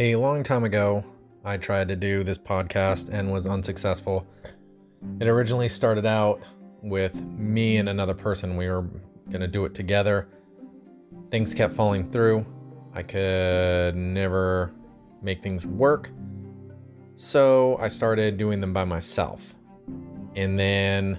A 0.00 0.14
long 0.14 0.44
time 0.44 0.62
ago, 0.62 1.02
I 1.44 1.56
tried 1.56 1.88
to 1.88 1.96
do 1.96 2.22
this 2.22 2.38
podcast 2.38 3.08
and 3.12 3.32
was 3.32 3.48
unsuccessful. 3.48 4.28
It 5.18 5.26
originally 5.26 5.68
started 5.68 6.06
out 6.06 6.40
with 6.82 7.20
me 7.20 7.78
and 7.78 7.88
another 7.88 8.14
person. 8.14 8.56
We 8.56 8.68
were 8.68 8.82
going 9.28 9.40
to 9.40 9.48
do 9.48 9.64
it 9.64 9.74
together. 9.74 10.28
Things 11.32 11.52
kept 11.52 11.74
falling 11.74 12.08
through. 12.12 12.46
I 12.94 13.02
could 13.02 13.96
never 13.96 14.72
make 15.20 15.42
things 15.42 15.66
work. 15.66 16.10
So 17.16 17.76
I 17.80 17.88
started 17.88 18.36
doing 18.36 18.60
them 18.60 18.72
by 18.72 18.84
myself. 18.84 19.56
And 20.36 20.56
then 20.56 21.18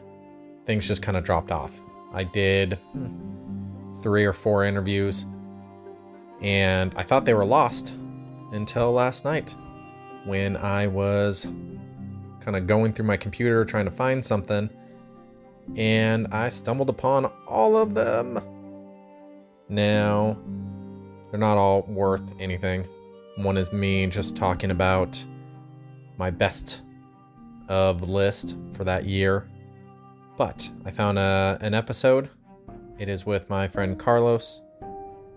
things 0.66 0.88
just 0.88 1.02
kind 1.02 1.18
of 1.18 1.26
dropped 1.26 1.52
off. 1.52 1.74
I 2.14 2.24
did 2.24 2.80
three 4.02 4.24
or 4.24 4.32
four 4.32 4.64
interviews 4.64 5.26
and 6.42 6.94
I 6.96 7.04
thought 7.04 7.26
they 7.26 7.34
were 7.34 7.44
lost 7.44 7.96
until 8.52 8.92
last 8.92 9.26
night 9.26 9.56
when 10.26 10.58
I 10.58 10.88
was 10.88 11.46
kind 12.40 12.56
of 12.56 12.68
going 12.68 12.94
through 12.94 13.06
my 13.06 13.18
computer 13.18 13.64
trying 13.66 13.86
to 13.86 13.92
find 13.92 14.24
something 14.24 14.70
and 15.76 16.28
I 16.32 16.50
stumbled 16.50 16.90
upon 16.90 17.26
all 17.48 17.78
of 17.78 17.94
them. 17.94 18.40
Now, 19.68 20.38
they're 21.30 21.40
not 21.40 21.58
all 21.58 21.84
worth 21.84 22.24
anything. 22.40 22.88
One 23.38 23.58
is 23.58 23.72
me 23.72 24.08
just 24.08 24.36
talking 24.36 24.72
about 24.72 25.24
my 26.18 26.32
best 26.32 26.82
of 27.68 28.10
list 28.10 28.58
for 28.74 28.84
that 28.84 29.06
year. 29.06 29.48
But 30.38 30.70
I 30.86 30.92
found 30.92 31.20
a, 31.20 31.58
an 31.62 31.74
episode. 31.74 32.30
It 32.98 33.10
is 33.10 33.26
with 33.26 33.50
my 33.50 33.68
friend 33.68 33.98
Carlos, 33.98 34.62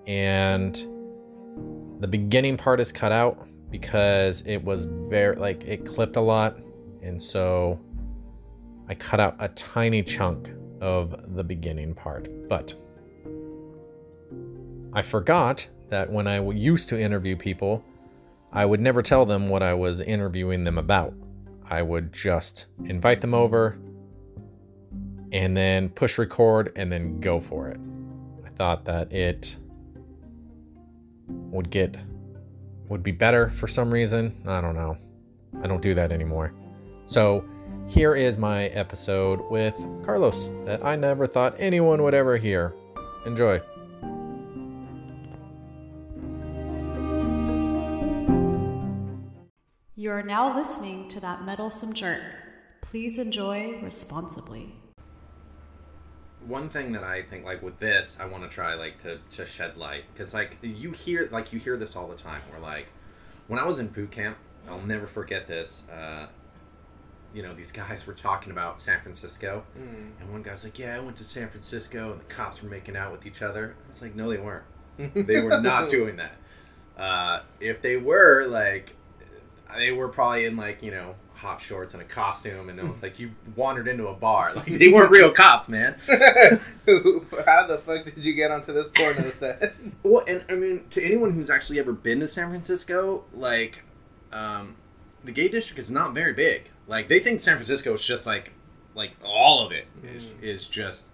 and 0.07 0.87
the 2.03 2.09
beginning 2.09 2.57
part 2.57 2.81
is 2.81 2.91
cut 2.91 3.13
out 3.13 3.47
because 3.71 4.43
it 4.45 4.63
was 4.63 4.85
very 4.85 5.37
like 5.37 5.63
it 5.65 5.87
clipped 5.87 6.17
a 6.17 6.21
lot. 6.21 6.59
And 7.01 7.23
so 7.23 7.81
i 8.89 8.95
cut 8.95 9.21
out 9.21 9.37
a 9.39 9.49
tiny 9.51 10.03
chunk 10.03 10.51
of 10.81 11.35
the 11.37 11.45
beginning 11.45 11.95
part. 11.95 12.29
But 12.49 12.75
i 14.93 15.01
forgot 15.01 15.69
that 15.89 16.11
when 16.11 16.27
i 16.27 16.41
used 16.51 16.89
to 16.89 17.01
interview 17.01 17.35
people 17.35 17.83
i 18.53 18.67
would 18.67 18.81
never 18.81 19.01
tell 19.01 19.25
them 19.25 19.49
what 19.49 19.63
i 19.63 19.73
was 19.73 20.01
interviewing 20.01 20.65
them 20.65 20.77
about. 20.77 21.15
I 21.71 21.83
would 21.83 22.13
just 22.13 22.67
invite 22.85 23.21
them 23.21 23.33
over 23.33 23.79
and 25.33 25.57
then 25.57 25.89
push 25.89 26.19
record 26.19 26.73
and 26.77 26.93
then 26.93 27.21
go 27.21 27.41
for 27.41 27.69
it. 27.69 27.81
I 28.45 28.51
thought 28.51 28.85
that 28.85 29.13
it 29.13 29.57
would 31.29 31.71
get 31.71 31.97
would 32.89 33.03
be 33.03 33.13
better 33.13 33.51
for 33.51 33.67
some 33.67 33.91
reason. 33.91 34.43
I 34.47 34.61
don't 34.61 34.75
know. 34.75 34.97
I 35.63 35.67
don't 35.67 35.83
do 35.83 35.95
that 35.95 36.13
anymore. 36.13 36.53
So, 37.07 37.45
here 37.87 38.15
is 38.15 38.39
my 38.39 38.67
episode 38.69 39.41
with 39.51 39.75
Carlos 40.05 40.51
that 40.65 40.85
I 40.85 40.97
never 40.97 41.27
thought 41.27 41.55
anyone 41.59 42.03
would 42.03 42.15
ever 42.15 42.37
hear. 42.37 42.75
Enjoy. 43.27 43.61
You 49.95 50.11
are 50.11 50.23
now 50.23 50.57
listening 50.57 51.09
to 51.09 51.21
that 51.21 51.45
meddlesome 51.45 51.93
jerk. 51.93 52.23
Please 52.81 53.19
enjoy 53.19 53.81
responsibly. 53.83 54.82
One 56.47 56.69
thing 56.69 56.93
that 56.93 57.05
I 57.05 57.23
think 57.23 57.45
like 57.45 57.63
with 57.63 57.79
this, 57.79 58.19
I 58.21 58.27
want 58.27 58.43
to 58.45 58.49
try 58.49 58.75
like 58.75 59.03
to 59.03 59.19
to 59.37 59.47
shed 59.47 59.77
light 59.77 60.05
because 60.13 60.35
like 60.35 60.59
you 60.63 60.93
hear 60.93 61.29
like 61.31 61.53
you 61.53 61.59
hear 61.59 61.77
this 61.77 61.97
all 61.97 62.09
the 62.09 62.17
time. 62.17 62.43
Where 62.51 62.61
like 62.61 62.89
when 63.49 63.59
I 63.59 63.65
was 63.65 63.79
in 63.79 63.89
boot 63.89 64.11
camp, 64.11 64.37
I'll 64.69 64.81
never 64.81 65.07
forget 65.07 65.47
this. 65.47 65.85
Uh, 65.89 66.27
you 67.35 67.43
know, 67.43 67.55
these 67.55 67.73
guys 67.73 68.07
were 68.07 68.13
talking 68.13 68.53
about 68.53 68.79
San 68.81 69.01
Francisco, 69.01 69.65
and 70.21 70.31
one 70.31 70.43
guy's 70.43 70.65
like, 70.65 70.79
"Yeah, 70.79 70.97
I 70.97 71.01
went 71.01 71.17
to 71.17 71.25
San 71.25 71.49
Francisco, 71.49 72.13
and 72.13 72.21
the 72.21 72.25
cops 72.25 72.63
were 72.63 72.69
making 72.69 72.97
out 72.97 73.13
with 73.13 73.27
each 73.27 73.41
other." 73.43 73.75
I 73.87 73.89
was 73.89 74.03
like, 74.03 74.15
"No, 74.15 74.31
they 74.31 74.39
weren't. 74.39 74.65
they 75.15 75.41
were 75.41 75.61
not 75.61 75.89
doing 75.89 76.17
that. 76.17 76.37
Uh, 76.97 77.41
if 77.59 77.81
they 77.81 77.97
were, 77.97 78.47
like, 78.47 78.95
they 79.77 79.93
were 79.93 80.09
probably 80.09 80.45
in 80.45 80.57
like 80.57 80.83
you 80.83 80.91
know." 80.91 81.15
Hot 81.43 81.61
shorts 81.61 81.93
and 81.93 82.01
a 82.01 82.07
costume, 82.07 82.69
and 82.69 82.79
it 82.79 82.87
was 82.87 83.03
like 83.03 83.19
you 83.19 83.33
wandered 83.57 83.89
into 83.89 84.07
a 84.07 84.15
bar. 84.15 84.53
Like 84.57 84.67
they 84.79 84.89
weren't 84.89 85.11
real 85.19 85.33
cops, 85.33 85.69
man. 85.69 85.97
How 86.07 87.67
the 87.67 87.83
fuck 87.85 88.05
did 88.05 88.25
you 88.25 88.33
get 88.35 88.53
onto 88.53 88.73
this 88.73 88.87
porno 88.87 89.29
set? 89.31 89.75
Well, 90.05 90.23
and 90.29 90.45
I 90.49 90.55
mean, 90.55 90.85
to 90.91 91.03
anyone 91.05 91.33
who's 91.33 91.51
actually 91.51 91.81
ever 91.81 91.93
been 91.93 92.21
to 92.21 92.29
San 92.29 92.49
Francisco, 92.49 93.25
like, 93.35 93.83
um, 94.33 94.77
the 95.25 95.33
gay 95.33 95.49
district 95.49 95.81
is 95.81 95.91
not 95.91 96.15
very 96.15 96.33
big. 96.33 96.71
Like, 96.87 97.09
they 97.09 97.19
think 97.19 97.41
San 97.41 97.57
Francisco 97.57 97.93
is 97.93 98.07
just 98.07 98.25
like, 98.25 98.53
like 98.95 99.11
all 99.25 99.67
of 99.67 99.73
it 99.73 99.89
is, 100.05 100.27
is 100.41 100.69
just 100.69 101.09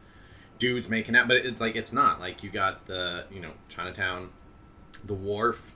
dudes 0.59 0.91
making 0.91 1.17
out, 1.17 1.27
but 1.27 1.39
it's 1.39 1.59
like 1.59 1.75
it's 1.75 1.93
not. 1.93 2.21
Like, 2.21 2.43
you 2.43 2.51
got 2.51 2.85
the 2.85 3.25
you 3.31 3.41
know 3.41 3.53
Chinatown, 3.71 4.29
the 5.07 5.15
Wharf, 5.15 5.73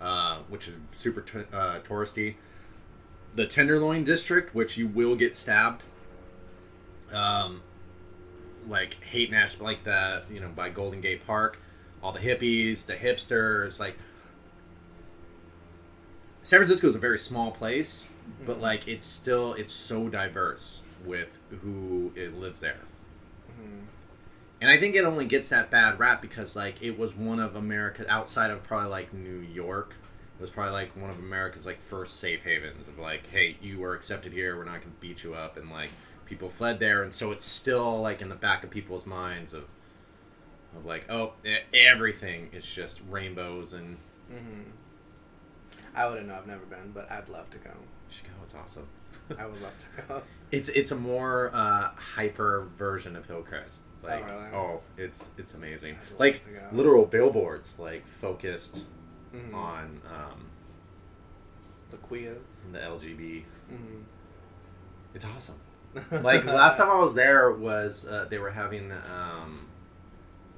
uh, 0.00 0.38
which 0.48 0.66
is 0.66 0.76
super 0.90 1.20
t- 1.20 1.46
uh, 1.52 1.78
touristy, 1.80 2.34
the 3.34 3.46
Tenderloin 3.46 4.04
district, 4.04 4.54
which 4.54 4.76
you 4.76 4.86
will 4.86 5.16
get 5.16 5.36
stabbed. 5.36 5.82
Um, 7.12 7.62
like 8.68 9.02
hate 9.02 9.30
Nash, 9.30 9.58
like 9.60 9.84
the 9.84 10.22
you 10.30 10.40
know 10.40 10.48
by 10.48 10.68
Golden 10.68 11.00
Gate 11.00 11.26
Park, 11.26 11.58
all 12.02 12.12
the 12.12 12.20
hippies, 12.20 12.86
the 12.86 12.94
hipsters, 12.94 13.80
like 13.80 13.96
San 16.42 16.58
Francisco 16.58 16.88
is 16.88 16.96
a 16.96 16.98
very 16.98 17.18
small 17.18 17.50
place, 17.50 18.08
but 18.44 18.60
like 18.60 18.88
it's 18.88 19.06
still 19.06 19.54
it's 19.54 19.74
so 19.74 20.08
diverse 20.08 20.82
with 21.04 21.38
who 21.62 22.12
it 22.16 22.34
lives 22.34 22.60
there. 22.60 22.80
And 24.60 24.70
I 24.70 24.78
think 24.78 24.94
it 24.94 25.04
only 25.04 25.24
gets 25.24 25.48
that 25.48 25.70
bad 25.70 25.98
rap 25.98 26.22
because 26.22 26.54
like 26.54 26.76
it 26.80 26.98
was 26.98 27.16
one 27.16 27.40
of 27.40 27.56
America 27.56 28.04
outside 28.08 28.50
of 28.50 28.62
probably 28.62 28.90
like 28.90 29.12
New 29.12 29.38
York. 29.38 29.94
It 30.42 30.46
was 30.46 30.50
probably 30.50 30.72
like 30.72 30.96
one 31.00 31.08
of 31.08 31.20
America's 31.20 31.64
like 31.66 31.80
first 31.80 32.18
safe 32.18 32.42
havens 32.42 32.88
of 32.88 32.98
like, 32.98 33.28
hey, 33.30 33.56
you 33.62 33.78
were 33.78 33.94
accepted 33.94 34.32
here. 34.32 34.56
We're 34.56 34.64
not 34.64 34.80
gonna 34.80 34.90
beat 34.98 35.22
you 35.22 35.34
up, 35.34 35.56
and 35.56 35.70
like 35.70 35.90
people 36.26 36.48
fled 36.48 36.80
there, 36.80 37.04
and 37.04 37.14
so 37.14 37.30
it's 37.30 37.46
still 37.46 38.00
like 38.00 38.20
in 38.20 38.28
the 38.28 38.34
back 38.34 38.64
of 38.64 38.70
people's 38.70 39.06
minds 39.06 39.54
of 39.54 39.66
of 40.76 40.84
like, 40.84 41.08
oh, 41.08 41.34
everything 41.72 42.50
is 42.52 42.66
just 42.66 43.00
rainbows 43.08 43.72
and 43.72 43.98
Mhm. 44.32 44.64
I 45.94 46.06
wouldn't 46.08 46.26
know. 46.26 46.34
I've 46.34 46.48
never 46.48 46.66
been, 46.66 46.90
but 46.92 47.08
I'd 47.08 47.28
love 47.28 47.48
to 47.50 47.58
go. 47.58 47.70
Chicago. 48.10 48.34
It's 48.42 48.54
awesome. 48.56 48.88
I 49.38 49.46
would 49.46 49.62
love 49.62 49.78
to 49.96 50.02
go. 50.08 50.22
It's 50.50 50.68
it's 50.70 50.90
a 50.90 50.96
more 50.96 51.50
uh, 51.54 51.90
hyper 51.94 52.62
version 52.68 53.14
of 53.14 53.26
Hillcrest. 53.26 53.82
Like 54.02 54.28
really? 54.28 54.46
oh, 54.52 54.80
it's 54.96 55.30
it's 55.38 55.54
amazing. 55.54 55.98
Like 56.18 56.44
literal 56.72 57.04
billboards, 57.04 57.78
like 57.78 58.04
focused 58.08 58.86
Mhm. 59.34 59.54
on 59.54 60.00
um, 60.10 60.46
The 61.90 61.96
queers. 61.98 62.60
and 62.64 62.74
the 62.74 62.78
LGB. 62.80 63.44
Mm. 63.72 64.02
It's 65.14 65.24
awesome. 65.24 65.56
Like 66.10 66.44
last 66.46 66.78
time 66.78 66.88
I 66.88 66.98
was 66.98 67.12
there 67.14 67.50
was 67.52 68.06
uh, 68.06 68.26
they 68.30 68.38
were 68.38 68.50
having 68.52 68.90
um, 68.92 69.66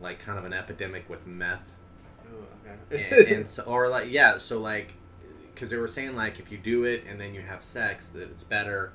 like 0.01 0.21
kind 0.21 0.39
of 0.39 0.45
an 0.45 0.53
epidemic 0.53 1.09
with 1.11 1.27
meth, 1.27 1.61
Ooh, 2.33 2.47
and, 2.69 3.01
okay. 3.03 3.34
and 3.34 3.49
so, 3.55 3.65
or 3.65 3.89
like 3.89 4.11
yeah, 4.13 4.39
so 4.39 4.61
like 4.61 4.95
because 5.53 5.71
they 5.71 5.77
were 5.77 5.89
saying 5.89 6.15
like 6.15 6.39
if 6.39 6.53
you 6.53 6.59
do 6.59 6.84
it 6.84 7.05
and 7.09 7.21
then 7.21 7.34
you 7.34 7.41
have 7.41 7.65
sex 7.65 8.09
that 8.11 8.23
it's 8.31 8.45
better. 8.45 8.93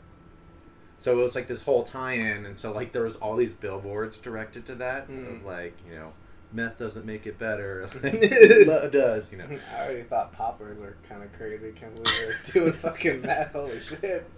So 0.97 1.17
it 1.17 1.21
was 1.23 1.35
like 1.35 1.47
this 1.47 1.63
whole 1.63 1.83
tie-in, 1.83 2.45
and 2.45 2.57
so 2.57 2.71
like 2.73 2.91
there 2.93 3.03
was 3.03 3.15
all 3.17 3.35
these 3.35 3.53
billboards 3.53 4.17
directed 4.17 4.65
to 4.67 4.75
that 4.75 5.03
of 5.03 5.09
Mm. 5.09 5.45
like 5.45 5.77
you 5.89 5.95
know 5.97 6.13
meth 6.51 6.77
doesn't 6.77 7.05
make 7.05 7.25
it 7.27 7.37
better, 7.37 7.87
it 8.03 8.91
does 8.91 9.31
you 9.31 9.37
know. 9.37 9.45
I 9.77 9.83
already 9.85 10.03
thought 10.03 10.33
poppers 10.33 10.77
were 10.79 10.95
kind 11.07 11.23
of 11.23 11.31
crazy. 11.33 11.71
Can't 11.71 11.93
believe 11.95 12.17
they're 12.19 12.39
doing 12.63 12.73
fucking 12.73 13.21
meth. 13.21 13.51
Holy 13.53 13.79
shit. 13.79 14.29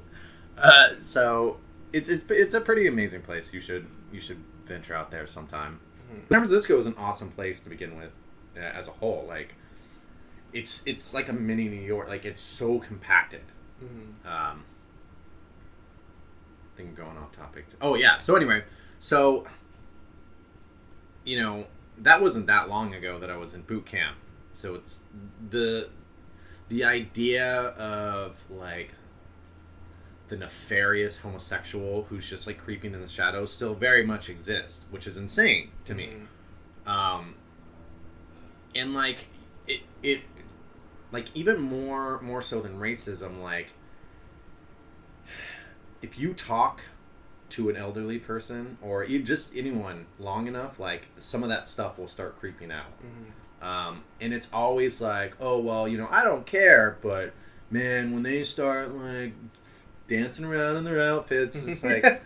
Uh, 0.58 0.90
so 1.00 1.58
it's, 1.94 2.10
it's 2.10 2.24
it's 2.30 2.54
a 2.54 2.62
pretty 2.62 2.88
amazing 2.88 3.22
place. 3.22 3.54
You 3.54 3.62
should 3.62 3.88
you 4.12 4.20
should 4.22 4.44
venture 4.66 4.96
out 4.96 5.12
there 5.12 5.26
sometime. 5.28 5.80
Mhm. 6.12 6.30
San 6.30 6.40
Francisco 6.40 6.78
is 6.78 6.86
an 6.86 6.96
awesome 6.98 7.30
place 7.32 7.60
to 7.62 7.70
begin 7.70 7.98
with, 7.98 8.12
uh, 8.58 8.60
as 8.60 8.88
a 8.88 8.92
whole. 8.92 9.26
Like, 9.28 9.56
it's 10.54 10.84
it's 10.86 11.14
like 11.14 11.30
a 11.30 11.34
mini 11.34 11.68
New 11.70 11.80
York. 11.82 12.08
Like 12.10 12.26
it's 12.26 12.42
so 12.42 12.80
compacted. 12.80 13.44
Mhm. 13.84 14.26
Um, 14.30 14.64
I 16.74 16.78
think 16.78 16.90
I'm 16.90 16.96
going 16.96 17.18
off 17.18 17.32
topic. 17.32 17.66
Oh 17.82 17.96
yeah. 17.96 18.18
So 18.18 18.36
anyway, 18.36 18.64
so 19.00 19.46
you 21.24 21.42
know 21.42 21.66
that 22.02 22.22
wasn't 22.22 22.48
that 22.48 22.70
long 22.70 22.94
ago 22.94 23.20
that 23.20 23.30
I 23.30 23.38
was 23.38 23.54
in 23.54 23.62
boot 23.62 23.86
camp. 23.86 24.18
So 24.54 24.76
it's 24.76 25.00
the 25.50 25.90
the 26.70 26.84
idea 26.84 27.50
of 27.52 28.44
like 28.50 28.94
the 30.30 30.38
nefarious 30.38 31.18
homosexual 31.20 32.04
who's 32.04 32.30
just 32.30 32.48
like 32.48 32.58
creeping 32.58 32.94
in 32.94 33.02
the 33.02 33.08
shadows 33.08 33.54
still 33.54 33.74
very 33.74 34.06
much 34.06 34.30
exists, 34.30 34.86
which 34.90 35.06
is 35.06 35.18
insane 35.18 35.72
to 35.86 35.94
me. 35.94 36.14
Mhm. 36.86 36.90
Um, 36.90 37.36
and 38.74 38.94
like 38.94 39.28
it, 39.68 39.82
it 40.02 40.22
like 41.12 41.28
even 41.36 41.60
more 41.60 42.22
more 42.22 42.42
so 42.42 42.62
than 42.62 42.80
racism 42.80 43.42
like 43.42 43.74
if 46.02 46.18
you 46.18 46.34
talk 46.34 46.84
to 47.52 47.70
an 47.70 47.76
elderly 47.76 48.18
person 48.18 48.78
or 48.82 49.06
just 49.06 49.56
anyone 49.56 50.06
long 50.20 50.48
enough 50.48 50.80
like 50.80 51.08
some 51.18 51.44
of 51.44 51.50
that 51.50 51.68
stuff 51.68 51.98
will 51.98 52.08
start 52.08 52.40
creeping 52.40 52.72
out 52.72 52.94
um, 53.62 54.04
and 54.20 54.34
it's 54.34 54.50
always 54.52 55.02
like 55.02 55.34
oh 55.40 55.60
well 55.60 55.88
you 55.88 55.98
know 55.98 56.08
i 56.12 56.24
don't 56.24 56.46
care 56.46 56.98
but 57.02 57.34
man 57.70 58.12
when 58.12 58.24
they 58.24 58.44
start 58.44 58.94
like 58.96 59.34
dancing 60.08 60.46
around 60.46 60.76
in 60.78 60.84
their 60.84 61.02
outfits 61.02 61.66
it's 61.66 61.84
like 61.84 62.22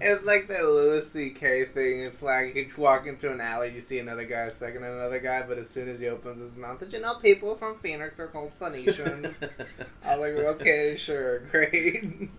it's 0.00 0.24
like 0.24 0.48
that 0.48 0.64
Louis 0.64 1.08
C.K. 1.10 1.66
thing. 1.66 2.00
It's 2.00 2.22
like 2.22 2.54
you 2.54 2.66
walk 2.76 3.06
into 3.06 3.32
an 3.32 3.40
alley, 3.40 3.72
you 3.72 3.80
see 3.80 3.98
another 3.98 4.24
guy 4.24 4.48
second 4.50 4.82
to 4.82 4.92
another 4.92 5.18
guy, 5.18 5.42
but 5.42 5.58
as 5.58 5.68
soon 5.68 5.88
as 5.88 6.00
he 6.00 6.08
opens 6.08 6.38
his 6.38 6.56
mouth, 6.56 6.80
did 6.80 6.92
you 6.92 7.00
know 7.00 7.14
people 7.14 7.54
from 7.54 7.76
Phoenix 7.78 8.18
are 8.20 8.26
called 8.26 8.52
Phoenicians? 8.52 9.42
I'm 10.04 10.20
like, 10.20 10.34
okay, 10.34 10.96
sure, 10.96 11.40
great. 11.40 12.30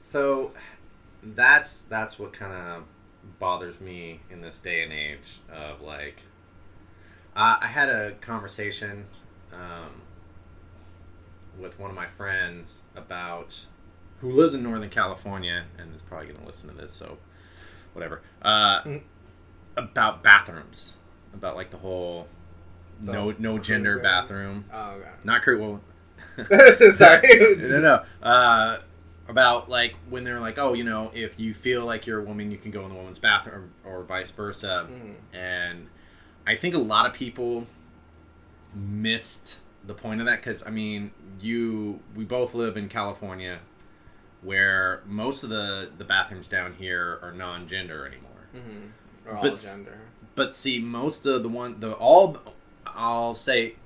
So 0.00 0.52
that's 1.22 1.80
that's 1.82 2.18
what 2.18 2.32
kind 2.32 2.52
of 2.52 2.82
bothers 3.38 3.80
me 3.80 4.20
in 4.30 4.40
this 4.40 4.58
day 4.58 4.82
and 4.82 4.92
age 4.92 5.40
of 5.52 5.80
like 5.80 6.22
uh, 7.34 7.56
i 7.60 7.66
had 7.66 7.88
a 7.88 8.12
conversation 8.20 9.06
um, 9.52 10.02
with 11.58 11.78
one 11.78 11.90
of 11.90 11.96
my 11.96 12.06
friends 12.06 12.82
about 12.94 13.66
who 14.20 14.30
lives 14.30 14.54
in 14.54 14.62
northern 14.62 14.90
california 14.90 15.64
and 15.78 15.94
is 15.94 16.02
probably 16.02 16.28
going 16.28 16.40
to 16.40 16.46
listen 16.46 16.70
to 16.70 16.76
this 16.76 16.92
so 16.92 17.18
whatever 17.94 18.20
uh, 18.42 18.82
Mm. 18.82 19.02
about 19.76 20.22
bathrooms 20.22 20.94
about 21.34 21.56
like 21.56 21.70
the 21.70 21.78
whole 21.78 22.28
The 23.00 23.12
no 23.12 23.34
no 23.38 23.58
gender 23.58 23.98
bathroom 23.98 24.66
Oh, 24.72 24.98
god. 25.00 25.08
not 25.24 25.42
cre- 25.42 25.56
well. 25.56 25.80
Sorry. 26.92 27.56
no, 27.58 27.80
no. 27.80 28.02
Uh, 28.22 28.78
about 29.28 29.68
like 29.68 29.94
when 30.08 30.24
they're 30.24 30.40
like, 30.40 30.58
oh, 30.58 30.72
you 30.72 30.84
know, 30.84 31.10
if 31.14 31.38
you 31.38 31.52
feel 31.52 31.84
like 31.84 32.06
you're 32.06 32.20
a 32.20 32.24
woman, 32.24 32.50
you 32.50 32.58
can 32.58 32.70
go 32.70 32.82
in 32.84 32.90
the 32.90 32.94
woman's 32.94 33.18
bathroom, 33.18 33.72
or, 33.84 34.04
vice 34.04 34.30
versa. 34.30 34.88
Mhm. 34.90 35.14
And 35.36 35.86
I 36.46 36.54
think 36.54 36.74
a 36.74 36.78
lot 36.78 37.06
of 37.06 37.12
people 37.12 37.66
missed 38.74 39.60
the 39.84 39.94
point 39.94 40.20
of 40.20 40.26
that 40.26 40.36
because 40.36 40.66
I 40.66 40.70
mean, 40.70 41.10
you, 41.40 42.00
we 42.14 42.24
both 42.24 42.54
live 42.54 42.76
in 42.76 42.88
California, 42.88 43.58
where 44.42 45.02
most 45.06 45.42
of 45.42 45.50
the 45.50 45.90
the 45.96 46.04
bathrooms 46.04 46.48
down 46.48 46.74
here 46.74 47.18
are 47.22 47.32
non-gender 47.32 48.06
anymore. 48.06 48.48
Mm-hmm. 48.54 49.36
All 49.36 49.42
But 49.42 49.56
gender. 49.56 49.98
But 50.34 50.54
see, 50.54 50.80
most 50.80 51.26
of 51.26 51.42
the 51.42 51.48
one, 51.48 51.80
the 51.80 51.92
all, 51.94 52.38
I'll 52.86 53.34
say, 53.34 53.76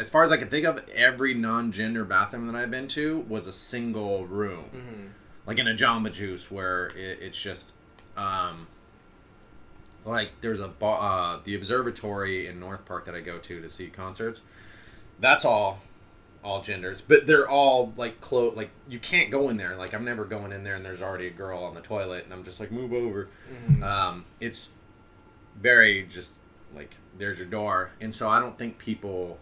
as 0.00 0.10
far 0.10 0.24
as 0.24 0.32
I 0.32 0.36
can 0.38 0.48
think 0.48 0.66
of, 0.66 0.82
every 0.94 1.34
non-gender 1.34 2.04
bathroom 2.04 2.46
that 2.48 2.56
I've 2.56 2.70
been 2.70 2.88
to 2.88 3.20
was 3.28 3.46
a 3.46 3.52
single 3.52 4.26
room, 4.26 4.64
Mm-hmm. 4.74 5.06
like 5.46 5.58
in 5.58 5.68
a 5.68 5.74
Jamba 5.74 6.12
Juice, 6.12 6.50
where 6.50 6.86
it, 6.96 7.18
it's 7.20 7.40
just, 7.40 7.72
um, 8.16 8.66
like 10.04 10.30
there's 10.40 10.60
a 10.60 10.68
bar, 10.68 11.36
uh, 11.36 11.40
the 11.44 11.54
observatory 11.54 12.46
in 12.46 12.58
North 12.58 12.84
Park 12.86 13.04
that 13.04 13.14
I 13.14 13.20
go 13.20 13.38
to 13.38 13.60
to 13.60 13.68
see 13.68 13.88
concerts. 13.88 14.40
That's 15.20 15.44
all, 15.44 15.80
all 16.42 16.62
genders, 16.62 17.02
but 17.02 17.26
they're 17.26 17.48
all 17.48 17.92
like 17.98 18.20
close. 18.22 18.56
Like 18.56 18.70
you 18.88 18.98
can't 18.98 19.30
go 19.30 19.50
in 19.50 19.58
there. 19.58 19.76
Like 19.76 19.92
I'm 19.92 20.04
never 20.06 20.24
going 20.24 20.52
in 20.52 20.64
there, 20.64 20.74
and 20.76 20.84
there's 20.84 21.02
already 21.02 21.26
a 21.26 21.30
girl 21.30 21.62
on 21.64 21.74
the 21.74 21.82
toilet, 21.82 22.24
and 22.24 22.32
I'm 22.32 22.44
just 22.44 22.58
like, 22.60 22.72
move 22.72 22.92
over 22.94 23.28
Mm-hmm. 23.52 23.82
um, 23.82 24.24
it's 24.40 24.70
very 25.60 26.04
just 26.04 26.30
like 26.74 26.94
there's 27.18 27.36
your 27.38 27.48
door 27.48 27.90
and 28.00 28.14
so 28.14 28.28
i 28.28 28.38
don't 28.38 28.56
think 28.56 28.78
people 28.78 29.36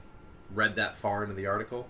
read 0.55 0.77
that 0.77 0.97
far 0.97 1.23
into 1.23 1.35
the 1.35 1.47
article 1.47 1.89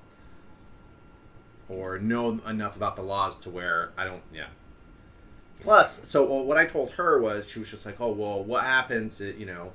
or 1.69 1.99
know 1.99 2.41
enough 2.47 2.77
about 2.77 2.97
the 2.97 3.03
laws 3.03 3.37
to 3.37 3.51
where 3.51 3.91
i 3.97 4.05
don't 4.05 4.23
yeah. 4.33 4.47
Plus 5.61 6.09
so 6.09 6.23
what 6.25 6.57
i 6.57 6.65
told 6.65 6.93
her 6.93 7.21
was 7.21 7.49
she 7.49 7.59
was 7.59 7.71
just 7.71 7.85
like 7.85 8.01
oh 8.01 8.13
well 8.13 8.43
what 8.43 8.65
happens 8.65 9.21
it, 9.21 9.37
you 9.37 9.47
know 9.47 9.73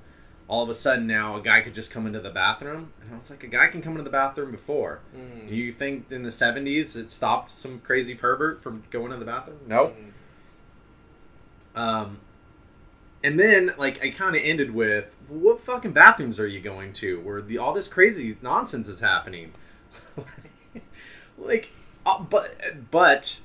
all 0.47 0.61
of 0.61 0.69
a 0.69 0.73
sudden 0.73 1.07
now 1.07 1.35
a 1.37 1.41
guy 1.41 1.61
could 1.61 1.73
just 1.73 1.91
come 1.91 2.05
into 2.05 2.19
the 2.19 2.29
bathroom? 2.29 2.91
And 3.01 3.13
i 3.13 3.17
was 3.17 3.29
like 3.29 3.43
a 3.43 3.47
guy 3.47 3.67
can 3.67 3.81
come 3.81 3.93
into 3.93 4.03
the 4.03 4.09
bathroom 4.09 4.51
before. 4.51 4.99
Mm-hmm. 5.15 5.53
you 5.53 5.71
think 5.71 6.11
in 6.11 6.23
the 6.23 6.29
70s 6.29 6.95
it 6.95 7.11
stopped 7.11 7.49
some 7.49 7.79
crazy 7.79 8.15
pervert 8.15 8.61
from 8.61 8.83
going 8.91 9.11
to 9.11 9.17
the 9.17 9.25
bathroom? 9.25 9.59
No. 9.67 9.93
Um, 11.75 12.19
and 13.23 13.39
then 13.39 13.73
like 13.77 14.03
I 14.03 14.09
kind 14.09 14.35
of 14.35 14.41
ended 14.43 14.71
with, 14.71 15.12
"What 15.27 15.61
fucking 15.61 15.91
bathrooms 15.91 16.39
are 16.39 16.47
you 16.47 16.59
going 16.59 16.93
to 16.93 17.19
where 17.21 17.41
the 17.41 17.57
all 17.57 17.73
this 17.73 17.87
crazy 17.87 18.37
nonsense 18.41 18.87
is 18.87 18.99
happening?" 18.99 19.53
like, 21.37 21.69
uh, 22.05 22.23
but 22.23 22.55
but 22.91 23.39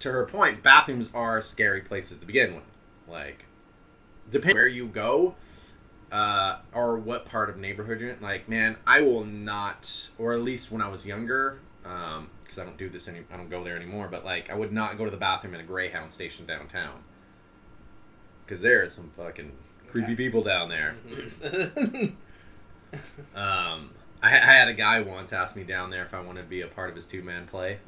to 0.00 0.12
her 0.12 0.26
point, 0.26 0.62
bathrooms 0.62 1.10
are 1.14 1.40
scary 1.40 1.80
places 1.80 2.18
to 2.18 2.26
begin 2.26 2.54
with. 2.54 2.64
Like, 3.08 3.46
depending 4.30 4.56
where 4.56 4.66
you 4.66 4.86
go, 4.86 5.34
uh, 6.12 6.58
or 6.72 6.98
what 6.98 7.24
part 7.26 7.50
of 7.50 7.56
neighborhood 7.56 8.00
you're 8.00 8.10
in. 8.10 8.20
Like, 8.20 8.48
man, 8.48 8.76
I 8.86 9.00
will 9.00 9.24
not, 9.24 10.10
or 10.18 10.32
at 10.32 10.40
least 10.40 10.70
when 10.70 10.82
I 10.82 10.88
was 10.88 11.06
younger, 11.06 11.58
um, 11.84 12.30
because 12.42 12.58
I 12.58 12.64
don't 12.64 12.76
do 12.76 12.88
this 12.88 13.08
any, 13.08 13.20
I 13.32 13.36
don't 13.36 13.50
go 13.50 13.64
there 13.64 13.76
anymore. 13.76 14.08
But 14.10 14.24
like, 14.24 14.50
I 14.50 14.54
would 14.54 14.72
not 14.72 14.98
go 14.98 15.04
to 15.04 15.10
the 15.10 15.16
bathroom 15.16 15.54
in 15.54 15.60
a 15.60 15.64
Greyhound 15.64 16.12
station 16.12 16.46
downtown 16.46 17.02
because 18.44 18.60
there 18.62 18.82
are 18.82 18.88
some 18.88 19.10
fucking 19.16 19.52
creepy 20.04 20.16
people 20.16 20.42
down 20.42 20.68
there. 20.68 20.96
Mm-hmm. 21.08 22.06
Um, 23.34 23.90
I, 24.22 24.28
I 24.36 24.54
had 24.54 24.68
a 24.68 24.72
guy 24.72 25.00
once 25.00 25.32
ask 25.32 25.56
me 25.56 25.64
down 25.64 25.90
there 25.90 26.02
if 26.02 26.14
I 26.14 26.20
wanted 26.20 26.42
to 26.42 26.48
be 26.48 26.62
a 26.62 26.66
part 26.66 26.88
of 26.88 26.96
his 26.96 27.04
two 27.04 27.22
man 27.22 27.46
play. 27.46 27.78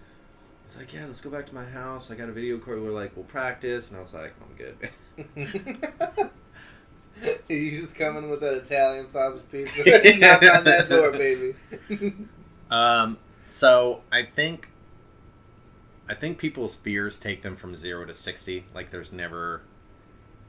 He's 0.64 0.76
like, 0.76 0.92
"Yeah, 0.92 1.06
let's 1.06 1.20
go 1.20 1.30
back 1.30 1.46
to 1.46 1.54
my 1.54 1.64
house. 1.64 2.10
I 2.10 2.14
got 2.14 2.28
a 2.28 2.32
video 2.32 2.58
cord. 2.58 2.82
We're 2.82 2.90
like, 2.90 3.16
we'll 3.16 3.24
practice." 3.24 3.88
And 3.88 3.96
I 3.96 4.00
was 4.00 4.12
like, 4.12 4.34
"I'm 4.42 4.54
good." 4.56 6.30
you 7.48 7.70
just 7.70 7.96
coming 7.96 8.28
with 8.28 8.40
that 8.40 8.54
Italian 8.54 9.06
sausage 9.06 9.50
pizza. 9.50 9.82
Knock 10.18 10.42
on 10.42 10.64
that 10.64 10.88
door, 10.88 11.10
baby. 11.12 11.54
Um, 12.70 13.16
so 13.46 14.02
I 14.12 14.24
think, 14.24 14.68
I 16.08 16.14
think 16.14 16.36
people's 16.38 16.76
fears 16.76 17.18
take 17.18 17.42
them 17.42 17.56
from 17.56 17.74
zero 17.74 18.04
to 18.04 18.12
sixty. 18.12 18.66
Like 18.74 18.90
there's 18.90 19.12
never 19.12 19.62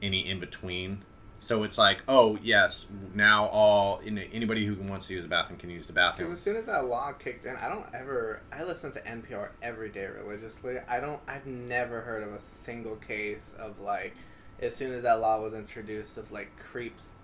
any 0.02 0.28
in 0.28 0.38
between. 0.38 1.02
So 1.42 1.62
it's 1.62 1.78
like, 1.78 2.02
oh 2.06 2.38
yes, 2.42 2.86
now 3.14 3.46
all 3.46 4.02
anybody 4.04 4.66
who 4.66 4.74
wants 4.74 5.06
to 5.06 5.14
use 5.14 5.22
the 5.22 5.28
bathroom 5.28 5.58
can 5.58 5.70
use 5.70 5.86
the 5.86 5.94
bathroom. 5.94 6.28
Because 6.28 6.38
as 6.38 6.44
soon 6.44 6.56
as 6.56 6.66
that 6.66 6.84
law 6.84 7.12
kicked 7.12 7.46
in, 7.46 7.56
I 7.56 7.68
don't 7.70 7.86
ever. 7.94 8.42
I 8.52 8.62
listen 8.62 8.92
to 8.92 9.00
NPR 9.00 9.48
every 9.62 9.88
day 9.88 10.06
religiously. 10.06 10.76
I 10.86 11.00
don't. 11.00 11.18
I've 11.26 11.46
never 11.46 12.02
heard 12.02 12.22
of 12.22 12.34
a 12.34 12.38
single 12.38 12.96
case 12.96 13.56
of 13.58 13.80
like, 13.80 14.14
as 14.60 14.76
soon 14.76 14.92
as 14.92 15.04
that 15.04 15.20
law 15.20 15.40
was 15.40 15.54
introduced, 15.54 16.18
of 16.18 16.30
like 16.30 16.54
creeps 16.58 17.14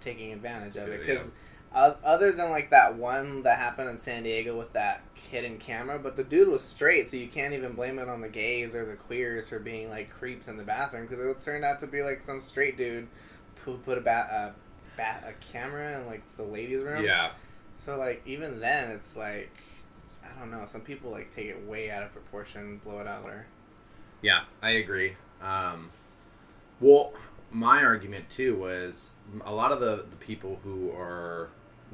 taking 0.00 0.32
advantage 0.32 0.76
of 0.76 0.88
it. 0.88 1.02
Yeah. 1.06 1.14
Because 1.14 1.30
other 1.72 2.32
than 2.32 2.50
like 2.50 2.70
that 2.70 2.96
one 2.96 3.44
that 3.44 3.56
happened 3.56 3.88
in 3.88 3.98
San 3.98 4.24
Diego 4.24 4.58
with 4.58 4.72
that 4.72 5.04
hidden 5.14 5.58
camera, 5.58 5.96
but 5.96 6.16
the 6.16 6.24
dude 6.24 6.48
was 6.48 6.64
straight, 6.64 7.08
so 7.08 7.16
you 7.16 7.28
can't 7.28 7.54
even 7.54 7.74
blame 7.74 8.00
it 8.00 8.08
on 8.08 8.20
the 8.20 8.28
gays 8.28 8.74
or 8.74 8.84
the 8.84 8.96
queers 8.96 9.48
for 9.48 9.60
being 9.60 9.88
like 9.88 10.10
creeps 10.10 10.48
in 10.48 10.56
the 10.56 10.64
bathroom. 10.64 11.06
Because 11.06 11.24
it 11.24 11.40
turned 11.40 11.64
out 11.64 11.78
to 11.78 11.86
be 11.86 12.02
like 12.02 12.20
some 12.20 12.40
straight 12.40 12.76
dude 12.76 13.06
put 13.64 13.98
a 13.98 14.00
bat. 14.00 14.30
Uh, 14.30 14.50
Bat, 14.96 15.24
a 15.28 15.52
camera 15.52 15.98
in 16.00 16.06
like 16.06 16.20
the 16.36 16.42
ladies' 16.42 16.82
room. 16.82 17.02
Yeah, 17.04 17.30
So 17.78 17.96
like 17.96 18.20
even 18.26 18.60
then, 18.60 18.90
it's 18.90 19.16
like 19.16 19.50
I 20.22 20.38
don't 20.38 20.50
know. 20.50 20.64
Some 20.66 20.82
people 20.82 21.10
like 21.10 21.34
take 21.34 21.46
it 21.46 21.66
way 21.66 21.90
out 21.90 22.02
of 22.02 22.12
proportion, 22.12 22.80
blow 22.84 22.98
it 23.00 23.06
out 23.06 23.24
there. 23.24 23.46
Yeah, 24.20 24.40
I 24.60 24.70
agree. 24.72 25.16
Um, 25.40 25.90
well, 26.80 27.14
my 27.50 27.82
argument 27.82 28.28
too 28.28 28.56
was 28.56 29.12
a 29.46 29.54
lot 29.54 29.72
of 29.72 29.80
the, 29.80 30.04
the 30.10 30.16
people 30.16 30.58
who 30.64 30.90
are 30.90 31.48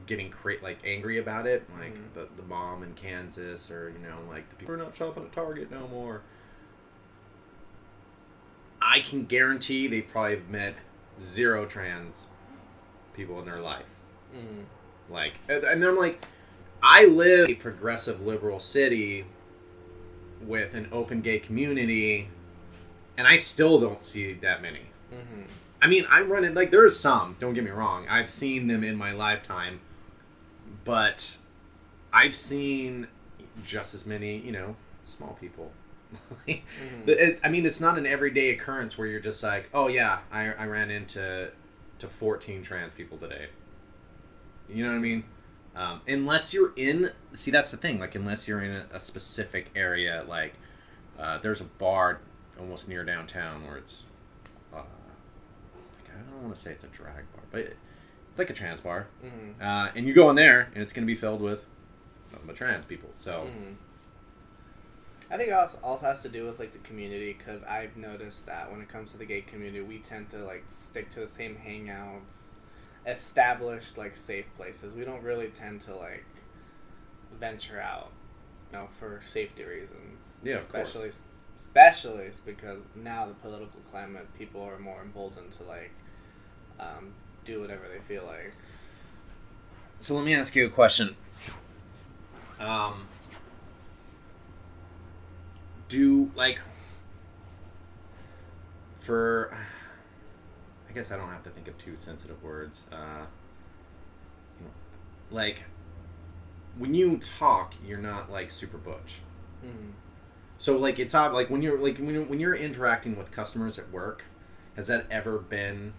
getting 0.07 0.31
cra- 0.31 0.61
like 0.63 0.79
angry 0.85 1.19
about 1.19 1.47
it, 1.47 1.65
like 1.79 1.95
Mhm. 1.95 2.15
the 2.15 2.27
the 2.37 2.43
mom 2.49 2.83
in 2.83 2.95
Kansas, 2.95 3.71
or 3.71 3.91
you 3.91 3.99
know, 4.09 4.19
like 4.29 4.49
the 4.49 4.57
people 4.57 4.75
we're 4.75 4.83
not 4.83 4.97
shopping 4.97 5.23
at 5.23 5.33
Target 5.33 5.71
no 5.71 5.87
more. 5.87 6.23
I 8.81 9.01
can 9.01 9.25
guarantee 9.27 9.87
they've 9.87 10.07
probably 10.07 10.41
met 10.49 10.77
zero 11.23 11.67
trans 11.67 12.27
people 13.15 13.39
in 13.41 13.47
their 13.47 13.61
life. 13.61 13.99
Mm. 14.35 14.65
Like, 15.09 15.35
and 15.49 15.85
I'm 15.85 15.97
like, 15.97 16.25
I 16.83 17.07
live 17.07 17.49
a 17.49 17.55
progressive 17.55 18.25
liberal 18.25 18.61
city 18.61 19.25
with 20.41 20.75
an 20.75 20.89
open 20.93 21.21
gay 21.21 21.39
community, 21.39 22.29
and 23.17 23.27
I 23.27 23.37
still 23.37 23.81
don't 23.81 24.05
see 24.05 24.35
that 24.35 24.63
many. 24.63 24.83
hmm 25.11 25.43
I 25.81 25.89
mean, 25.89 26.07
I'm 26.11 26.31
running 26.31 26.55
like 26.55 26.71
there's 26.71 26.99
some. 26.99 27.37
Don't 27.39 27.53
get 27.53 27.63
me 27.63 27.71
wrong. 27.71 28.09
I've 28.09 28.31
seen 28.31 28.67
them 28.67 28.83
in 28.83 28.97
my 28.97 29.13
lifetime, 29.13 29.81
but 30.85 31.37
I've 32.13 32.35
seen 32.35 33.09
just 33.65 33.95
as 33.95 34.07
many. 34.07 34.39
You 34.39 34.53
know, 34.53 34.77
small 35.05 35.37
people. 35.39 35.73
Mhm. 36.49 36.63
It- 37.09 37.41
I 37.43 37.49
mean, 37.49 37.67
it's 37.67 37.81
not 37.81 37.99
an 37.99 38.07
everyday 38.07 38.51
occurrence 38.51 38.97
where 38.99 39.07
you're 39.07 39.21
just 39.21 39.43
like, 39.43 39.69
oh 39.75 39.89
yeah, 39.89 40.21
I, 40.31 40.53
I 40.53 40.67
ran 40.67 40.91
into 40.91 41.51
to 41.99 42.07
14 42.09 42.63
trans 42.63 42.95
people 42.95 43.19
today. 43.19 43.49
You 44.69 44.85
know 44.85 44.91
what 44.91 44.97
I 44.99 45.01
mean? 45.01 45.25
Um, 45.75 46.01
unless 46.09 46.53
you're 46.55 46.73
in, 46.77 47.13
see, 47.33 47.51
that's 47.51 47.71
the 47.71 47.77
thing. 47.77 47.99
Like, 48.01 48.15
unless 48.15 48.49
you're 48.49 48.63
in 48.63 48.73
a, 48.73 48.87
a 48.95 49.01
specific 49.01 49.71
area, 49.77 50.25
like 50.29 50.55
uh, 51.19 51.39
there's 51.39 51.61
a 51.61 51.65
bar 51.65 52.21
almost 52.59 52.89
near 52.89 53.05
downtown 53.05 53.67
where 53.67 53.77
it's, 53.79 54.05
uh, 54.73 54.77
like, 54.79 56.11
I 56.15 56.31
don't 56.31 56.43
want 56.43 56.55
to 56.55 56.61
say 56.61 56.71
it's 56.73 56.85
a 56.85 56.89
drag 56.89 57.15
bar, 57.35 57.43
but 57.51 57.61
it, 57.61 57.77
like 58.39 58.51
a 58.51 58.55
trans 58.55 58.81
bar, 58.81 59.07
Mhm. 59.25 59.61
uh, 59.63 59.91
and 59.95 60.07
you 60.07 60.13
go 60.15 60.29
in 60.31 60.37
there 60.37 60.69
and 60.75 60.83
it's 60.83 60.93
going 60.93 61.07
to 61.07 61.11
be 61.11 61.15
filled 61.19 61.41
with 61.41 61.65
nothing 62.33 62.47
but 62.47 62.57
trans 62.57 62.85
people. 62.85 63.11
So 63.17 63.47
Mhm. 63.49 63.75
I 65.31 65.37
think 65.37 65.49
it 65.49 65.53
also, 65.53 65.79
also 65.83 66.07
has 66.07 66.23
to 66.23 66.29
do 66.29 66.47
with 66.47 66.59
like 66.59 66.73
the 66.73 66.79
community 66.79 67.37
because 67.37 67.65
I've 67.65 67.97
noticed 67.97 68.47
that 68.47 68.71
when 68.71 68.81
it 68.81 68.89
comes 68.89 69.13
to 69.13 69.19
the 69.19 69.25
gay 69.25 69.41
community, 69.41 69.81
we 69.81 69.99
tend 69.99 70.31
to 70.31 70.45
like 70.45 70.65
stick 70.79 71.11
to 71.11 71.21
the 71.21 71.29
same 71.29 71.57
hangouts, 71.57 72.53
established 73.07 73.99
like 73.99 74.15
safe 74.15 74.49
places. 74.57 74.95
We 74.95 75.05
don't 75.05 75.23
really 75.23 75.49
tend 75.49 75.81
to 75.83 75.97
like 75.97 76.25
venture 77.41 77.81
out, 77.81 78.13
you 78.71 78.79
know, 78.79 78.87
for 78.87 79.21
safety 79.21 79.65
reasons. 79.65 80.37
Yeah, 80.45 80.57
of 80.57 80.73
course. 80.73 80.95
especially 80.95 81.11
especially 81.77 82.31
because 82.47 82.81
now 82.95 83.27
the 83.27 83.35
political 83.35 83.81
climate, 83.91 84.27
people 84.39 84.63
are 84.63 84.79
more 84.79 85.03
emboldened 85.03 85.51
to 85.53 85.65
like 85.65 85.91
um, 86.79 87.13
do 87.45 87.61
whatever 87.61 87.83
they 87.93 88.01
feel 88.01 88.25
like. 88.25 88.53
So 90.01 90.15
let 90.15 90.25
me 90.25 90.35
ask 90.35 90.55
you 90.55 90.67
a 90.67 90.71
question. 90.71 91.17
Um, 92.61 93.07
do 95.89 96.31
like 96.35 96.61
for 98.99 99.57
I 100.89 100.93
guess 100.93 101.13
I 101.13 101.17
don't 101.17 101.29
have 101.29 101.43
to 101.45 101.51
think 101.51 101.69
of 101.69 101.77
too 101.79 101.97
sensitive 101.97 102.43
words. 102.43 102.87
Uh, 102.93 103.27
like 105.31 105.65
when 106.79 106.95
you 106.95 107.19
talk, 107.19 107.75
you're 107.87 107.99
not 107.99 108.31
like 108.31 108.51
super 108.51 108.79
butch. 108.79 109.21
Mhm. 109.65 109.93
So 110.59 110.77
like 110.77 110.99
it's 110.99 111.15
odd. 111.15 111.33
Like 111.33 111.51
when 111.51 111.63
you're 111.63 111.79
like 111.79 111.99
when 111.99 112.15
you're, 112.15 112.25
when 112.25 112.41
you're 112.41 112.55
interacting 112.55 113.17
with 113.17 113.31
customers 113.31 113.79
at 113.79 113.91
work, 113.91 114.25
has 114.75 114.87
that 114.89 115.07
ever 115.11 115.39
been 115.39 115.95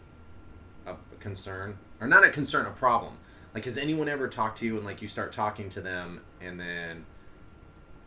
a 0.86 0.96
concern 1.20 1.77
or 2.00 2.08
not 2.08 2.24
a 2.25 2.29
concern, 2.29 2.65
a 2.65 2.72
problem? 2.72 3.13
Like 3.53 3.65
has 3.65 3.77
anyone 3.77 4.08
ever 4.10 4.27
talked 4.27 4.60
to 4.60 4.65
you 4.65 4.77
and 4.77 4.86
like 4.86 5.01
you 5.01 5.08
start 5.08 5.32
talking 5.32 5.70
to 5.70 5.82
them 5.82 6.22
and 6.41 6.60
then, 6.60 7.06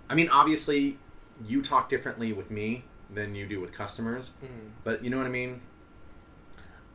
I 0.08 0.14
mean, 0.14 0.28
obviously, 0.28 0.98
you 1.46 1.62
talk 1.62 1.88
differently 1.88 2.32
with 2.32 2.50
me 2.50 2.84
than 3.12 3.34
you 3.34 3.46
do 3.46 3.60
with 3.60 3.72
customers, 3.72 4.32
Mhm. 4.42 4.70
but 4.84 5.02
you 5.04 5.10
know 5.10 5.18
what 5.18 5.26
I 5.26 5.30
mean. 5.30 5.60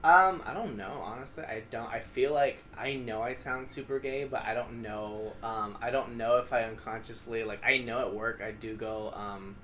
Um, 0.03 0.43
I 0.45 0.53
don't 0.53 0.77
know. 0.77 1.01
Honestly, 1.03 1.43
I 1.43 1.63
don't. 1.71 1.87
I 1.91 1.99
feel 1.99 2.31
like 2.31 2.63
I 2.77 2.93
know 2.93 3.23
I 3.23 3.33
sound 3.33 3.67
super 3.67 3.97
gay, 3.97 4.25
but 4.25 4.43
I 4.45 4.53
don't 4.53 4.83
know. 4.83 5.33
Um, 5.41 5.75
I 5.81 5.89
don't 5.89 6.15
know 6.17 6.37
if 6.37 6.53
I 6.53 6.63
unconsciously 6.65 7.43
like. 7.43 7.65
I 7.65 7.79
know 7.79 7.99
at 8.01 8.13
work 8.13 8.39
I 8.41 8.51
do 8.51 8.75
go. 8.75 9.11
Um, 9.15 9.55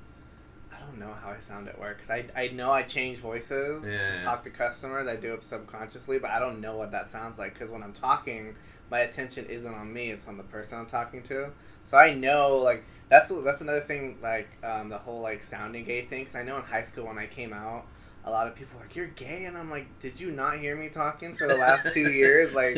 I 0.74 0.80
don't 0.80 0.98
know 0.98 1.14
how 1.22 1.30
I 1.30 1.38
sound 1.40 1.68
at 1.68 1.80
work 1.80 1.98
because 1.98 2.10
I, 2.10 2.26
I 2.36 2.48
know 2.48 2.72
I 2.72 2.82
change 2.82 3.20
voices 3.20 3.86
Yeah. 3.86 4.18
to 4.18 4.22
talk 4.26 4.42
to 4.46 4.50
customers. 4.50 5.08
I 5.08 5.16
do 5.16 5.36
it 5.36 5.44
subconsciously, 5.44 6.18
but 6.18 6.32
I 6.32 6.40
don't 6.40 6.60
know 6.60 6.76
what 6.76 6.92
that 6.94 7.12
sounds 7.12 7.38
like 7.38 7.54
because 7.54 7.70
when 7.70 7.84
I'm 7.84 7.94
talking, 7.94 8.56
my 8.90 9.02
attention 9.02 9.46
isn't 9.46 9.72
on 9.72 9.94
me; 9.94 10.10
it's 10.10 10.28
on 10.28 10.38
the 10.38 10.44
person 10.44 10.80
I'm 10.80 10.88
talking 10.88 11.22
to. 11.24 11.52
So 11.86 11.98
I 11.98 12.14
know 12.14 12.58
like 12.58 12.84
that's 13.10 13.30
that's 13.44 13.62
another 13.62 13.82
thing 13.82 14.18
like 14.22 14.50
um, 14.64 14.90
the 14.90 14.98
whole 14.98 15.22
like 15.22 15.44
sounding 15.44 15.86
gay 15.86 16.06
thing. 16.06 16.22
Because 16.22 16.36
I 16.36 16.44
know 16.44 16.58
in 16.58 16.64
high 16.64 16.84
school 16.84 17.08
when 17.08 17.18
I 17.18 17.28
came 17.28 17.54
out 17.54 17.86
a 18.24 18.32
lot 18.32 18.48
of 18.48 18.56
people 18.56 18.80
like, 18.80 18.96
"You're 18.96 19.08
gay," 19.08 19.46
and 19.46 19.58
I'm 19.58 19.70
like, 19.70 20.00
"Did 20.00 20.20
you 20.20 20.32
not 20.32 20.60
hear 20.60 20.76
me 20.76 20.90
talking 20.90 21.36
for 21.36 21.48
the 21.48 21.56
last 21.56 21.94
two 21.94 22.12
years? 22.12 22.54
Like, 22.54 22.76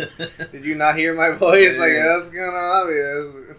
did 0.52 0.64
you 0.64 0.76
not 0.76 0.98
hear 0.98 1.14
my 1.14 1.32
voice? 1.32 1.78
Like, 1.78 1.94
that's 1.94 2.30
kind 2.30 2.50
of 2.50 2.54
obvious." 2.54 3.58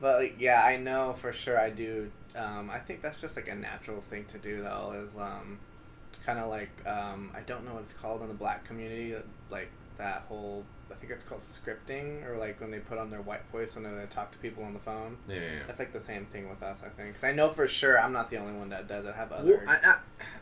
But 0.00 0.20
like, 0.20 0.36
yeah, 0.38 0.62
I 0.62 0.76
know 0.76 1.12
for 1.12 1.32
sure 1.32 1.58
I 1.58 1.70
do. 1.70 2.10
Um, 2.36 2.70
I 2.70 2.78
think 2.78 3.02
that's 3.02 3.20
just 3.20 3.36
like 3.36 3.48
a 3.48 3.54
natural 3.54 4.00
thing 4.00 4.26
to 4.26 4.38
do, 4.38 4.62
though. 4.62 4.94
Is 5.02 5.16
um, 5.16 5.58
kind 6.24 6.38
of 6.38 6.50
like 6.50 6.70
um, 6.86 7.32
I 7.34 7.40
don't 7.40 7.64
know 7.64 7.74
what 7.74 7.82
it's 7.82 7.92
called 7.92 8.22
in 8.22 8.28
the 8.28 8.34
black 8.34 8.64
community, 8.64 9.14
like 9.50 9.70
that 9.96 10.24
whole. 10.28 10.64
I 10.98 11.00
think 11.00 11.12
it's 11.12 11.22
called 11.22 11.42
scripting, 11.42 12.28
or 12.28 12.36
like 12.36 12.60
when 12.60 12.72
they 12.72 12.80
put 12.80 12.98
on 12.98 13.08
their 13.08 13.20
white 13.20 13.48
voice 13.52 13.76
when 13.76 13.84
they 13.84 14.06
talk 14.06 14.32
to 14.32 14.38
people 14.38 14.64
on 14.64 14.72
the 14.74 14.80
phone. 14.80 15.16
Yeah, 15.28 15.36
yeah, 15.36 15.40
yeah. 15.42 15.58
That's 15.66 15.78
like 15.78 15.92
the 15.92 16.00
same 16.00 16.26
thing 16.26 16.48
with 16.48 16.60
us, 16.60 16.82
I 16.84 16.88
think. 16.88 17.10
Because 17.10 17.22
I 17.22 17.30
know 17.32 17.48
for 17.50 17.68
sure 17.68 18.00
I'm 18.00 18.12
not 18.12 18.30
the 18.30 18.38
only 18.38 18.54
one 18.58 18.68
that 18.70 18.88
does 18.88 19.04
it. 19.06 19.14
I 19.14 19.16
have 19.16 19.30
Well, 19.30 19.38
other. 19.40 19.64
I, 19.68 19.76
I, 19.76 19.96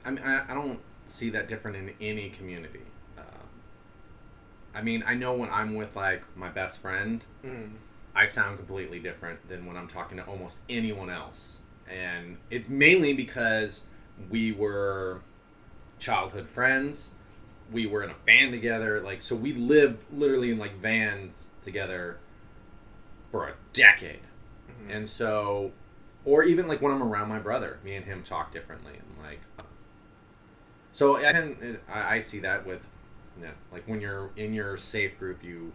I 0.06 0.10
mean, 0.10 0.24
I, 0.24 0.50
I 0.50 0.54
don't 0.54 0.80
see 1.04 1.28
that 1.30 1.46
different 1.46 1.76
in 1.76 1.92
any 2.00 2.30
community. 2.30 2.80
Um, 3.18 3.24
I 4.74 4.80
mean, 4.80 5.04
I 5.06 5.12
know 5.14 5.34
when 5.34 5.50
I'm 5.50 5.74
with 5.74 5.94
like 5.94 6.22
my 6.36 6.48
best 6.48 6.78
friend, 6.78 7.22
Mm. 7.44 7.72
I 8.14 8.24
sound 8.24 8.56
completely 8.56 8.98
different 8.98 9.46
than 9.48 9.66
when 9.66 9.76
I'm 9.76 9.88
talking 9.88 10.16
to 10.16 10.24
almost 10.24 10.60
anyone 10.70 11.10
else, 11.10 11.60
and 11.86 12.38
it's 12.50 12.66
mainly 12.66 13.12
because 13.12 13.84
we 14.30 14.52
were 14.52 15.20
childhood 15.98 16.48
friends. 16.48 17.10
We 17.72 17.86
were 17.86 18.02
in 18.02 18.10
a 18.10 18.16
band 18.24 18.52
together, 18.52 19.00
like 19.00 19.22
so. 19.22 19.34
We 19.34 19.52
lived 19.52 20.02
literally 20.12 20.50
in 20.50 20.58
like 20.58 20.78
vans 20.80 21.50
together 21.64 22.18
for 23.32 23.48
a 23.48 23.54
decade. 23.72 24.20
Mhm. 24.68 24.94
And 24.96 25.10
so, 25.10 25.72
or 26.24 26.44
even 26.44 26.68
like 26.68 26.80
when 26.80 26.92
I'm 26.92 27.02
around 27.02 27.28
my 27.28 27.38
brother, 27.40 27.78
me 27.84 27.94
and 27.96 28.04
him 28.04 28.22
talk 28.22 28.52
differently, 28.52 28.92
and 28.94 29.24
like, 29.24 29.40
so 30.92 31.16
I 31.16 31.32
can 31.32 31.78
I, 31.88 32.16
I 32.16 32.18
see 32.20 32.38
that 32.40 32.66
with, 32.66 32.86
yeah, 33.40 33.50
like 33.72 33.86
when 33.88 34.00
you're 34.00 34.30
in 34.36 34.54
your 34.54 34.76
safe 34.76 35.18
group, 35.18 35.42
you 35.42 35.72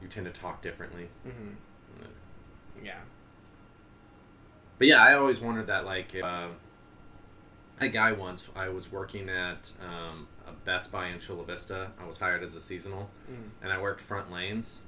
you 0.00 0.08
tend 0.08 0.26
to 0.26 0.32
talk 0.32 0.62
differently. 0.62 1.08
Mhm. 1.26 1.56
Yeah. 2.82 3.00
But 4.78 4.88
yeah, 4.88 5.00
I 5.02 5.14
always 5.14 5.40
wondered 5.40 5.68
that 5.68 5.84
like 5.84 6.14
uh, 6.24 6.48
a 7.84 7.88
guy 7.88 8.12
once 8.12 8.48
I 8.56 8.68
was 8.68 8.90
working 8.90 9.28
at 9.28 9.72
um, 9.80 10.26
a 10.46 10.52
Best 10.52 10.90
Buy 10.92 11.08
in 11.08 11.18
Chula 11.20 11.44
Vista. 11.44 11.90
I 12.00 12.06
was 12.06 12.18
hired 12.18 12.42
as 12.42 12.54
a 12.56 12.60
seasonal, 12.60 13.10
Mm. 13.30 13.50
and 13.62 13.72
I 13.72 13.80
worked 13.80 14.00
front 14.00 14.30
lanes, 14.32 14.82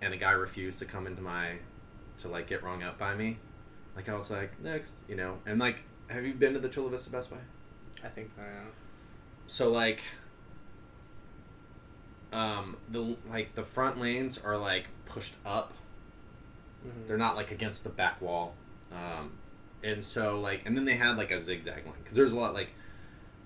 and 0.00 0.12
a 0.14 0.16
guy 0.16 0.32
refused 0.32 0.78
to 0.80 0.84
come 0.84 1.06
into 1.06 1.22
my 1.22 1.56
to 2.18 2.28
like 2.28 2.46
get 2.46 2.62
rung 2.62 2.82
up 2.82 2.98
by 2.98 3.14
me. 3.14 3.38
Like 3.96 4.08
I 4.08 4.14
was 4.14 4.30
like 4.30 4.60
next, 4.60 4.98
you 5.08 5.16
know, 5.16 5.38
and 5.46 5.58
like, 5.58 5.82
have 6.08 6.24
you 6.24 6.34
been 6.34 6.54
to 6.54 6.58
the 6.60 6.68
Chula 6.68 6.90
Vista 6.90 7.10
Best 7.10 7.30
Buy? 7.30 7.36
I 8.04 8.08
think 8.08 8.30
so. 8.34 8.40
Yeah. 8.42 8.70
So 9.46 9.70
like, 9.70 10.00
um, 12.32 12.76
the 12.88 13.16
like 13.30 13.54
the 13.54 13.62
front 13.62 14.00
lanes 14.00 14.38
are 14.38 14.56
like 14.56 14.86
pushed 15.06 15.34
up. 15.44 15.72
Mhm. 16.86 17.06
They're 17.06 17.16
not 17.18 17.36
like 17.36 17.50
against 17.50 17.84
the 17.84 17.90
back 17.90 18.20
wall. 18.22 18.54
Um, 18.90 19.32
and 19.82 20.04
so 20.04 20.38
like, 20.40 20.66
and 20.66 20.76
then 20.76 20.84
they 20.84 20.96
had 20.96 21.16
like 21.16 21.30
a 21.30 21.40
zigzag 21.40 21.84
line 21.86 21.94
because 22.02 22.16
there's 22.16 22.32
a 22.32 22.36
lot 22.36 22.54
like 22.54 22.70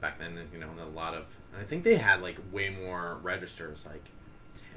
back 0.00 0.18
then, 0.18 0.38
you 0.52 0.58
know, 0.58 0.68
a 0.80 0.88
lot 0.96 1.14
of. 1.14 1.24
And 1.52 1.62
I 1.62 1.64
think 1.64 1.84
they 1.84 1.96
had 1.96 2.22
like 2.22 2.38
way 2.52 2.70
more 2.70 3.18
registers, 3.22 3.84
like 3.86 4.04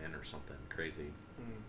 ten 0.01 0.13
or 0.15 0.23
something 0.23 0.57
crazy. 0.69 1.11
Mm. 1.39 1.61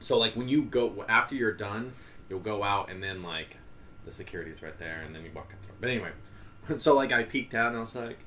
So 0.00 0.18
like 0.18 0.36
when 0.36 0.48
you 0.48 0.62
go 0.62 1.04
after 1.08 1.34
you're 1.34 1.52
done, 1.52 1.92
you'll 2.28 2.40
go 2.40 2.62
out 2.62 2.90
and 2.90 3.02
then 3.02 3.22
like 3.22 3.56
the 4.04 4.12
security's 4.12 4.62
right 4.62 4.78
there, 4.78 5.02
and 5.04 5.14
then 5.14 5.24
you 5.24 5.30
walk 5.34 5.48
the 5.48 5.66
door. 5.66 5.76
But 5.80 5.90
anyway, 5.90 6.10
so 6.76 6.94
like 6.94 7.12
I 7.12 7.24
peeked 7.24 7.54
out 7.54 7.68
and 7.68 7.76
I 7.76 7.80
was 7.80 7.94
like, 7.96 8.18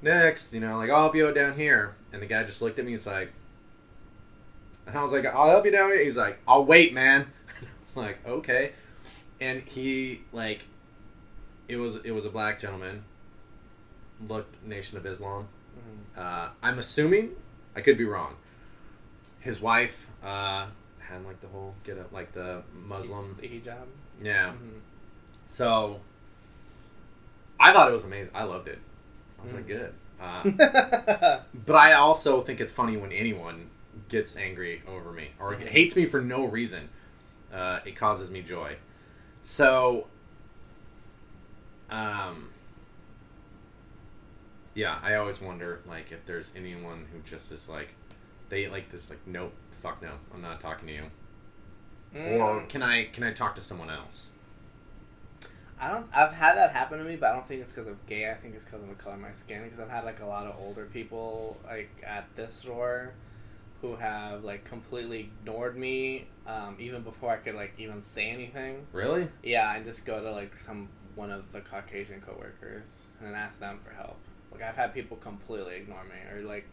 next, 0.00 0.52
you 0.52 0.60
know, 0.60 0.78
like 0.78 0.90
I'll 0.90 1.02
help 1.02 1.16
you 1.16 1.28
out 1.28 1.34
down 1.34 1.56
here, 1.56 1.94
and 2.12 2.22
the 2.22 2.26
guy 2.26 2.44
just 2.44 2.62
looked 2.62 2.78
at 2.78 2.84
me. 2.84 2.92
He's 2.92 3.06
like, 3.06 3.32
and 4.86 4.96
I 4.96 5.02
was 5.02 5.12
like, 5.12 5.26
I'll 5.26 5.50
help 5.50 5.64
you 5.64 5.70
down 5.70 5.90
here. 5.90 6.02
He's 6.02 6.16
like, 6.16 6.38
I'll 6.46 6.64
wait, 6.64 6.92
man. 6.92 7.26
it's 7.80 7.96
like 7.96 8.24
okay, 8.26 8.72
and 9.42 9.62
he 9.62 10.22
like, 10.32 10.60
it 11.68 11.76
was 11.76 11.96
it 12.04 12.10
was 12.12 12.24
a 12.24 12.30
black 12.30 12.58
gentleman. 12.60 13.04
Looked 14.28 14.64
Nation 14.64 14.96
of 14.98 15.04
Islam. 15.06 15.48
Mhm. 15.76 16.20
Uh, 16.20 16.48
I'm 16.62 16.78
assuming, 16.78 17.30
I 17.74 17.80
could 17.80 17.98
be 17.98 18.04
wrong. 18.04 18.36
His 19.40 19.60
wife 19.60 20.06
uh, 20.22 20.66
had 21.00 21.24
like 21.24 21.40
the 21.40 21.48
whole 21.48 21.74
get 21.84 21.98
up, 21.98 22.12
like 22.12 22.32
the 22.32 22.62
Muslim. 22.72 23.36
The 23.40 23.48
hijab. 23.48 23.86
Yeah. 24.22 24.50
Mhm. 24.52 24.80
So 25.46 26.00
I 27.58 27.72
thought 27.72 27.90
it 27.90 27.94
was 27.94 28.04
amazing. 28.04 28.30
I 28.34 28.44
loved 28.44 28.68
it. 28.68 28.78
I 29.38 29.42
was 29.42 29.52
like, 29.52 29.66
Mm. 29.66 29.68
good. 29.68 29.94
Uh, 30.20 31.40
but 31.66 31.74
I 31.76 31.94
also 31.94 32.42
think 32.42 32.60
it's 32.60 32.70
funny 32.70 32.96
when 32.96 33.10
anyone 33.10 33.70
gets 34.08 34.36
angry 34.36 34.82
over 34.86 35.10
me 35.10 35.30
or 35.40 35.54
Mhm. 35.54 35.66
hates 35.68 35.96
me 35.96 36.06
for 36.06 36.20
no 36.20 36.46
reason. 36.46 36.88
Uh, 37.52 37.80
it 37.84 37.96
causes 37.96 38.30
me 38.30 38.40
joy. 38.42 38.76
So, 39.42 40.06
um, 41.90 42.48
yeah, 44.74 44.98
I 45.02 45.14
always 45.16 45.40
wonder 45.40 45.80
like 45.86 46.12
if 46.12 46.24
there's 46.24 46.50
anyone 46.56 47.06
who 47.12 47.20
just 47.20 47.52
is 47.52 47.68
like, 47.68 47.90
they 48.48 48.68
like 48.68 48.90
just 48.90 49.10
like, 49.10 49.20
nope, 49.26 49.52
fuck 49.82 50.02
no, 50.02 50.12
I'm 50.32 50.40
not 50.40 50.60
talking 50.60 50.88
to 50.88 50.94
you. 50.94 51.04
Or 52.24 52.62
Mm. 52.62 52.68
can 52.68 52.82
I 52.82 53.04
can 53.04 53.22
I 53.24 53.32
talk 53.32 53.54
to 53.56 53.60
someone 53.60 53.90
else? 53.90 54.30
I 55.80 55.88
don't. 55.90 56.06
I've 56.14 56.32
had 56.32 56.54
that 56.56 56.72
happen 56.72 56.98
to 56.98 57.04
me, 57.04 57.16
but 57.16 57.30
I 57.30 57.32
don't 57.32 57.46
think 57.46 57.60
it's 57.60 57.72
because 57.72 57.88
of 57.88 58.04
gay. 58.06 58.30
I 58.30 58.34
think 58.34 58.54
it's 58.54 58.64
because 58.64 58.82
of 58.82 58.88
the 58.88 58.94
color 58.94 59.16
of 59.16 59.20
my 59.20 59.32
skin. 59.32 59.62
Because 59.64 59.80
I've 59.80 59.90
had 59.90 60.04
like 60.04 60.20
a 60.20 60.26
lot 60.26 60.46
of 60.46 60.56
older 60.60 60.86
people 60.86 61.58
like 61.66 61.90
at 62.06 62.24
this 62.36 62.52
store 62.54 63.14
who 63.82 63.96
have 63.96 64.44
like 64.44 64.64
completely 64.64 65.30
ignored 65.40 65.76
me 65.76 66.26
um, 66.46 66.76
even 66.78 67.02
before 67.02 67.30
I 67.30 67.36
could 67.36 67.56
like 67.56 67.74
even 67.78 68.02
say 68.04 68.30
anything. 68.30 68.86
Really? 68.92 69.28
Yeah, 69.42 69.74
and 69.74 69.84
just 69.84 70.06
go 70.06 70.22
to 70.22 70.30
like 70.30 70.56
some 70.56 70.88
one 71.16 71.30
of 71.30 71.52
the 71.52 71.60
Caucasian 71.60 72.20
coworkers 72.22 73.08
and 73.20 73.34
ask 73.34 73.58
them 73.60 73.80
for 73.84 73.92
help. 73.92 74.16
Like 74.52 74.62
I've 74.62 74.76
had 74.76 74.94
people 74.94 75.16
completely 75.18 75.76
ignore 75.76 76.04
me 76.04 76.32
or 76.32 76.42
like 76.46 76.66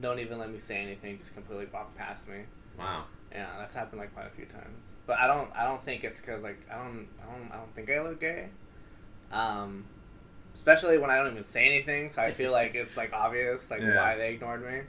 don't 0.00 0.18
even 0.18 0.38
let 0.38 0.50
me 0.50 0.58
say 0.58 0.76
anything, 0.78 1.16
just 1.16 1.32
completely 1.32 1.66
walk 1.72 1.96
past 1.96 2.28
me. 2.28 2.40
Wow. 2.78 3.04
Yeah, 3.32 3.46
that's 3.58 3.74
happened 3.74 4.00
like 4.00 4.12
quite 4.12 4.26
a 4.26 4.30
few 4.30 4.46
times. 4.46 4.82
But 5.06 5.18
I 5.18 5.28
don't 5.28 5.48
I 5.54 5.64
don't 5.64 5.82
think 5.82 6.02
it's 6.04 6.20
because 6.20 6.42
like 6.42 6.58
I 6.70 6.76
don't 6.78 7.06
I 7.22 7.32
don't 7.32 7.52
I 7.52 7.56
don't 7.56 7.74
think 7.74 7.90
I 7.90 8.02
look 8.02 8.20
gay. 8.20 8.48
Um, 9.30 9.84
especially 10.54 10.98
when 10.98 11.10
I 11.10 11.16
don't 11.16 11.30
even 11.30 11.44
say 11.44 11.64
anything, 11.66 12.10
so 12.10 12.22
I 12.22 12.30
feel 12.32 12.50
like 12.50 12.74
it's 12.74 12.96
like 12.96 13.12
obvious 13.12 13.70
like 13.70 13.80
Yeah. 13.82 13.96
why 13.96 14.16
they 14.16 14.34
ignored 14.34 14.64
me. 14.64 14.80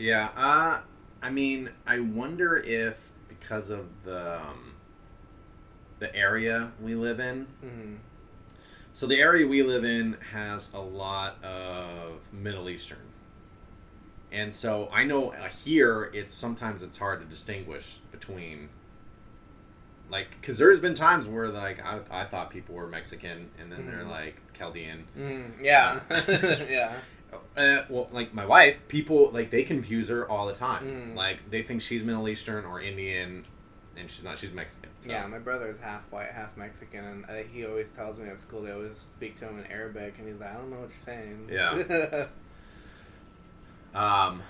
Yeah. 0.00 0.30
Uh, 0.36 0.80
I 1.22 1.30
mean, 1.30 1.70
I 1.86 2.00
wonder 2.00 2.56
if 2.56 3.12
because 3.28 3.70
of 3.70 3.86
the 4.04 4.36
um, 4.40 4.74
the 5.98 6.14
area 6.16 6.72
we 6.80 6.94
live 6.94 7.20
in. 7.20 7.46
hmm 7.62 7.94
So 8.94 9.06
the 9.06 9.20
area 9.20 9.46
we 9.46 9.62
live 9.62 9.84
in 9.84 10.16
has 10.32 10.72
a 10.72 10.80
lot 10.80 11.42
of 11.44 12.20
Middle 12.32 12.68
Eastern. 12.68 12.98
And 14.32 14.54
so 14.54 14.88
I 14.92 15.04
know 15.04 15.32
uh, 15.32 15.48
here 15.48 16.10
it's 16.14 16.32
sometimes 16.34 16.82
it's 16.82 16.96
hard 16.96 17.20
to 17.20 17.26
distinguish 17.26 17.98
between 18.12 18.68
like 20.10 20.30
because 20.40 20.56
there's 20.58 20.80
been 20.80 20.94
times 20.94 21.26
where 21.26 21.48
like 21.48 21.84
I, 21.84 22.00
I 22.10 22.24
thought 22.24 22.50
people 22.50 22.74
were 22.74 22.86
Mexican 22.86 23.48
and 23.60 23.70
then 23.70 23.86
they're 23.86 24.04
Mhm. 24.04 24.10
like 24.10 24.36
Chaldean. 24.56 25.04
Mm, 25.18 25.62
yeah. 25.62 26.00
yeah. 26.70 26.94
Uh, 27.56 27.84
well, 27.88 28.08
like 28.12 28.32
my 28.34 28.46
wife, 28.46 28.80
people 28.88 29.30
like 29.32 29.50
they 29.50 29.62
confuse 29.62 30.08
her 30.08 30.28
all 30.28 30.46
the 30.46 30.54
time. 30.54 30.84
Mm. 30.84 31.16
Like 31.16 31.50
they 31.50 31.62
think 31.62 31.82
she's 31.82 32.02
Middle 32.04 32.28
Eastern 32.28 32.64
or 32.64 32.80
Indian, 32.80 33.44
and 33.96 34.10
she's 34.10 34.24
not. 34.24 34.38
She's 34.38 34.52
Mexican. 34.52 34.90
So. 34.98 35.10
Yeah, 35.10 35.26
my 35.26 35.38
brother 35.38 35.68
is 35.68 35.78
half 35.78 36.02
white, 36.10 36.30
half 36.30 36.56
Mexican, 36.56 37.04
and 37.04 37.24
uh, 37.26 37.48
he 37.52 37.66
always 37.66 37.90
tells 37.92 38.18
me 38.18 38.28
at 38.28 38.38
school 38.38 38.62
they 38.62 38.72
always 38.72 38.98
speak 38.98 39.36
to 39.36 39.48
him 39.48 39.58
in 39.58 39.66
Arabic, 39.66 40.14
and 40.18 40.26
he's 40.26 40.40
like, 40.40 40.50
I 40.50 40.54
don't 40.54 40.70
know 40.70 40.80
what 40.80 40.90
you're 40.90 40.98
saying. 40.98 41.48
Yeah. 41.50 42.26
Um, 43.94 44.42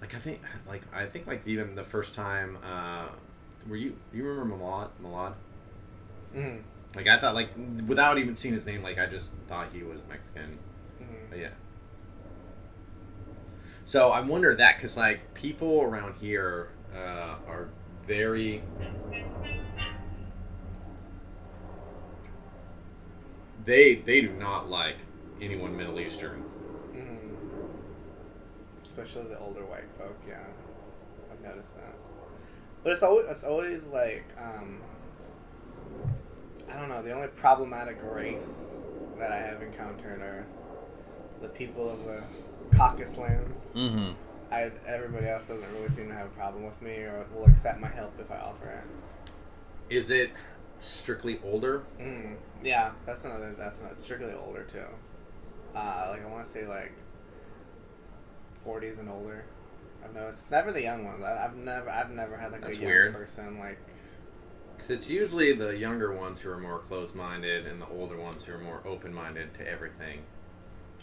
like 0.00 0.14
I 0.14 0.18
think, 0.18 0.40
like 0.68 0.82
I 0.92 1.06
think, 1.06 1.26
like 1.26 1.46
even 1.46 1.74
the 1.74 1.84
first 1.84 2.14
time, 2.14 2.58
uh, 2.64 3.06
were 3.68 3.76
you 3.76 3.96
you 4.12 4.24
remember 4.24 4.56
Malad? 4.56 4.88
Malad? 5.02 5.34
mm 6.34 6.60
Like 6.96 7.06
I 7.06 7.18
thought, 7.18 7.34
like 7.34 7.50
without 7.86 8.18
even 8.18 8.34
seeing 8.34 8.54
his 8.54 8.66
name, 8.66 8.82
like 8.82 8.98
I 8.98 9.06
just 9.06 9.32
thought 9.46 9.68
he 9.72 9.82
was 9.82 10.02
Mexican. 10.08 10.58
mm 11.00 11.30
But 11.30 11.38
yeah. 11.38 11.48
So 13.84 14.10
I 14.10 14.20
wonder 14.20 14.54
that 14.54 14.76
because 14.76 14.96
like 14.96 15.34
people 15.34 15.82
around 15.82 16.14
here 16.20 16.70
uh, 16.94 17.36
are 17.46 17.68
very. 18.06 18.62
They 23.64 23.96
they 23.96 24.20
do 24.20 24.30
not 24.32 24.68
like 24.68 24.96
anyone 25.40 25.76
Middle 25.76 26.00
Eastern. 26.00 26.44
mm 26.94 27.18
Especially 28.82 29.24
the 29.24 29.38
older 29.38 29.64
white 29.64 29.88
folk, 29.98 30.18
yeah. 30.28 30.44
I've 31.32 31.40
noticed 31.40 31.76
that. 31.76 31.94
But 32.82 32.92
it's 32.92 33.02
always, 33.02 33.26
it's 33.28 33.44
always 33.44 33.86
like, 33.86 34.24
um, 34.38 34.80
I 36.68 36.78
don't 36.78 36.88
know, 36.88 37.02
the 37.02 37.12
only 37.12 37.28
problematic 37.28 37.98
race 38.02 38.74
that 39.18 39.32
I 39.32 39.38
have 39.38 39.62
encountered 39.62 40.20
are 40.20 40.46
the 41.40 41.48
people 41.48 41.88
of 41.88 42.04
the 42.04 42.22
Caucasus 42.76 43.18
lands. 43.18 43.64
Mm-hmm. 43.74 44.12
I, 44.52 44.70
everybody 44.86 45.28
else 45.28 45.46
doesn't 45.46 45.72
really 45.72 45.88
seem 45.90 46.08
to 46.08 46.14
have 46.14 46.26
a 46.26 46.30
problem 46.30 46.64
with 46.64 46.80
me 46.82 46.92
or 46.98 47.24
will 47.34 47.46
accept 47.46 47.80
my 47.80 47.88
help 47.88 48.12
if 48.20 48.30
I 48.30 48.36
offer 48.36 48.68
it. 48.68 49.94
Is 49.94 50.10
it 50.10 50.30
strictly 50.78 51.40
older? 51.44 51.84
Mm, 52.00 52.36
yeah, 52.62 52.92
that's 53.06 53.24
another. 53.24 53.54
That's 53.56 53.80
not 53.80 53.96
strictly 53.96 54.32
older 54.34 54.64
too. 54.64 54.84
Uh, 55.74 56.08
like 56.10 56.22
I 56.22 56.26
want 56.28 56.44
to 56.44 56.50
say 56.50 56.66
like 56.66 56.92
forties 58.62 58.98
and 58.98 59.08
older. 59.08 59.44
I've 60.04 60.14
noticed 60.14 60.40
it's 60.40 60.50
never 60.50 60.72
the 60.72 60.82
young 60.82 61.04
ones. 61.04 61.22
I, 61.24 61.44
I've 61.44 61.56
never 61.56 61.88
I've 61.88 62.10
never 62.10 62.36
had 62.36 62.52
like 62.52 62.62
That's 62.62 62.74
a 62.76 62.80
young 62.80 62.86
weird. 62.86 63.14
person 63.14 63.58
like. 63.58 63.78
Because 64.76 64.90
it's 64.90 65.08
usually 65.08 65.52
the 65.52 65.76
younger 65.76 66.12
ones 66.12 66.40
who 66.40 66.50
are 66.50 66.58
more 66.58 66.80
close-minded 66.80 67.66
and 67.66 67.80
the 67.80 67.86
older 67.86 68.16
ones 68.18 68.44
who 68.44 68.54
are 68.54 68.58
more 68.58 68.80
open-minded 68.84 69.54
to 69.54 69.68
everything. 69.68 70.22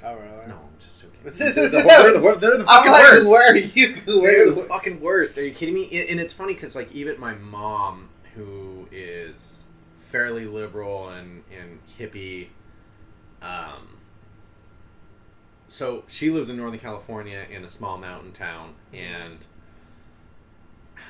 Oh 0.04 0.14
really? 0.16 0.48
No, 0.48 0.56
I'm 0.56 0.80
just 0.80 1.02
joking. 1.02 1.20
This 1.24 1.38
they're, 1.40 1.48
is- 1.50 1.56
the, 1.56 1.70
they're, 1.70 2.14
the, 2.14 2.20
they're 2.40 2.58
the 2.58 2.66
I'm 2.68 2.84
fucking 2.86 2.92
like, 2.92 3.04
worst. 3.12 3.30
where 3.30 3.52
are 3.52 3.56
you? 3.58 3.96
Where 4.06 4.22
They're 4.22 4.48
are 4.48 4.52
the 4.52 4.62
you? 4.62 4.68
fucking 4.68 5.02
worst. 5.02 5.38
Are 5.38 5.44
you 5.46 5.54
kidding 5.54 5.76
me? 5.76 5.90
And 6.00 6.10
and 6.12 6.20
it's 6.20 6.34
funny 6.34 6.54
because 6.54 6.76
like 6.76 6.92
even 6.92 7.20
my 7.20 7.34
mom, 7.36 8.10
who 8.36 8.88
is 8.92 9.66
fairly 9.98 10.46
liberal 10.46 11.10
and 11.10 11.44
and 11.58 11.80
hippie, 12.00 12.48
um. 13.42 13.98
So 15.72 16.04
she 16.08 16.32
lives 16.32 16.50
in 16.50 16.58
Northern 16.58 16.80
California 16.80 17.46
in 17.50 17.64
a 17.64 17.70
small 17.70 17.98
mountain 18.00 18.32
town, 18.32 18.74
and 18.92 19.46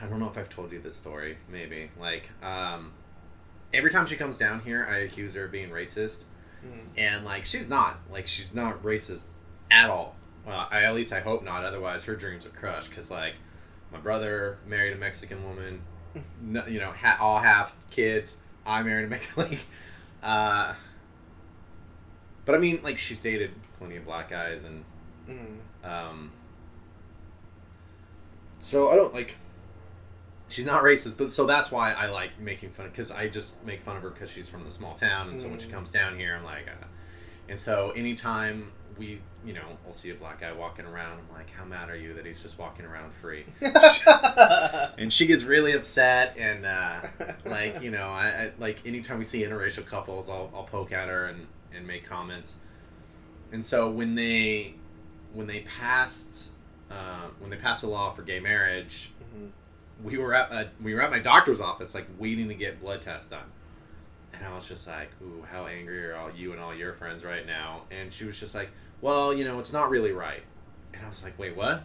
I 0.01 0.05
don't 0.07 0.19
know 0.19 0.27
if 0.27 0.37
I've 0.37 0.49
told 0.49 0.71
you 0.73 0.81
this 0.81 0.95
story. 0.97 1.37
Maybe 1.49 1.91
like 1.97 2.29
um, 2.43 2.91
every 3.73 3.89
time 3.89 4.05
she 4.05 4.17
comes 4.17 4.37
down 4.37 4.59
here, 4.61 4.85
I 4.89 4.97
accuse 4.97 5.33
her 5.35 5.45
of 5.45 5.51
being 5.51 5.69
racist 5.69 6.25
Mm. 6.65 6.79
and 6.97 7.25
like 7.25 7.45
she's 7.45 7.67
not 7.69 7.99
like 8.11 8.27
she's 8.27 8.53
not 8.53 8.83
racist 8.83 9.27
at 9.71 9.89
all 9.89 10.15
well 10.45 10.67
I, 10.69 10.83
at 10.83 10.93
least 10.95 11.13
i 11.13 11.19
hope 11.21 11.43
not 11.43 11.63
otherwise 11.63 12.03
her 12.03 12.15
dreams 12.15 12.45
are 12.45 12.49
crushed 12.49 12.89
because 12.89 13.09
like 13.09 13.35
my 13.93 13.99
brother 13.99 14.57
married 14.67 14.93
a 14.93 14.97
mexican 14.97 15.43
woman 15.43 15.81
no, 16.41 16.65
you 16.67 16.79
know 16.79 16.91
ha- 16.91 17.17
all 17.21 17.39
half 17.39 17.75
kids 17.91 18.41
i 18.65 18.81
married 18.83 19.05
a 19.05 19.07
mexican 19.09 19.49
like 19.51 19.59
uh 20.23 20.73
but 22.45 22.55
i 22.55 22.57
mean 22.57 22.79
like 22.83 22.97
she's 22.97 23.19
dated 23.19 23.51
plenty 23.77 23.95
of 23.95 24.05
black 24.05 24.29
guys 24.29 24.63
and 24.63 24.83
Mm. 25.29 25.57
um 25.83 26.31
so 28.57 28.89
i 28.89 28.95
don't 28.95 29.13
like 29.13 29.35
she's 30.49 30.65
not 30.65 30.83
racist 30.83 31.17
but 31.17 31.31
so 31.31 31.45
that's 31.45 31.71
why 31.71 31.93
i 31.93 32.07
like 32.09 32.39
making 32.39 32.69
fun 32.69 32.87
because 32.87 33.11
i 33.11 33.27
just 33.27 33.55
make 33.63 33.81
fun 33.81 33.95
of 33.97 34.03
her 34.03 34.09
because 34.09 34.29
she's 34.29 34.49
from 34.49 34.63
the 34.65 34.71
small 34.71 34.95
town 34.95 35.29
and 35.29 35.39
so 35.39 35.47
when 35.47 35.59
she 35.59 35.67
Mm. 35.67 35.71
comes 35.73 35.91
down 35.91 36.17
here 36.17 36.35
i'm 36.35 36.43
like 36.43 36.67
uh, 36.67 36.85
and 37.47 37.59
so 37.59 37.91
anytime 37.91 38.71
we 38.97 39.21
you 39.45 39.53
know 39.53 39.63
we'll 39.85 39.93
see 39.93 40.09
a 40.09 40.15
black 40.15 40.41
guy 40.41 40.51
walking 40.51 40.85
around 40.85 41.19
i'm 41.19 41.35
like 41.37 41.49
how 41.51 41.63
mad 41.63 41.89
are 41.89 41.95
you 41.95 42.13
that 42.15 42.25
he's 42.25 42.41
just 42.41 42.57
walking 42.59 42.85
around 42.85 43.13
free 43.13 43.45
and 44.97 45.11
she 45.13 45.25
gets 45.25 45.43
really 45.45 45.73
upset 45.73 46.35
and 46.37 46.65
uh, 46.65 47.01
like 47.45 47.81
you 47.81 47.91
know 47.91 48.09
I, 48.09 48.27
I 48.27 48.51
like 48.59 48.85
anytime 48.85 49.17
we 49.19 49.23
see 49.23 49.43
interracial 49.43 49.85
couples 49.85 50.29
I'll, 50.29 50.49
I'll 50.53 50.63
poke 50.63 50.91
at 50.91 51.07
her 51.07 51.25
and, 51.27 51.47
and 51.73 51.87
make 51.87 52.05
comments 52.07 52.55
and 53.51 53.65
so 53.65 53.89
when 53.89 54.15
they 54.15 54.75
when 55.33 55.47
they 55.47 55.61
passed 55.61 56.51
uh, 56.91 57.27
when 57.39 57.49
they 57.51 57.55
passed 57.57 57.83
a 57.83 57.87
law 57.87 58.11
for 58.11 58.23
gay 58.23 58.39
marriage. 58.39 59.11
We 60.03 60.17
were 60.17 60.33
at 60.33 60.51
a, 60.51 60.69
we 60.81 60.93
were 60.93 61.01
at 61.01 61.11
my 61.11 61.19
doctor's 61.19 61.59
office 61.61 61.93
like 61.93 62.07
waiting 62.17 62.47
to 62.49 62.55
get 62.55 62.79
blood 62.79 63.01
tests 63.01 63.27
done. 63.29 63.51
And 64.33 64.45
I 64.45 64.55
was 64.55 64.67
just 64.67 64.87
like 64.87 65.09
ooh 65.21 65.45
how 65.51 65.65
angry 65.67 66.05
are 66.09 66.15
all 66.15 66.31
you 66.33 66.51
and 66.53 66.61
all 66.61 66.73
your 66.73 66.93
friends 66.93 67.23
right 67.23 67.45
now? 67.45 67.83
And 67.91 68.13
she 68.13 68.25
was 68.25 68.39
just 68.39 68.55
like 68.55 68.69
well 69.01 69.33
you 69.33 69.43
know 69.43 69.59
it's 69.59 69.73
not 69.73 69.89
really 69.89 70.11
right. 70.11 70.43
And 70.93 71.05
I 71.05 71.09
was 71.09 71.23
like 71.23 71.37
wait 71.37 71.55
what? 71.55 71.83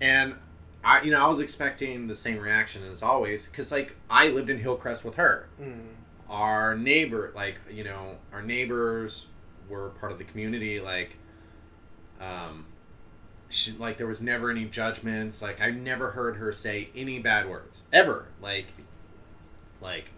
And 0.00 0.34
I 0.82 1.02
you 1.02 1.10
know 1.10 1.20
I 1.24 1.28
was 1.28 1.40
expecting 1.40 2.08
the 2.08 2.16
same 2.16 2.38
reaction 2.38 2.82
as 2.90 3.02
always 3.02 3.46
because 3.46 3.70
like 3.70 3.94
I 4.10 4.28
lived 4.28 4.50
in 4.50 4.58
Hillcrest 4.58 5.04
with 5.04 5.14
her. 5.14 5.48
Mm. 5.60 5.88
our 6.28 6.76
neighbor 6.76 7.30
like 7.34 7.60
you 7.70 7.84
know 7.84 8.16
our 8.32 8.42
neighbors 8.42 9.26
were 9.68 9.90
part 10.00 10.10
of 10.10 10.18
the 10.18 10.24
community 10.24 10.80
like 10.80 11.16
um 12.20 12.66
she, 13.54 13.72
like 13.72 13.96
there 13.98 14.06
was 14.06 14.20
never 14.20 14.50
any 14.50 14.64
judgments. 14.64 15.40
Like 15.40 15.60
i 15.60 15.70
never 15.70 16.10
heard 16.10 16.36
her 16.36 16.52
say 16.52 16.88
any 16.94 17.18
bad 17.18 17.48
words 17.48 17.82
ever. 17.92 18.26
Like 18.42 18.66
like 19.80 20.10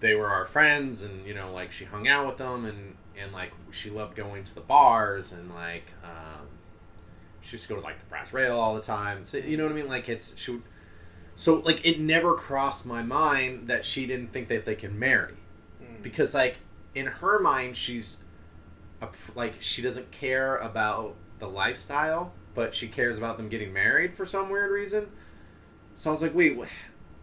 they 0.00 0.14
were 0.14 0.28
our 0.28 0.44
friends 0.44 1.02
and 1.02 1.26
you 1.26 1.34
know 1.34 1.52
like 1.52 1.72
she 1.72 1.84
hung 1.84 2.06
out 2.06 2.26
with 2.26 2.36
them 2.36 2.64
and 2.64 2.96
and 3.20 3.32
like 3.32 3.52
she 3.70 3.90
loved 3.90 4.14
going 4.14 4.44
to 4.44 4.54
the 4.54 4.60
bars 4.60 5.32
and 5.32 5.52
like 5.54 5.92
um 6.04 6.46
she 7.40 7.52
used 7.52 7.64
to 7.64 7.74
go 7.74 7.80
to 7.80 7.84
like 7.84 7.98
the 7.98 8.04
brass 8.06 8.32
rail 8.32 8.58
all 8.58 8.74
the 8.74 8.82
time. 8.82 9.24
So 9.24 9.38
you 9.38 9.56
know 9.56 9.64
what 9.64 9.72
i 9.72 9.74
mean? 9.74 9.88
Like 9.88 10.08
it's 10.08 10.38
she 10.38 10.52
would 10.52 10.62
so 11.34 11.56
like 11.56 11.84
it 11.84 12.00
never 12.00 12.34
crossed 12.34 12.86
my 12.86 13.02
mind 13.02 13.66
that 13.66 13.84
she 13.84 14.06
didn't 14.06 14.32
think 14.32 14.48
that 14.48 14.64
they 14.64 14.74
can 14.74 14.98
marry. 14.98 15.34
Mm. 15.82 16.02
because 16.02 16.32
like 16.32 16.58
in 16.94 17.06
her 17.06 17.40
mind 17.40 17.76
she's 17.76 18.18
a, 19.02 19.08
like 19.34 19.56
she 19.60 19.82
doesn't 19.82 20.10
care 20.10 20.56
about 20.56 21.16
the 21.38 21.48
lifestyle 21.48 22.32
but 22.54 22.74
she 22.74 22.88
cares 22.88 23.18
about 23.18 23.36
them 23.36 23.48
getting 23.48 23.72
married 23.72 24.14
for 24.14 24.24
some 24.24 24.48
weird 24.50 24.70
reason 24.70 25.08
so 25.94 26.10
i 26.10 26.12
was 26.12 26.22
like 26.22 26.34
wait 26.34 26.56
what? 26.56 26.68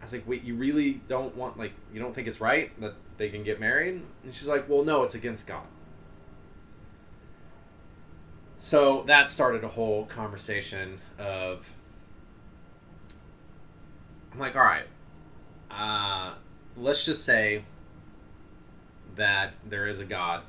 i 0.00 0.04
was 0.04 0.12
like 0.12 0.26
wait 0.26 0.42
you 0.42 0.54
really 0.54 0.94
don't 1.08 1.36
want 1.36 1.58
like 1.58 1.72
you 1.92 2.00
don't 2.00 2.14
think 2.14 2.28
it's 2.28 2.40
right 2.40 2.78
that 2.80 2.94
they 3.16 3.28
can 3.28 3.42
get 3.42 3.60
married 3.60 4.02
and 4.22 4.34
she's 4.34 4.46
like 4.46 4.68
well 4.68 4.84
no 4.84 5.02
it's 5.02 5.14
against 5.14 5.46
god 5.46 5.64
so 8.58 9.02
that 9.06 9.28
started 9.28 9.62
a 9.62 9.68
whole 9.68 10.06
conversation 10.06 11.00
of 11.18 11.74
I'm 14.34 14.40
like, 14.40 14.56
all 14.56 14.62
right, 14.62 14.86
uh, 15.70 16.34
let's 16.76 17.04
just 17.04 17.24
say 17.24 17.62
that 19.14 19.54
there 19.64 19.86
is 19.86 20.00
a 20.00 20.04
God, 20.04 20.42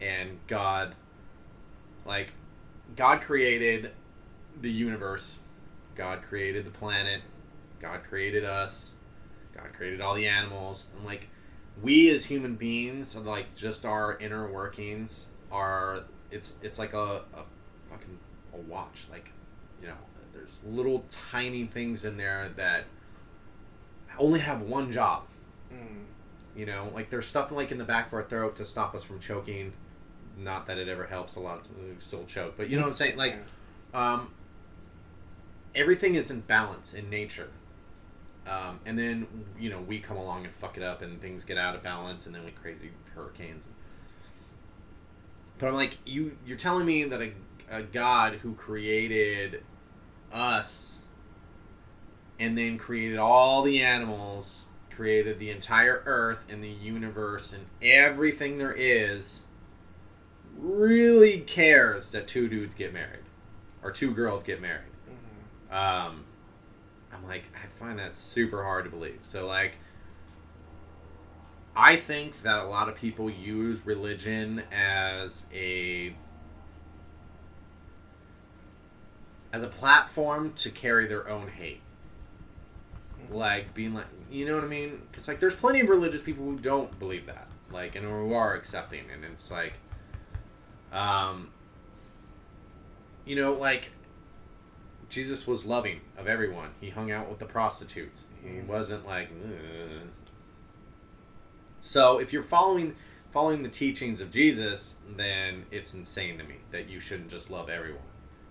and 0.00 0.38
God, 0.46 0.94
like, 2.06 2.32
God 2.96 3.20
created 3.20 3.92
the 4.60 4.70
universe, 4.70 5.38
God 5.94 6.22
created 6.22 6.64
the 6.64 6.70
planet, 6.70 7.22
God 7.80 8.02
created 8.08 8.44
us, 8.44 8.92
God 9.54 9.72
created 9.72 10.00
all 10.00 10.14
the 10.14 10.26
animals, 10.26 10.86
and 10.96 11.04
like, 11.04 11.28
we 11.82 12.08
as 12.10 12.26
human 12.26 12.54
beings, 12.54 13.16
like, 13.16 13.54
just 13.56 13.84
our 13.84 14.16
inner 14.18 14.46
workings 14.46 15.26
are 15.50 16.04
it's 16.30 16.54
it's 16.62 16.78
like 16.78 16.92
a, 16.92 17.22
a 17.34 17.42
fucking 17.88 18.18
a 18.52 18.56
watch, 18.56 19.06
like, 19.10 19.32
you 19.80 19.88
know, 19.88 19.94
there's 20.32 20.60
little 20.64 21.04
tiny 21.10 21.64
things 21.64 22.04
in 22.04 22.16
there 22.16 22.50
that 22.56 22.84
only 24.18 24.40
have 24.40 24.60
one 24.62 24.92
job. 24.92 25.24
Mm. 25.72 26.04
You 26.56 26.66
know, 26.66 26.90
like 26.94 27.10
there's 27.10 27.26
stuff 27.26 27.50
like 27.50 27.72
in 27.72 27.78
the 27.78 27.84
back 27.84 28.08
of 28.08 28.14
our 28.14 28.22
throat 28.22 28.56
to 28.56 28.64
stop 28.64 28.94
us 28.94 29.02
from 29.02 29.18
choking. 29.18 29.72
Not 30.36 30.66
that 30.66 30.78
it 30.78 30.88
ever 30.88 31.06
helps 31.06 31.36
a 31.36 31.40
lot 31.40 31.64
to 31.64 31.70
still 32.00 32.24
choke, 32.24 32.54
but 32.56 32.68
you 32.68 32.76
know 32.76 32.82
what 32.82 32.88
I'm 32.88 32.94
saying. 32.94 33.16
Like, 33.16 33.36
um, 33.92 34.30
everything 35.74 36.14
is 36.14 36.30
in 36.30 36.40
balance 36.40 36.92
in 36.92 37.08
nature. 37.08 37.50
Um, 38.46 38.80
and 38.84 38.98
then 38.98 39.26
you 39.58 39.70
know 39.70 39.80
we 39.80 40.00
come 40.00 40.16
along 40.16 40.44
and 40.44 40.52
fuck 40.52 40.76
it 40.76 40.82
up, 40.82 41.02
and 41.02 41.20
things 41.20 41.44
get 41.44 41.56
out 41.56 41.74
of 41.74 41.82
balance, 41.82 42.26
and 42.26 42.34
then 42.34 42.44
we 42.44 42.50
crazy 42.50 42.90
hurricanes. 43.14 43.66
But 45.58 45.68
I'm 45.68 45.74
like, 45.74 45.98
you 46.04 46.36
you're 46.44 46.58
telling 46.58 46.84
me 46.84 47.04
that 47.04 47.22
a, 47.22 47.32
a 47.70 47.82
God 47.82 48.34
who 48.34 48.54
created 48.54 49.62
us 50.32 51.00
and 52.38 52.58
then 52.58 52.76
created 52.76 53.18
all 53.18 53.62
the 53.62 53.80
animals, 53.80 54.66
created 54.90 55.38
the 55.38 55.50
entire 55.50 56.02
earth 56.04 56.44
and 56.48 56.62
the 56.62 56.68
universe 56.68 57.52
and 57.52 57.66
everything 57.80 58.58
there 58.58 58.74
is, 58.76 59.44
really 60.58 61.40
cares 61.40 62.10
that 62.10 62.26
two 62.28 62.48
dudes 62.48 62.74
get 62.74 62.92
married 62.92 63.24
or 63.82 63.90
two 63.90 64.12
girls 64.12 64.42
get 64.42 64.60
married. 64.60 64.90
Mhm. 65.70 65.74
Um, 65.76 66.24
I'm 67.12 67.26
like, 67.26 67.44
I 67.54 67.66
find 67.66 67.98
that 67.98 68.16
super 68.16 68.62
hard 68.64 68.84
to 68.84 68.90
believe. 68.90 69.18
So, 69.22 69.46
like, 69.46 69.76
I 71.76 71.96
think 71.96 72.42
that 72.42 72.60
a 72.60 72.66
lot 72.68 72.88
of 72.88 72.94
people 72.94 73.28
use 73.28 73.84
religion 73.84 74.62
as 74.72 75.44
a 75.52 76.14
as 79.52 79.62
a 79.62 79.68
platform 79.68 80.52
to 80.54 80.70
carry 80.70 81.06
their 81.06 81.28
own 81.28 81.46
hate. 81.48 81.80
Like 83.30 83.72
being 83.72 83.94
like, 83.94 84.06
you 84.30 84.44
know 84.46 84.56
what 84.56 84.64
I 84.64 84.68
mean? 84.68 85.00
Because 85.10 85.28
like, 85.28 85.40
there's 85.40 85.54
plenty 85.56 85.80
of 85.80 85.88
religious 85.88 86.20
people 86.22 86.44
who 86.44 86.58
don't 86.58 86.98
believe 86.98 87.26
that, 87.26 87.48
like, 87.70 87.94
and 87.94 88.04
who 88.04 88.34
are 88.34 88.54
accepting, 88.54 89.04
and 89.12 89.24
it's 89.24 89.50
like, 89.50 89.74
um, 90.94 91.50
you 93.26 93.36
know, 93.36 93.52
like 93.52 93.90
Jesus 95.10 95.46
was 95.46 95.66
loving 95.66 96.00
of 96.16 96.26
everyone. 96.26 96.70
He 96.80 96.90
hung 96.90 97.10
out 97.10 97.28
with 97.28 97.38
the 97.38 97.46
prostitutes. 97.46 98.26
He 98.42 98.60
wasn't 98.60 99.06
like. 99.06 99.28
"Ugh." 99.44 100.08
So 101.80 102.18
if 102.18 102.32
you're 102.32 102.42
following 102.42 102.96
following 103.30 103.64
the 103.64 103.68
teachings 103.68 104.20
of 104.20 104.30
Jesus, 104.30 104.96
then 105.16 105.66
it's 105.72 105.92
insane 105.92 106.38
to 106.38 106.44
me 106.44 106.56
that 106.70 106.88
you 106.88 107.00
shouldn't 107.00 107.28
just 107.28 107.50
love 107.50 107.68
everyone. 107.68 108.00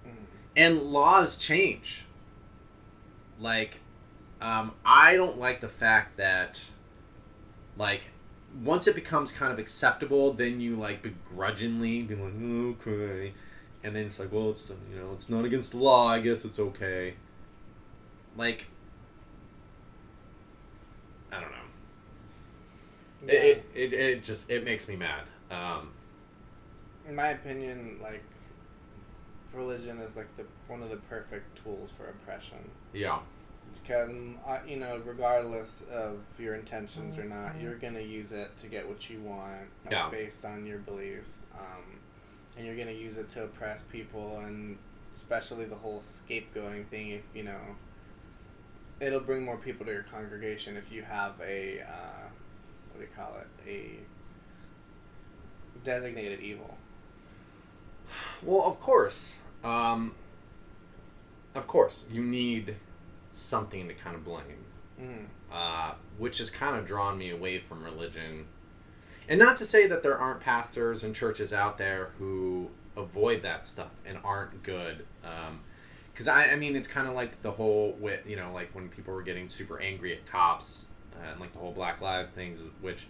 Mhm. 0.06 0.26
And 0.58 0.82
laws 0.82 1.38
change. 1.38 2.06
Like, 3.40 3.80
um, 4.42 4.74
I 4.86 5.16
don't 5.16 5.40
like 5.40 5.62
the 5.62 5.70
fact 5.70 6.18
that, 6.18 6.72
like, 7.78 8.12
once 8.62 8.88
it 8.88 8.96
becomes 8.96 9.32
kind 9.32 9.52
of 9.52 9.60
acceptable, 9.60 10.34
then 10.34 10.60
you 10.60 10.76
like 10.76 11.02
begrudgingly 11.02 12.04
be 12.04 12.16
like, 12.16 12.34
okay, 12.82 13.34
and 13.84 13.96
then 13.96 14.06
it's 14.06 14.20
like, 14.20 14.32
well, 14.32 14.52
it's 14.52 14.72
you 14.92 15.00
know, 15.00 15.12
it's 15.14 15.30
not 15.30 15.46
against 15.46 15.72
the 15.72 15.78
law. 15.78 16.08
I 16.08 16.20
guess 16.20 16.46
it's 16.46 16.60
okay. 16.60 17.16
Like, 18.38 18.66
I 21.32 21.40
don't 21.40 21.52
know. 21.52 21.58
Yeah. 23.28 23.34
It, 23.34 23.66
it, 23.74 23.94
it 23.94 23.94
it 23.94 24.24
just 24.24 24.50
it 24.50 24.64
makes 24.64 24.88
me 24.88 24.96
mad. 24.96 25.24
Um, 25.50 25.92
in 27.08 27.16
my 27.16 27.30
opinion, 27.30 28.00
like 28.02 28.24
religion 29.54 30.00
is 30.00 30.16
like 30.16 30.36
the 30.38 30.46
one 30.68 30.82
of 30.82 30.90
the 30.90 30.98
perfect 30.98 31.64
tools 31.64 31.90
for 31.98 32.06
oppression. 32.08 32.58
yeah, 32.94 33.20
Because 33.82 34.10
uh, 34.48 34.60
you 34.68 34.78
know, 34.78 35.02
regardless 35.06 35.84
of 35.92 36.20
your 36.40 36.56
intentions 36.56 37.18
or 37.18 37.24
not, 37.26 37.60
you're 37.60 37.76
gonna 37.76 38.00
use 38.00 38.32
it 38.32 38.56
to 38.58 38.68
get 38.68 38.88
what 38.88 39.10
you 39.10 39.20
want 39.22 39.70
Yeah. 39.90 40.10
based 40.10 40.46
on 40.46 40.66
your 40.66 40.80
beliefs, 40.80 41.40
um, 41.54 42.00
and 42.58 42.66
you're 42.66 42.76
gonna 42.76 42.92
use 42.92 43.18
it 43.18 43.30
to 43.30 43.44
oppress 43.44 43.82
people, 43.92 44.40
and 44.40 44.78
especially 45.16 45.66
the 45.66 45.76
whole 45.76 46.02
scapegoating 46.02 46.88
thing. 46.88 47.10
If 47.12 47.24
you 47.34 47.44
know, 47.44 47.60
it'll 49.00 49.20
bring 49.20 49.44
more 49.44 49.58
people 49.58 49.86
to 49.86 49.92
your 49.92 50.04
congregation 50.04 50.78
if 50.78 50.92
you 50.92 51.04
have 51.04 51.34
a 51.42 51.82
uh, 51.82 52.28
what 52.92 53.00
do 53.00 53.02
you 53.02 53.10
call 53.16 53.38
it 53.40 53.48
a 53.68 54.00
designated 55.84 56.40
evil. 56.40 56.78
Well, 58.42 58.64
of 58.66 58.80
course. 58.80 59.40
Um, 59.64 60.16
of 61.56 61.68
course, 61.68 62.06
you 62.12 62.24
need 62.24 62.76
something 63.34 63.88
to 63.88 63.94
kind 63.94 64.16
of 64.16 64.24
blame, 64.24 64.66
Mm. 65.02 65.26
uh, 65.52 65.96
which 66.18 66.38
has 66.38 66.50
kind 66.50 66.78
of 66.78 66.86
drawn 66.86 67.18
me 67.18 67.30
away 67.32 67.60
from 67.60 67.84
religion. 67.84 68.46
And 69.28 69.40
not 69.40 69.58
to 69.58 69.66
say 69.66 69.88
that 69.88 70.04
there 70.04 70.18
aren't 70.18 70.40
pastors 70.42 71.04
and 71.04 71.16
churches 71.16 71.52
out 71.52 71.78
there 71.78 72.12
who 72.20 72.70
avoid 72.96 73.42
that 73.42 73.66
stuff 73.66 73.90
and 74.06 74.20
aren't 74.24 74.62
good. 74.64 75.06
Because 76.12 76.28
I, 76.28 76.50
I 76.52 76.56
mean, 76.58 76.76
it's 76.76 76.88
kind 76.88 77.08
of 77.08 77.16
like 77.16 77.42
the 77.42 77.52
whole 77.52 77.94
with 78.00 78.28
you 78.28 78.36
know, 78.36 78.52
like 78.54 78.70
when 78.76 78.90
people 78.90 79.14
were 79.14 79.24
getting 79.24 79.50
super 79.50 79.80
angry 79.80 80.14
at 80.14 80.26
cops 80.28 80.86
uh, 81.16 81.32
and 81.32 81.40
like 81.40 81.54
the 81.54 81.60
whole 81.60 81.72
Black 81.72 82.02
Lives 82.02 82.30
things, 82.36 82.60
which 82.82 83.08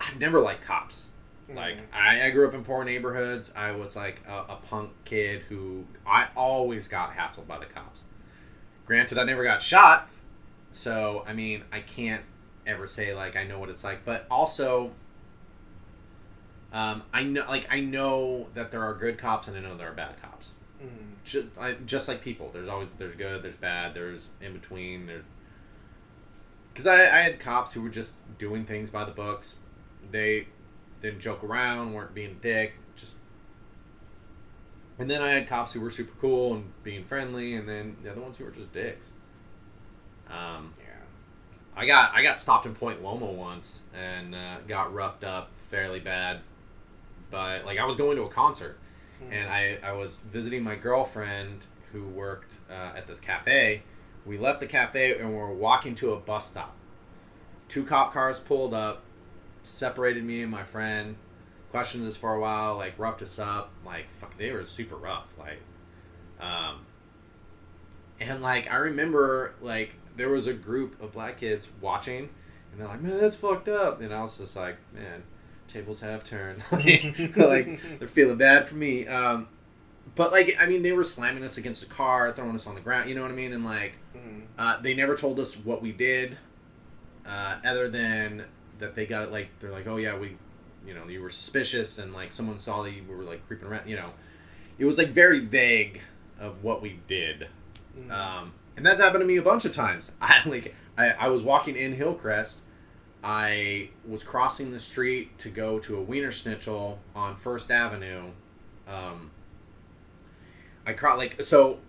I've 0.00 0.18
never 0.18 0.40
liked 0.40 0.62
cops. 0.64 1.10
Like 1.52 1.78
Mhm. 1.78 1.94
I, 1.94 2.26
I 2.26 2.30
grew 2.30 2.46
up 2.46 2.54
in 2.54 2.62
poor 2.64 2.84
neighborhoods. 2.84 3.52
I 3.56 3.72
was 3.72 3.96
like 3.96 4.20
a, 4.28 4.52
a 4.52 4.58
punk 4.68 4.90
kid 5.04 5.42
who 5.48 5.84
I 6.06 6.28
always 6.36 6.88
got 6.88 7.16
hassled 7.16 7.46
by 7.46 7.58
the 7.58 7.66
cops. 7.66 8.02
Granted, 8.84 9.18
I 9.18 9.24
never 9.24 9.42
got 9.44 9.62
shot, 9.62 10.08
so 10.70 11.24
I 11.26 11.32
mean 11.32 11.64
I 11.72 11.80
can't 11.80 12.22
ever 12.66 12.86
say 12.86 13.14
like 13.14 13.34
I 13.36 13.44
know 13.44 13.58
what 13.58 13.70
it's 13.70 13.82
like. 13.84 14.04
But 14.04 14.26
also, 14.30 14.92
um, 16.72 17.02
I 17.14 17.22
know 17.22 17.44
like 17.48 17.66
I 17.70 17.80
know 17.80 18.48
that 18.54 18.70
there 18.70 18.82
are 18.82 18.94
good 18.94 19.16
cops 19.18 19.48
and 19.48 19.56
I 19.56 19.60
know 19.60 19.76
there 19.76 19.90
are 19.90 19.94
bad 19.94 20.20
cops. 20.20 20.54
Mm. 20.82 20.88
Just, 21.24 21.46
I, 21.58 21.72
just 21.86 22.08
like 22.08 22.22
people, 22.22 22.50
there's 22.52 22.68
always 22.68 22.92
there's 22.92 23.16
good, 23.16 23.42
there's 23.42 23.56
bad, 23.56 23.94
there's 23.94 24.28
in 24.40 24.52
between. 24.52 25.06
There's 25.06 25.24
because 26.72 26.86
I, 26.86 27.02
I 27.04 27.20
had 27.22 27.40
cops 27.40 27.72
who 27.72 27.82
were 27.82 27.88
just 27.88 28.14
doing 28.38 28.64
things 28.64 28.90
by 28.90 29.04
the 29.04 29.10
books. 29.10 29.56
They 30.10 30.48
didn't 31.00 31.20
joke 31.20 31.42
around, 31.44 31.92
weren't 31.94 32.14
being 32.14 32.30
a 32.32 32.34
dick, 32.34 32.74
just. 32.96 33.14
And 34.98 35.08
then 35.08 35.22
I 35.22 35.30
had 35.30 35.48
cops 35.48 35.72
who 35.72 35.80
were 35.80 35.90
super 35.90 36.14
cool 36.20 36.54
and 36.54 36.72
being 36.82 37.04
friendly, 37.04 37.54
and 37.54 37.68
then 37.68 37.96
the 38.02 38.10
other 38.10 38.20
ones 38.20 38.36
who 38.38 38.44
were 38.44 38.50
just 38.50 38.72
dicks. 38.72 39.12
Um, 40.28 40.74
Yeah. 40.78 40.84
I 41.76 41.86
got 41.86 42.12
I 42.14 42.22
got 42.22 42.40
stopped 42.40 42.66
in 42.66 42.74
Point 42.74 43.02
Loma 43.02 43.26
once 43.26 43.84
and 43.94 44.34
uh, 44.34 44.58
got 44.66 44.92
roughed 44.92 45.22
up 45.24 45.50
fairly 45.70 46.00
bad, 46.00 46.40
but 47.30 47.64
like 47.64 47.78
I 47.78 47.84
was 47.84 47.96
going 47.96 48.16
to 48.16 48.24
a 48.24 48.28
concert, 48.28 48.78
Mm. 49.22 49.32
and 49.32 49.48
I 49.50 49.78
I 49.82 49.92
was 49.92 50.20
visiting 50.20 50.62
my 50.62 50.74
girlfriend 50.76 51.66
who 51.92 52.04
worked 52.04 52.56
uh, 52.70 52.92
at 52.96 53.06
this 53.06 53.18
cafe. 53.20 53.82
We 54.26 54.36
left 54.38 54.60
the 54.60 54.66
cafe 54.66 55.16
and 55.18 55.30
we 55.30 55.34
were 55.36 55.52
walking 55.54 55.94
to 55.96 56.12
a 56.12 56.16
bus 56.18 56.46
stop. 56.48 56.74
Two 57.68 57.84
cop 57.84 58.12
cars 58.12 58.40
pulled 58.40 58.74
up, 58.74 59.02
separated 59.68 60.24
me 60.24 60.42
and 60.42 60.50
my 60.50 60.64
friend, 60.64 61.16
questioned 61.70 62.06
us 62.06 62.16
for 62.16 62.34
a 62.34 62.40
while, 62.40 62.76
like 62.76 62.98
roughed 62.98 63.22
us 63.22 63.38
up, 63.38 63.70
like 63.84 64.10
fuck, 64.10 64.36
they 64.38 64.50
were 64.50 64.64
super 64.64 64.96
rough, 64.96 65.32
like, 65.38 65.60
um, 66.40 66.86
and 68.20 68.42
like 68.42 68.70
I 68.70 68.76
remember 68.76 69.54
like 69.60 69.94
there 70.16 70.28
was 70.28 70.46
a 70.46 70.52
group 70.52 71.00
of 71.00 71.12
black 71.12 71.38
kids 71.38 71.68
watching, 71.80 72.28
and 72.72 72.80
they're 72.80 72.88
like, 72.88 73.00
man, 73.00 73.18
that's 73.18 73.36
fucked 73.36 73.68
up, 73.68 74.00
and 74.00 74.12
I 74.12 74.22
was 74.22 74.38
just 74.38 74.56
like, 74.56 74.76
man, 74.92 75.22
tables 75.68 76.00
have 76.00 76.24
turned, 76.24 76.62
like 76.72 77.80
they're 77.98 78.08
feeling 78.08 78.36
bad 78.38 78.66
for 78.68 78.74
me, 78.74 79.06
um, 79.06 79.48
but 80.14 80.32
like 80.32 80.56
I 80.58 80.66
mean 80.66 80.82
they 80.82 80.92
were 80.92 81.04
slamming 81.04 81.44
us 81.44 81.58
against 81.58 81.80
the 81.86 81.92
car, 81.94 82.32
throwing 82.32 82.54
us 82.54 82.66
on 82.66 82.74
the 82.74 82.80
ground, 82.80 83.08
you 83.08 83.14
know 83.14 83.22
what 83.22 83.30
I 83.30 83.34
mean, 83.34 83.52
and 83.52 83.64
like 83.64 83.92
Mm. 84.16 84.42
uh, 84.58 84.80
they 84.80 84.94
never 84.94 85.14
told 85.14 85.38
us 85.38 85.54
what 85.56 85.80
we 85.80 85.92
did, 85.92 86.38
uh, 87.24 87.56
other 87.64 87.88
than 87.88 88.46
that 88.78 88.94
they 88.94 89.06
got 89.06 89.32
like 89.32 89.48
they're 89.60 89.72
like, 89.72 89.86
oh 89.86 89.96
yeah, 89.96 90.16
we, 90.16 90.36
you 90.86 90.94
know 90.94 91.06
you 91.08 91.22
were 91.22 91.30
suspicious 91.30 91.98
and 91.98 92.12
like 92.12 92.32
someone 92.32 92.58
saw 92.58 92.82
that 92.82 92.92
you 92.92 93.02
were 93.08 93.22
like 93.22 93.46
creeping 93.46 93.68
around. 93.68 93.88
You 93.88 93.96
know, 93.96 94.10
it 94.78 94.84
was 94.84 94.98
like 94.98 95.08
very 95.08 95.40
vague 95.40 96.00
of 96.38 96.62
what 96.62 96.82
we 96.82 97.00
did. 97.08 97.48
Mm. 97.98 98.10
Um, 98.10 98.52
and 98.76 98.86
that's 98.86 99.02
happened 99.02 99.22
to 99.22 99.26
me 99.26 99.36
a 99.36 99.42
bunch 99.42 99.64
of 99.64 99.72
times. 99.72 100.10
I 100.20 100.40
like 100.46 100.74
I, 100.96 101.10
I 101.10 101.28
was 101.28 101.42
walking 101.42 101.76
in 101.76 101.94
Hillcrest. 101.94 102.62
I 103.22 103.90
was 104.06 104.22
crossing 104.22 104.70
the 104.70 104.78
street 104.78 105.38
to 105.38 105.48
go 105.48 105.80
to 105.80 105.96
a 105.96 106.02
Wiener 106.02 106.30
Schnitzel 106.30 107.00
on 107.16 107.34
First 107.34 107.70
Avenue. 107.70 108.30
Um, 108.86 109.32
I 110.86 110.92
caught 110.92 111.18
like 111.18 111.42
so. 111.42 111.80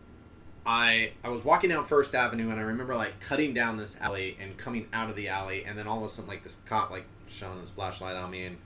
I 0.70 1.14
I 1.24 1.30
was 1.30 1.44
walking 1.44 1.72
down 1.72 1.84
First 1.84 2.14
Avenue 2.14 2.52
and 2.52 2.60
I 2.60 2.64
remember 2.64 2.96
like 2.96 3.20
cutting 3.20 3.56
down 3.56 3.78
this 3.78 4.00
alley 4.00 4.38
and 4.40 4.56
coming 4.56 4.88
out 4.94 5.10
of 5.10 5.16
the 5.16 5.28
alley 5.28 5.66
and 5.66 5.76
then 5.76 5.88
all 5.88 5.98
of 5.98 6.04
a 6.04 6.08
sudden 6.08 6.30
like 6.30 6.44
this 6.44 6.58
cop 6.68 6.92
like 6.92 7.06
shone 7.28 7.60
his 7.60 7.72
flashlight 7.72 8.16
on 8.16 8.30
me 8.30 8.44
and 8.46 8.58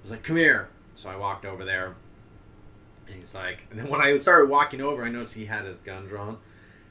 was 0.00 0.10
like, 0.10 0.22
"Come 0.22 0.36
here." 0.36 0.70
So 0.94 1.10
I 1.10 1.16
walked 1.16 1.44
over 1.44 1.62
there, 1.62 1.96
and 3.06 3.16
he's 3.16 3.34
like, 3.34 3.64
and 3.68 3.78
then 3.78 3.90
when 3.90 4.00
I 4.00 4.16
started 4.16 4.48
walking 4.48 4.80
over, 4.80 5.04
I 5.04 5.10
noticed 5.10 5.34
he 5.34 5.44
had 5.44 5.66
his 5.66 5.80
gun 5.80 6.06
drawn, 6.06 6.38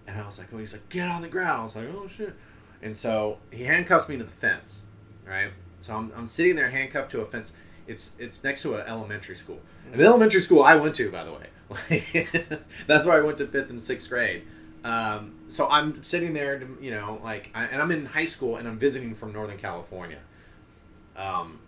and 0.05 0.21
I 0.21 0.25
was 0.25 0.37
like, 0.37 0.49
"Oh," 0.53 0.59
he's 0.59 0.73
like, 0.73 0.87
"Get 0.89 1.09
on 1.09 1.23
the 1.23 1.29
ground." 1.29 1.61
I 1.61 1.63
was 1.63 1.75
like, 1.75 1.87
"Oh 1.87 2.07
shit," 2.07 2.35
and 2.79 2.95
so 2.95 3.39
he 3.49 3.63
handcuffs 3.63 4.07
me 4.07 4.17
to 4.17 4.23
the 4.23 4.29
fence, 4.29 4.83
right? 5.25 5.51
So 5.81 5.95
I'm, 5.95 6.11
I'm 6.15 6.27
sitting 6.27 6.55
there 6.55 6.69
handcuffed 6.69 7.09
to 7.11 7.21
a 7.21 7.25
fence. 7.25 7.53
It's 7.87 8.13
it's 8.19 8.43
next 8.43 8.61
to 8.63 8.75
an 8.75 8.85
elementary 8.87 9.35
school. 9.35 9.61
An 9.87 9.93
mm-hmm. 9.93 10.01
elementary 10.01 10.41
school 10.41 10.61
I 10.61 10.75
went 10.75 10.93
to, 10.95 11.11
by 11.11 11.23
the 11.23 11.33
way. 11.33 11.47
That's 12.87 13.05
where 13.05 13.21
I 13.21 13.25
went 13.25 13.37
to 13.39 13.47
fifth 13.47 13.69
and 13.69 13.81
sixth 13.81 14.09
grade. 14.09 14.43
Um, 14.83 15.35
so 15.47 15.69
I'm 15.69 16.03
sitting 16.03 16.33
there, 16.33 16.61
you 16.81 16.91
know, 16.91 17.21
like, 17.23 17.49
I, 17.55 17.65
and 17.65 17.81
I'm 17.81 17.91
in 17.91 18.05
high 18.05 18.25
school 18.25 18.57
and 18.57 18.67
I'm 18.67 18.77
visiting 18.77 19.15
from 19.15 19.31
Northern 19.31 19.57
California. 19.57 20.19
Um, 21.15 21.59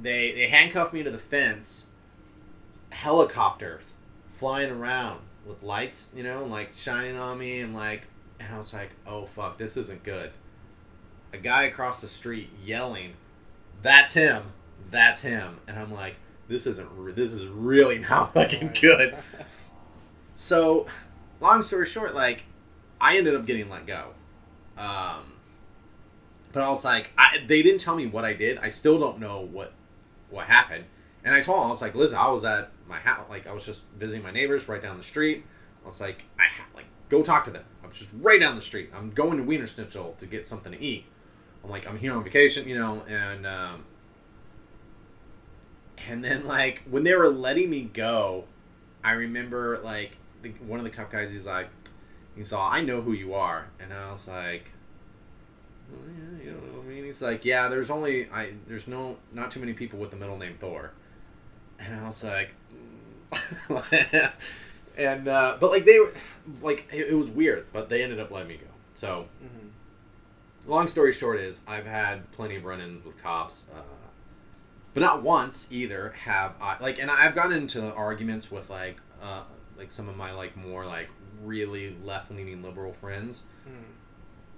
they 0.00 0.32
they 0.32 0.48
handcuffed 0.48 0.92
me 0.92 1.02
to 1.02 1.10
the 1.10 1.18
fence. 1.18 1.88
Helicopters 2.90 3.92
flying 4.30 4.70
around 4.70 5.20
with 5.44 5.62
lights, 5.62 6.12
you 6.16 6.22
know, 6.22 6.44
like 6.44 6.72
shining 6.72 7.16
on 7.16 7.38
me, 7.38 7.60
and 7.60 7.74
like, 7.74 8.06
and 8.40 8.54
I 8.54 8.58
was 8.58 8.72
like, 8.72 8.90
oh 9.06 9.26
fuck, 9.26 9.58
this 9.58 9.76
isn't 9.76 10.04
good. 10.04 10.30
A 11.32 11.38
guy 11.38 11.64
across 11.64 12.00
the 12.00 12.06
street 12.06 12.50
yelling, 12.64 13.14
"That's 13.82 14.14
him! 14.14 14.52
That's 14.90 15.22
him!" 15.22 15.58
And 15.66 15.78
I'm 15.78 15.92
like, 15.92 16.16
this 16.48 16.66
isn't. 16.66 17.14
This 17.14 17.32
is 17.32 17.46
really 17.46 17.98
not 18.10 18.34
fucking 18.34 18.74
good. 18.80 19.16
So, 20.40 20.86
long 21.40 21.62
story 21.62 21.84
short, 21.84 22.14
like, 22.14 22.44
I 23.00 23.16
ended 23.18 23.34
up 23.34 23.44
getting 23.44 23.68
let 23.68 23.88
go. 23.88 24.10
Um, 24.76 25.32
but 26.52 26.62
I 26.62 26.68
was 26.68 26.84
like, 26.84 27.10
I, 27.18 27.38
they 27.44 27.60
didn't 27.60 27.80
tell 27.80 27.96
me 27.96 28.06
what 28.06 28.24
I 28.24 28.34
did. 28.34 28.56
I 28.58 28.68
still 28.68 29.00
don't 29.00 29.18
know 29.18 29.40
what 29.40 29.72
what 30.30 30.46
happened. 30.46 30.84
And 31.24 31.34
I 31.34 31.40
told 31.40 31.58
him, 31.58 31.66
I 31.66 31.70
was 31.70 31.80
like, 31.80 31.96
listen, 31.96 32.16
I 32.18 32.28
was 32.28 32.44
at 32.44 32.70
my 32.86 33.00
house, 33.00 33.28
like, 33.28 33.48
I 33.48 33.52
was 33.52 33.66
just 33.66 33.82
visiting 33.98 34.22
my 34.22 34.30
neighbors 34.30 34.68
right 34.68 34.80
down 34.80 34.96
the 34.96 35.02
street. 35.02 35.44
I 35.82 35.86
was 35.86 36.00
like, 36.00 36.24
I 36.38 36.44
ha- 36.44 36.68
like 36.72 36.86
go 37.08 37.22
talk 37.22 37.44
to 37.46 37.50
them. 37.50 37.64
I 37.82 37.88
was 37.88 37.98
just 37.98 38.10
right 38.20 38.38
down 38.38 38.54
the 38.54 38.62
street. 38.62 38.90
I'm 38.94 39.10
going 39.10 39.38
to 39.38 39.42
Wiener 39.42 39.66
Schnitzel 39.66 40.14
to 40.18 40.26
get 40.26 40.46
something 40.46 40.70
to 40.70 40.80
eat. 40.80 41.06
I'm 41.64 41.70
like, 41.70 41.88
I'm 41.88 41.98
here 41.98 42.14
on 42.14 42.22
vacation, 42.22 42.68
you 42.68 42.78
know, 42.78 43.02
and 43.08 43.44
um, 43.44 43.84
and 46.08 46.24
then 46.24 46.46
like 46.46 46.82
when 46.88 47.02
they 47.04 47.14
were 47.14 47.28
letting 47.28 47.70
me 47.70 47.82
go, 47.82 48.44
I 49.04 49.12
remember 49.12 49.78
like 49.82 50.12
the, 50.42 50.50
one 50.66 50.78
of 50.78 50.84
the 50.84 50.90
cup 50.90 51.10
guys. 51.10 51.30
He's 51.30 51.46
like, 51.46 51.68
he 52.36 52.44
saw, 52.44 52.68
I 52.68 52.80
know 52.82 53.00
who 53.00 53.12
you 53.12 53.34
are, 53.34 53.66
and 53.80 53.92
I 53.92 54.10
was 54.10 54.28
like, 54.28 54.70
oh, 55.92 55.96
yeah, 56.06 56.44
you 56.44 56.50
know 56.52 56.58
what 56.58 56.84
I 56.84 56.88
mean? 56.88 57.04
He's 57.04 57.20
like, 57.22 57.44
yeah, 57.44 57.68
there's 57.68 57.90
only 57.90 58.28
I 58.30 58.52
there's 58.66 58.86
no 58.88 59.16
not 59.32 59.50
too 59.50 59.60
many 59.60 59.72
people 59.72 59.98
with 59.98 60.10
the 60.10 60.16
middle 60.16 60.36
name 60.38 60.56
Thor, 60.58 60.92
and 61.78 61.94
I 61.94 62.06
was 62.06 62.22
like, 62.24 62.54
mm. 62.72 64.32
and 64.96 65.28
uh, 65.28 65.56
but 65.60 65.70
like 65.70 65.84
they 65.84 65.98
were 65.98 66.12
like 66.62 66.86
it, 66.92 67.08
it 67.08 67.14
was 67.14 67.28
weird, 67.30 67.66
but 67.72 67.88
they 67.88 68.02
ended 68.02 68.20
up 68.20 68.30
letting 68.30 68.48
me 68.48 68.56
go. 68.56 68.66
So 68.94 69.26
Mhm. 69.42 69.70
long 70.66 70.86
story 70.88 71.12
short 71.12 71.38
is 71.40 71.60
I've 71.66 71.86
had 71.86 72.30
plenty 72.32 72.56
of 72.56 72.64
run-ins 72.64 73.04
with 73.04 73.20
cops, 73.22 73.64
uh, 73.74 73.80
but 74.94 75.00
not 75.00 75.22
once 75.22 75.68
either 75.70 76.14
have 76.24 76.54
I 76.60 76.76
like, 76.80 76.98
and 76.98 77.10
I've 77.10 77.34
gotten 77.34 77.52
into 77.52 77.92
arguments 77.94 78.50
with 78.50 78.70
like 78.70 78.98
uh, 79.22 79.42
like 79.76 79.92
some 79.92 80.08
of 80.08 80.16
my 80.16 80.32
like 80.32 80.56
more 80.56 80.84
like 80.86 81.08
really 81.42 81.96
left-leaning 82.04 82.62
liberal 82.62 82.92
friends 82.92 83.44
Mhm. 83.68 83.72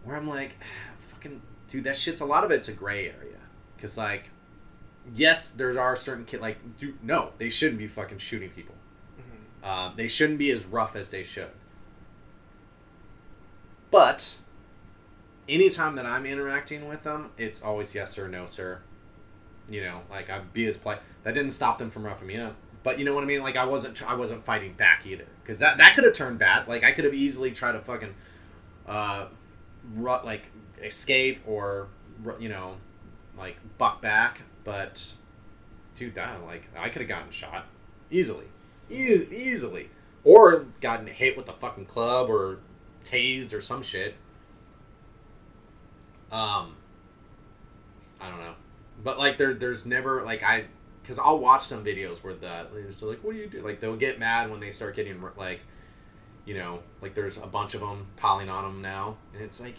where 0.04 0.16
I'm 0.16 0.28
like, 0.28 0.56
fucking 0.98 1.42
dude, 1.68 1.84
that 1.84 1.96
shit's 1.96 2.20
a 2.20 2.24
lot 2.26 2.44
of 2.44 2.50
it's 2.50 2.68
a 2.68 2.72
gray 2.72 3.06
area 3.08 3.38
because 3.76 3.96
like. 3.96 4.30
Yes, 5.14 5.50
there 5.50 5.80
are 5.80 5.96
certain 5.96 6.26
kid 6.26 6.42
like 6.42 6.58
dude, 6.78 7.02
no, 7.02 7.30
they 7.38 7.48
shouldn't 7.48 7.78
be 7.78 7.86
fucking 7.88 8.18
shooting 8.18 8.50
people. 8.50 8.74
Mhm. 9.18 9.66
Uh, 9.66 9.94
they 9.96 10.06
shouldn't 10.06 10.38
be 10.38 10.50
as 10.50 10.66
rough 10.66 10.94
as 10.94 11.10
they 11.10 11.22
should. 11.24 11.50
But 13.90 14.36
anytime 15.48 15.96
that 15.96 16.06
I'm 16.06 16.26
interacting 16.26 16.86
with 16.86 17.02
them, 17.02 17.30
it's 17.38 17.62
always 17.62 17.94
yes 17.94 18.12
sir, 18.12 18.28
no 18.28 18.46
sir. 18.46 18.82
You 19.70 19.83
know, 19.83 20.00
like 20.11 20.28
I'd 20.28 20.52
be 20.52 20.66
as 20.66 20.76
polite. 20.76 20.98
That 21.22 21.33
didn't 21.33 21.52
stop 21.52 21.78
them 21.78 21.90
from 21.90 22.04
roughing 22.04 22.26
me 22.26 22.37
up. 22.37 22.56
But 22.83 22.98
you 22.98 23.04
know 23.04 23.14
what 23.14 23.22
I 23.22 23.26
mean? 23.26 23.42
Like 23.42 23.56
I 23.56 23.64
wasn't, 23.64 24.02
I 24.09 24.14
wasn't 24.14 24.44
fighting 24.44 24.72
back 24.72 25.06
either, 25.06 25.26
because 25.42 25.59
that 25.61 25.78
that 25.78 25.94
could 25.94 26.04
have 26.04 26.12
turned 26.12 26.38
bad. 26.38 26.66
Like 26.66 26.83
I 26.83 26.92
could 26.92 27.04
have 27.04 27.14
easily 27.14 27.52
tried 27.52 27.72
to 27.72 27.80
fucking, 27.80 28.14
uh, 28.87 29.26
ru- 29.94 30.24
like 30.24 30.50
escape 30.83 31.42
or 31.46 31.88
you 32.38 32.48
know, 32.48 32.76
like 33.38 33.56
buck 33.78 34.00
back. 34.02 34.42
But 34.64 35.14
dude, 35.96 36.14
that 36.16 36.44
like 36.44 36.64
I 36.76 36.88
could 36.88 37.02
have 37.02 37.09
gotten 37.09 37.30
shot 37.30 37.66
easily, 38.11 38.46
e- 38.90 39.26
easily, 39.30 39.90
or 40.24 40.66
gotten 40.80 41.06
hit 41.06 41.37
with 41.37 41.48
a 41.48 41.52
fucking 41.52 41.87
club 41.87 42.28
or 42.28 42.59
tased 43.04 43.52
or 43.52 43.61
some 43.61 43.83
shit. 43.83 44.14
Um, 46.33 46.76
I 48.20 48.30
don't 48.30 48.38
know, 48.38 48.54
but 49.02 49.18
like 49.18 49.38
there, 49.38 49.54
there's 49.54 49.84
never 49.86 50.22
like 50.22 50.42
I, 50.42 50.64
because 51.02 51.18
I'll 51.18 51.38
watch 51.38 51.62
some 51.62 51.84
videos 51.84 52.22
where 52.22 52.34
the 52.34 52.66
they're 52.72 53.08
like, 53.08 53.22
what 53.24 53.32
do 53.32 53.38
you 53.38 53.46
do? 53.48 53.62
Like 53.62 53.80
they'll 53.80 53.96
get 53.96 54.18
mad 54.18 54.50
when 54.50 54.60
they 54.60 54.70
start 54.70 54.96
getting 54.96 55.22
like, 55.36 55.60
you 56.44 56.54
know, 56.54 56.80
like 57.00 57.14
there's 57.14 57.36
a 57.36 57.46
bunch 57.46 57.74
of 57.74 57.80
them 57.80 58.06
piling 58.16 58.48
on 58.50 58.64
them 58.64 58.82
now, 58.82 59.16
and 59.34 59.42
it's 59.42 59.60
like, 59.60 59.76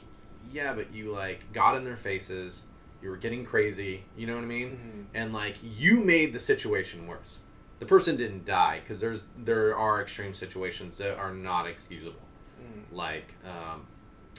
yeah, 0.51 0.73
but 0.73 0.93
you 0.93 1.12
like 1.12 1.51
got 1.53 1.75
in 1.75 1.84
their 1.84 1.97
faces, 1.97 2.63
you 3.01 3.10
were 3.10 3.17
getting 3.17 3.45
crazy, 3.45 4.03
you 4.17 4.27
know 4.27 4.36
what 4.36 4.43
I 4.43 4.47
mean? 4.47 4.69
Mhm. 4.69 5.05
and 5.13 5.34
like 5.34 5.55
you 5.63 5.99
made 6.03 6.34
the 6.34 6.39
situation 6.39 7.07
worse. 7.07 7.39
The 7.79 7.86
person 7.88 8.15
didn't 8.15 8.45
die 8.45 8.79
because 8.79 8.99
there's 8.99 9.23
there 9.38 9.75
are 9.75 10.01
extreme 10.01 10.34
situations 10.34 10.97
that 10.99 11.17
are 11.17 11.34
not 11.34 11.65
excusable. 11.67 12.21
Mhm. 12.62 12.95
Like 12.95 13.34
um, 13.45 13.88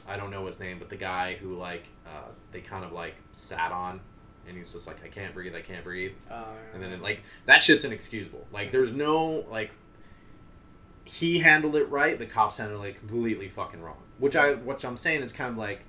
I 0.09 0.17
don't 0.17 0.31
know 0.31 0.47
his 0.47 0.59
name, 0.61 0.79
but 0.79 0.89
the 0.91 0.97
guy 0.97 1.35
who 1.35 1.57
like 1.57 1.85
uh, 2.07 2.29
they 2.53 2.61
kind 2.61 2.85
of 2.85 2.93
like 2.93 3.15
sat 3.33 3.73
on, 3.73 4.01
and 4.49 4.57
he's 4.57 4.73
just 4.73 4.87
like 4.87 5.03
I 5.05 5.09
can't 5.09 5.35
breathe, 5.35 5.55
I 5.55 5.61
can't 5.61 5.85
breathe, 5.85 6.13
Oh, 6.31 6.45
and 6.75 6.83
then 6.83 6.93
it, 6.93 7.03
like 7.03 7.23
that 7.47 7.63
shit's 7.63 7.85
inexcusable. 7.85 8.47
Like 8.53 8.73
there's 8.73 8.93
no 8.93 9.45
like 9.51 9.71
he 11.05 11.41
handled 11.41 11.77
it 11.77 11.89
right, 11.89 12.19
the 12.19 12.27
cops 12.27 12.57
handled 12.59 12.85
it 12.85 12.99
completely 12.99 13.49
fucking 13.49 13.81
wrong. 13.83 13.97
Which 14.19 14.37
I 14.37 14.55
which 14.55 14.85
I'm 14.85 14.97
saying 14.97 15.23
is 15.23 15.33
kind 15.33 15.51
of 15.51 15.59
like 15.59 15.83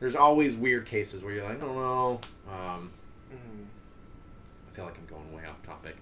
there's 0.00 0.14
always 0.16 0.56
weird 0.56 0.86
cases 0.86 1.22
where 1.22 1.32
you're 1.34 1.44
like 1.44 1.58
I 1.62 1.66
don't 1.66 1.74
know. 1.76 2.20
Um, 2.50 2.90
Mhm. 3.32 3.66
I 4.70 4.74
feel 4.76 4.84
like 4.84 4.96
I'm 4.98 5.06
going 5.06 5.32
way 5.32 5.42
off 5.46 5.62
topic. 5.62 5.96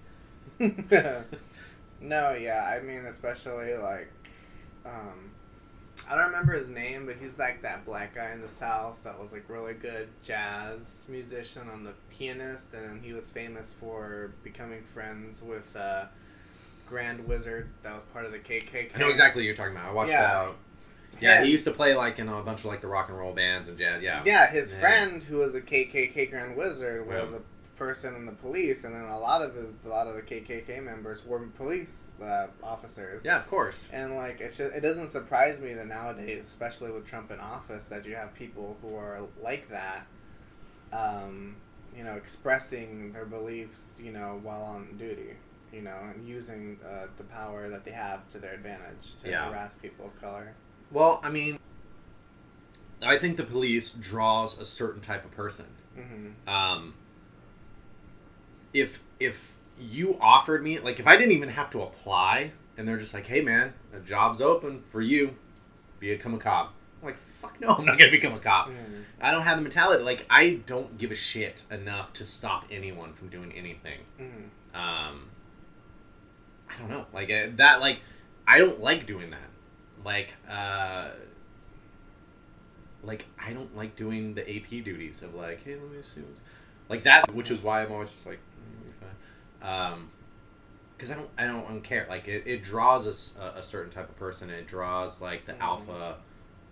no, 2.00 2.32
yeah, 2.34 2.64
I 2.64 2.80
mean, 2.82 3.06
especially 3.06 3.74
like, 3.74 4.10
um, 4.84 5.30
I 6.10 6.14
don't 6.14 6.26
remember 6.26 6.52
his 6.54 6.68
name, 6.68 7.06
but 7.06 7.16
he's 7.20 7.38
like 7.38 7.62
that 7.62 7.84
black 7.84 8.14
guy 8.14 8.30
in 8.32 8.40
the 8.40 8.48
South 8.48 9.02
that 9.04 9.18
was 9.20 9.32
like 9.32 9.44
really 9.48 9.74
good 9.74 10.08
jazz 10.22 11.04
musician 11.08 11.62
and 11.72 11.84
the 11.86 11.92
pianist, 12.10 12.66
and 12.74 13.02
he 13.02 13.12
was 13.12 13.30
famous 13.30 13.74
for 13.78 14.32
becoming 14.42 14.82
friends 14.82 15.42
with 15.42 15.74
uh, 15.76 16.06
Grand 16.88 17.26
Wizard 17.26 17.68
that 17.82 17.94
was 17.94 18.04
part 18.12 18.24
of 18.24 18.32
the 18.32 18.38
KKK. 18.38 18.94
I 18.94 18.98
know 18.98 19.08
exactly 19.08 19.42
what 19.42 19.46
you're 19.46 19.54
talking 19.56 19.72
about. 19.76 19.88
I 19.88 19.92
watched 19.92 20.10
Yeah. 20.10 20.22
that. 20.22 20.52
Yeah, 21.20 21.38
Yeah. 21.40 21.44
he 21.44 21.50
used 21.50 21.64
to 21.64 21.72
play 21.72 21.94
like 21.94 22.18
in 22.18 22.28
a 22.28 22.42
bunch 22.42 22.60
of 22.60 22.66
like 22.66 22.80
the 22.80 22.86
rock 22.86 23.08
and 23.08 23.18
roll 23.18 23.32
bands 23.34 23.68
and 23.68 23.76
jazz. 23.76 24.02
Yeah. 24.02 24.22
Yeah, 24.24 24.46
his 24.50 24.72
Yeah. 24.72 24.80
friend 24.80 25.22
who 25.22 25.38
was 25.38 25.54
a 25.54 25.60
KKK 25.60 26.26
Grand 26.30 26.56
Wizard 26.56 27.06
was 27.06 27.32
a 27.32 27.40
person 27.78 28.14
in 28.16 28.26
the 28.26 28.32
police, 28.32 28.84
and 28.84 28.94
then 28.94 29.04
a 29.04 29.18
lot 29.18 29.40
of 29.40 29.54
his, 29.54 29.72
a 29.84 29.88
lot 29.88 30.06
of 30.06 30.16
the 30.16 30.22
KKK 30.22 30.82
members 30.82 31.24
were 31.24 31.38
police 31.56 32.10
uh, 32.22 32.48
officers. 32.62 33.22
Yeah, 33.24 33.38
of 33.38 33.46
course. 33.46 33.88
And 33.92 34.16
like 34.16 34.40
it's 34.40 34.58
just, 34.58 34.74
it 34.74 34.80
doesn't 34.80 35.08
surprise 35.08 35.58
me 35.60 35.74
that 35.74 35.86
nowadays, 35.86 36.44
especially 36.44 36.90
with 36.90 37.06
Trump 37.06 37.30
in 37.30 37.38
office, 37.40 37.86
that 37.86 38.04
you 38.04 38.14
have 38.16 38.34
people 38.34 38.76
who 38.82 38.94
are 38.96 39.20
like 39.42 39.68
that, 39.70 40.06
um, 40.92 41.56
you 41.96 42.04
know, 42.04 42.14
expressing 42.14 43.12
their 43.12 43.24
beliefs, 43.26 44.00
you 44.04 44.12
know, 44.12 44.40
while 44.42 44.62
on 44.62 44.96
duty, 44.98 45.30
you 45.72 45.82
know, 45.82 45.96
and 46.14 46.26
using 46.26 46.78
uh, 46.84 47.06
the 47.16 47.24
power 47.24 47.68
that 47.68 47.84
they 47.84 47.92
have 47.92 48.28
to 48.30 48.38
their 48.38 48.54
advantage 48.54 49.14
to 49.22 49.30
Yeah. 49.30 49.46
harass 49.48 49.76
people 49.76 50.06
of 50.06 50.20
color. 50.20 50.52
Well, 50.90 51.20
I 51.22 51.30
mean, 51.30 51.58
I 53.02 53.16
think 53.18 53.36
the 53.36 53.44
police 53.44 53.92
draws 53.92 54.58
a 54.58 54.64
certain 54.64 55.00
type 55.00 55.24
of 55.24 55.30
person. 55.30 55.66
hmm 55.94 56.50
Um, 56.52 56.94
if 58.72 59.00
if 59.20 59.54
you 59.78 60.18
offered 60.20 60.62
me 60.62 60.78
like 60.78 61.00
if 61.00 61.06
I 61.06 61.16
didn't 61.16 61.32
even 61.32 61.50
have 61.50 61.70
to 61.70 61.82
apply 61.82 62.52
and 62.76 62.86
they're 62.86 62.98
just 62.98 63.14
like, 63.14 63.26
hey 63.26 63.40
man, 63.40 63.74
a 63.92 64.00
job's 64.00 64.40
open 64.40 64.82
for 64.82 65.00
you, 65.00 65.34
become 65.98 66.34
a 66.34 66.38
cop. 66.38 66.74
I'm 67.00 67.08
like, 67.08 67.18
fuck 67.18 67.60
no, 67.60 67.68
I'm 67.70 67.84
not 67.84 67.98
gonna 67.98 68.10
become 68.10 68.34
a 68.34 68.38
cop. 68.38 68.68
Mm. 68.68 69.04
I 69.20 69.30
don't 69.30 69.42
have 69.42 69.56
the 69.56 69.62
mentality. 69.62 70.02
Like 70.02 70.26
I 70.30 70.60
don't 70.66 70.96
give 70.98 71.10
a 71.10 71.16
shit 71.16 71.62
enough 71.70 72.12
to 72.14 72.24
stop 72.24 72.64
anyone 72.70 73.12
from 73.12 73.28
doing 73.28 73.52
anything. 73.52 74.00
Mm. 74.20 74.78
Um, 74.78 75.30
I 76.68 76.78
don't 76.78 76.88
know. 76.88 77.06
Like 77.12 77.30
uh, 77.30 77.48
that. 77.56 77.80
Like 77.80 78.00
I 78.46 78.58
don't 78.58 78.80
like 78.80 79.06
doing 79.06 79.30
that. 79.30 79.38
Like 80.04 80.34
uh, 80.48 81.08
like 83.02 83.26
I 83.38 83.52
don't 83.52 83.76
like 83.76 83.96
doing 83.96 84.34
the 84.34 84.42
AP 84.42 84.84
duties 84.84 85.22
of 85.22 85.34
like, 85.34 85.64
hey, 85.64 85.74
let 85.74 85.90
me 85.90 85.98
see. 86.02 86.20
What's... 86.20 86.40
Like 86.88 87.02
that, 87.04 87.34
which 87.34 87.50
is 87.50 87.60
why 87.60 87.82
I'm 87.82 87.92
always 87.92 88.10
just 88.10 88.26
like. 88.26 88.40
Um, 89.62 90.10
because 90.96 91.12
I 91.12 91.14
don't, 91.14 91.30
I 91.38 91.46
don't, 91.46 91.64
I 91.64 91.68
don't 91.68 91.84
care. 91.84 92.06
Like 92.08 92.26
it, 92.26 92.42
it 92.46 92.64
draws 92.64 93.06
a 93.06 93.62
certain 93.62 93.90
type 93.92 94.08
of 94.08 94.16
person. 94.16 94.50
It 94.50 94.66
draws 94.66 95.20
like 95.20 95.46
the 95.46 95.52
Mhm. 95.52 95.60
alpha, 95.60 96.16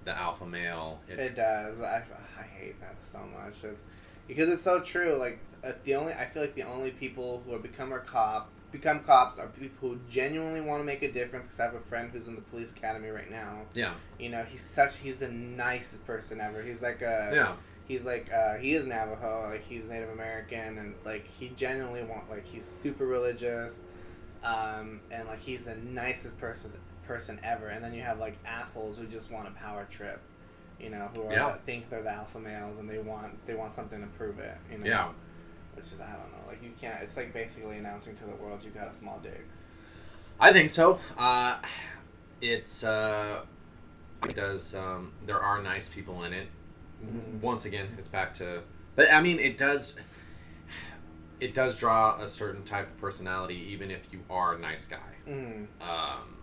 the 0.04 0.16
alpha 0.16 0.44
male. 0.44 1.00
It, 1.08 1.18
It 1.20 1.34
does, 1.36 1.76
but 1.76 1.86
I, 1.86 2.02
I 2.38 2.42
hate 2.42 2.80
that 2.80 2.96
so 3.00 3.18
much. 3.20 3.62
It's, 3.62 3.84
because 4.26 4.48
it's 4.48 4.62
so 4.62 4.80
true. 4.80 5.14
Like 5.14 5.38
uh, 5.62 5.72
the 5.84 5.94
only 5.94 6.12
I 6.12 6.26
feel 6.26 6.42
like 6.42 6.54
the 6.54 6.64
only 6.64 6.90
people 6.90 7.42
who 7.46 7.52
have 7.52 7.62
become 7.62 7.92
a 7.92 8.00
cop 8.00 8.50
become 8.72 9.00
cops 9.04 9.38
are 9.38 9.46
people 9.46 9.90
who 9.90 9.98
genuinely 10.10 10.60
want 10.60 10.80
to 10.80 10.84
make 10.84 11.02
a 11.02 11.12
difference. 11.12 11.46
Because 11.46 11.60
I 11.60 11.64
have 11.66 11.74
a 11.76 11.80
friend 11.80 12.10
who's 12.12 12.26
in 12.26 12.34
the 12.34 12.40
police 12.40 12.72
academy 12.72 13.10
right 13.10 13.30
now. 13.30 13.60
yeah, 13.74 13.94
You 14.18 14.30
know, 14.30 14.42
he's 14.42 14.60
such 14.64 14.98
he's 14.98 15.18
the 15.18 15.28
nicest 15.28 16.04
person 16.04 16.40
ever. 16.40 16.62
He's 16.62 16.82
like 16.82 17.00
a 17.02 17.30
yeah, 17.32 17.54
he's 17.86 18.04
like 18.04 18.30
uh, 18.32 18.54
he 18.54 18.74
is 18.74 18.86
Navajo, 18.86 19.48
like 19.50 19.64
he's 19.64 19.88
Native 19.88 20.10
American, 20.10 20.78
and 20.78 20.94
like 21.04 21.26
he 21.26 21.48
genuinely 21.56 22.04
want 22.04 22.28
like 22.30 22.44
he's 22.46 22.64
super 22.64 23.06
religious, 23.06 23.80
um, 24.42 25.00
and 25.10 25.26
like 25.28 25.40
he's 25.40 25.62
the 25.64 25.76
nicest 25.76 26.38
person 26.38 26.72
person 27.06 27.38
ever. 27.42 27.68
And 27.68 27.84
then 27.84 27.94
you 27.94 28.02
have 28.02 28.18
like 28.18 28.36
assholes 28.44 28.98
who 28.98 29.06
just 29.06 29.30
want 29.30 29.48
a 29.48 29.52
power 29.52 29.86
trip, 29.90 30.20
you 30.80 30.90
know, 30.90 31.08
who 31.14 31.22
are 31.22 31.32
Yeah. 31.32 31.54
think 31.64 31.88
they're 31.88 32.02
the 32.02 32.12
alpha 32.12 32.38
males 32.38 32.78
and 32.78 32.88
they 32.88 32.98
want 32.98 33.44
they 33.46 33.54
want 33.54 33.72
something 33.72 34.00
to 34.00 34.06
prove 34.18 34.38
it, 34.38 34.56
you 34.70 34.78
know. 34.78 34.86
Yeah. 34.86 35.08
Which 35.74 35.86
is 35.86 36.00
I 36.00 36.06
don't 36.06 36.32
know, 36.32 36.48
like 36.48 36.62
you 36.62 36.70
can't. 36.80 37.02
It's 37.02 37.16
like 37.16 37.32
basically 37.32 37.76
announcing 37.78 38.14
to 38.16 38.24
the 38.24 38.34
world 38.36 38.64
you 38.64 38.70
got 38.70 38.88
a 38.88 38.92
small 38.92 39.20
dick. 39.22 39.46
I 40.40 40.52
think 40.52 40.70
so. 40.70 40.98
Uh, 41.16 41.58
it's 42.40 42.84
uh, 42.84 43.42
it 44.28 44.36
does. 44.36 44.74
Um, 44.74 45.12
there 45.24 45.40
are 45.40 45.62
nice 45.62 45.88
people 45.88 46.24
in 46.24 46.32
it. 46.32 46.48
Mhm. 47.04 47.40
Once 47.40 47.64
again, 47.64 47.88
it's 47.98 48.08
back 48.08 48.34
to. 48.34 48.62
But 48.94 49.12
I 49.12 49.20
mean, 49.20 49.38
it 49.38 49.58
does. 49.58 50.00
It 51.38 51.54
does 51.54 51.78
draw 51.78 52.18
a 52.20 52.28
certain 52.28 52.64
type 52.64 52.86
of 52.88 52.98
personality, 52.98 53.56
even 53.70 53.90
if 53.90 54.10
you 54.10 54.20
are 54.30 54.54
a 54.54 54.58
nice 54.58 54.86
guy. 54.86 54.96
Mm. 55.28 55.66
Um, 55.82 56.36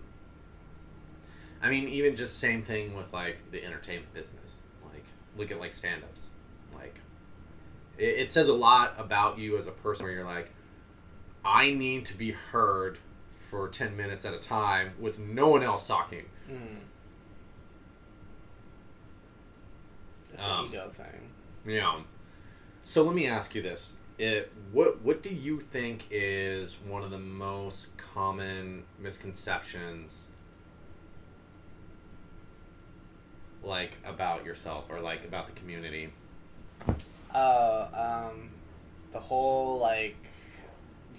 I 1.63 1.69
mean, 1.69 1.87
even 1.87 2.15
just 2.15 2.37
same 2.37 2.61
thing 2.61 2.95
with 2.95 3.11
like 3.11 3.37
the 3.51 3.65
entertainment 3.65 4.13
business. 4.13 4.61
Like, 4.93 5.05
look 5.35 5.49
at 5.49 5.59
like 5.59 5.73
stand-ups. 5.73 6.33
Like, 6.75 6.99
it, 7.97 8.19
it 8.19 8.29
says 8.29 8.49
a 8.49 8.53
lot 8.53 8.93
about 8.99 9.39
you 9.39 9.57
as 9.57 9.65
a 9.65 9.71
person. 9.71 10.05
Where 10.05 10.13
you're 10.13 10.25
like, 10.25 10.51
I 11.43 11.71
need 11.71 12.05
to 12.05 12.17
be 12.17 12.31
heard 12.31 12.99
for 13.49 13.67
ten 13.69 13.97
minutes 13.97 14.25
at 14.25 14.35
a 14.35 14.39
time 14.39 14.91
with 14.99 15.17
no 15.17 15.47
one 15.47 15.63
else 15.63 15.87
talking. 15.87 16.25
Mm. 16.47 16.81
It's 20.43 20.51
Um, 20.51 20.65
an 20.65 20.71
ego 20.71 20.89
thing. 20.89 21.29
Yeah. 21.65 22.01
So 22.83 23.03
let 23.03 23.15
me 23.15 23.27
ask 23.27 23.55
you 23.55 23.61
this: 23.61 23.93
it, 24.17 24.51
what 24.73 25.01
what 25.01 25.23
do 25.23 25.29
you 25.33 25.59
think 25.59 26.05
is 26.11 26.75
one 26.85 27.01
of 27.03 27.11
the 27.11 27.17
most 27.19 27.95
common 27.97 28.83
misconceptions, 28.99 30.25
like 33.63 33.91
about 34.05 34.43
yourself 34.45 34.85
or 34.89 34.99
like 34.99 35.23
about 35.25 35.45
the 35.47 35.53
community? 35.53 36.09
Uh, 37.33 37.87
um, 38.33 38.49
the 39.13 39.19
whole 39.19 39.79
like 39.79 40.17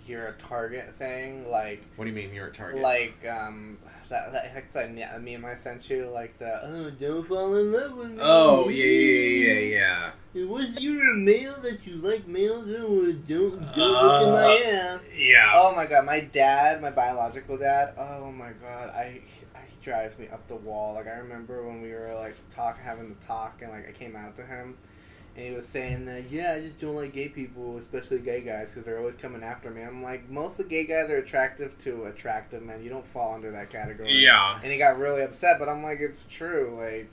you're 0.06 0.26
a 0.26 0.32
target 0.34 0.94
thing, 0.94 1.48
like 1.50 1.82
What 1.96 2.04
do 2.04 2.10
you 2.10 2.16
mean 2.16 2.34
you're 2.34 2.48
a 2.48 2.52
target? 2.52 2.82
like 2.82 3.26
um 3.26 3.78
that 4.08 4.32
that 4.32 4.54
like 4.54 4.72
that 4.72 4.92
me- 4.92 5.36
meme 5.36 5.44
I 5.44 5.54
sent 5.54 5.88
you, 5.90 6.10
like 6.10 6.38
the 6.38 6.64
oh 6.64 6.90
don't 6.90 7.26
fall 7.26 7.54
in 7.56 7.72
love 7.72 7.96
with 7.96 8.12
me. 8.12 8.18
oh 8.20 8.68
yeah 8.68 8.84
yeah 8.84 9.52
yeah 9.52 9.60
yeah. 9.60 10.10
It 10.34 10.48
was 10.48 10.80
you're 10.82 11.12
a 11.12 11.16
male 11.16 11.56
that 11.62 11.86
you 11.86 11.96
like 11.96 12.26
males. 12.26 12.66
Oh, 12.68 13.08
uh, 13.08 13.12
don't 13.26 13.60
don't 13.74 13.76
look 13.76 14.22
at 14.22 14.28
uh, 14.28 14.32
my 14.32 14.62
ass. 14.72 15.06
Yeah. 15.16 15.52
Oh 15.54 15.74
my 15.74 15.86
god, 15.86 16.06
my 16.06 16.20
dad, 16.20 16.82
my 16.82 16.90
biological 16.90 17.56
dad. 17.56 17.94
Oh 17.96 18.32
my 18.32 18.50
god, 18.52 18.90
I, 18.90 19.20
I 19.54 19.60
he 19.68 19.76
drives 19.80 20.18
me 20.18 20.28
up 20.28 20.46
the 20.48 20.56
wall. 20.56 20.94
Like 20.94 21.06
I 21.06 21.18
remember 21.18 21.64
when 21.66 21.80
we 21.80 21.92
were 21.92 22.14
like 22.14 22.34
talk 22.54 22.78
having 22.80 23.08
the 23.08 23.26
talk, 23.26 23.62
and 23.62 23.70
like 23.70 23.88
I 23.88 23.92
came 23.92 24.16
out 24.16 24.34
to 24.36 24.44
him, 24.44 24.76
and 25.36 25.46
he 25.46 25.52
was 25.52 25.66
saying 25.66 26.04
that 26.06 26.30
yeah, 26.30 26.54
I 26.54 26.60
just 26.60 26.78
don't 26.78 26.94
like 26.94 27.12
gay 27.12 27.28
people, 27.28 27.76
especially 27.76 28.18
gay 28.18 28.40
guys, 28.40 28.70
because 28.70 28.84
they're 28.84 28.98
always 28.98 29.16
coming 29.16 29.42
after 29.42 29.70
me. 29.70 29.82
I'm 29.82 30.02
like, 30.02 30.30
most 30.30 30.52
of 30.52 30.58
the 30.58 30.70
gay 30.70 30.84
guys 30.84 31.10
are 31.10 31.16
attractive 31.16 31.76
to 31.78 32.04
attractive 32.04 32.62
men. 32.62 32.82
You 32.82 32.90
don't 32.90 33.06
fall 33.06 33.34
under 33.34 33.50
that 33.50 33.70
category. 33.70 34.22
Yeah. 34.22 34.60
And 34.62 34.70
he 34.70 34.78
got 34.78 34.98
really 34.98 35.22
upset, 35.22 35.58
but 35.58 35.68
I'm 35.68 35.82
like, 35.82 35.98
it's 36.00 36.28
true. 36.28 36.78
Like, 36.80 37.12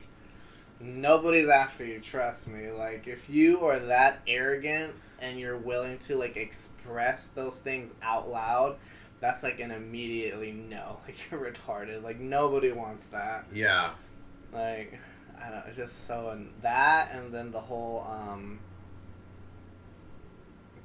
nobody's 0.80 1.48
after 1.48 1.84
you. 1.84 2.00
Trust 2.00 2.48
me. 2.48 2.70
Like, 2.70 3.08
if 3.08 3.28
you 3.30 3.62
are 3.62 3.80
that 3.80 4.20
arrogant 4.28 4.94
and 5.20 5.40
you're 5.40 5.58
willing 5.58 5.98
to 6.00 6.16
like 6.16 6.38
express 6.38 7.28
those 7.28 7.60
things 7.62 7.92
out 8.04 8.30
loud, 8.30 8.78
that's 9.20 9.42
like 9.42 9.60
an 9.60 9.72
immediately 9.72 10.52
no. 10.52 10.98
Like 11.08 11.32
you're 11.32 11.52
retarded. 11.52 12.04
Like 12.04 12.20
nobody 12.20 12.72
wants 12.72 13.08
that. 13.08 13.46
Yeah. 13.52 13.92
Like, 14.54 15.00
I 15.44 15.50
don't. 15.50 15.66
It's 15.68 15.78
just 15.78 16.06
so 16.06 16.30
and 16.30 16.50
that, 16.62 17.12
and 17.14 17.34
then 17.34 17.52
the 17.52 17.62
whole 17.62 18.08
um. 18.10 18.60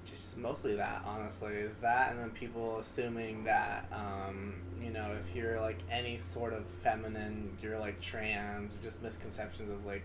Just 0.05 0.38
mostly 0.38 0.77
that, 0.77 1.03
honestly, 1.05 1.64
that, 1.81 2.12
and 2.12 2.21
then 2.21 2.31
people 2.31 2.79
assuming 2.79 3.42
that, 3.42 3.87
um, 3.90 4.55
you 4.81 4.90
know, 4.90 5.11
if 5.19 5.35
you're 5.35 5.61
like 5.61 5.79
any 5.90 6.16
sort 6.19 6.53
of 6.53 6.64
feminine, 6.64 7.59
you're 7.61 7.77
like 7.77 8.01
trans, 8.01 8.79
just 8.85 9.03
misconceptions 9.03 9.69
of 9.69 9.85
like 9.85 10.05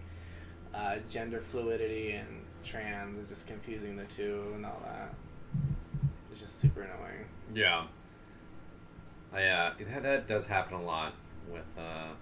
uh, 0.73 0.95
gender 1.07 1.39
fluidity 1.39 2.13
and 2.13 2.27
trans, 2.63 3.19
and 3.19 3.27
just 3.27 3.45
confusing 3.45 3.95
the 3.95 4.05
two 4.05 4.51
and 4.55 4.65
all 4.65 4.81
that. 4.83 5.13
It's 6.31 6.41
just 6.41 6.59
super 6.59 6.81
annoying. 6.81 7.27
Yeah. 7.53 7.85
I, 9.31 9.43
uh, 9.43 9.73
that, 9.87 10.01
that 10.01 10.27
does 10.27 10.47
happen 10.47 10.77
a 10.77 10.81
lot 10.81 11.13
with, 11.47 11.61
uh, 11.77 12.13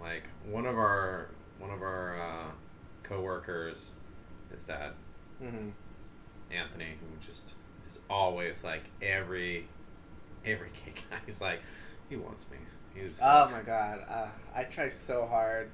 like, 0.00 0.24
one 0.44 0.66
of 0.66 0.76
our, 0.76 1.28
one 1.58 1.70
of 1.70 1.82
our, 1.82 2.20
uh, 2.20 2.50
coworkers 3.02 3.92
is 4.54 4.64
that 4.64 4.94
Mm-hmm. 5.42 5.68
Anthony, 6.50 6.96
who 7.00 7.26
just 7.26 7.54
is 7.86 8.00
always, 8.10 8.64
like, 8.64 8.82
every, 9.00 9.68
every 10.44 10.68
gay 10.84 10.92
guy, 11.10 11.18
he's 11.26 11.40
like, 11.40 11.60
he 12.08 12.16
wants 12.16 12.46
me. 12.50 12.56
He's, 12.94 13.20
Oh 13.22 13.48
my 13.50 13.62
god, 13.62 14.04
uh, 14.08 14.28
I 14.54 14.64
try 14.64 14.88
so 14.88 15.26
hard. 15.26 15.70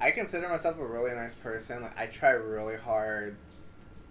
I 0.00 0.10
consider 0.10 0.48
myself 0.48 0.78
a 0.78 0.86
really 0.86 1.14
nice 1.14 1.34
person. 1.34 1.82
Like 1.82 1.98
I 1.98 2.06
try 2.06 2.30
really 2.30 2.76
hard, 2.76 3.36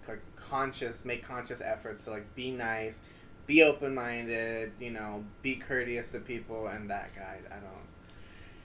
like 0.06 0.20
conscious, 0.36 1.04
make 1.04 1.22
conscious 1.22 1.60
efforts 1.60 2.04
to 2.04 2.10
like 2.10 2.34
be 2.34 2.50
nice, 2.50 3.00
be 3.46 3.62
open 3.62 3.94
minded. 3.94 4.72
You 4.80 4.90
know, 4.90 5.24
be 5.42 5.54
courteous 5.56 6.10
to 6.12 6.18
people. 6.20 6.66
And 6.68 6.90
that 6.90 7.14
guy, 7.14 7.38
I 7.50 7.54
don't. 7.54 7.86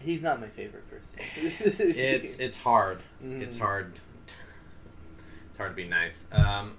He's 0.03 0.21
not 0.21 0.41
my 0.41 0.47
favorite 0.47 0.83
person. 0.89 1.09
it's, 1.37 2.39
it's 2.39 2.57
hard. 2.57 2.99
Mhm. 3.23 3.41
It's 3.41 3.57
hard. 3.57 3.99
It's 5.49 5.57
hard 5.59 5.73
to 5.73 5.75
be 5.75 5.87
nice. 5.87 6.25
Um, 6.31 6.73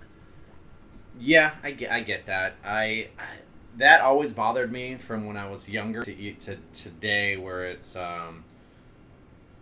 yeah, 1.17 1.53
I 1.63 1.71
get, 1.71 1.93
I 1.93 2.01
get 2.01 2.27
that. 2.27 2.57
I, 2.65 3.07
I 3.17 3.37
that 3.77 4.01
always 4.01 4.33
bothered 4.33 4.73
me 4.73 4.97
from 4.97 5.27
when 5.27 5.37
I 5.37 5.49
was 5.49 5.69
younger 5.69 6.03
to 6.03 6.13
eat 6.13 6.41
to 6.41 6.59
today, 6.75 7.37
where 7.37 7.67
it's 7.67 7.95
um, 7.95 8.43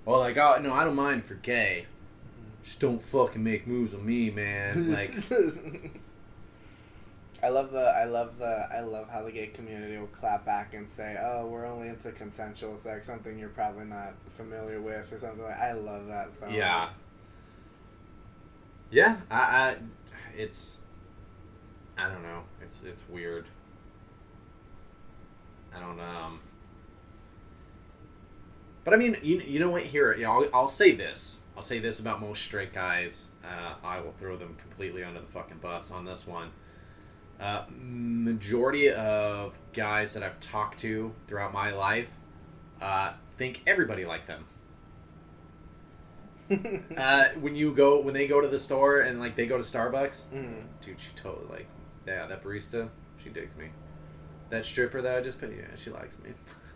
well, 0.07 0.21
like 0.21 0.39
oh 0.39 0.59
no, 0.63 0.73
I 0.73 0.85
don't 0.85 0.97
mind 0.97 1.25
if 1.25 1.29
you're 1.29 1.39
gay, 1.39 1.85
just 2.63 2.81
don't 2.81 3.03
fucking 3.03 3.43
make 3.43 3.67
moves 3.67 3.93
on 3.93 4.07
me, 4.07 4.31
man. 4.31 4.91
Like 4.93 5.11
I 7.43 7.49
love 7.49 7.73
the 7.73 7.81
I 7.81 8.05
love 8.05 8.39
the 8.39 8.69
I 8.73 8.81
love 8.81 9.09
how 9.09 9.25
the 9.25 9.33
gay 9.33 9.49
community 9.49 9.99
will 9.99 10.07
clap 10.07 10.45
back 10.45 10.75
and 10.75 10.89
say, 10.89 11.17
"Oh, 11.21 11.47
we're 11.47 11.67
only 11.67 11.89
into 11.89 12.13
consensual 12.13 12.77
sex, 12.77 13.09
something 13.09 13.37
you're 13.37 13.49
probably 13.49 13.85
not 13.85 14.15
familiar 14.35 14.81
with, 14.81 15.13
or 15.13 15.19
something 15.19 15.43
like." 15.43 15.59
I 15.59 15.73
love 15.73 16.07
that 16.07 16.33
so. 16.33 16.49
yeah, 16.49 16.91
yeah. 18.93 19.17
I, 19.29 19.37
I, 19.37 19.77
it's, 20.37 20.81
I 21.99 22.09
don't 22.09 22.23
know. 22.23 22.45
It's 22.63 22.85
it's 22.85 23.03
weird. 23.09 23.47
I 25.75 25.81
don't 25.81 25.99
um. 25.99 26.41
But 28.85 28.95
I 28.95 28.97
mean, 28.97 29.17
you, 29.23 29.41
you 29.41 29.59
know 29.59 29.71
what? 29.71 29.83
Here, 29.83 30.15
you 30.15 30.25
know, 30.25 30.43
I'll, 30.43 30.49
I'll 30.55 30.69
say 30.69 30.93
this. 30.93 31.41
I'll 31.57 31.63
say 31.63 31.79
this 31.81 31.99
about 31.99 32.21
most 32.21 32.43
straight 32.43 32.73
guys. 32.73 33.31
Uh, 33.45 33.75
I 33.85 34.01
will 34.01 34.13
throw 34.13 34.37
them 34.37 34.57
completely 34.61 35.05
under 35.05 35.21
the 35.21 35.27
fucking 35.27 35.59
bus 35.59 35.91
on 35.91 36.05
this 36.05 36.27
one. 36.27 36.51
Uh, 37.43 37.65
majority 37.77 38.89
of 38.91 39.59
guys 39.73 40.15
that 40.15 40.23
I've 40.23 40.39
talked 40.39 40.79
to 40.81 41.13
throughout 41.27 41.53
my 41.53 41.73
life 41.73 42.15
uh, 42.81 43.15
think 43.37 43.63
everybody 43.67 44.05
like 44.07 44.27
them. 44.29 44.45
uh, 46.97 47.25
when 47.41 47.55
you 47.55 47.73
go 47.75 48.01
when 48.01 48.15
they 48.15 48.27
go 48.27 48.41
to 48.41 48.49
the 48.49 48.59
store 48.59 49.01
and 49.01 49.19
like 49.21 49.37
they 49.37 49.47
go 49.47 49.57
to 49.57 49.63
Starbucks, 49.63 50.29
Mm. 50.29 50.63
dude, 50.85 51.01
she 51.01 51.11
totally 51.17 51.47
like 51.49 51.67
yeah 52.07 52.27
that 52.27 52.43
barista, 52.45 52.89
she 53.23 53.31
digs 53.31 53.57
me. 53.57 53.71
That 54.51 54.65
stripper 54.67 55.01
that 55.01 55.17
I 55.17 55.21
just 55.23 55.41
put, 55.41 55.51
yeah, 55.51 55.65
she 55.77 55.89
likes 55.91 56.19
me. 56.19 56.31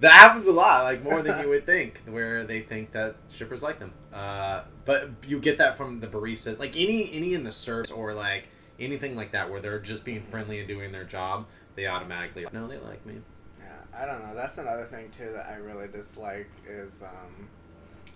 that 0.00 0.12
happens 0.12 0.46
a 0.46 0.52
lot, 0.52 0.84
like 0.84 1.02
more 1.02 1.22
than 1.22 1.40
you 1.40 1.48
would 1.48 1.64
think, 1.64 2.02
where 2.06 2.44
they 2.44 2.60
think 2.60 2.92
that 2.92 3.16
strippers 3.28 3.62
like 3.62 3.78
them. 3.78 3.92
Uh, 4.12 4.62
but 4.84 5.10
you 5.26 5.38
get 5.40 5.56
that 5.58 5.78
from 5.78 6.00
the 6.00 6.06
baristas, 6.06 6.58
like 6.58 6.76
any 6.76 7.10
any 7.12 7.32
in 7.34 7.42
the 7.44 7.52
service 7.52 7.90
or 7.90 8.12
like 8.12 8.48
anything 8.80 9.16
like 9.16 9.32
that, 9.32 9.50
where 9.50 9.60
they're 9.60 9.78
just 9.78 10.04
being 10.04 10.22
friendly 10.22 10.58
and 10.58 10.68
doing 10.68 10.92
their 10.92 11.04
job. 11.04 11.46
They 11.76 11.86
automatically 11.86 12.46
no, 12.52 12.66
they 12.66 12.78
like 12.78 13.04
me. 13.06 13.16
Yeah, 13.58 14.02
I 14.02 14.06
don't 14.06 14.22
know. 14.22 14.34
That's 14.34 14.58
another 14.58 14.84
thing 14.84 15.10
too 15.10 15.32
that 15.32 15.46
I 15.46 15.56
really 15.56 15.88
dislike 15.88 16.50
is 16.68 17.02
um, 17.02 17.48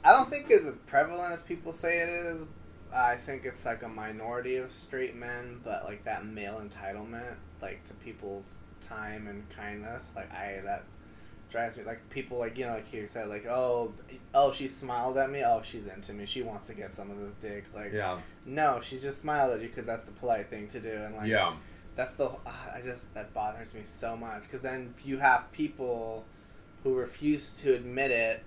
I 0.04 0.12
don't 0.12 0.28
think 0.28 0.46
it's 0.50 0.66
as 0.66 0.76
prevalent 0.76 1.32
as 1.32 1.42
people 1.42 1.72
say 1.72 1.98
it 1.98 2.08
is. 2.08 2.46
I 2.92 3.16
think 3.16 3.44
it's 3.44 3.64
like 3.64 3.82
a 3.82 3.88
minority 3.88 4.56
of 4.56 4.70
straight 4.70 5.16
men, 5.16 5.60
but 5.64 5.84
like 5.84 6.04
that 6.04 6.26
male 6.26 6.60
entitlement, 6.60 7.34
like 7.60 7.82
to 7.84 7.94
people's 7.94 8.54
time 8.80 9.26
and 9.26 9.48
kindness, 9.50 10.12
like 10.14 10.32
I 10.32 10.60
that 10.64 10.84
drives 11.54 11.76
me. 11.76 11.84
Like 11.84 12.10
people, 12.10 12.38
like 12.38 12.58
you 12.58 12.66
know, 12.66 12.74
like 12.74 12.92
you 12.92 13.06
said, 13.06 13.28
like 13.28 13.46
oh, 13.46 13.92
oh, 14.34 14.52
she 14.52 14.66
smiled 14.68 15.16
at 15.16 15.30
me. 15.30 15.42
Oh, 15.46 15.62
she's 15.62 15.86
into 15.86 16.12
me. 16.12 16.26
She 16.26 16.42
wants 16.42 16.66
to 16.66 16.74
get 16.74 16.92
some 16.92 17.10
of 17.10 17.18
this 17.20 17.34
dick. 17.36 17.64
Like 17.74 17.92
Yeah, 17.92 18.20
no, 18.44 18.80
she 18.82 18.98
just 18.98 19.20
smiled 19.20 19.52
at 19.52 19.62
you 19.62 19.68
because 19.68 19.86
that's 19.86 20.02
the 20.02 20.12
polite 20.12 20.50
thing 20.50 20.68
to 20.68 20.80
do. 20.80 20.92
And 20.92 21.14
like 21.14 21.28
yeah, 21.28 21.54
that's 21.94 22.12
the 22.12 22.26
uh, 22.26 22.52
I 22.74 22.80
just 22.82 23.12
that 23.14 23.32
bothers 23.32 23.72
me 23.72 23.82
so 23.84 24.16
much 24.16 24.42
because 24.42 24.62
then 24.62 24.92
you 25.04 25.18
have 25.18 25.50
people 25.52 26.24
who 26.82 26.94
refuse 26.94 27.60
to 27.62 27.74
admit 27.74 28.10
it, 28.10 28.42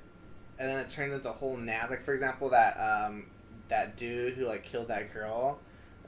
and 0.60 0.70
then 0.70 0.78
it 0.78 0.90
turns 0.90 1.14
into 1.14 1.30
a 1.30 1.34
whole 1.34 1.56
naz. 1.56 1.90
Like 1.90 2.02
for 2.02 2.14
example, 2.14 2.50
that 2.50 2.76
um, 2.76 3.26
that 3.70 3.96
dude 3.96 4.34
who 4.34 4.46
like 4.46 4.64
killed 4.64 4.90
that 4.90 5.14
girl. 5.14 5.60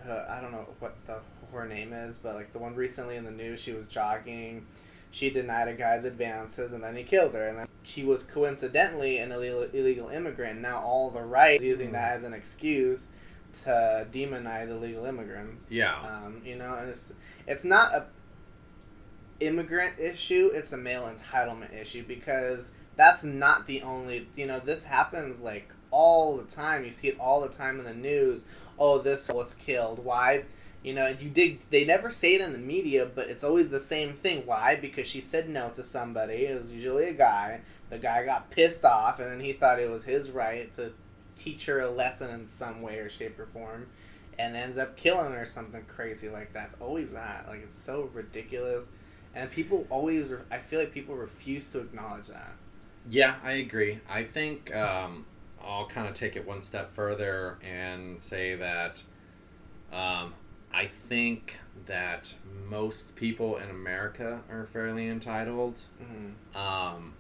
Uh, 0.07 0.25
I 0.29 0.39
don't 0.39 0.51
know 0.51 0.65
what 0.79 0.95
the 1.07 1.19
her 1.51 1.67
name 1.67 1.93
is, 1.93 2.17
but 2.17 2.35
like 2.35 2.53
the 2.53 2.59
one 2.59 2.75
recently 2.75 3.15
in 3.15 3.23
the 3.23 3.31
news, 3.31 3.61
she 3.61 3.71
was 3.71 3.85
jogging. 3.85 4.65
She 5.11 5.29
denied 5.29 5.67
a 5.67 5.73
guy's 5.73 6.05
advances, 6.05 6.73
and 6.73 6.83
then 6.83 6.95
he 6.95 7.03
killed 7.03 7.33
her. 7.33 7.47
And 7.47 7.57
then 7.57 7.67
she 7.83 8.03
was 8.03 8.23
coincidentally 8.23 9.17
an 9.17 9.31
illegal, 9.31 9.63
illegal 9.63 10.09
immigrant. 10.09 10.61
Now 10.61 10.81
all 10.81 11.09
the 11.09 11.21
right 11.21 11.57
is 11.57 11.63
using 11.63 11.91
that 11.93 12.13
as 12.13 12.23
an 12.23 12.33
excuse 12.33 13.07
to 13.63 14.07
demonize 14.11 14.69
illegal 14.69 15.05
immigrants. 15.05 15.65
yeah. 15.69 15.99
Um, 15.99 16.41
you 16.45 16.55
know, 16.55 16.75
and 16.75 16.89
it's 16.89 17.11
it's 17.47 17.63
not 17.63 17.93
a 17.93 18.05
immigrant 19.39 19.99
issue; 19.99 20.51
it's 20.53 20.71
a 20.73 20.77
male 20.77 21.11
entitlement 21.11 21.73
issue 21.73 22.03
because 22.07 22.71
that's 22.95 23.23
not 23.23 23.65
the 23.65 23.81
only. 23.81 24.27
You 24.35 24.45
know, 24.45 24.59
this 24.59 24.83
happens 24.83 25.41
like 25.41 25.69
all 25.91 26.37
the 26.37 26.43
time. 26.43 26.85
You 26.85 26.91
see 26.91 27.07
it 27.07 27.19
all 27.19 27.41
the 27.41 27.49
time 27.49 27.79
in 27.79 27.85
the 27.85 27.93
news. 27.93 28.41
Oh, 28.77 28.99
this 28.99 29.29
was 29.29 29.55
killed. 29.55 29.99
Why? 29.99 30.43
You 30.83 30.93
know, 30.93 31.07
if 31.07 31.21
you 31.21 31.29
did. 31.29 31.59
They 31.69 31.83
never 31.83 32.09
say 32.09 32.35
it 32.35 32.41
in 32.41 32.53
the 32.53 32.57
media, 32.57 33.05
but 33.13 33.27
it's 33.27 33.43
always 33.43 33.69
the 33.69 33.79
same 33.79 34.13
thing. 34.13 34.43
Why? 34.45 34.75
Because 34.75 35.07
she 35.07 35.19
said 35.21 35.49
no 35.49 35.69
to 35.75 35.83
somebody. 35.83 36.45
It 36.45 36.57
was 36.57 36.71
usually 36.71 37.09
a 37.09 37.13
guy. 37.13 37.61
The 37.89 37.97
guy 37.97 38.23
got 38.23 38.49
pissed 38.49 38.85
off, 38.85 39.19
and 39.19 39.29
then 39.29 39.39
he 39.39 39.53
thought 39.53 39.79
it 39.79 39.89
was 39.89 40.03
his 40.03 40.31
right 40.31 40.71
to 40.73 40.93
teach 41.37 41.65
her 41.65 41.79
a 41.81 41.89
lesson 41.89 42.29
in 42.31 42.45
some 42.45 42.81
way 42.81 42.99
or 42.99 43.09
shape 43.09 43.39
or 43.39 43.45
form 43.47 43.87
and 44.39 44.55
ends 44.55 44.77
up 44.77 44.95
killing 44.95 45.33
her 45.33 45.41
or 45.41 45.45
something 45.45 45.83
crazy 45.83 46.29
like 46.29 46.53
that. 46.53 46.67
It's 46.67 46.75
always 46.79 47.11
that. 47.11 47.45
Like 47.47 47.61
it's 47.61 47.75
so 47.75 48.09
ridiculous, 48.13 48.87
and 49.35 49.51
people 49.51 49.85
always. 49.89 50.29
Re- 50.29 50.39
I 50.49 50.59
feel 50.59 50.79
like 50.79 50.93
people 50.93 51.15
refuse 51.15 51.71
to 51.73 51.79
acknowledge 51.79 52.27
that. 52.27 52.53
Yeah, 53.09 53.35
I 53.43 53.53
agree. 53.53 53.99
I 54.09 54.23
think 54.23 54.73
um, 54.73 55.25
I'll 55.63 55.87
kind 55.87 56.07
of 56.07 56.13
take 56.13 56.37
it 56.37 56.47
one 56.47 56.61
step 56.61 56.93
further 56.93 57.57
and 57.61 58.21
say 58.21 58.55
that 58.55 59.03
um, 59.91 60.33
I 60.73 60.89
think 61.07 61.59
that 61.87 62.35
most 62.69 63.15
people 63.15 63.57
in 63.57 63.69
America 63.69 64.41
are 64.51 64.65
fairly 64.67 65.07
entitled. 65.07 65.81
Mm-hmm. 66.01 66.57
Um, 66.57 67.13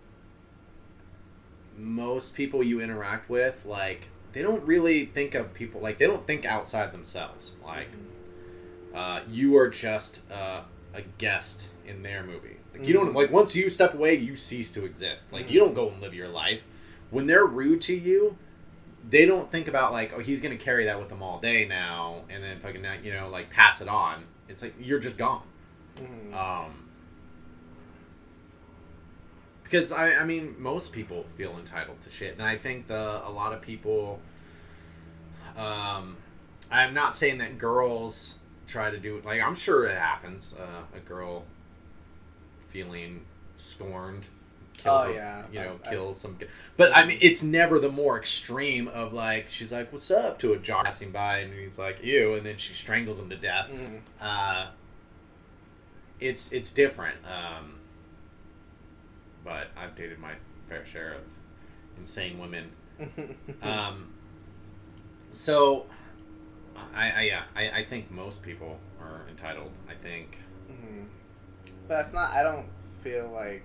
most 1.77 2.35
people 2.35 2.61
you 2.63 2.81
interact 2.81 3.29
with, 3.29 3.65
like, 3.65 4.07
they 4.33 4.41
don't 4.41 4.63
really 4.63 5.05
think 5.05 5.33
of 5.33 5.53
people, 5.53 5.81
like, 5.81 5.97
they 5.97 6.05
don't 6.05 6.25
think 6.27 6.45
outside 6.45 6.91
themselves. 6.91 7.53
Like, 7.63 7.87
uh, 8.93 9.21
you 9.29 9.57
are 9.57 9.69
just 9.69 10.21
uh, 10.31 10.61
a 10.93 11.01
guest 11.17 11.69
in 11.87 12.03
their 12.03 12.23
movie. 12.23 12.57
Like 12.73 12.87
you 12.87 12.93
don't 12.93 13.11
Mhm. 13.11 13.15
like 13.15 13.31
once 13.31 13.55
you 13.55 13.69
step 13.69 13.93
away, 13.93 14.15
you 14.15 14.35
cease 14.35 14.71
to 14.71 14.85
exist. 14.85 15.31
Like 15.33 15.49
you 15.51 15.59
don't 15.59 15.73
go 15.73 15.89
and 15.89 16.01
live 16.01 16.13
your 16.13 16.27
life. 16.27 16.65
When 17.09 17.27
they're 17.27 17.45
rude 17.45 17.81
to 17.81 17.95
you, 17.95 18.37
they 19.09 19.25
don't 19.25 19.49
think 19.51 19.67
about 19.67 19.91
like, 19.91 20.13
oh, 20.15 20.19
he's 20.19 20.41
gonna 20.41 20.57
carry 20.57 20.85
that 20.85 20.99
with 20.99 21.11
him 21.11 21.23
all 21.23 21.39
day 21.39 21.65
now, 21.65 22.21
and 22.29 22.43
then 22.43 22.59
fucking 22.59 22.85
you 23.03 23.13
know 23.13 23.29
like 23.29 23.49
pass 23.49 23.81
it 23.81 23.87
on. 23.87 24.23
It's 24.47 24.61
like 24.61 24.75
you're 24.79 24.99
just 24.99 25.17
gone. 25.17 25.43
Mm-hmm. 25.97 26.33
Um, 26.33 26.89
because 29.63 29.91
I, 29.91 30.13
I 30.13 30.23
mean, 30.25 30.55
most 30.57 30.91
people 30.91 31.25
feel 31.37 31.55
entitled 31.57 32.01
to 32.01 32.09
shit, 32.09 32.33
and 32.33 32.41
I 32.41 32.57
think 32.57 32.87
the 32.87 33.21
a 33.25 33.29
lot 33.29 33.53
of 33.53 33.61
people. 33.61 34.19
Um, 35.57 36.17
I'm 36.71 36.93
not 36.93 37.15
saying 37.15 37.39
that 37.39 37.57
girls 37.57 38.37
try 38.67 38.91
to 38.91 38.97
do. 38.97 39.21
Like 39.25 39.41
I'm 39.41 39.55
sure 39.55 39.85
it 39.85 39.97
happens. 39.97 40.55
Uh, 40.59 40.97
a 40.97 40.99
girl 40.99 41.45
feeling 42.67 43.25
scorned. 43.57 44.27
Kill 44.83 44.93
Oh, 44.93 45.09
yeah. 45.09 45.43
you 45.51 45.59
know, 45.59 45.79
I've- 45.83 45.89
kill 45.95 46.09
I've- 46.09 46.13
some. 46.19 46.37
But 46.77 46.95
I 46.95 47.05
mean, 47.05 47.17
it's 47.21 47.43
never 47.43 47.79
the 47.79 47.89
more 47.91 48.17
extreme 48.17 48.87
of 48.87 49.13
like 49.13 49.49
she's 49.49 49.71
like, 49.71 49.91
"What's 49.93 50.09
up?" 50.11 50.39
to 50.39 50.53
a 50.53 50.57
jock 50.57 50.85
passing 50.85 51.11
by, 51.11 51.39
and 51.39 51.53
he's 51.53 51.77
like, 51.79 52.03
"Ew," 52.03 52.33
and 52.35 52.45
then 52.45 52.57
she 52.57 52.73
strangles 52.73 53.19
him 53.19 53.29
to 53.29 53.35
death 53.37 53.69
Mm-hmm. 53.71 53.95
uh, 54.21 54.67
it's 56.19 56.51
it's 56.51 56.71
different. 56.71 57.17
Um, 57.25 57.75
but 59.43 59.67
I've 59.77 59.95
dated 59.95 60.19
my 60.19 60.33
fair 60.67 60.85
share 60.85 61.13
of 61.13 61.21
insane 61.97 62.39
women. 62.39 62.71
Um, 63.61 64.13
so, 65.31 65.85
I, 66.93 67.11
I 67.11 67.21
yeah, 67.23 67.43
I, 67.55 67.69
I 67.69 67.85
think 67.85 68.11
most 68.11 68.43
people 68.43 68.79
are 69.01 69.21
entitled. 69.29 69.71
I 69.89 69.93
think. 69.93 70.37
Mhm. 70.71 71.05
But 71.87 72.05
it's 72.05 72.13
not. 72.13 72.31
I 72.33 72.43
don't 72.43 72.65
feel 73.01 73.29
like 73.33 73.63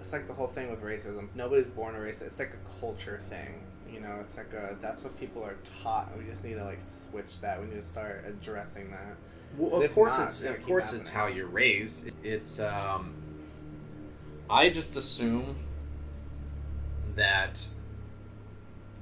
it's 0.00 0.12
like 0.12 0.26
the 0.26 0.34
whole 0.34 0.46
thing 0.46 0.70
with 0.70 0.82
racism. 0.82 1.28
Nobody's 1.34 1.66
born 1.66 1.94
a 1.94 1.98
racist. 1.98 2.22
It's 2.22 2.38
like 2.38 2.52
a 2.54 2.80
culture 2.80 3.18
thing. 3.22 3.62
You 3.92 4.00
know, 4.00 4.16
it's 4.20 4.36
like 4.36 4.52
a 4.52 4.76
that's 4.80 5.02
what 5.04 5.18
people 5.18 5.42
are 5.44 5.56
taught. 5.82 6.10
We 6.18 6.24
just 6.24 6.44
need 6.44 6.54
to 6.54 6.64
like 6.64 6.80
switch 6.80 7.40
that. 7.40 7.60
We 7.60 7.66
need 7.68 7.80
to 7.80 7.86
start 7.86 8.24
addressing 8.28 8.90
that. 8.90 9.16
Well, 9.56 9.82
of 9.82 9.92
course, 9.94 10.18
not, 10.18 10.28
it's 10.28 10.42
of 10.42 10.62
course 10.62 10.92
it's 10.92 11.08
how 11.08 11.26
you're 11.28 11.46
raised. 11.46 12.12
It's 12.24 12.58
um. 12.60 13.14
I 14.48 14.68
just 14.70 14.94
assume 14.96 15.56
that, 17.16 17.68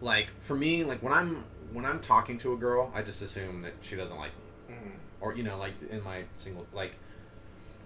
like, 0.00 0.28
for 0.40 0.54
me, 0.56 0.84
like 0.84 1.02
when 1.02 1.12
I'm 1.12 1.44
when 1.72 1.84
I'm 1.84 2.00
talking 2.00 2.38
to 2.38 2.52
a 2.52 2.56
girl, 2.56 2.90
I 2.94 3.02
just 3.02 3.20
assume 3.20 3.62
that 3.62 3.74
she 3.80 3.96
doesn't 3.96 4.16
like 4.16 4.30
me. 4.68 4.74
Mhm. 4.76 4.92
or 5.20 5.34
you 5.34 5.42
know 5.42 5.58
like 5.58 5.72
in 5.90 6.02
my 6.02 6.24
single 6.34 6.66
like 6.72 6.92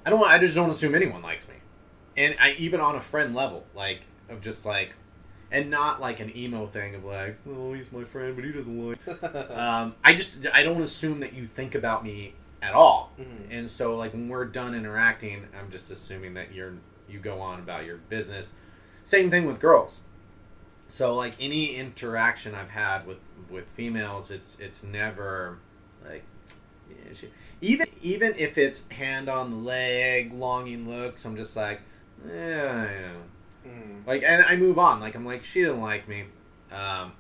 i 0.07 0.11
don't 0.11 0.21
want 0.21 0.31
i 0.33 0.39
just 0.39 0.55
don't 0.55 0.71
assume 0.71 0.95
anyone 0.95 1.23
likes 1.23 1.49
me 1.49 1.55
and 2.19 2.35
i 2.41 2.51
even 2.59 2.81
on 2.81 2.95
a 2.95 3.01
friend 3.01 3.35
level 3.35 3.65
like 3.75 4.03
of 4.29 4.43
just 4.43 4.67
like 4.67 4.93
and 5.51 5.71
not 5.71 5.99
like 6.01 6.21
an 6.21 6.31
emo 6.37 6.67
thing 6.67 6.95
of 6.95 7.05
like 7.05 7.39
oh 7.49 7.73
he's 7.73 7.91
my 7.91 8.05
friend 8.05 8.37
but 8.37 8.45
he 8.45 8.53
doesn't 8.53 8.89
like 9.07 9.25
um 9.51 9.95
i 10.05 10.13
just 10.13 10.37
i 10.53 10.63
don't 10.63 10.83
assume 10.83 11.21
that 11.21 11.33
you 11.33 11.47
think 11.47 11.75
about 11.75 12.05
me 12.05 12.35
at 12.61 12.75
all. 12.75 13.13
Mhm. 13.19 13.27
and 13.51 13.71
so 13.71 13.95
like 13.97 14.13
when 14.13 14.29
we're 14.29 14.45
done 14.45 14.75
interacting 14.75 15.47
i'm 15.59 15.71
just 15.71 15.91
assuming 15.91 16.35
that 16.35 16.53
you're 16.53 16.75
you 17.09 17.19
go 17.19 17.41
on 17.41 17.59
about 17.61 17.87
your 17.87 17.97
business. 17.97 18.53
Same 19.03 19.31
thing 19.31 19.47
with 19.47 19.59
girls. 19.61 20.01
So 20.89 21.15
like 21.15 21.35
any 21.41 21.75
interaction 21.77 22.55
i've 22.55 22.71
had 22.71 23.07
with 23.07 23.19
with 23.49 23.67
females 23.71 24.31
it's 24.31 24.59
it's 24.59 24.83
never 24.83 25.59
like 26.05 26.25
yeah, 26.91 27.15
she, 27.15 27.29
even 27.63 27.87
even 28.03 28.35
if 28.37 28.59
it's 28.59 28.91
hand 28.91 29.29
on 29.31 29.51
the 29.51 29.57
leg 29.57 30.33
longing 30.35 30.87
looks 30.89 31.25
i'm 31.25 31.37
just 31.37 31.57
like 31.57 31.81
yeah, 32.27 32.91
yeah. 32.91 33.13
Mhm. 33.71 34.07
like 34.07 34.23
and 34.23 34.43
i 34.47 34.57
move 34.57 34.79
on 34.79 35.01
like 35.01 35.15
i'm 35.15 35.25
like 35.27 35.43
she 35.45 35.61
didn't 35.61 35.81
like 35.81 36.09
me 36.09 36.25
um 36.73 37.13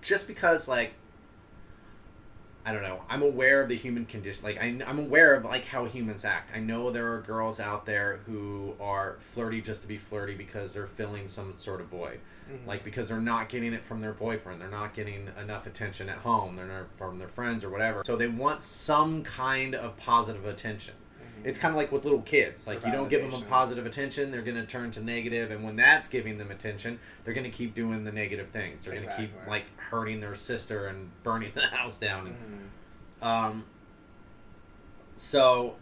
just 0.00 0.26
because 0.26 0.68
like 0.68 0.94
I 2.64 2.72
don't 2.72 2.82
know. 2.84 3.02
I'm 3.10 3.22
aware 3.22 3.60
of 3.60 3.68
the 3.68 3.74
human 3.74 4.04
condition. 4.06 4.44
Like 4.44 4.56
I, 4.56 4.78
I'm 4.86 5.00
aware 5.00 5.34
of 5.34 5.44
like 5.44 5.64
how 5.64 5.84
humans 5.84 6.24
act. 6.24 6.52
I 6.54 6.60
know 6.60 6.92
there 6.92 7.12
are 7.12 7.20
girls 7.20 7.58
out 7.58 7.86
there 7.86 8.20
who 8.26 8.74
are 8.80 9.16
flirty 9.18 9.60
just 9.60 9.82
to 9.82 9.88
be 9.88 9.98
flirty 9.98 10.36
because 10.36 10.72
they're 10.72 10.86
filling 10.86 11.26
some 11.26 11.54
sort 11.56 11.80
of 11.80 11.88
void, 11.88 12.20
Mhm. 12.48 12.64
like 12.64 12.84
because 12.84 13.08
they're 13.08 13.20
not 13.20 13.48
getting 13.48 13.72
it 13.72 13.82
from 13.82 14.00
their 14.00 14.12
boyfriend. 14.12 14.60
They're 14.60 14.68
not 14.70 14.94
getting 14.94 15.28
enough 15.40 15.66
attention 15.66 16.08
at 16.08 16.18
home. 16.18 16.54
They're 16.54 16.66
not 16.66 16.86
from 16.96 17.18
their 17.18 17.26
friends 17.28 17.64
or 17.64 17.68
whatever. 17.68 18.04
So 18.06 18.14
they 18.14 18.28
want 18.28 18.62
some 18.62 19.24
kind 19.24 19.74
of 19.74 19.96
positive 19.96 20.46
attention. 20.46 20.94
It's 21.44 21.58
kind 21.58 21.72
of 21.72 21.76
like 21.76 21.90
with 21.92 22.04
little 22.04 22.22
kids. 22.22 22.66
Like 22.66 22.84
you 22.84 22.92
don't 22.92 23.08
give 23.08 23.20
them 23.22 23.32
a 23.32 23.44
positive 23.46 23.86
attention, 23.86 24.30
they're 24.30 24.42
going 24.42 24.56
to 24.56 24.66
turn 24.66 24.90
to 24.92 25.02
negative, 25.04 25.50
and 25.50 25.62
when 25.64 25.76
that's 25.76 26.08
giving 26.08 26.38
them 26.38 26.50
attention, 26.50 26.98
they're 27.24 27.34
going 27.34 27.44
to 27.44 27.50
keep 27.50 27.74
doing 27.74 28.04
the 28.04 28.12
negative 28.12 28.48
things. 28.50 28.84
They're 28.84 28.94
going 28.94 29.08
to 29.08 29.16
keep 29.16 29.30
like 29.48 29.64
hurting 29.78 30.20
their 30.20 30.34
sister 30.34 30.86
and 30.86 31.10
burning 31.22 31.52
the 31.54 31.66
house 31.66 31.98
down. 31.98 32.26
And, 32.28 32.36
Mhm. 33.22 33.26
um, 33.26 33.64
so 35.16 35.76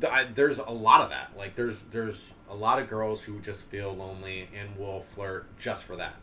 th- 0.00 0.12
I, 0.12 0.24
there's 0.24 0.58
a 0.58 0.70
lot 0.70 1.00
of 1.02 1.10
that. 1.10 1.32
Like 1.36 1.54
there's 1.54 1.82
there's 1.82 2.32
a 2.48 2.54
lot 2.54 2.80
of 2.80 2.88
girls 2.88 3.22
who 3.24 3.40
just 3.40 3.66
feel 3.68 3.94
lonely 3.94 4.48
and 4.58 4.76
will 4.76 5.00
flirt 5.02 5.46
just 5.58 5.84
for 5.84 5.96
that. 5.96 6.14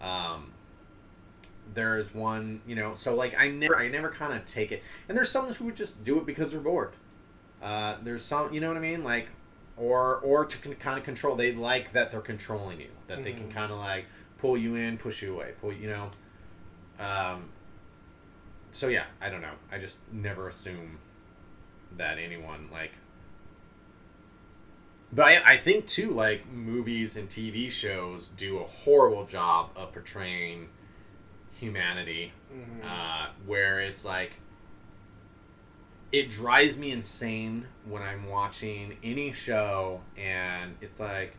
Um, 0.00 0.52
there's 1.74 2.14
one, 2.14 2.60
you 2.66 2.74
know, 2.76 2.94
so 2.94 3.14
like 3.14 3.34
I 3.38 3.48
never 3.48 3.76
I 3.78 3.88
never 3.88 4.08
kind 4.10 4.32
of 4.32 4.44
take 4.44 4.72
it. 4.72 4.82
And 5.08 5.16
there's 5.16 5.30
some 5.30 5.52
who 5.52 5.64
would 5.66 5.76
just 5.76 6.04
do 6.04 6.18
it 6.18 6.26
because 6.26 6.52
they're 6.52 6.60
bored. 6.60 6.92
Uh, 7.62 7.96
there's 8.02 8.24
some, 8.24 8.52
you 8.52 8.60
know 8.60 8.68
what 8.68 8.76
I 8.76 8.80
mean, 8.80 9.02
like, 9.04 9.28
or 9.76 10.16
or 10.18 10.44
to 10.44 10.58
con- 10.58 10.74
kind 10.74 10.98
of 10.98 11.04
control. 11.04 11.36
They 11.36 11.52
like 11.54 11.92
that 11.92 12.10
they're 12.10 12.20
controlling 12.20 12.80
you. 12.80 12.88
That 13.06 13.22
they 13.24 13.32
can 13.32 13.48
Mhm. 13.48 13.54
kind 13.54 13.72
of 13.72 13.78
like 13.78 14.06
pull 14.38 14.56
you 14.56 14.74
in, 14.74 14.98
push 14.98 15.22
you 15.22 15.34
away, 15.34 15.52
pull 15.60 15.72
you 15.72 15.88
know. 15.88 16.10
Um, 16.98 17.50
so 18.70 18.88
yeah, 18.88 19.04
I 19.20 19.28
don't 19.30 19.40
know. 19.42 19.54
I 19.70 19.78
just 19.78 19.98
never 20.12 20.48
assume 20.48 20.98
that 21.96 22.18
anyone 22.18 22.68
like. 22.72 22.92
But 25.12 25.26
I, 25.26 25.54
I 25.54 25.56
think 25.56 25.86
too, 25.86 26.10
like 26.10 26.46
movies 26.48 27.16
and 27.16 27.28
TV 27.28 27.70
shows 27.70 28.28
do 28.28 28.58
a 28.58 28.64
horrible 28.64 29.24
job 29.26 29.70
of 29.74 29.92
portraying 29.92 30.68
humanity, 31.58 32.32
Mhm. 32.52 32.84
uh, 32.84 33.30
where 33.46 33.80
it's 33.80 34.04
like 34.04 34.32
it 36.12 36.30
drives 36.30 36.78
me 36.78 36.90
insane 36.90 37.66
when 37.84 38.02
I'm 38.02 38.28
watching 38.28 38.96
any 39.02 39.32
show 39.32 40.00
and 40.16 40.74
it's 40.80 40.98
like, 41.00 41.34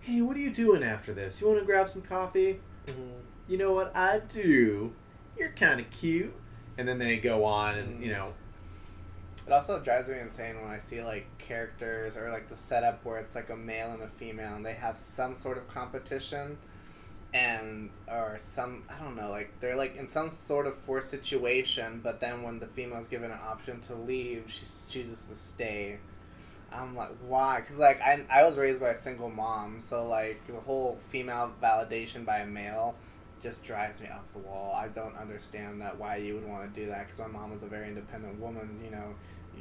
hey, 0.00 0.20
what 0.22 0.36
are 0.36 0.40
you 0.40 0.50
doing 0.52 0.82
after 0.84 1.12
this? 1.12 1.40
You 1.40 1.48
want 1.48 1.58
to 1.60 1.66
grab 1.66 1.88
some 1.88 2.02
coffee? 2.02 2.60
Mhm. 2.86 3.10
you 3.48 3.58
know 3.58 3.72
what 3.72 3.94
I 3.96 4.20
do? 4.20 4.92
You're 5.36 5.50
kind 5.50 5.80
of 5.80 5.90
cute. 5.90 6.32
And 6.78 6.86
then 6.86 6.98
they 6.98 7.16
go 7.16 7.44
on 7.44 7.76
and, 7.76 8.02
you 8.02 8.10
know, 8.12 8.32
It 9.46 9.52
also 9.52 9.78
drives 9.80 10.08
me 10.08 10.18
insane 10.18 10.60
when 10.60 10.70
I 10.70 10.78
see 10.78 11.02
like 11.02 11.26
characters 11.38 12.16
or 12.16 12.30
like 12.30 12.48
the 12.48 12.56
setup 12.56 13.04
where 13.04 13.18
it's 13.18 13.34
like 13.36 13.50
a 13.50 13.56
male 13.56 13.90
and 13.92 14.02
a 14.02 14.08
female 14.08 14.54
and 14.56 14.66
they 14.66 14.74
have 14.74 14.96
some 14.96 15.36
sort 15.36 15.56
of 15.56 15.68
competition 15.68 16.58
and 17.36 17.90
or 18.08 18.36
some 18.38 18.82
I 18.88 19.02
don't 19.02 19.16
know 19.16 19.30
like 19.30 19.50
they're 19.60 19.76
like 19.76 19.96
in 19.96 20.08
some 20.08 20.30
sort 20.30 20.66
of 20.66 20.76
forced 20.78 21.10
situation 21.10 22.00
but 22.02 22.18
then 22.18 22.42
when 22.42 22.58
the 22.58 22.66
female's 22.66 23.08
given 23.08 23.30
an 23.30 23.38
option 23.46 23.80
to 23.82 23.94
leave 23.94 24.44
she 24.48 24.60
chooses 24.60 25.26
to 25.26 25.34
stay. 25.34 25.98
I'm 26.72 26.96
like 26.96 27.10
why? 27.26 27.60
Because 27.60 27.76
like 27.76 28.00
I, 28.00 28.24
I 28.30 28.44
was 28.44 28.56
raised 28.56 28.80
by 28.80 28.90
a 28.90 28.96
single 28.96 29.28
mom 29.28 29.80
so 29.80 30.06
like 30.06 30.46
the 30.46 30.54
whole 30.60 30.98
female 31.08 31.52
validation 31.62 32.24
by 32.24 32.38
a 32.38 32.46
male 32.46 32.94
just 33.42 33.64
drives 33.64 34.00
me 34.00 34.08
up 34.08 34.26
the 34.32 34.38
wall. 34.38 34.74
I 34.74 34.88
don't 34.88 35.16
understand 35.16 35.80
that 35.82 35.98
why 35.98 36.16
you 36.16 36.34
would 36.34 36.48
want 36.48 36.72
to 36.72 36.80
do 36.80 36.86
that 36.86 37.06
because 37.06 37.20
my 37.20 37.26
mom 37.26 37.52
was 37.52 37.62
a 37.62 37.66
very 37.66 37.88
independent 37.88 38.40
woman 38.40 38.80
you 38.82 38.90
know. 38.90 39.14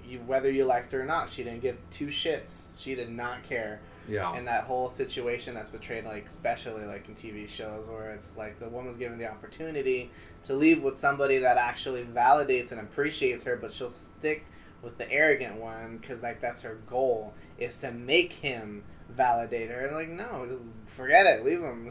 You, 0.08 0.20
whether 0.20 0.52
you 0.52 0.66
liked 0.66 0.92
her 0.92 1.02
or 1.02 1.06
not 1.06 1.30
she 1.30 1.44
didn't 1.44 1.62
give 1.62 1.78
two 1.92 2.08
shits. 2.08 2.80
She 2.80 2.96
did 2.96 3.10
not 3.10 3.44
care 3.50 3.82
yeah. 4.08 4.34
and 4.36 4.48
that 4.48 4.64
whole 4.64 4.90
situation 4.90 5.54
that's 5.54 5.70
portrayed 5.70 6.06
like 6.06 6.26
especially 6.28 6.86
like 6.86 7.08
in 7.08 7.16
tv 7.16 7.48
shows 7.48 7.88
where 7.88 8.12
it's 8.12 8.36
like 8.38 8.60
the 8.60 8.70
woman's 8.70 8.98
given 8.98 9.18
the 9.18 9.30
opportunity 9.30 10.10
to 10.44 10.54
leave 10.54 10.84
with 10.84 10.98
somebody 10.98 11.40
that 11.40 11.58
actually 11.58 12.04
validates 12.04 12.72
and 12.72 12.80
appreciates 12.82 13.44
her 13.44 13.56
but 13.56 13.74
she'll 13.74 13.90
stick 13.90 14.46
with 14.82 14.98
the 14.98 15.12
arrogant 15.12 15.56
one 15.56 15.98
because 15.98 16.22
like 16.22 16.40
that's 16.40 16.62
her 16.62 16.78
goal 16.88 17.34
is 17.58 17.78
to 17.78 17.92
make 17.92 18.32
him 18.34 18.84
validate 19.10 19.70
her. 19.70 19.90
Like 19.92 20.10
no 20.10 20.46
just 20.48 20.62
forget 20.88 21.26
it. 21.26 21.44
Leave 21.46 21.62
him. 21.62 21.90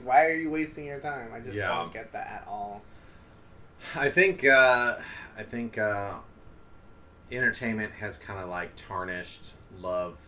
Why 0.04 0.24
are 0.26 0.34
you 0.34 0.50
wasting 0.50 0.84
your 0.86 1.00
time? 1.00 1.32
I 1.34 1.40
just 1.40 1.54
Yeah. 1.54 1.68
don't 1.68 1.92
get 1.92 2.12
that 2.12 2.26
at 2.26 2.44
all. 2.48 2.82
I 3.94 4.10
think, 4.10 4.44
uh, 4.44 4.96
I 5.38 5.42
think, 5.42 5.78
uh, 5.78 6.14
entertainment 7.32 7.92
has 7.94 8.18
kind 8.18 8.38
of 8.42 8.48
like 8.48 8.74
tarnished 8.76 9.54
love 9.78 10.18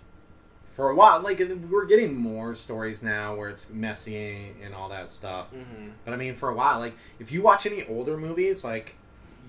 for 0.73 0.89
a 0.89 0.95
while. 0.95 1.21
Like, 1.21 1.39
we're 1.71 1.85
getting 1.85 2.17
more 2.17 2.55
stories 2.55 3.03
now 3.03 3.35
where 3.37 3.51
it's 3.51 3.69
messy 3.71 4.53
and 4.65 4.75
all 4.75 4.89
that 4.89 5.13
stuff. 5.13 5.49
mm-hmm. 5.55 5.91
But 6.05 6.15
I 6.15 6.17
mean, 6.17 6.35
for 6.35 6.49
a 6.49 6.55
while, 6.55 6.79
like 6.81 6.95
if 7.21 7.31
you 7.31 7.43
watch 7.43 7.67
any 7.67 7.85
older 7.87 8.17
movies, 8.17 8.65
like 8.65 8.95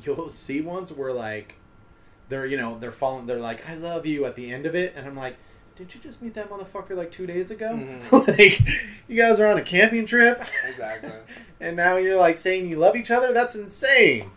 you'll 0.03 0.29
see 0.33 0.59
ones 0.61 0.91
where 0.91 1.13
like 1.13 1.55
they're 2.29 2.45
you 2.45 2.57
know 2.57 2.77
they're 2.79 2.91
falling, 2.91 3.25
they're 3.25 3.39
like 3.39 3.67
I 3.69 3.75
love 3.75 4.05
you 4.05 4.25
at 4.25 4.35
the 4.35 4.51
end 4.51 4.65
of 4.65 4.75
it, 4.75 4.93
and 4.97 5.07
I'm 5.07 5.15
like, 5.15 5.37
did 5.77 5.95
you 5.95 6.01
just 6.01 6.21
meet 6.21 6.33
that 6.35 6.49
motherfucker 6.49 6.95
like 6.95 7.11
two 7.11 7.25
days 7.25 7.51
ago? 7.51 7.71
Mhm. 7.71 8.27
like 8.37 8.59
you 9.07 9.15
guys 9.15 9.39
are 9.39 9.47
on 9.47 9.57
a 9.57 9.63
camping 9.63 10.05
trip, 10.05 10.43
Exactly. 10.67 11.11
and 11.61 11.77
now 11.77 11.95
you're 11.97 12.17
like 12.19 12.37
saying 12.37 12.69
you 12.69 12.77
love 12.77 12.95
each 12.97 13.11
other. 13.11 13.31
That's 13.33 13.55
insane. 13.55 14.29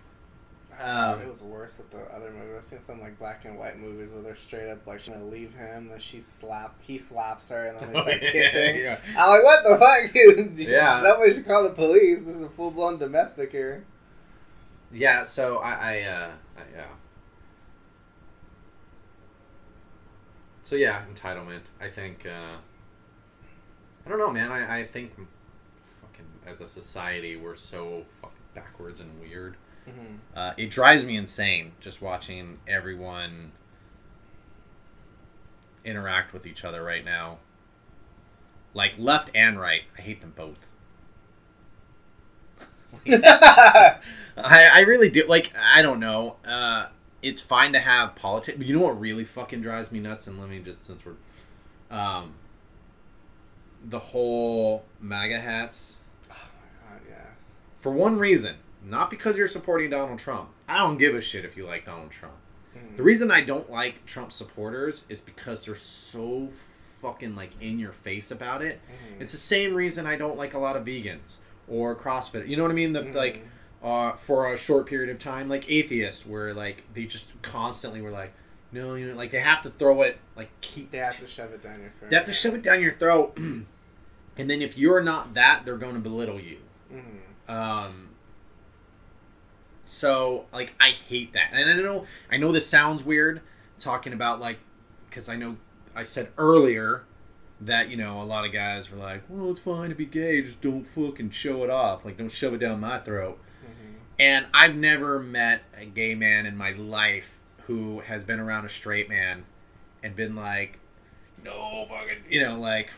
Um, 0.79 1.21
it 1.21 1.29
was 1.29 1.43
worse 1.43 1.79
with 1.79 1.91
the 1.91 2.01
other 2.15 2.31
movies. 2.31 2.55
I've 2.57 2.65
seen 2.65 2.81
some 2.81 3.01
like 3.01 3.19
black 3.19 3.45
and 3.45 3.59
white 3.59 3.79
movies 3.79 4.11
where 4.13 4.23
they're 4.23 4.35
straight 4.35 4.71
up 4.71 4.87
like 4.87 5.01
she's 5.01 5.09
gonna 5.09 5.25
leave 5.25 5.55
him, 5.55 5.89
then 5.89 5.99
she 5.99 6.21
slap, 6.21 6.75
he 6.83 6.99
slaps 6.99 7.49
her, 7.51 7.67
and 7.67 7.79
then 7.79 7.93
they 7.93 8.01
start 8.01 8.21
kissing. 8.21 8.77
yeah. 8.77 9.01
I'm 9.17 9.31
like, 9.31 9.45
what 9.45 9.65
the 9.65 9.79
fuck, 9.79 10.13
dude? 10.15 10.59
Yeah. 10.59 11.03
Somebody 11.03 11.33
should 11.33 11.47
call 11.47 11.63
the 11.63 11.71
police. 11.71 12.21
This 12.21 12.37
is 12.37 12.43
a 12.43 12.49
full 12.51 12.71
blown 12.71 12.99
domestic 12.99 13.53
here. 13.53 13.85
Yeah, 14.93 15.23
so 15.23 15.59
I, 15.59 15.73
I, 15.73 16.03
uh, 16.03 16.31
I, 16.57 16.61
yeah. 16.75 16.87
So 20.63 20.77
yeah, 20.77 21.03
entitlement. 21.13 21.63
I 21.81 21.89
think. 21.89 22.27
Uh, 22.27 22.57
I 24.05 24.09
don't 24.09 24.19
know, 24.19 24.31
man. 24.31 24.53
I, 24.53 24.81
I 24.81 24.85
think, 24.85 25.13
fucking, 26.01 26.27
as 26.47 26.61
a 26.61 26.67
society, 26.67 27.35
we're 27.37 27.57
so 27.57 28.05
fucking 28.21 28.37
backwards 28.55 29.01
and 29.01 29.11
weird. 29.21 29.57
Mm-hmm. 29.89 30.17
Uh, 30.35 30.53
it 30.57 30.71
drives 30.71 31.05
me 31.05 31.17
insane 31.17 31.73
just 31.81 32.03
watching 32.03 32.59
everyone 32.67 33.53
interact 35.85 36.33
with 36.33 36.47
each 36.47 36.65
other 36.65 36.83
right 36.83 37.05
now. 37.05 37.39
Like 38.75 38.95
left 38.99 39.31
and 39.35 39.59
right, 39.59 39.83
I 39.97 40.03
hate 40.03 40.21
them 40.21 40.35
both. 40.37 40.67
I, 43.07 44.01
I 44.37 44.85
really 44.87 45.09
do. 45.09 45.25
Like, 45.27 45.53
I 45.57 45.83
don't 45.83 46.01
know. 46.01 46.37
Uh, 46.45 46.89
it's 47.23 47.41
fine 47.41 47.73
to 47.73 47.79
have 47.79 48.15
politics, 48.17 48.59
but 48.59 48.67
you 48.67 48.75
know 48.79 48.85
what 48.85 49.01
really 49.01 49.25
fucking 49.25 49.63
drives 49.63 49.91
me 49.91 50.01
nuts? 50.01 50.27
And 50.27 50.39
let 50.39 50.49
me 50.51 50.61
just, 50.61 50.85
since 50.85 51.03
we're. 51.05 51.15
Um, 51.97 52.35
the 53.85 53.99
whole 53.99 54.85
MAGA 55.01 55.41
hats. 55.41 56.01
oh 56.31 56.35
my 56.35 56.91
god, 56.91 57.03
yes. 57.09 57.53
For 57.77 57.93
one 57.93 58.19
reason, 58.19 58.57
not 58.87 59.11
because 59.11 59.37
you're 59.37 59.47
supporting 59.49 59.91
Donald 59.91 60.19
Trump. 60.19 60.49
I 60.69 60.79
don't 60.79 60.97
give 60.99 61.15
a 61.15 61.21
shit 61.21 61.45
if 61.45 61.57
you 61.57 61.67
like 61.67 61.85
Donald 61.87 62.11
Trump. 62.11 62.35
Mhm. 62.77 62.97
The 62.97 63.03
reason 63.03 63.31
I 63.31 63.41
don't 63.43 63.71
like 63.71 64.07
Trump 64.07 64.33
supporters 64.33 65.05
is 65.09 65.21
because 65.21 65.65
they're 65.65 65.75
so 65.75 66.49
fucking 67.03 67.35
like 67.35 67.51
in 67.61 67.79
your 67.79 67.93
face 67.93 68.31
about 68.31 68.63
it. 68.63 68.81
Mhm. 68.89 69.21
It's 69.23 69.33
the 69.33 69.39
same 69.39 69.75
reason 69.75 70.07
I 70.07 70.17
don't 70.17 70.37
like 70.39 70.55
a 70.55 70.59
lot 70.59 70.77
of 70.77 70.85
vegans 70.85 71.39
or 71.69 71.95
CrossFit. 71.97 72.49
You 72.49 72.57
know 72.57 72.63
what 72.63 72.73
I 72.73 72.75
mean? 72.75 72.93
The 72.93 73.03
Mhm. 73.03 73.15
like 73.15 73.45
uh, 73.83 74.13
for 74.13 74.53
a 74.53 74.57
short 74.57 74.87
period 74.87 75.11
of 75.11 75.19
time, 75.19 75.49
like 75.49 75.71
atheists, 75.71 76.27
where 76.27 76.53
like 76.55 76.83
they 76.95 77.05
just 77.05 77.31
constantly 77.43 78.01
were 78.01 78.11
like, 78.11 78.33
no, 78.73 78.95
you 78.95 79.07
know, 79.07 79.15
like 79.15 79.31
they 79.31 79.39
have 79.41 79.63
to 79.63 79.71
throw 79.71 80.03
it, 80.03 80.19
like 80.35 80.49
keep. 80.61 80.91
They 80.91 80.99
have 80.99 81.17
to 81.21 81.27
shove 81.29 81.53
it 81.53 81.63
down 81.63 81.81
your 81.81 81.91
throat. 81.91 82.11
They 82.11 82.17
have 82.17 82.25
to 82.25 82.33
shove 82.33 82.55
it 82.55 82.63
down 82.63 82.81
your 82.81 82.95
throat, 82.95 83.37
and 83.37 83.67
then 84.37 84.61
if 84.63 84.77
you're 84.77 85.03
not 85.03 85.35
that, 85.35 85.65
they're 85.65 85.77
going 85.77 85.95
to 85.95 86.01
belittle 86.01 86.41
you. 86.41 86.59
Mhm. 86.93 87.53
Um, 87.53 88.09
so 89.87 90.45
like 90.53 90.75
I 90.81 90.91
hate 90.91 91.33
that, 91.33 91.51
and 91.53 91.71
I 91.71 91.75
know 91.83 92.05
I 92.31 92.37
know 92.37 92.53
this 92.53 92.69
sounds 92.69 93.03
weird 93.05 93.41
talking 93.79 94.13
about 94.13 94.41
like 94.41 94.59
because 95.09 95.29
I 95.29 95.37
know 95.37 95.57
I 95.95 96.03
said 96.03 96.29
earlier 96.37 97.05
that 97.61 97.89
you 97.89 97.97
know 97.97 98.21
a 98.21 98.25
lot 98.25 98.45
of 98.45 98.53
guys 98.53 98.91
were 98.91 98.99
like, 98.99 99.23
well, 99.29 99.51
it's 99.51 99.61
fine 99.61 99.89
to 99.89 99.95
be 99.95 100.05
gay, 100.07 100.43
just 100.43 100.61
don't 100.61 100.85
fucking 100.85 101.31
show 101.31 101.65
it 101.65 101.71
off, 101.71 102.05
like 102.05 102.17
don't 102.19 102.31
shove 102.31 102.53
it 102.55 102.59
down 102.59 102.81
my 102.81 102.99
throat. 102.99 103.39
Mhm. 103.65 103.95
And 104.19 104.47
I've 104.53 104.77
never 104.77 105.19
met 105.21 105.63
a 105.77 105.87
gay 105.87 106.15
man 106.15 106.47
in 106.47 106.57
my 106.57 106.73
life 106.73 107.39
who 107.67 108.01
has 108.01 108.25
been 108.25 108.39
around 108.41 108.65
a 108.65 108.69
straight 108.69 109.09
man 109.09 109.45
and 110.03 110.15
been 110.15 110.37
like, 110.37 110.79
no 111.45 111.87
fucking, 111.89 112.25
you 112.29 112.41
know, 112.43 112.59
like, 112.59 112.91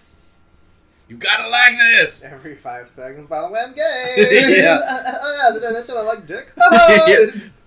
You 1.09 1.17
gotta 1.17 1.49
like 1.49 1.79
this. 1.79 2.23
Every 2.23 2.55
five 2.55 2.87
seconds, 2.87 3.27
by 3.29 3.41
the 3.43 3.49
way, 3.49 3.61
I'm 3.61 3.73
gay. 3.73 4.59
Yeah. 4.61 4.79
oh, 4.83 5.51
yeah, 5.53 5.59
did 5.59 5.65
I 5.69 5.73
mention 5.73 5.97
I 5.97 6.03
like 6.03 6.27
dick? 6.27 6.53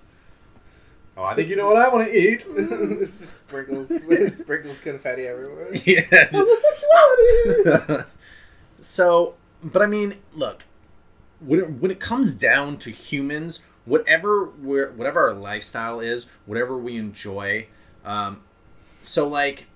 Oh, 1.18 1.24
I 1.24 1.36
think 1.36 1.50
you 1.50 1.58
know 1.58 1.68
what 1.68 1.76
I 1.76 1.90
want 1.90 2.08
to 2.08 2.18
eat. 2.18 2.46
it's 2.48 3.20
just 3.20 3.42
sprinkles, 3.42 3.90
sprinkles 4.34 4.80
confetti 4.80 5.28
everywhere. 5.28 5.70
yeah. 5.76 6.30
Homosexuality. 6.32 8.06
so, 8.80 9.36
but 9.62 9.82
I 9.82 9.88
mean, 9.88 10.16
look, 10.34 10.64
when 11.42 11.60
it, 11.60 11.70
when 11.70 11.92
it 11.92 12.00
comes 12.00 12.34
down 12.34 12.78
to 12.80 12.92
humans, 12.92 13.60
whatever 13.86 14.46
we're, 14.46 14.92
whatever 14.92 15.28
our 15.28 15.34
lifestyle 15.34 16.00
is, 16.00 16.28
whatever 16.46 16.78
we 16.78 16.96
enjoy, 16.96 17.68
um, 18.06 18.42
so 19.04 19.28
like, 19.28 19.68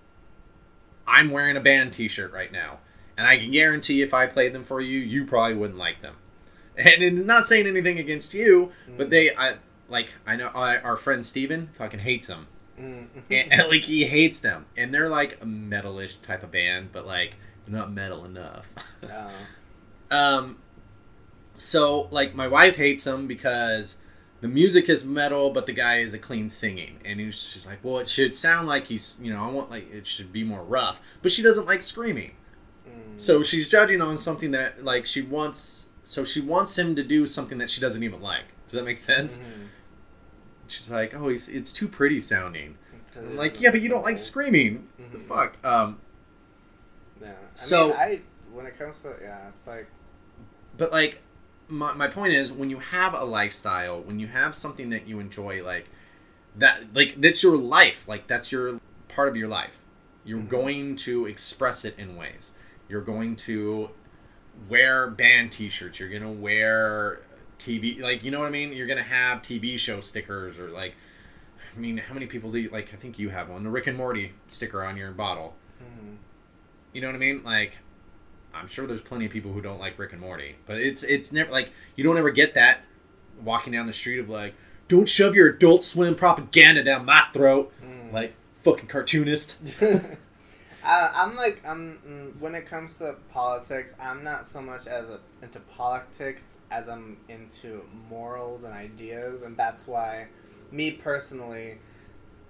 I'm 1.05 1.29
wearing 1.31 1.57
a 1.57 1.61
band 1.61 1.91
T-shirt 1.93 2.31
right 2.31 2.51
now, 2.51 2.79
and 3.17 3.27
I 3.27 3.37
can 3.37 3.51
guarantee 3.51 4.01
if 4.01 4.13
I 4.13 4.27
played 4.27 4.53
them 4.53 4.63
for 4.63 4.81
you, 4.81 4.99
you 4.99 5.25
probably 5.25 5.55
wouldn't 5.55 5.79
like 5.79 6.01
them. 6.01 6.15
And, 6.77 7.01
and 7.01 7.25
not 7.25 7.45
saying 7.45 7.67
anything 7.67 7.99
against 7.99 8.33
you, 8.33 8.71
but 8.97 9.09
they, 9.09 9.33
I 9.35 9.55
like, 9.87 10.09
I 10.27 10.35
know 10.35 10.49
I, 10.53 10.77
our 10.79 10.97
friend 10.97 11.25
Steven 11.25 11.69
fucking 11.77 12.01
hates 12.01 12.27
them. 12.27 12.47
Mm. 12.77 13.07
and, 13.31 13.53
and, 13.53 13.69
like 13.69 13.83
he 13.83 14.03
hates 14.03 14.41
them 14.41 14.65
and 14.75 14.93
they're 14.93 15.07
like 15.07 15.37
a 15.41 15.45
metalish 15.45 16.21
type 16.21 16.43
of 16.43 16.51
band 16.51 16.89
but 16.91 17.07
like 17.07 17.35
they're 17.65 17.73
not 17.73 17.89
metal 17.93 18.25
enough 18.25 18.67
Oh. 19.09 19.31
um 20.11 20.57
so 21.55 22.09
like 22.11 22.35
my 22.35 22.49
wife 22.49 22.75
hates 22.75 23.05
them 23.05 23.27
because 23.27 24.01
the 24.41 24.49
music 24.49 24.89
is 24.89 25.05
metal 25.05 25.51
but 25.51 25.65
the 25.67 25.71
guy 25.71 25.99
is 25.99 26.13
a 26.13 26.19
clean 26.19 26.49
singing 26.49 26.99
and 27.05 27.17
he's 27.21 27.41
she's 27.41 27.65
like 27.65 27.79
well 27.81 27.99
it 27.99 28.09
should 28.09 28.35
sound 28.35 28.67
like 28.67 28.87
he's 28.87 29.17
you 29.21 29.31
know 29.31 29.41
i 29.41 29.47
want 29.49 29.69
like 29.69 29.89
it 29.93 30.05
should 30.05 30.33
be 30.33 30.43
more 30.43 30.61
rough 30.63 30.99
but 31.21 31.31
she 31.31 31.41
doesn't 31.41 31.65
like 31.67 31.81
screaming 31.81 32.31
Mm. 32.31 32.44
So 33.17 33.43
she's 33.43 33.67
judging 33.67 34.01
on 34.01 34.17
something 34.17 34.51
that 34.51 34.83
like 34.83 35.05
she 35.05 35.21
wants 35.21 35.87
so 36.03 36.23
she 36.23 36.41
wants 36.41 36.77
him 36.77 36.95
to 36.95 37.03
do 37.03 37.25
something 37.25 37.57
that 37.57 37.69
she 37.69 37.79
doesn't 37.81 38.03
even 38.03 38.21
like 38.21 38.43
does 38.69 38.77
that 38.79 38.83
make 38.85 38.97
sense 38.97 39.37
Mhm. 39.39 39.67
she's 40.67 40.89
like 40.89 41.13
oh 41.13 41.29
he's 41.29 41.47
it's 41.49 41.71
too 41.73 41.87
pretty 41.87 42.19
sounding 42.19 42.77
Mm-hmm. 43.11 43.27
I'm 43.29 43.37
like 43.37 43.61
yeah 43.61 43.71
but 43.71 43.79
you 43.81 43.87
don't 43.89 44.03
like 44.03 44.17
screaming 44.17 44.87
what 44.97 45.09
the 45.11 45.17
Mhm. 45.19 45.27
fuck 45.27 45.57
um 45.65 45.99
Yeah. 47.21 47.29
I 47.29 47.33
So- 47.55 47.87
mean, 47.89 47.97
I 47.97 48.19
when 48.51 48.65
it 48.65 48.77
comes 48.77 49.01
to 49.03 49.15
yeah, 49.21 49.47
it's 49.49 49.65
like 49.65 49.87
but 50.77 50.91
like 50.91 51.21
my, 51.67 51.93
my 51.93 52.07
point 52.07 52.33
is 52.33 52.51
when 52.53 52.69
you 52.69 52.79
have 52.79 53.13
a 53.13 53.23
lifestyle 53.23 54.01
when 54.01 54.19
you 54.19 54.27
have 54.27 54.53
something 54.55 54.89
that 54.91 55.07
you 55.07 55.19
enjoy 55.19 55.63
like 55.63 55.89
that 56.57 56.93
like 56.93 57.19
that's 57.21 57.41
your 57.41 57.57
life 57.57 58.05
like 58.07 58.27
that's 58.27 58.51
your 58.51 58.79
part 59.07 59.27
of 59.29 59.35
your 59.37 59.47
life 59.47 59.77
you're 60.25 60.39
Mhm. 60.39 60.49
going 60.49 60.95
to 60.97 61.25
express 61.25 61.85
it 61.85 61.95
in 61.97 62.15
ways 62.17 62.51
you're 62.89 63.01
going 63.01 63.35
to 63.35 63.89
wear 64.69 65.09
band 65.09 65.51
t-shirts 65.51 65.99
you're 65.99 66.09
gonna 66.09 66.31
wear 66.31 67.19
tv 67.59 67.99
like 67.99 68.23
you 68.23 68.31
know 68.31 68.39
what 68.39 68.47
i 68.47 68.51
mean 68.51 68.71
you're 68.73 68.87
gonna 68.87 69.01
have 69.03 69.41
tv 69.41 69.77
show 69.77 69.99
stickers 70.01 70.57
or 70.59 70.69
like 70.69 70.93
i 71.75 71.79
mean 71.79 71.97
how 71.97 72.13
many 72.13 72.25
people 72.25 72.51
do 72.51 72.59
you 72.59 72.69
like 72.69 72.93
i 72.93 72.97
think 72.97 73.19
you 73.19 73.29
have 73.29 73.49
one 73.49 73.63
the 73.63 73.69
rick 73.69 73.87
and 73.87 73.97
morty 73.97 74.31
sticker 74.47 74.83
on 74.83 74.95
your 74.95 75.11
bottle 75.11 75.55
mhm. 75.81 76.15
you 76.93 77.01
know 77.01 77.07
what 77.07 77.15
I 77.15 77.19
mean? 77.19 77.43
Like, 77.43 77.79
I'm 78.53 78.67
sure 78.67 78.87
there's 78.87 79.01
plenty 79.01 79.25
of 79.25 79.31
people 79.33 79.51
who 79.51 79.59
don't 79.59 79.79
like 79.81 79.99
Rick 79.99 80.13
and 80.13 80.21
Morty, 80.21 80.55
but 80.65 80.77
it's 80.77 81.03
it's 81.03 81.33
never 81.33 81.51
like 81.51 81.71
you 81.97 82.05
don't 82.05 82.17
ever 82.17 82.29
get 82.29 82.53
that 82.53 82.79
walking 83.43 83.73
down 83.73 83.85
the 83.85 83.91
street 83.91 84.17
of 84.19 84.29
like, 84.29 84.53
don't 84.87 85.09
shove 85.09 85.35
your 85.35 85.49
Adult 85.49 85.83
Swim 85.83 86.15
propaganda 86.15 86.81
down 86.81 87.03
my 87.03 87.25
throat, 87.33 87.73
Mm. 87.83 88.13
like 88.13 88.33
fucking 88.63 88.87
cartoonist. 88.87 89.57
I, 90.85 91.11
I'm 91.15 91.35
like 91.35 91.61
I'm 91.65 91.99
mm, 92.07 92.41
when 92.41 92.55
it 92.55 92.67
comes 92.67 92.99
to 92.99 93.15
politics, 93.31 93.95
I'm 93.99 94.23
not 94.23 94.47
so 94.47 94.61
much 94.61 94.87
as 94.87 95.05
a, 95.09 95.19
into 95.41 95.59
politics 95.59 96.57
as 96.71 96.87
I'm 96.87 97.17
into 97.27 97.83
morals 98.09 98.63
and 98.63 98.73
ideas, 98.73 99.41
and 99.41 99.57
that's 99.57 99.87
why, 99.87 100.27
me 100.71 100.91
personally, 100.91 101.79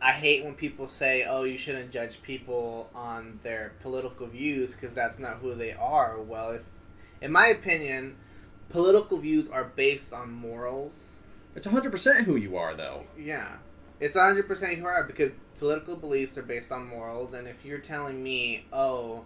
I 0.02 0.12
hate 0.12 0.44
when 0.44 0.54
people 0.54 0.90
say, 0.90 1.24
"Oh, 1.24 1.44
you 1.44 1.58
shouldn't 1.58 1.92
judge 1.92 2.22
people 2.22 2.90
on 2.94 3.40
their 3.42 3.74
political 3.82 4.28
views 4.28 4.74
because 4.74 4.94
that's 4.94 5.18
not 5.18 5.38
who 5.38 5.56
they 5.56 5.74
are." 5.74 6.22
Well, 6.22 6.52
if, 6.52 6.64
in 7.22 7.32
my 7.32 7.48
opinion, 7.48 8.18
political 8.70 9.18
views 9.18 9.48
are 9.48 9.64
based 9.64 10.14
on 10.14 10.32
morals. 10.32 11.14
It's 11.56 11.66
100 11.66 11.90
percent 11.90 12.26
who 12.26 12.36
you 12.36 12.58
are, 12.58 12.76
though. 12.76 13.06
Yeah, 13.18 13.48
it's 14.00 14.18
hundred 14.18 14.48
percent 14.48 14.74
who 14.74 14.82
you 14.82 14.88
are 14.88 15.04
because 15.04 15.32
political 15.60 15.96
beliefs 15.96 16.38
are 16.38 16.44
based 16.44 16.72
on 16.72 16.88
morals. 16.88 17.34
And 17.34 17.48
if 17.48 17.66
you're 17.66 17.80
telling 17.80 18.22
me, 18.24 18.66
oh, 18.74 19.24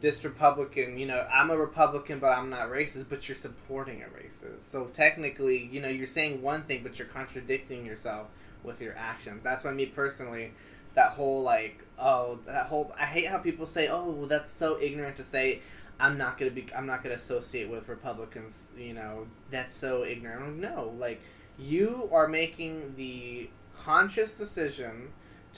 this 0.00 0.24
Republican, 0.24 0.98
you 0.98 1.06
know, 1.06 1.26
I'm 1.32 1.50
a 1.50 1.56
Republican, 1.56 2.18
but 2.18 2.36
I'm 2.36 2.50
not 2.50 2.68
racist, 2.68 3.06
but 3.08 3.28
you're 3.28 3.36
supporting 3.36 4.02
a 4.02 4.06
racist. 4.06 4.62
So 4.62 4.86
technically, 4.86 5.68
you 5.72 5.80
know, 5.80 5.88
you're 5.88 6.06
saying 6.06 6.42
one 6.42 6.62
thing, 6.64 6.82
but 6.82 6.98
you're 6.98 7.08
contradicting 7.08 7.86
yourself 7.86 8.28
with 8.62 8.80
your 8.80 8.96
actions. 8.96 9.42
That's 9.42 9.64
why 9.64 9.72
me 9.72 9.86
personally, 9.86 10.52
that 10.94 11.12
whole 11.12 11.42
like, 11.42 11.84
oh, 11.98 12.38
that 12.46 12.66
whole, 12.66 12.92
I 12.98 13.06
hate 13.06 13.28
how 13.28 13.38
people 13.38 13.66
say, 13.66 13.88
oh, 13.88 14.10
well, 14.10 14.28
that's 14.28 14.50
so 14.50 14.80
ignorant 14.80 15.16
to 15.16 15.24
say. 15.24 15.60
I'm 16.00 16.16
not 16.16 16.38
gonna 16.38 16.52
be. 16.52 16.66
I'm 16.76 16.86
not 16.86 17.02
gonna 17.02 17.16
associate 17.16 17.68
with 17.68 17.88
Republicans. 17.88 18.68
You 18.78 18.94
know, 18.94 19.26
that's 19.50 19.74
so 19.74 20.04
ignorant. 20.04 20.58
No, 20.58 20.94
like 20.96 21.20
you 21.58 22.08
are 22.12 22.28
making 22.28 22.94
the 22.96 23.50
conscious 23.76 24.30
decision 24.30 25.08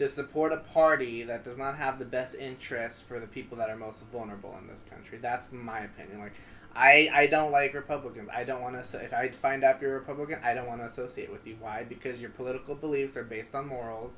to 0.01 0.09
support 0.09 0.51
a 0.51 0.57
party 0.57 1.25
that 1.25 1.45
does 1.45 1.59
not 1.59 1.77
have 1.77 1.99
the 1.99 2.07
best 2.07 2.35
interests 2.35 3.03
for 3.03 3.21
the 3.21 3.27
people 3.27 3.59
that 3.59 3.69
are 3.69 3.77
most 3.77 4.03
vulnerable 4.11 4.57
in 4.59 4.67
this 4.67 4.83
country. 4.89 5.19
That's 5.21 5.47
my 5.53 5.81
opinion. 5.81 6.21
Like, 6.21 6.33
I 6.75 7.11
I 7.13 7.27
don't 7.27 7.53
like 7.53 7.75
Republicans. 7.75 8.31
I 8.35 8.45
don't 8.45 8.63
want 8.63 8.83
to. 8.83 8.99
If 9.05 9.13
I 9.13 9.29
find 9.29 9.63
out 9.63 9.83
you're 9.83 9.97
a 9.97 9.99
Republican, 9.99 10.39
I 10.43 10.55
don't 10.55 10.67
want 10.67 10.81
to 10.81 10.87
associate 10.87 11.31
with 11.31 11.47
you. 11.47 11.59
Why? 11.61 11.85
Because 11.85 12.19
your 12.19 12.31
political 12.31 12.75
beliefs 12.75 13.15
are 13.19 13.25
based 13.25 13.55
on 13.55 13.69
morals, 13.69 14.13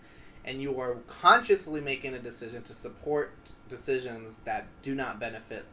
and 0.45 0.63
you 0.63 0.79
are 0.81 0.95
consciously 1.09 1.81
making 1.81 2.15
a 2.15 2.21
decision 2.21 2.63
to 2.63 2.75
support 2.75 3.33
decisions 3.69 4.37
that 4.45 4.67
do 4.83 4.95
not 4.95 5.19
benefit, 5.19 5.65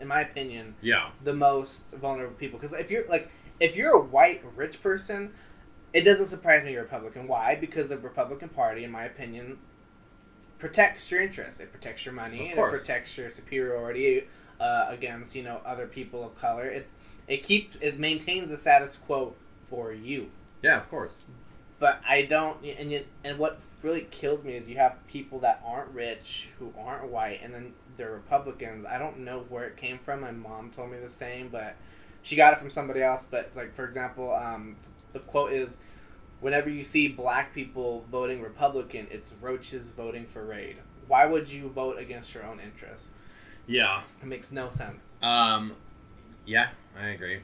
in 0.00 0.08
my 0.08 0.22
opinion, 0.22 0.76
Yeah. 0.80 1.10
the 1.24 1.34
most 1.34 1.82
vulnerable 1.90 2.36
people. 2.36 2.58
Because 2.58 2.72
if 2.72 2.90
you're 2.90 3.06
like, 3.06 3.28
if 3.60 3.76
you're 3.76 3.92
a 3.92 4.00
white 4.02 4.42
rich 4.56 4.80
person, 4.82 5.34
it 5.92 6.02
doesn't 6.02 6.26
surprise 6.26 6.64
me 6.64 6.72
you're 6.72 6.82
a 6.82 6.84
Republican. 6.84 7.26
Why? 7.26 7.54
Because 7.54 7.88
the 7.88 7.98
Republican 7.98 8.48
Party, 8.48 8.84
in 8.84 8.90
my 8.90 9.04
opinion, 9.04 9.58
protects 10.58 11.10
your 11.10 11.22
interests. 11.22 11.60
It 11.60 11.72
protects 11.72 12.04
your 12.04 12.14
money 12.14 12.50
it 12.50 12.56
protects 12.56 13.16
your 13.16 13.28
superiority 13.28 14.24
uh, 14.60 14.86
against 14.88 15.34
you 15.36 15.42
know 15.42 15.60
other 15.64 15.86
people 15.86 16.24
of 16.24 16.34
color. 16.34 16.66
It 16.66 16.88
it 17.26 17.42
keeps 17.42 17.76
it 17.80 17.98
maintains 17.98 18.48
the 18.48 18.56
status 18.56 18.96
quo 18.96 19.34
for 19.64 19.92
you. 19.92 20.30
Yeah, 20.62 20.78
of 20.78 20.90
course. 20.90 21.18
But 21.78 22.00
I 22.08 22.22
don't, 22.22 22.64
and 22.64 22.90
you, 22.90 23.04
and 23.22 23.38
what 23.38 23.60
really 23.82 24.08
kills 24.10 24.42
me 24.42 24.54
is 24.54 24.68
you 24.68 24.76
have 24.76 24.96
people 25.06 25.38
that 25.40 25.62
aren't 25.64 25.90
rich 25.90 26.48
who 26.58 26.72
aren't 26.76 27.08
white, 27.08 27.40
and 27.42 27.54
then 27.54 27.72
they're 27.96 28.10
Republicans. 28.10 28.84
I 28.84 28.98
don't 28.98 29.20
know 29.20 29.44
where 29.48 29.66
it 29.66 29.76
came 29.76 29.98
from. 29.98 30.22
My 30.22 30.32
mom 30.32 30.70
told 30.70 30.90
me 30.90 30.98
the 30.98 31.10
same, 31.10 31.48
but 31.48 31.76
she 32.22 32.34
got 32.34 32.52
it 32.52 32.58
from 32.58 32.70
somebody 32.70 33.02
else. 33.02 33.24
But 33.30 33.52
like 33.54 33.74
for 33.74 33.84
example, 33.84 34.34
um, 34.34 34.76
the 35.12 35.20
quote 35.20 35.52
is, 35.52 35.78
"Whenever 36.40 36.68
you 36.70 36.82
see 36.82 37.08
black 37.08 37.54
people 37.54 38.04
voting 38.10 38.42
Republican, 38.42 39.06
it's 39.10 39.32
roaches 39.40 39.86
voting 39.86 40.26
for 40.26 40.44
raid." 40.44 40.76
Why 41.06 41.24
would 41.26 41.50
you 41.50 41.68
vote 41.70 41.98
against 41.98 42.34
your 42.34 42.44
own 42.44 42.60
interests? 42.60 43.28
Yeah. 43.66 44.02
It 44.20 44.26
makes 44.26 44.52
no 44.52 44.68
sense. 44.68 45.08
Um, 45.22 45.74
yeah, 46.44 46.68
I 46.98 47.08
agree. 47.08 47.40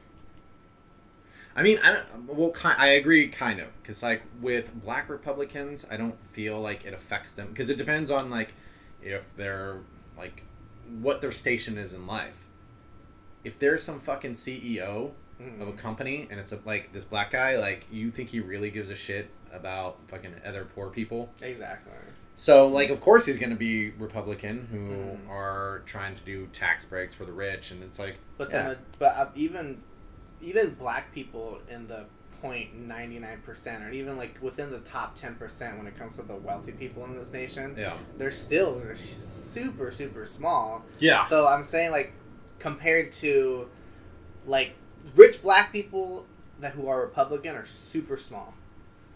I 1.56 1.62
mean, 1.62 1.78
I 1.84 1.92
don't. 1.92 2.26
Well, 2.26 2.50
ki- 2.50 2.76
I 2.76 2.88
agree, 2.88 3.28
kind 3.28 3.60
of, 3.60 3.68
because 3.80 4.02
like 4.02 4.22
with 4.40 4.74
Black 4.82 5.08
Republicans, 5.08 5.86
I 5.90 5.96
don't 5.96 6.16
feel 6.32 6.60
like 6.60 6.84
it 6.84 6.92
affects 6.92 7.32
them 7.32 7.48
because 7.48 7.70
it 7.70 7.76
depends 7.76 8.10
on 8.10 8.28
like 8.28 8.54
if 9.02 9.22
they're 9.36 9.78
like 10.18 10.42
what 11.00 11.20
their 11.20 11.30
station 11.30 11.78
is 11.78 11.92
in 11.92 12.06
life. 12.06 12.46
If 13.44 13.58
there's 13.58 13.82
some 13.82 14.00
fucking 14.00 14.32
CEO 14.32 15.12
of 15.60 15.68
a 15.68 15.72
company 15.72 16.26
and 16.30 16.38
it's 16.40 16.52
a, 16.52 16.58
like 16.64 16.92
this 16.92 17.04
black 17.04 17.30
guy, 17.30 17.58
like 17.58 17.86
you 17.90 18.10
think 18.10 18.28
he 18.30 18.40
really 18.40 18.70
gives 18.70 18.90
a 18.90 18.94
shit 18.94 19.30
about 19.52 19.98
fucking 20.08 20.34
other 20.44 20.66
poor 20.74 20.88
people? 20.90 21.30
Exactly. 21.42 21.92
So, 22.36 22.66
like, 22.66 22.90
of 22.90 23.00
course 23.00 23.26
he's 23.26 23.38
going 23.38 23.50
to 23.50 23.56
be 23.56 23.90
Republican 23.90 24.66
who 24.70 24.78
Mhm. 25.28 25.30
are 25.30 25.82
trying 25.86 26.16
to 26.16 26.22
do 26.24 26.46
tax 26.48 26.84
breaks 26.84 27.14
for 27.14 27.24
the 27.24 27.32
rich, 27.32 27.70
and 27.70 27.82
it's 27.84 27.98
like, 27.98 28.16
But 28.38 28.50
Yeah. 28.50 28.68
then, 28.70 28.78
but 28.98 29.16
uh, 29.16 29.28
even 29.34 29.80
even 30.40 30.74
black 30.74 31.12
people 31.12 31.60
in 31.70 31.86
the 31.86 32.04
point 32.42 32.74
ninety 32.74 33.18
nine 33.20 33.40
percent, 33.42 33.84
or 33.84 33.90
even 33.90 34.16
like 34.16 34.36
within 34.42 34.68
the 34.68 34.80
top 34.80 35.14
ten 35.16 35.36
percent 35.36 35.78
when 35.78 35.86
it 35.86 35.96
comes 35.96 36.16
to 36.16 36.22
the 36.22 36.34
wealthy 36.34 36.72
people 36.72 37.04
in 37.04 37.16
this 37.16 37.30
nation, 37.32 37.74
yeah, 37.78 37.96
they're 38.18 38.30
still 38.32 38.74
they're 38.80 38.94
super 38.96 39.90
super 39.92 40.24
small. 40.26 40.84
yeah, 40.98 41.22
So 41.22 41.46
I'm 41.46 41.62
saying 41.64 41.92
like 41.92 42.12
compared 42.58 43.12
to 43.12 43.68
like 44.46 44.74
rich 45.14 45.42
black 45.42 45.72
people 45.72 46.26
that 46.60 46.72
who 46.72 46.88
are 46.88 47.00
Republican 47.00 47.54
are 47.56 47.64
super 47.64 48.16
small. 48.16 48.54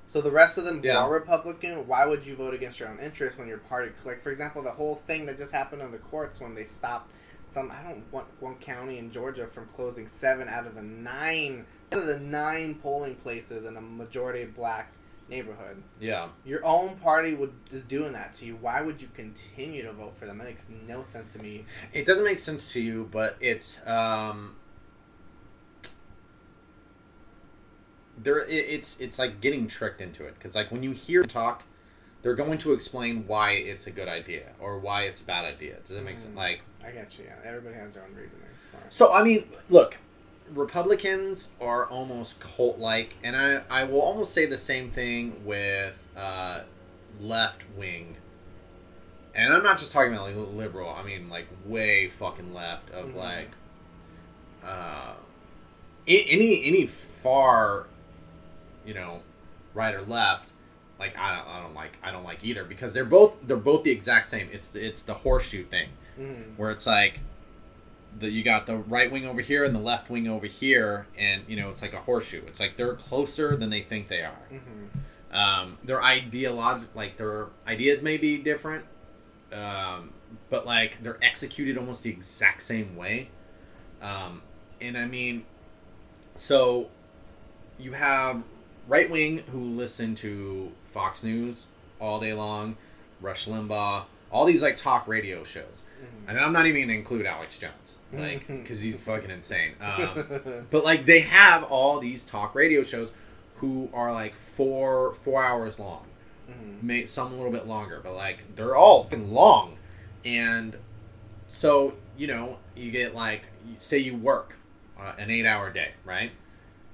So 0.06 0.20
the 0.22 0.30
rest 0.30 0.56
of 0.58 0.64
them 0.64 0.80
Yeah. 0.82 0.96
are 0.98 1.10
Republican, 1.12 1.86
why 1.86 2.06
would 2.06 2.24
you 2.24 2.34
vote 2.34 2.54
against 2.54 2.80
your 2.80 2.88
own 2.88 2.98
interest 2.98 3.38
when 3.38 3.46
your 3.46 3.58
party 3.58 3.92
like 4.04 4.20
for 4.20 4.30
example 4.30 4.62
the 4.62 4.70
whole 4.70 4.94
thing 4.96 5.26
that 5.26 5.36
just 5.38 5.52
happened 5.52 5.82
in 5.82 5.90
the 5.92 5.98
courts 5.98 6.40
when 6.40 6.54
they 6.54 6.64
stopped 6.64 7.10
some 7.46 7.70
I 7.70 7.82
don't 7.82 8.04
want 8.12 8.26
one 8.40 8.56
county 8.56 8.98
in 8.98 9.10
Georgia 9.10 9.46
from 9.46 9.66
closing 9.66 10.06
seven 10.06 10.48
out 10.48 10.66
of 10.66 10.74
the 10.74 10.82
nine 10.82 11.66
out 11.92 12.00
of 12.00 12.06
the 12.06 12.18
nine 12.18 12.74
polling 12.76 13.16
places 13.16 13.64
in 13.64 13.76
a 13.76 13.80
majority 13.80 14.44
black 14.44 14.92
neighborhood. 15.30 15.82
Yeah. 16.00 16.28
Your 16.44 16.64
own 16.64 16.96
party 16.98 17.34
would 17.34 17.52
is 17.70 17.82
doing 17.82 18.12
that 18.12 18.32
to 18.34 18.46
you. 18.46 18.56
Why 18.56 18.80
would 18.80 19.00
you 19.02 19.08
continue 19.14 19.82
to 19.82 19.92
vote 19.92 20.16
for 20.16 20.24
them? 20.24 20.38
That 20.38 20.44
makes 20.44 20.64
no 20.86 21.02
sense 21.02 21.28
to 21.30 21.38
me. 21.38 21.66
It 21.92 22.06
doesn't 22.06 22.24
make 22.24 22.38
sense 22.38 22.72
to 22.72 22.80
you, 22.80 23.08
but 23.12 23.36
it's 23.40 23.78
um 23.86 24.56
there 28.22 28.40
it, 28.44 28.50
it's 28.50 28.98
it's 29.00 29.18
like 29.18 29.40
getting 29.40 29.66
tricked 29.68 30.00
into 30.00 30.24
it 30.24 30.34
because 30.34 30.54
like 30.54 30.70
when 30.72 30.82
you 30.82 30.90
hear 30.92 31.22
talk 31.22 31.62
they're 32.22 32.34
going 32.34 32.58
to 32.58 32.72
explain 32.72 33.26
why 33.26 33.52
it's 33.52 33.86
a 33.86 33.90
good 33.92 34.08
idea 34.08 34.42
or 34.58 34.78
why 34.78 35.02
it's 35.02 35.20
a 35.20 35.24
bad 35.24 35.44
idea 35.44 35.76
does 35.86 35.96
it 35.96 36.04
make 36.04 36.18
sense 36.18 36.30
Mm. 36.34 36.36
like 36.36 36.60
I 36.84 36.90
get 36.90 37.18
you. 37.18 37.24
Yeah, 37.26 37.34
everybody 37.48 37.76
has 37.76 37.94
their 37.94 38.02
own 38.04 38.10
it. 38.18 38.30
so 38.88 39.12
i 39.12 39.22
mean 39.22 39.44
look 39.70 39.96
republicans 40.50 41.54
are 41.60 41.86
almost 41.86 42.40
cult 42.40 42.78
like 42.78 43.14
and 43.22 43.36
i 43.36 43.60
i 43.70 43.84
will 43.84 44.00
almost 44.00 44.32
say 44.32 44.46
the 44.46 44.56
same 44.56 44.90
thing 44.90 45.44
with 45.44 45.94
uh 46.16 46.60
left 47.20 47.62
wing 47.76 48.16
and 49.34 49.52
i'm 49.52 49.62
not 49.62 49.78
just 49.78 49.92
talking 49.92 50.12
about 50.14 50.26
like 50.34 50.36
liberal 50.54 50.88
i 50.90 51.02
mean 51.02 51.28
like 51.28 51.46
way 51.66 52.08
fucking 52.08 52.54
left 52.54 52.90
of 52.90 53.10
Mhm. 53.10 53.14
like 53.16 53.50
uh 54.64 55.12
any 56.06 56.64
any 56.64 56.86
far 56.86 57.86
you 58.88 58.94
know 58.94 59.20
right 59.74 59.94
or 59.94 60.00
left 60.02 60.50
like 60.98 61.16
I 61.18 61.36
don't, 61.36 61.46
I 61.48 61.60
don't 61.62 61.74
like 61.74 61.94
I 62.02 62.10
don't 62.10 62.24
like 62.24 62.42
either 62.42 62.64
because 62.64 62.92
they're 62.94 63.04
both 63.18 63.36
they're 63.46 63.56
both 63.72 63.82
the 63.84 63.90
exact 63.98 64.26
same 64.26 64.48
it's 64.50 64.74
it's 64.74 65.02
the 65.02 65.14
horseshoe 65.24 65.64
thing 65.64 65.90
Mhm. 66.18 66.56
where 66.56 66.70
it's 66.70 66.86
like 66.86 67.20
the 68.18 68.28
you 68.30 68.42
got 68.42 68.66
the 68.66 68.76
right 68.76 69.12
wing 69.12 69.26
over 69.26 69.40
here 69.42 69.62
and 69.64 69.74
the 69.74 69.84
left 69.92 70.08
wing 70.10 70.26
over 70.26 70.46
here 70.46 71.06
and 71.16 71.42
you 71.46 71.56
know 71.60 71.68
it's 71.70 71.82
like 71.82 71.92
a 71.92 72.00
horseshoe 72.00 72.42
it's 72.46 72.58
like 72.58 72.76
they're 72.78 72.94
closer 72.94 73.54
than 73.56 73.68
they 73.70 73.82
think 73.82 74.08
they 74.08 74.22
are 74.22 74.46
Mhm. 74.52 75.36
um, 75.36 75.78
their 75.84 76.00
ideolog 76.00 76.86
like 76.94 77.18
their 77.18 77.48
ideas 77.66 78.02
may 78.02 78.16
be 78.16 78.38
different 78.38 78.84
um, 79.52 80.10
but 80.50 80.66
like 80.66 81.02
they're 81.02 81.22
executed 81.22 81.76
almost 81.78 82.02
the 82.02 82.10
exact 82.10 82.62
same 82.62 82.96
way 82.96 83.28
um, 84.02 84.42
and 84.80 84.96
i 84.98 85.04
mean 85.04 85.44
so 86.36 86.88
you 87.78 87.92
have 87.92 88.42
right 88.88 89.08
wing 89.10 89.38
who 89.52 89.60
listen 89.60 90.14
to 90.16 90.72
fox 90.82 91.22
news 91.22 91.66
all 92.00 92.18
day 92.18 92.32
long 92.32 92.76
rush 93.20 93.46
limbaugh 93.46 94.04
all 94.30 94.44
these 94.44 94.62
like 94.62 94.76
talk 94.76 95.06
radio 95.08 95.42
shows. 95.44 95.82
Mhm. 96.02 96.28
and 96.28 96.38
i'm 96.40 96.52
not 96.52 96.66
even 96.66 96.82
gonna 96.82 96.92
include 96.94 97.24
alex 97.26 97.58
jones 97.58 97.98
like 98.12 98.46
because 98.46 98.80
he's 98.80 98.98
fucking 99.00 99.30
insane. 99.30 99.72
Um, 99.82 100.66
but 100.70 100.82
like 100.84 101.04
they 101.06 101.20
have 101.20 101.64
all 101.64 101.98
these 102.00 102.24
talk 102.24 102.54
radio 102.54 102.82
shows 102.82 103.10
who 103.56 103.90
are 103.92 104.12
like 104.12 104.34
four 104.34 105.12
four 105.14 105.42
hours 105.42 105.78
long. 105.78 106.04
Mhm. 106.50 106.82
may 106.82 107.04
some 107.06 107.32
a 107.32 107.36
little 107.36 107.52
bit 107.52 107.66
longer 107.66 108.00
but 108.02 108.14
like 108.14 108.54
they're 108.56 108.74
all 108.76 109.04
fucking 109.04 109.32
long. 109.32 109.76
And 110.24 110.76
so 111.48 111.94
you 112.16 112.26
know 112.26 112.58
you 112.76 112.90
get 112.90 113.14
like 113.14 113.48
say 113.78 113.98
you 113.98 114.16
work 114.16 114.56
uh, 114.98 115.12
an 115.18 115.30
eight 115.30 115.46
hour 115.46 115.70
day 115.70 115.92
right? 116.04 116.30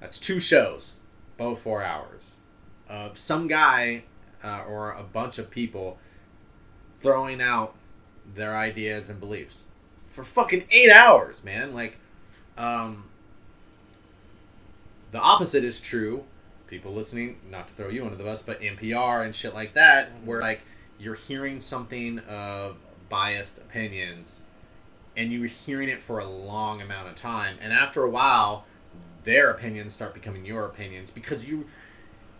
That's 0.01 0.19
two 0.19 0.39
shows 0.39 0.95
both 1.37 1.61
four 1.61 1.83
hours 1.83 2.39
of 2.89 3.17
some 3.17 3.47
guy 3.47 4.03
uh, 4.43 4.63
or 4.67 4.91
a 4.91 5.03
bunch 5.03 5.39
of 5.39 5.49
people 5.49 5.97
throwing 6.99 7.41
out 7.41 7.75
their 8.35 8.55
ideas 8.55 9.09
and 9.09 9.19
beliefs 9.19 9.65
for 10.09 10.23
fucking 10.23 10.63
eight 10.71 10.91
hours 10.91 11.43
man. 11.43 11.73
Like 11.73 11.97
um 12.57 13.05
the 15.11 15.19
opposite 15.19 15.63
is 15.63 15.79
true. 15.79 16.23
People 16.67 16.91
listening 16.93 17.37
not 17.49 17.67
to 17.67 17.73
throw 17.73 17.89
you 17.89 18.03
under 18.03 18.15
the 18.15 18.23
bus 18.23 18.41
but 18.41 18.61
npr 18.61 19.23
and 19.23 19.35
shit 19.35 19.53
like 19.53 19.73
that 19.73 20.11
where 20.23 20.41
like 20.41 20.61
you're 20.99 21.15
hearing 21.15 21.59
something 21.59 22.19
of 22.19 22.77
biased 23.09 23.57
opinions 23.57 24.43
and 25.17 25.31
you're 25.31 25.47
hearing 25.47 25.89
it 25.89 26.01
for 26.01 26.19
a 26.19 26.25
long 26.25 26.81
amount 26.81 27.07
of 27.07 27.15
time. 27.15 27.57
And 27.61 27.71
after 27.71 28.03
a 28.03 28.09
while 28.09 28.65
their 29.25 29.51
opinions 29.51 29.93
start 29.93 30.13
becoming 30.13 30.45
your 30.45 30.65
opinions 30.65 31.11
because 31.11 31.47
you 31.47 31.65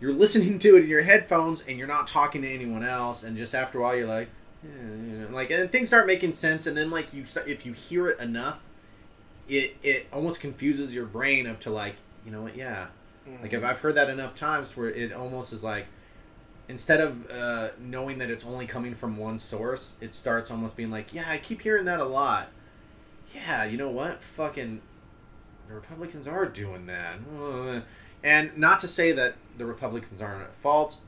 you're 0.00 0.12
listening 0.12 0.58
to 0.58 0.76
it 0.76 0.84
in 0.84 0.88
your 0.88 1.02
headphones 1.02 1.62
and 1.66 1.78
you're 1.78 1.86
not 1.88 2.06
talking 2.06 2.42
to 2.42 2.48
anyone 2.48 2.84
else. 2.84 3.24
And 3.24 3.36
just 3.36 3.54
after 3.54 3.78
a 3.78 3.82
while 3.82 3.96
you're 3.96 4.06
like 4.06 4.28
eh, 4.64 4.68
you 4.68 5.18
know, 5.18 5.28
like 5.30 5.50
and 5.50 5.70
things 5.70 5.88
start 5.88 6.06
making 6.06 6.32
sense. 6.32 6.66
And 6.66 6.76
then 6.76 6.90
like 6.90 7.12
you 7.12 7.26
start, 7.26 7.48
if 7.48 7.66
you 7.66 7.72
hear 7.72 8.08
it 8.08 8.20
enough 8.20 8.60
it 9.48 9.76
it 9.82 10.06
almost 10.12 10.40
confuses 10.40 10.94
your 10.94 11.06
brain 11.06 11.46
up 11.46 11.60
to 11.60 11.70
like 11.70 11.96
you 12.24 12.32
know 12.32 12.42
what? 12.42 12.56
Yeah. 12.56 12.86
Like 13.42 13.52
if 13.52 13.64
I've 13.64 13.80
heard 13.80 13.96
that 13.96 14.08
enough 14.08 14.34
times 14.34 14.76
where 14.76 14.88
it 14.88 15.12
almost 15.12 15.52
is 15.52 15.62
like 15.62 15.86
instead 16.68 17.00
of 17.00 17.30
uh, 17.30 17.68
knowing 17.78 18.18
that 18.18 18.30
it's 18.30 18.44
only 18.44 18.66
coming 18.66 18.94
from 18.94 19.16
one 19.16 19.38
source, 19.38 19.96
it 20.00 20.14
starts 20.14 20.50
almost 20.50 20.76
being 20.76 20.90
like, 20.90 21.14
yeah, 21.14 21.28
I 21.28 21.38
keep 21.38 21.62
hearing 21.62 21.84
that 21.84 22.00
a 22.00 22.04
lot. 22.04 22.48
Yeah, 23.34 23.64
you 23.64 23.76
know 23.76 23.90
what? 23.90 24.22
Fucking 24.22 24.80
the 25.68 25.74
Republicans 25.74 26.26
are 26.26 26.46
doing 26.46 26.86
that. 26.86 27.18
And 28.22 28.56
not 28.56 28.80
to 28.80 28.88
say 28.88 29.12
that 29.12 29.34
the 29.56 29.66
Republicans 29.66 30.20
aren't 30.20 30.42
at 30.42 30.54
fault 30.54 31.00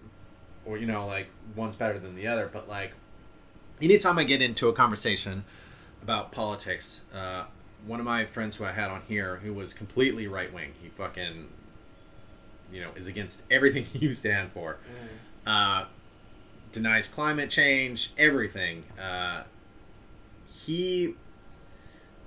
or 0.64 0.76
you 0.76 0.86
know 0.86 1.06
like 1.06 1.28
one's 1.56 1.76
better 1.76 1.98
than 1.98 2.14
the 2.14 2.26
other, 2.26 2.48
but 2.52 2.68
like 2.68 2.92
anytime 3.80 4.18
I 4.18 4.24
get 4.24 4.42
into 4.42 4.68
a 4.68 4.72
conversation 4.72 5.44
about 6.02 6.32
politics, 6.32 7.02
uh, 7.14 7.44
one 7.86 8.00
of 8.00 8.06
my 8.06 8.24
friends 8.24 8.56
who 8.56 8.64
I 8.64 8.72
had 8.72 8.90
on 8.90 9.02
here 9.08 9.36
who 9.36 9.52
was 9.52 9.72
completely 9.72 10.26
right 10.26 10.52
wing, 10.52 10.72
he 10.80 10.88
fucking 10.88 11.48
you 12.72 12.80
know 12.80 12.90
is 12.96 13.06
against 13.06 13.42
everything 13.50 13.86
you 13.92 14.14
stand 14.14 14.52
for. 14.52 14.76
Uh, 15.46 15.86
denies 16.70 17.08
climate 17.08 17.50
change 17.50 18.12
everything. 18.18 18.84
Uh, 19.00 19.42
he 20.46 21.14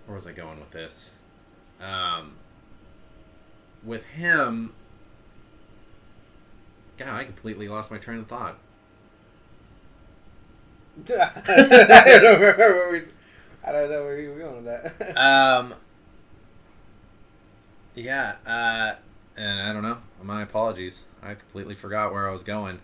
where 0.05 0.15
was 0.15 0.25
i 0.25 0.32
going 0.32 0.59
with 0.59 0.71
this 0.71 1.11
um, 1.82 2.34
with 3.84 4.03
him 4.05 4.73
god 6.97 7.09
i 7.09 7.23
completely 7.23 7.67
lost 7.67 7.89
my 7.91 7.97
train 7.97 8.19
of 8.19 8.27
thought 8.27 8.57
I 11.09 12.03
don't 12.21 12.21
know 12.21 12.39
where 12.39 12.91
we. 12.91 13.01
I 13.63 13.71
don't 13.71 13.89
know 13.89 14.03
where 14.03 14.19
you 14.19 14.32
were 14.32 14.39
going 14.39 14.65
with 14.65 14.65
that. 14.65 15.17
um, 15.17 15.73
yeah 17.95 18.36
uh, 18.45 18.95
and 19.38 19.61
i 19.61 19.73
don't 19.73 19.84
know 19.84 19.97
my 20.23 20.41
apologies 20.43 21.05
i 21.23 21.34
completely 21.34 21.75
forgot 21.75 22.11
where 22.13 22.27
i 22.27 22.32
was 22.32 22.43
going 22.43 22.79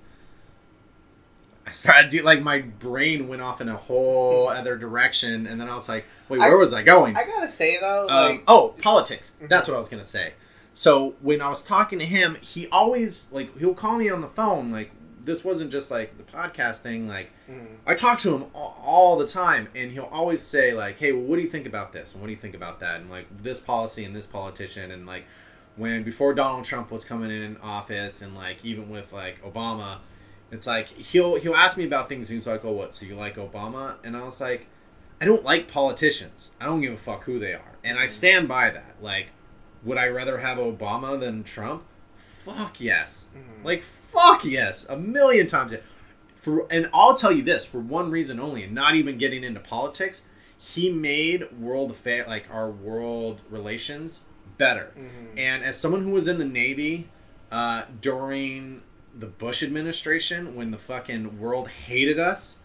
I 1.67 1.71
started 1.71 2.09
to 2.11 2.23
like 2.23 2.41
my 2.41 2.61
brain 2.61 3.27
went 3.27 3.41
off 3.41 3.59
in 3.59 3.67
a 3.67 3.75
whole 3.75 4.47
other 4.47 4.77
direction, 4.77 5.45
and 5.47 5.59
then 5.59 5.67
I 5.69 5.75
was 5.75 5.89
like, 5.89 6.05
"Wait, 6.29 6.39
I- 6.39 6.47
where 6.47 6.57
was 6.57 6.73
I 6.73 6.81
going?" 6.81 7.17
I 7.17 7.25
gotta 7.25 7.49
say 7.49 7.77
though, 7.79 8.07
Um, 8.09 8.41
oh, 8.47 8.73
politics. 8.81 9.35
That's 9.49 9.67
what 9.67 9.75
I 9.75 9.77
was 9.77 9.89
gonna 9.89 10.03
say. 10.03 10.33
So 10.73 11.15
when 11.21 11.41
I 11.41 11.49
was 11.49 11.63
talking 11.63 11.99
to 11.99 12.05
him, 12.05 12.37
he 12.41 12.67
always 12.69 13.27
like 13.31 13.57
he'll 13.57 13.73
call 13.73 13.97
me 13.97 14.09
on 14.09 14.21
the 14.21 14.27
phone. 14.27 14.71
Like 14.71 14.91
this 15.21 15.43
wasn't 15.43 15.71
just 15.71 15.91
like 15.91 16.17
the 16.17 16.23
podcast 16.23 16.79
thing. 16.79 17.05
Like 17.09 17.31
mm, 17.51 17.65
I 17.85 17.95
talk 17.95 18.19
to 18.19 18.33
him 18.33 18.45
all, 18.53 18.81
all 18.85 19.17
the 19.17 19.27
time, 19.27 19.67
and 19.75 19.91
he'll 19.91 20.03
always 20.09 20.41
say 20.41 20.73
like, 20.73 20.97
"Hey, 20.99 21.11
well, 21.11 21.23
what 21.23 21.35
do 21.35 21.41
you 21.41 21.49
think 21.49 21.65
about 21.67 21.91
this? 21.91 22.13
And 22.13 22.21
what 22.21 22.27
do 22.27 22.31
you 22.31 22.39
think 22.39 22.55
about 22.55 22.79
that? 22.79 23.01
And 23.01 23.09
like 23.09 23.25
this 23.43 23.59
policy 23.59 24.05
and 24.05 24.15
this 24.15 24.25
politician, 24.25 24.89
and 24.89 25.05
like 25.05 25.25
when 25.75 26.03
before 26.03 26.33
Donald 26.33 26.63
Trump 26.63 26.91
was 26.91 27.03
coming 27.03 27.29
in 27.29 27.57
office, 27.57 28.21
and 28.21 28.35
like 28.35 28.63
even 28.63 28.89
with 28.89 29.11
like 29.11 29.43
Obama, 29.43 29.97
it's 30.51 30.67
like 30.67 30.87
he'll 30.89 31.35
he'll 31.35 31.55
ask 31.55 31.77
me 31.77 31.85
about 31.85 32.09
things. 32.09 32.29
And 32.29 32.35
he's 32.37 32.47
like, 32.47 32.63
"Oh, 32.65 32.71
what? 32.71 32.93
So 32.95 33.05
you 33.05 33.15
like 33.15 33.35
Obama?" 33.35 33.95
And 34.03 34.15
I 34.15 34.23
was 34.23 34.39
like, 34.41 34.67
"I 35.21 35.25
don't 35.25 35.43
like 35.43 35.67
politicians. 35.67 36.53
I 36.61 36.65
don't 36.65 36.81
give 36.81 36.93
a 36.93 36.97
fuck 36.97 37.23
who 37.25 37.39
they 37.39 37.53
are, 37.53 37.77
and 37.83 37.97
I 37.99 38.05
stand 38.05 38.47
by 38.47 38.69
that. 38.69 38.95
Like, 39.01 39.27
would 39.83 39.97
I 39.97 40.07
rather 40.07 40.37
have 40.39 40.57
Obama 40.57 41.19
than 41.19 41.43
Trump? 41.43 41.83
Fuck 42.15 42.79
yes. 42.79 43.29
Mhm. 43.35 43.65
Like 43.65 43.81
fuck 43.83 44.45
yes, 44.45 44.87
a 44.89 44.97
million 44.97 45.47
times. 45.47 45.73
For 46.35 46.65
and 46.71 46.89
I'll 46.93 47.15
tell 47.15 47.31
you 47.31 47.41
this 47.41 47.67
for 47.69 47.79
one 47.79 48.09
reason 48.09 48.39
only, 48.39 48.63
and 48.63 48.73
not 48.73 48.95
even 48.95 49.17
getting 49.17 49.43
into 49.43 49.59
politics, 49.59 50.25
he 50.57 50.89
made 50.91 51.51
world 51.59 51.91
affair 51.91 52.25
like 52.27 52.45
our 52.49 52.69
world 52.71 53.41
relations 53.49 54.23
better. 54.57 54.93
mhm. 54.97 55.37
And 55.37 55.63
as 55.63 55.77
someone 55.77 56.03
who 56.03 56.11
was 56.11 56.27
in 56.27 56.37
the 56.37 56.45
Navy 56.45 57.09
uh, 57.51 57.83
during 58.01 58.81
the 59.17 59.27
Bush 59.27 59.63
administration, 59.63 60.55
when 60.55 60.71
the 60.71 60.77
fucking 60.77 61.39
world 61.39 61.69
hated 61.69 62.19
us, 62.19 62.59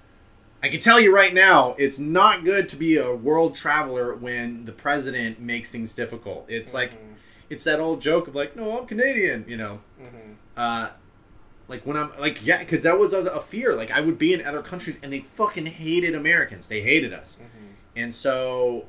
I 0.63 0.69
can 0.69 0.81
tell 0.81 1.01
you 1.01 1.13
right 1.15 1.35
now, 1.35 1.75
it's 1.79 1.99
not 1.99 2.45
good 2.45 2.69
to 2.69 2.77
be 2.77 2.97
a 2.97 3.13
world 3.15 3.55
traveler 3.55 4.15
when 4.15 4.65
the 4.65 4.73
president 4.73 5.41
makes 5.41 5.73
things 5.73 5.95
difficult. 5.95 6.45
It's 6.49 6.73
like 6.75 6.93
Mhm. 6.93 7.15
it's 7.51 7.65
that 7.65 7.81
old 7.81 8.01
joke 8.01 8.29
of 8.29 8.35
like, 8.35 8.55
no, 8.55 8.79
I'm 8.79 8.87
Canadian, 8.87 9.45
you 9.49 9.57
know. 9.57 9.81
Mhm. 10.01 10.37
Uh, 10.57 10.91
like 11.69 11.85
when 11.87 11.97
I'm 11.97 12.11
like, 12.19 12.45
yeah, 12.47 12.59
because 12.59 12.83
that 12.85 12.99
was 12.99 13.13
a, 13.13 13.21
a 13.23 13.41
fear. 13.41 13.75
Like 13.75 13.91
I 13.91 14.01
would 14.01 14.19
be 14.19 14.33
in 14.35 14.45
other 14.45 14.63
countries 14.63 14.99
and 15.03 15.13
they 15.13 15.21
fucking 15.21 15.67
hated 15.67 16.15
Americans. 16.15 16.69
They 16.69 16.81
hated 16.83 17.13
us, 17.13 17.39
Mhm. 17.41 17.75
and 17.97 18.15
so 18.15 18.87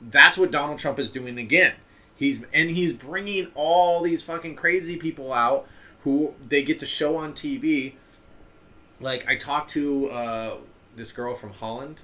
that's 0.00 0.36
what 0.38 0.50
Donald 0.50 0.78
Trump 0.78 0.98
is 0.98 1.10
doing 1.10 1.38
again. 1.38 1.74
He's 2.14 2.44
and 2.52 2.70
he's 2.70 2.92
bringing 2.92 3.48
all 3.54 4.02
these 4.02 4.22
fucking 4.24 4.56
crazy 4.56 4.96
people 4.96 5.32
out 5.32 5.68
who 6.06 6.32
they 6.48 6.62
get 6.62 6.78
to 6.78 6.86
show 6.86 7.16
on 7.16 7.32
TV. 7.32 7.94
Like 9.00 9.26
I 9.28 9.34
talked 9.34 9.70
to 9.70 10.08
uh, 10.08 10.56
this 10.94 11.10
girl 11.12 11.34
from 11.34 11.50
Holland, 11.50 11.98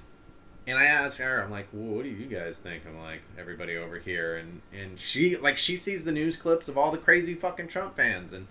and 0.67 0.77
I 0.77 0.83
asked 0.83 1.19
her, 1.19 1.41
I'm 1.41 1.49
like, 1.49 1.69
well, 1.71 1.95
"What 1.95 2.03
do 2.03 2.09
you 2.09 2.25
guys 2.25 2.57
think?" 2.59 2.83
I'm 2.85 2.99
like, 2.99 3.21
"Everybody 3.39 3.77
over 3.77 3.97
here," 3.97 4.35
and 4.35 4.61
and 4.77 4.99
she 4.99 5.37
like 5.37 5.57
she 5.57 5.77
sees 5.77 6.03
the 6.03 6.11
news 6.11 6.35
clips 6.35 6.67
of 6.67 6.77
all 6.77 6.91
the 6.91 6.97
crazy 6.97 7.33
fucking 7.33 7.69
Trump 7.69 7.95
fans, 7.95 8.33
and 8.33 8.47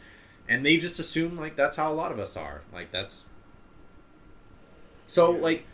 and 0.49 0.65
they 0.65 0.79
just 0.79 0.99
assume 0.99 1.37
like 1.37 1.55
that's 1.55 1.77
how 1.77 1.93
a 1.93 1.95
lot 1.95 2.11
of 2.13 2.19
us 2.19 2.35
are. 2.35 2.63
Like 2.73 2.91
that's 2.91 3.27
so 5.07 5.35
Yeah. 5.35 5.43
like 5.43 5.67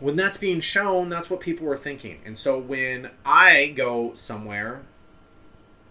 when 0.00 0.16
that's 0.16 0.36
being 0.36 0.58
shown, 0.58 1.08
that's 1.10 1.30
what 1.30 1.38
people 1.38 1.64
were 1.64 1.76
thinking. 1.76 2.18
And 2.26 2.36
so 2.36 2.58
when 2.58 3.10
I 3.24 3.72
go 3.76 4.14
somewhere 4.14 4.82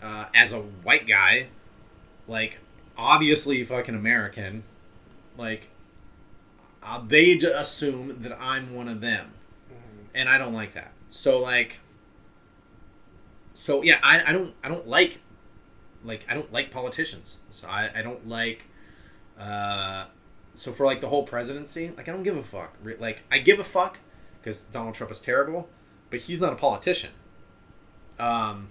uh, 0.04 0.26
as 0.36 0.52
a 0.52 0.60
white 0.60 1.08
guy, 1.08 1.48
like 2.32 2.60
obviously 2.98 3.64
fucking 3.64 3.96
American, 3.96 4.64
like 5.38 5.68
uh, 6.84 7.02
they 7.06 7.38
j- 7.38 7.52
assume 7.54 8.22
that 8.22 8.36
I'm 8.42 8.74
one 8.74 8.88
of 8.88 9.02
them, 9.02 9.34
Mhm. 9.72 10.06
and 10.16 10.30
I 10.30 10.38
don't 10.38 10.54
like 10.54 10.74
that. 10.74 10.92
So 11.10 11.40
like, 11.40 11.80
so 13.54 13.82
yeah, 13.84 14.00
I, 14.04 14.24
I 14.30 14.32
don't 14.32 14.54
I 14.64 14.70
don't 14.70 14.88
like 14.88 15.20
like 16.04 16.26
I 16.30 16.34
don't 16.34 16.52
like 16.52 16.72
politicians. 16.72 17.40
So 17.50 17.68
I, 17.68 17.90
I 17.96 18.02
don't 18.02 18.28
like 18.28 18.66
uh 19.40 20.06
so 20.56 20.72
for 20.72 20.86
like 20.86 21.02
the 21.02 21.10
whole 21.10 21.24
presidency, 21.24 21.92
like 21.98 22.08
I 22.10 22.12
don't 22.12 22.24
give 22.24 22.38
a 22.38 22.44
fuck. 22.44 22.76
Like 23.00 23.24
I 23.32 23.40
give 23.40 23.60
a 23.60 23.64
fuck 23.64 24.00
because 24.40 24.64
Donald 24.64 24.96
Trump 24.96 25.12
is 25.12 25.22
terrible, 25.22 25.70
but 26.10 26.22
he's 26.22 26.40
not 26.40 26.54
a 26.54 26.56
politician. 26.56 27.12
Um 28.20 28.70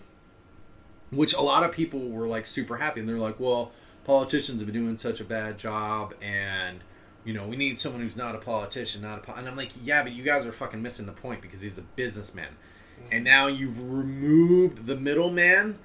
which 1.11 1.35
a 1.35 1.41
lot 1.41 1.65
of 1.65 1.73
people 1.73 2.09
were 2.09 2.27
like 2.27 2.47
super 2.47 2.77
happy 2.77 3.01
and 3.01 3.09
they're 3.09 3.19
like, 3.19 3.41
"Well, 3.41 3.73
politicians 4.05 4.61
have 4.61 4.71
been 4.71 4.85
doing 4.85 4.97
such 4.97 5.21
a 5.21 5.25
bad 5.25 5.59
job 5.59 6.15
and 6.21 6.81
you 7.25 7.35
know, 7.35 7.47
we 7.47 7.57
need 7.57 7.79
someone 7.79 8.01
who's 8.01 8.17
not 8.17 8.35
a 8.35 8.39
politician, 8.39 9.03
not 9.03 9.19
a 9.19 9.23
po-. 9.23 9.35
and 9.35 9.47
I'm 9.47 9.57
like, 9.57 9.73
"Yeah, 9.83 10.03
but 10.03 10.13
you 10.13 10.23
guys 10.23 10.47
are 10.47 10.53
fucking 10.53 10.81
missing 10.81 11.07
the 11.07 11.13
point 11.13 11.43
because 11.43 11.61
he's 11.61 11.79
a 11.79 11.83
businessman." 11.83 12.57
Mm-hmm. 13.01 13.13
And 13.13 13.25
now 13.25 13.47
you've 13.47 13.81
removed 13.81 14.87
the 14.87 14.97
middleman 14.97 15.79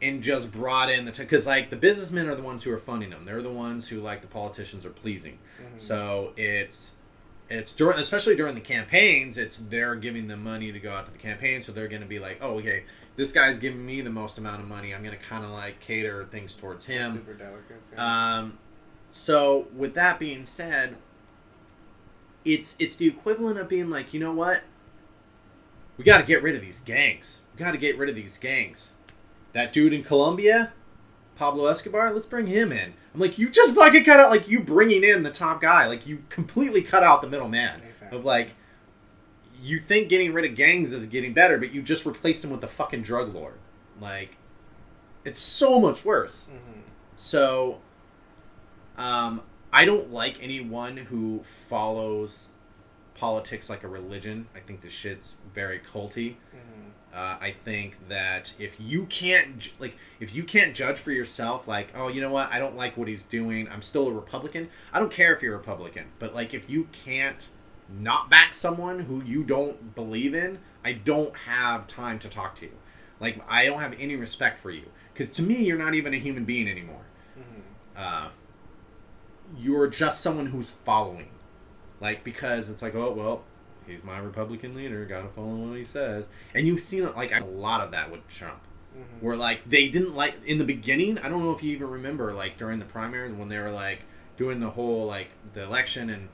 and 0.00 0.22
just 0.22 0.52
brought 0.52 0.90
in 0.90 1.04
the 1.04 1.12
because 1.12 1.46
like 1.46 1.70
the 1.70 1.76
businessmen 1.76 2.28
are 2.28 2.34
the 2.34 2.42
ones 2.42 2.64
who 2.64 2.72
are 2.72 2.78
funding 2.78 3.10
them. 3.10 3.24
They're 3.24 3.42
the 3.42 3.50
ones 3.50 3.88
who 3.88 4.00
like 4.00 4.20
the 4.20 4.26
politicians 4.26 4.84
are 4.84 4.90
pleasing. 4.90 5.38
Mm-hmm. 5.60 5.78
So 5.78 6.32
it's 6.36 6.92
it's 7.48 7.72
during 7.72 7.98
especially 7.98 8.36
during 8.36 8.54
the 8.54 8.60
campaigns, 8.60 9.38
it's 9.38 9.58
they're 9.58 9.94
giving 9.94 10.28
them 10.28 10.42
money 10.42 10.70
to 10.72 10.78
go 10.78 10.92
out 10.92 11.06
to 11.06 11.12
the 11.12 11.18
campaign. 11.18 11.62
So 11.62 11.72
they're 11.72 11.88
going 11.88 12.02
to 12.02 12.08
be 12.08 12.18
like, 12.18 12.38
oh 12.40 12.58
okay, 12.58 12.84
this 13.16 13.32
guy's 13.32 13.58
giving 13.58 13.84
me 13.84 14.00
the 14.02 14.10
most 14.10 14.38
amount 14.38 14.60
of 14.62 14.68
money. 14.68 14.94
I'm 14.94 15.02
going 15.02 15.16
to 15.16 15.22
kind 15.24 15.44
of 15.44 15.50
like 15.50 15.80
cater 15.80 16.24
things 16.24 16.54
towards 16.54 16.86
him. 16.86 17.18
Superdelegates. 17.18 17.92
Yeah. 17.94 18.36
Um, 18.38 18.58
so 19.12 19.66
with 19.74 19.94
that 19.94 20.18
being 20.18 20.44
said, 20.44 20.96
it's 22.44 22.76
it's 22.78 22.96
the 22.96 23.08
equivalent 23.08 23.58
of 23.58 23.68
being 23.68 23.90
like, 23.90 24.14
you 24.14 24.20
know 24.20 24.32
what? 24.32 24.62
We 25.96 26.04
got 26.04 26.18
to 26.18 26.24
get 26.26 26.42
rid 26.42 26.54
of 26.54 26.60
these 26.62 26.80
gangs. 26.80 27.40
We 27.54 27.58
got 27.58 27.72
to 27.72 27.78
get 27.78 27.96
rid 27.98 28.08
of 28.10 28.14
these 28.14 28.36
gangs. 28.38 28.92
That 29.54 29.72
dude 29.72 29.94
in 29.94 30.04
Colombia, 30.04 30.72
Pablo 31.36 31.66
Escobar, 31.66 32.12
let's 32.12 32.26
bring 32.26 32.46
him 32.46 32.70
in. 32.70 32.92
I'm 33.14 33.20
like, 33.20 33.38
you 33.38 33.48
just 33.48 33.74
fucking 33.74 34.04
cut 34.04 34.20
out 34.20 34.28
like 34.28 34.46
you 34.46 34.60
bringing 34.60 35.02
in 35.02 35.22
the 35.22 35.30
top 35.30 35.62
guy. 35.62 35.86
Like 35.86 36.06
you 36.06 36.22
completely 36.28 36.82
cut 36.82 37.02
out 37.02 37.22
the 37.22 37.28
middleman 37.28 37.80
Exactly. 37.82 38.18
of 38.18 38.24
like. 38.24 38.54
You 39.62 39.80
think 39.80 40.08
getting 40.08 40.32
rid 40.32 40.44
of 40.50 40.56
gangs 40.56 40.92
is 40.92 41.06
getting 41.06 41.32
better, 41.32 41.58
but 41.58 41.72
you 41.72 41.82
just 41.82 42.04
replaced 42.06 42.44
him 42.44 42.50
with 42.50 42.62
a 42.62 42.68
fucking 42.68 43.02
drug 43.02 43.34
lord. 43.34 43.58
Like, 44.00 44.36
it's 45.24 45.40
so 45.40 45.80
much 45.80 46.04
worse. 46.04 46.50
Mhm. 46.52 46.82
So, 47.16 47.80
um, 48.96 49.42
I 49.72 49.84
don't 49.84 50.10
like 50.12 50.42
anyone 50.42 50.96
who 50.96 51.42
follows 51.68 52.50
politics 53.14 53.68
like 53.70 53.82
a 53.82 53.88
religion. 53.88 54.46
I 54.54 54.60
think 54.60 54.82
the 54.82 54.90
shit's 54.90 55.36
very 55.54 55.78
culty. 55.78 56.36
Mhm. 56.54 56.90
Uh, 57.14 57.38
I 57.40 57.54
think 57.64 58.08
that 58.08 58.54
if 58.58 58.76
you 58.78 59.06
can't 59.06 59.72
like 59.78 59.96
if 60.20 60.34
you 60.34 60.44
can't 60.44 60.74
judge 60.74 60.98
for 61.00 61.12
yourself, 61.12 61.66
like 61.66 61.88
oh 61.94 62.08
you 62.08 62.20
know 62.20 62.30
what 62.30 62.52
I 62.52 62.58
don't 62.58 62.76
like 62.76 62.96
what 62.98 63.08
he's 63.08 63.24
doing, 63.24 63.68
I'm 63.70 63.80
still 63.80 64.06
a 64.08 64.12
Republican. 64.12 64.68
I 64.92 64.98
don't 64.98 65.10
care 65.10 65.34
if 65.34 65.42
you're 65.42 65.54
a 65.54 65.58
Republican, 65.58 66.08
but 66.18 66.34
like 66.34 66.52
if 66.52 66.68
you 66.68 66.88
can't 66.92 67.48
not 67.88 68.28
back 68.30 68.52
someone 68.54 69.00
who 69.00 69.22
you 69.22 69.44
don't 69.44 69.94
believe 69.94 70.34
in, 70.34 70.58
I 70.84 70.92
don't 70.92 71.34
have 71.36 71.86
time 71.86 72.18
to 72.20 72.28
talk 72.28 72.54
to 72.56 72.66
you. 72.66 72.72
Like 73.20 73.40
I 73.48 73.64
don't 73.66 73.80
have 73.80 73.94
any 73.98 74.16
respect 74.16 74.58
for 74.58 74.70
you 74.70 74.84
because 75.12 75.30
to 75.36 75.42
me 75.42 75.62
you're 75.64 75.78
not 75.78 75.94
even 75.94 76.12
a 76.14 76.18
human 76.18 76.44
being 76.44 76.68
anymore 76.68 77.02
Mhm. 77.38 77.62
uh, 78.00 78.28
you're 79.56 79.86
just 79.86 80.20
someone 80.20 80.46
who's 80.46 80.72
following. 80.72 81.28
Like, 82.00 82.24
because 82.24 82.68
it's 82.68 82.82
like, 82.82 82.94
oh, 82.94 83.12
well, 83.12 83.44
he's 83.86 84.02
my 84.04 84.18
Republican 84.18 84.74
leader, 84.74 85.04
gotta 85.06 85.28
follow 85.28 85.54
what 85.68 85.78
he 85.78 85.84
says. 85.84 86.28
And 86.54 86.66
you've 86.66 86.80
seen, 86.80 87.10
like, 87.14 87.38
a 87.40 87.44
lot 87.44 87.80
of 87.80 87.90
that 87.92 88.10
with 88.10 88.26
Trump. 88.28 88.60
Mhm. 88.96 89.22
Where, 89.22 89.36
like, 89.36 89.68
they 89.68 89.88
didn't 89.88 90.14
like, 90.14 90.34
in 90.44 90.58
the 90.58 90.64
beginning, 90.64 91.18
I 91.18 91.28
don't 91.28 91.42
know 91.42 91.52
if 91.52 91.62
you 91.62 91.72
even 91.72 91.88
remember, 91.88 92.32
like, 92.34 92.58
during 92.58 92.80
the 92.80 92.84
primaries 92.84 93.32
when 93.34 93.48
they 93.48 93.58
were, 93.58 93.70
like, 93.70 94.00
doing 94.36 94.60
the 94.60 94.70
whole, 94.70 95.06
like, 95.06 95.28
the 95.54 95.62
election, 95.62 96.10
and 96.10 96.28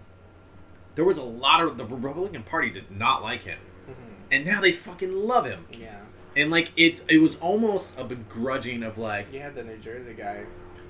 there 0.95 1.05
was 1.05 1.19
a 1.19 1.23
lot 1.23 1.61
of, 1.63 1.77
the 1.79 1.85
Republican 1.85 2.43
Party 2.43 2.71
did 2.71 2.91
not 2.91 3.23
like 3.23 3.43
him. 3.45 3.59
Mhm. 3.89 3.95
And 4.31 4.45
now 4.45 4.61
they 4.61 4.73
fucking 4.73 5.13
love 5.13 5.45
him. 5.47 5.67
Yeah. 5.71 5.99
And, 6.37 6.51
like, 6.51 6.73
it, 6.77 7.03
it 7.09 7.19
was 7.19 7.39
almost 7.41 7.99
a 7.99 8.05
begrudging 8.05 8.83
of, 8.83 8.97
like, 8.99 9.33
You 9.33 9.41
had 9.41 9.55
the 9.55 9.63
New 9.65 9.77
Jersey 9.79 10.15
guy 10.15 10.45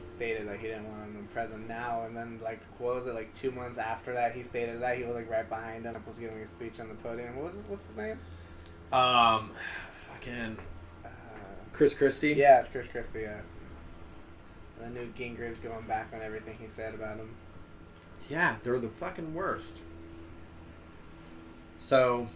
stated 0.05 0.47
that 0.49 0.59
he 0.59 0.69
didn't 0.69 0.89
want 0.89 1.03
him 1.05 1.29
president 1.33 1.67
now, 1.69 2.03
and 2.07 2.15
then 2.15 2.39
like 2.45 2.61
what 2.79 2.95
was 2.95 3.07
it 3.07 3.15
like 3.15 3.33
two 3.33 3.51
months 3.51 3.79
after 3.79 4.13
that 4.13 4.35
he 4.35 4.43
stated 4.43 4.81
that 4.83 4.99
he 4.99 5.05
was 5.05 5.15
like 5.15 5.29
right 5.31 5.49
behind 5.49 5.87
him, 5.87 5.95
was 6.07 6.19
giving 6.19 6.37
a 6.39 6.47
speech 6.47 6.79
on 6.79 6.89
the 6.89 6.95
podium. 6.97 7.35
What 7.37 7.47
was 7.47 7.55
his, 7.55 7.67
what's 7.67 7.87
his 7.89 7.97
name? 7.97 8.19
um, 8.93 9.51
fucking 10.09 10.59
Uh, 11.03 11.09
Chris 11.73 11.95
Christie. 11.95 12.35
yeah, 12.35 12.61
it's 12.61 12.69
Chris 12.69 12.87
Christie. 12.87 13.21
Yes. 13.23 13.57
And 14.85 14.95
then 14.95 15.03
Newt 15.05 15.17
Gingrich 15.17 15.63
going 15.63 15.87
back 15.87 16.09
on 16.15 16.21
everything 16.21 16.57
he 16.61 16.69
said 16.69 16.95
about 16.95 17.17
him. 17.17 17.31
Yeah, 18.29 18.57
they're 18.63 18.79
the 18.79 18.89
fucking 18.91 19.33
worst. 19.35 19.81
So, 21.83 22.29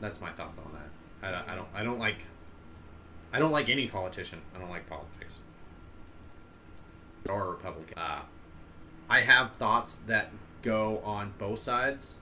that's 0.00 0.20
my 0.20 0.30
thoughts 0.30 0.60
on 0.60 0.70
that. 0.72 1.26
I 1.26 1.32
don't, 1.32 1.48
I 1.48 1.54
don't, 1.56 1.68
I 1.74 1.82
don't 1.82 1.98
like, 1.98 2.18
I 3.32 3.40
don't 3.40 3.50
like 3.50 3.68
any 3.68 3.88
politician. 3.88 4.40
I 4.54 4.60
don't 4.60 4.70
like 4.70 4.88
politics. 4.88 5.40
Or 7.28 7.50
Republican. 7.50 7.98
Uh, 7.98 8.20
I 9.08 9.22
have 9.22 9.52
thoughts 9.54 9.96
that 10.06 10.30
go 10.62 10.98
on 11.00 11.34
both 11.36 11.58
sides. 11.58 12.18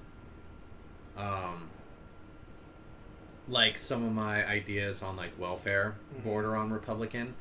Um, 1.19 1.69
like 3.47 3.79
some 3.79 4.03
of 4.03 4.13
my 4.13 4.47
ideas 4.47 5.03
on 5.03 5.17
like 5.17 5.39
welfare 5.39 5.97
Mhm. 6.17 6.25
border 6.25 6.57
on 6.57 6.71
Republican, 6.73 7.35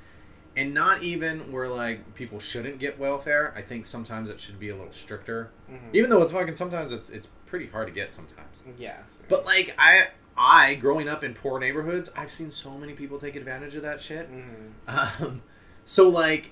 and 0.55 0.74
not 0.74 1.01
even 1.01 1.51
where 1.51 1.70
like 1.70 2.14
people 2.14 2.39
shouldn't 2.41 2.80
get 2.80 2.99
welfare. 2.99 3.53
I 3.55 3.62
think 3.62 3.86
sometimes 3.86 4.30
it 4.30 4.39
should 4.41 4.60
be 4.60 4.68
a 4.70 4.76
little 4.76 4.91
stricter, 4.93 5.49
Mhm. 5.72 5.93
even 5.93 6.10
though 6.10 6.22
it's 6.24 6.32
fucking 6.34 6.55
sometimes 6.55 6.91
it's 6.91 7.10
it's 7.10 7.28
pretty 7.48 7.68
hard 7.68 7.88
to 7.88 7.93
get 7.93 8.14
sometimes. 8.14 8.62
yeah. 8.78 8.98
But 9.30 9.45
like 9.45 9.74
I 9.80 10.08
I 10.38 10.76
growing 10.76 11.10
up 11.10 11.24
in 11.24 11.34
poor 11.34 11.60
neighborhoods, 11.60 12.10
I've 12.16 12.32
seen 12.32 12.52
so 12.52 12.78
many 12.78 12.93
people 12.93 13.18
take 13.20 13.36
advantage 13.36 13.76
of 13.76 13.82
that 13.84 14.00
shit. 14.02 14.28
hmm 14.28 14.70
Um, 14.88 15.41
so 15.86 16.08
like 16.10 16.52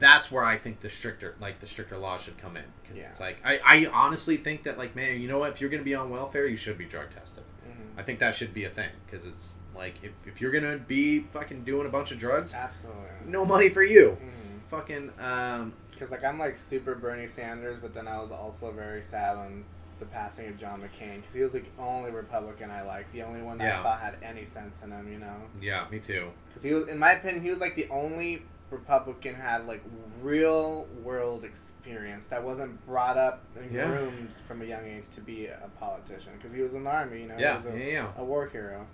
that's 0.00 0.30
where 0.32 0.44
I 0.44 0.56
think 0.58 0.80
the 0.80 0.90
stricter 0.90 1.36
like 1.40 1.60
the 1.60 1.66
stricter 1.66 1.96
laws 1.96 2.22
should 2.22 2.38
come 2.38 2.56
in 2.56 2.64
because 2.82 2.96
Yeah. 2.96 3.10
it's 3.10 3.20
like 3.20 3.38
I, 3.44 3.60
I 3.64 3.86
honestly 3.92 4.36
think 4.36 4.64
that 4.64 4.76
like 4.78 4.96
man 4.96 5.20
you 5.20 5.28
know 5.28 5.38
what 5.38 5.50
if 5.52 5.60
you're 5.60 5.70
gonna 5.70 5.84
be 5.84 5.94
on 5.94 6.10
welfare 6.10 6.46
you 6.46 6.56
should 6.56 6.76
be 6.76 6.84
drug 6.86 7.14
tested 7.14 7.44
hmm 7.64 7.98
I 7.98 8.02
think 8.02 8.18
that 8.18 8.34
should 8.34 8.52
be 8.52 8.64
a 8.64 8.68
thing 8.70 8.90
because 9.06 9.24
it's 9.26 9.52
like 9.76 9.94
if, 10.02 10.10
if 10.26 10.40
you're 10.40 10.50
gonna 10.50 10.76
be 10.78 11.20
fucking 11.20 11.62
doing 11.62 11.86
a 11.86 11.90
bunch 11.90 12.10
of 12.10 12.18
drugs 12.18 12.52
Absolutely. 12.52 13.00
no 13.26 13.44
money 13.44 13.68
for 13.68 13.84
you 13.84 14.18
Mhm. 14.20 14.60
fucking 14.68 15.12
um 15.20 15.72
Because 15.96 16.10
like 16.10 16.24
I'm 16.24 16.38
like 16.38 16.58
super 16.58 16.94
Bernie 16.94 17.26
Sanders, 17.26 17.78
but 17.80 17.94
then 17.94 18.06
I 18.06 18.20
was 18.20 18.30
also 18.30 18.70
very 18.70 19.02
sad 19.02 19.36
on 19.36 19.64
the 19.98 20.04
passing 20.04 20.46
of 20.48 20.58
John 20.58 20.82
McCain 20.82 21.16
because 21.16 21.32
he 21.32 21.40
was 21.40 21.52
the 21.52 21.62
only 21.78 22.10
Republican 22.10 22.70
I 22.70 22.82
liked, 22.82 23.10
the 23.14 23.22
only 23.22 23.40
one 23.40 23.56
that 23.58 23.64
Yeah. 23.64 23.80
I 23.80 23.82
thought 23.82 24.00
had 24.00 24.16
any 24.22 24.44
sense 24.44 24.82
in 24.82 24.90
him, 24.90 25.10
you 25.10 25.18
know. 25.18 25.34
yeah 25.60 25.86
me 25.90 25.98
too 25.98 26.28
Because 26.48 26.62
he 26.62 26.74
was, 26.74 26.86
in 26.88 26.98
my 26.98 27.12
opinion, 27.12 27.42
he 27.42 27.48
was 27.48 27.60
like 27.62 27.74
the 27.74 27.88
only 27.88 28.42
Republican 28.70 29.34
had 29.34 29.66
like 29.66 29.82
real 30.22 30.86
world 31.02 31.44
experience 31.44 32.26
that 32.26 32.42
wasn't 32.44 32.84
brought 32.84 33.16
up 33.16 33.42
and 33.58 33.72
Yeah. 33.72 33.86
groomed 33.86 34.28
from 34.46 34.60
a 34.60 34.66
young 34.66 34.84
age 34.86 35.08
to 35.14 35.22
be 35.22 35.46
a 35.46 35.70
politician. 35.80 36.32
Because 36.36 36.52
he 36.52 36.60
was 36.60 36.74
in 36.74 36.84
the 36.84 36.90
army, 36.90 37.22
you 37.22 37.28
know. 37.28 37.36
yeah 37.38 37.52
he 37.52 37.66
was 37.68 37.74
a, 37.74 37.78
yeah 37.78 37.86
yeah 37.86 38.08
a 38.18 38.24
war 38.24 38.46
hero. 38.48 38.86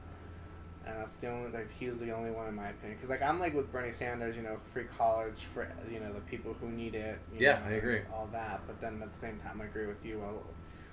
And 0.87 0.97
that's 0.99 1.15
the 1.15 1.29
only 1.29 1.51
like 1.51 1.71
he 1.79 1.89
was 1.89 1.99
the 1.99 2.11
only 2.13 2.31
one 2.31 2.49
in 2.49 2.55
my 2.55 2.69
opinion. 2.69 2.97
Because 2.97 3.11
like 3.11 3.23
I'm 3.23 3.39
like 3.39 3.55
with 3.55 3.71
Bernie 3.73 3.93
Sanders, 3.93 4.37
you 4.37 4.43
know, 4.43 4.57
free 4.57 4.85
college 4.99 5.45
for 5.55 5.69
you 5.91 6.01
know 6.01 6.13
the 6.13 6.21
people 6.21 6.55
who 6.61 6.71
need 6.71 6.95
it. 6.95 7.19
you 7.33 7.41
Yeah, 7.41 7.59
know, 7.59 7.59
I 7.67 7.73
agree. 7.73 8.03
All 8.13 8.29
that, 8.33 8.63
but 8.67 8.81
then 8.81 9.01
at 9.03 9.13
the 9.13 9.19
same 9.19 9.39
time, 9.39 9.61
I 9.61 9.65
agree 9.67 9.87
with 9.87 10.05
you. 10.05 10.19
Well, 10.19 10.43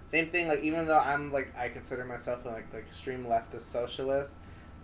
Same 0.07 0.29
thing. 0.29 0.47
Like 0.47 0.61
even 0.61 0.85
though 0.87 0.99
I'm 0.99 1.31
like 1.31 1.55
I 1.57 1.69
consider 1.69 2.05
myself 2.05 2.45
like 2.45 2.71
like 2.73 2.83
extreme 2.85 3.25
leftist 3.25 3.61
socialist, 3.61 4.33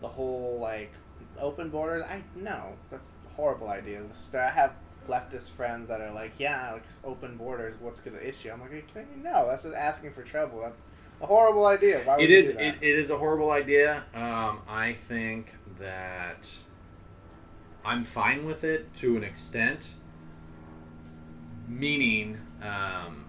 the 0.01 0.08
whole 0.08 0.60
like 0.60 0.91
open 1.39 1.70
borders. 1.70 2.03
I 2.03 2.24
no, 2.36 2.74
that's 2.89 3.08
a 3.32 3.34
horrible 3.36 3.70
idea. 3.70 4.01
I 4.34 4.38
have 4.49 4.74
leftist 5.08 5.49
friends 5.51 5.88
that 5.89 6.01
are 6.01 6.12
like, 6.12 6.34
yeah, 6.39 6.74
like 6.74 6.84
open 7.03 7.38
borders. 7.38 7.76
What's 7.80 7.99
the 7.99 8.28
issue? 8.28 8.49
I'm 8.51 8.62
like, 8.62 8.86
no, 9.22 9.47
that's 9.49 9.64
just 9.64 9.76
asking 9.76 10.14
for 10.14 10.24
trouble. 10.24 10.62
That's 10.62 10.84
a 11.22 11.26
horrible 11.26 11.66
idea. 11.66 12.01
Why 12.03 12.18
It 12.20 12.30
is. 12.32 12.49
It, 12.49 12.76
it 12.82 12.99
is 12.99 13.09
a 13.09 13.18
horrible 13.18 13.51
idea. 13.51 14.03
Um, 14.13 14.61
I 14.68 14.95
think 15.07 15.53
that 15.80 16.61
I'm 17.84 18.03
fine 18.03 18.45
with 18.45 18.63
it 18.63 18.95
to 18.97 19.18
an 19.18 19.24
extent. 19.24 19.95
Meaning, 21.68 22.39
um, 22.61 23.26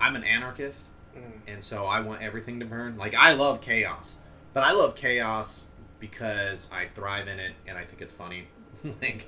I'm 0.00 0.14
an 0.16 0.24
anarchist, 0.24 0.86
Mm. 1.16 1.32
and 1.48 1.64
so 1.64 1.86
I 1.86 2.00
want 2.00 2.20
everything 2.20 2.60
to 2.60 2.66
burn. 2.66 2.98
Like 2.98 3.14
I 3.14 3.32
love 3.32 3.62
chaos, 3.62 4.18
but 4.52 4.62
I 4.62 4.72
love 4.72 4.94
chaos 4.94 5.66
because 5.98 6.70
I 6.70 6.88
thrive 6.94 7.26
in 7.26 7.40
it 7.40 7.52
and 7.66 7.78
I 7.78 7.84
think 7.84 8.02
it's 8.02 8.12
funny. 8.12 8.48
like, 9.00 9.26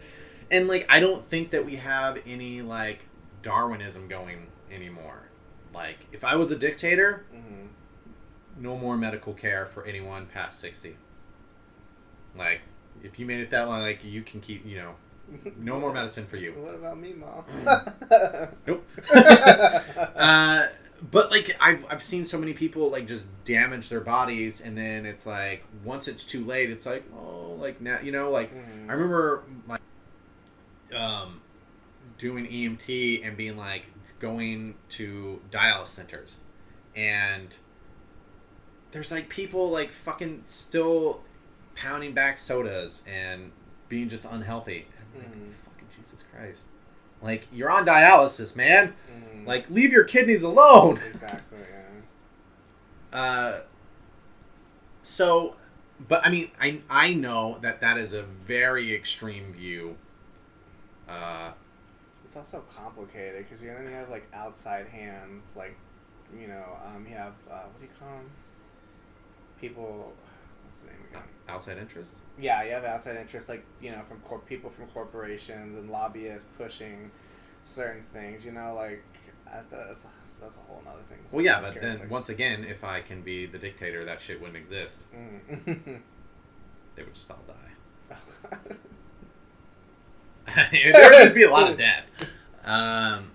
and 0.50 0.68
like 0.68 0.84
I 0.90 1.00
don't 1.00 1.26
think 1.30 1.50
that 1.52 1.64
we 1.64 1.76
have 1.76 2.18
any 2.26 2.60
like 2.60 3.06
Darwinism 3.42 4.06
going 4.08 4.48
anymore. 4.70 5.27
Like, 5.74 6.06
if 6.12 6.24
I 6.24 6.34
was 6.36 6.50
a 6.50 6.56
dictator, 6.56 7.24
Mhm. 7.34 7.68
no 8.60 8.76
more 8.76 8.96
medical 8.96 9.34
care 9.34 9.64
for 9.66 9.84
anyone 9.86 10.26
past 10.26 10.58
60 10.60 10.96
like 12.36 12.60
if 13.02 13.18
you 13.18 13.24
made 13.26 13.40
it 13.40 13.50
that 13.50 13.62
long 13.68 13.80
like 13.80 14.04
you 14.04 14.22
can 14.22 14.40
keep 14.40 14.64
you 14.66 14.76
know 14.76 14.94
no 15.56 15.78
more 15.80 15.92
medicine 15.92 16.26
for 16.26 16.36
you 16.36 16.52
What 16.56 16.74
about 16.74 16.98
me, 16.98 17.12
mom? 17.14 17.44
nope 18.66 18.86
uh, 19.14 20.66
but 21.10 21.30
like 21.30 21.56
I've, 21.60 21.84
I've 21.88 22.02
seen 22.02 22.24
so 22.24 22.38
many 22.38 22.52
people 22.52 22.90
like 22.90 23.06
just 23.06 23.24
damage 23.44 23.88
their 23.88 24.00
bodies 24.00 24.60
and 24.60 24.76
then 24.76 25.06
it's 25.06 25.26
like 25.26 25.64
once 25.84 26.08
it's 26.08 26.24
too 26.24 26.44
late 26.44 26.70
it's 26.70 26.86
like 26.86 27.04
oh 27.16 27.56
like 27.58 27.80
now 27.80 27.98
you 28.02 28.12
know 28.12 28.30
like 28.30 28.52
Mhm. 28.54 28.90
i 28.90 28.92
remember 28.92 29.42
like 29.68 29.80
um 30.94 31.40
doing 32.18 32.46
emt 32.46 33.24
and 33.26 33.36
being 33.36 33.56
like 33.56 33.86
going 34.18 34.74
to 34.90 35.40
dialysis 35.50 35.86
centers 35.88 36.38
and 36.96 37.56
there's 38.90 39.12
like 39.12 39.28
people 39.28 39.68
like 39.70 39.90
fucking 39.92 40.42
still 40.44 41.20
pounding 41.76 42.12
back 42.12 42.38
sodas 42.38 43.02
and 43.06 43.52
being 43.88 44.08
just 44.08 44.24
unhealthy. 44.24 44.86
And 45.14 45.24
I'm 45.24 45.30
like, 45.30 45.38
Mhm. 45.38 45.52
fucking 45.64 45.88
Jesus 45.96 46.24
Christ. 46.32 46.62
Like, 47.22 47.46
you're 47.52 47.70
on 47.70 47.84
dialysis, 47.86 48.56
man. 48.56 48.94
Mhm. 49.12 49.46
Like, 49.46 49.68
leave 49.70 49.92
your 49.92 50.04
kidneys 50.04 50.42
alone. 50.42 50.98
exactly. 51.06 51.58
Yeah. 53.12 53.18
Uh, 53.18 53.60
so, 55.02 55.56
but 56.08 56.24
I 56.24 56.30
mean, 56.30 56.50
I, 56.60 56.80
I 56.90 57.14
know 57.14 57.58
that 57.62 57.80
that 57.80 57.98
is 57.98 58.12
a 58.12 58.22
very 58.22 58.94
extreme 58.94 59.52
view. 59.52 59.96
Uh, 61.08 61.52
It's 62.28 62.36
also 62.36 62.62
complicated 62.76 63.46
because 63.46 63.62
you 63.62 63.70
then 63.70 63.84
you 63.84 63.94
have 63.94 64.10
like 64.10 64.28
outside 64.34 64.86
hands, 64.88 65.56
like 65.56 65.74
you 66.38 66.46
know, 66.46 66.76
um, 66.84 67.06
you 67.08 67.16
have 67.16 67.32
uh, 67.50 67.62
what 67.62 67.80
do 67.80 67.86
you 67.86 67.92
call 67.98 68.10
them? 68.10 68.30
People. 69.58 70.12
What's 70.66 70.80
the 70.80 70.90
name 70.90 70.98
again? 71.10 71.22
outside 71.48 71.78
interest? 71.78 72.16
Yeah, 72.38 72.62
you 72.64 72.72
have 72.72 72.84
outside 72.84 73.16
interest, 73.16 73.48
like 73.48 73.64
you 73.80 73.92
know, 73.92 74.02
from 74.06 74.20
cor- 74.20 74.40
people 74.40 74.68
from 74.68 74.88
corporations 74.88 75.78
and 75.78 75.90
lobbyists 75.90 76.46
pushing 76.58 77.10
certain 77.64 78.02
things. 78.12 78.44
You 78.44 78.52
know, 78.52 78.74
like 78.74 79.02
that's 79.46 80.04
that's 80.38 80.56
a 80.56 80.60
whole 80.68 80.82
other 80.86 81.00
thing. 81.08 81.20
Well, 81.32 81.42
yeah, 81.42 81.62
but 81.62 81.80
then 81.80 81.98
like- 81.98 82.10
once 82.10 82.28
again, 82.28 82.62
if 82.62 82.84
I 82.84 83.00
can 83.00 83.22
be 83.22 83.46
the 83.46 83.56
dictator, 83.56 84.04
that 84.04 84.20
shit 84.20 84.38
wouldn't 84.38 84.58
exist. 84.58 85.04
Mm. 85.14 86.00
They 86.94 87.04
would 87.04 87.14
just 87.14 87.30
all 87.30 87.38
die. 87.46 88.16
there 90.72 91.10
would 91.10 91.22
just 91.24 91.34
be 91.34 91.42
a 91.44 91.50
lot 91.50 91.70
of 91.70 91.78
death. 91.78 92.34
Um, 92.64 93.30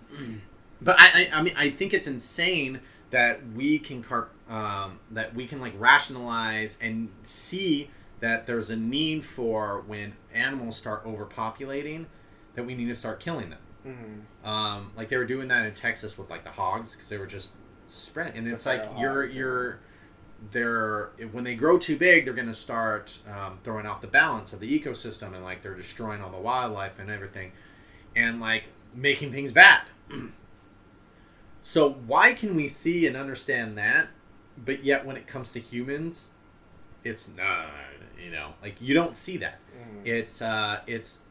but 0.81 0.95
I, 0.99 1.29
I, 1.31 1.39
I 1.39 1.41
mean, 1.41 1.53
I 1.57 1.69
think 1.69 1.93
it's 1.93 2.07
insane 2.07 2.79
that 3.09 3.41
we 3.55 3.79
can 3.79 4.03
car- 4.03 4.29
um, 4.49 4.99
that 5.11 5.33
we 5.33 5.45
can 5.47 5.61
like 5.61 5.73
rationalize 5.77 6.77
and 6.81 7.09
see 7.23 7.89
that 8.19 8.45
there's 8.45 8.69
a 8.69 8.75
need 8.75 9.25
for 9.25 9.83
when 9.87 10.13
animals 10.33 10.77
start 10.77 11.05
overpopulating 11.05 12.05
that 12.55 12.65
we 12.65 12.75
need 12.75 12.87
to 12.87 12.95
start 12.95 13.19
killing 13.19 13.49
them. 13.49 13.59
Mhm. 13.85 14.47
Um, 14.47 14.91
like 14.95 15.09
they 15.09 15.17
were 15.17 15.25
doing 15.25 15.47
that 15.49 15.65
in 15.65 15.73
Texas 15.73 16.17
with 16.17 16.29
like 16.29 16.43
the 16.43 16.51
hogs 16.51 16.95
because 16.95 17.09
they 17.09 17.17
were 17.17 17.27
just 17.27 17.49
spreading, 17.87 18.37
and 18.37 18.47
it's 18.47 18.65
like 18.65 18.83
you're 18.97 19.21
hogs, 19.23 19.35
yeah. 19.35 19.73
They're 20.51 21.09
when 21.31 21.43
they 21.43 21.55
grow 21.55 21.77
too 21.77 21.97
big, 21.97 22.25
they're 22.25 22.33
gonna 22.33 22.53
start 22.53 23.19
um, 23.29 23.59
throwing 23.63 23.85
off 23.85 24.01
the 24.01 24.07
balance 24.07 24.53
of 24.53 24.59
the 24.59 24.79
ecosystem, 24.79 25.33
and 25.33 25.43
like 25.43 25.61
they're 25.61 25.75
destroying 25.75 26.21
all 26.21 26.31
the 26.31 26.37
wildlife 26.37 26.99
and 26.99 27.09
everything, 27.09 27.51
and 28.15 28.39
like 28.39 28.65
making 28.93 29.31
things 29.31 29.51
bad. 29.51 29.81
so 31.63 31.89
why 31.91 32.33
can 32.33 32.55
we 32.55 32.67
see 32.67 33.07
and 33.07 33.15
understand 33.15 33.77
that, 33.77 34.07
but 34.57 34.83
yet 34.83 35.05
when 35.05 35.15
it 35.15 35.27
comes 35.27 35.53
to 35.53 35.59
humans, 35.59 36.31
it's 37.03 37.29
not 37.35 37.67
you 38.23 38.31
know 38.31 38.53
like 38.61 38.75
you 38.81 38.93
don't 38.93 39.15
see 39.15 39.37
that. 39.37 39.59
Mhm. 39.75 40.05
It's 40.05 40.41
uh 40.41 40.81
it's 40.87 41.21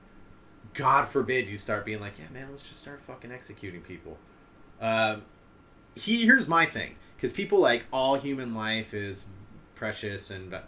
God 0.75 1.07
forbid 1.07 1.49
you 1.49 1.59
start 1.59 1.85
being 1.85 2.01
like, 2.01 2.19
yeah, 2.19 2.25
man, 2.33 2.49
let's 2.51 2.67
just 2.69 2.81
start 2.81 3.03
fucking 3.03 3.31
executing 3.31 3.83
people. 3.83 4.17
Um, 4.81 5.23
he, 5.95 6.25
here's 6.25 6.49
my 6.49 6.65
thing, 6.65 6.95
because 7.23 7.33
people 7.33 7.61
like 7.61 7.85
all 7.93 8.17
human 8.17 8.53
life 8.53 8.93
is 8.93 9.27
precious, 9.77 10.29
and 10.29 10.59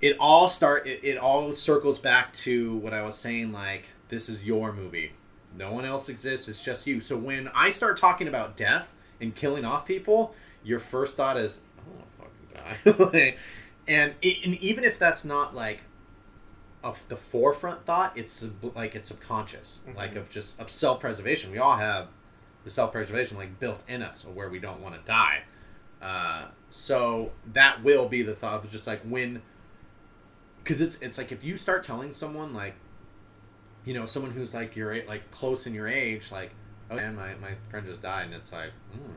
it 0.00 0.16
all 0.18 0.48
start. 0.48 0.86
It, 0.86 1.04
it 1.04 1.18
all 1.18 1.54
circles 1.54 1.98
back 1.98 2.32
to 2.34 2.76
what 2.76 2.94
I 2.94 3.02
was 3.02 3.16
saying. 3.18 3.52
Like, 3.52 3.84
this 4.08 4.30
is 4.30 4.42
your 4.42 4.72
movie. 4.72 5.12
No 5.54 5.70
one 5.72 5.84
else 5.84 6.08
exists. 6.08 6.48
It's 6.48 6.62
just 6.64 6.86
you. 6.86 7.00
So 7.00 7.18
when 7.18 7.48
I 7.54 7.68
start 7.70 7.98
talking 7.98 8.26
about 8.26 8.56
death 8.56 8.90
and 9.20 9.34
killing 9.34 9.66
off 9.66 9.84
people, 9.84 10.34
your 10.64 10.78
first 10.78 11.16
thought 11.18 11.36
is, 11.36 11.60
I 11.78 11.82
don't 11.82 12.24
want 12.64 12.84
to 12.84 12.92
fucking 12.94 13.12
die. 13.12 13.36
and, 13.88 14.14
it, 14.22 14.46
and 14.46 14.54
even 14.56 14.84
if 14.84 14.98
that's 14.98 15.24
not 15.26 15.54
like 15.54 15.80
of 16.84 17.06
the 17.08 17.16
forefront 17.16 17.84
thought 17.84 18.12
it's 18.16 18.32
sub- 18.32 18.76
like 18.76 18.94
it's 18.94 19.08
subconscious 19.08 19.80
like 19.96 20.14
Mhm. 20.14 20.18
of 20.18 20.30
just 20.30 20.60
of 20.60 20.70
self-preservation 20.70 21.50
we 21.50 21.58
all 21.58 21.76
have 21.76 22.06
the 22.68 22.74
self-preservation 22.74 23.38
like 23.38 23.58
built 23.58 23.82
in 23.88 24.02
us 24.02 24.24
of 24.24 24.36
where 24.36 24.50
we 24.50 24.58
don't 24.58 24.80
want 24.80 24.94
to 24.94 25.00
die 25.10 25.42
uh, 26.02 26.44
so 26.70 27.32
that 27.50 27.82
will 27.82 28.06
be 28.08 28.22
the 28.22 28.34
thought 28.34 28.62
of 28.62 28.70
just 28.70 28.86
like 28.86 29.00
when 29.02 29.40
because 30.62 30.82
it's 30.82 30.96
it's 30.98 31.16
like 31.16 31.32
if 31.32 31.42
you 31.42 31.56
start 31.56 31.82
telling 31.82 32.12
someone 32.12 32.52
like 32.52 32.74
you 33.86 33.94
know 33.94 34.04
someone 34.04 34.32
who's 34.32 34.52
like 34.52 34.76
your 34.76 34.92
a- 34.92 35.06
like 35.06 35.30
close 35.30 35.66
in 35.66 35.72
your 35.72 35.88
age 35.88 36.30
like 36.30 36.50
oh 36.90 36.96
man 36.96 37.16
my, 37.16 37.34
my 37.36 37.54
friend 37.70 37.86
just 37.86 38.02
died 38.02 38.26
and 38.26 38.34
it's 38.34 38.52
like 38.52 38.72
mm. 38.94 39.14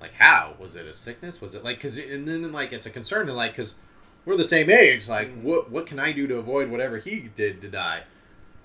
like 0.00 0.14
how 0.14 0.54
was 0.58 0.74
it 0.74 0.84
a 0.86 0.92
sickness 0.92 1.40
was 1.40 1.54
it 1.54 1.62
like 1.62 1.76
because 1.76 1.96
and 1.96 2.26
then 2.26 2.50
like 2.50 2.72
it's 2.72 2.86
a 2.86 2.90
concern 2.90 3.26
to 3.28 3.32
like 3.32 3.52
because 3.52 3.76
we're 4.24 4.36
the 4.36 4.44
same 4.44 4.68
age 4.68 5.08
like 5.08 5.28
Mm. 5.28 5.42
what 5.42 5.70
what 5.70 5.86
can 5.86 6.00
i 6.00 6.10
do 6.10 6.26
to 6.26 6.38
avoid 6.38 6.68
whatever 6.70 6.98
he 6.98 7.20
did 7.36 7.60
to 7.62 7.68
die 7.68 8.02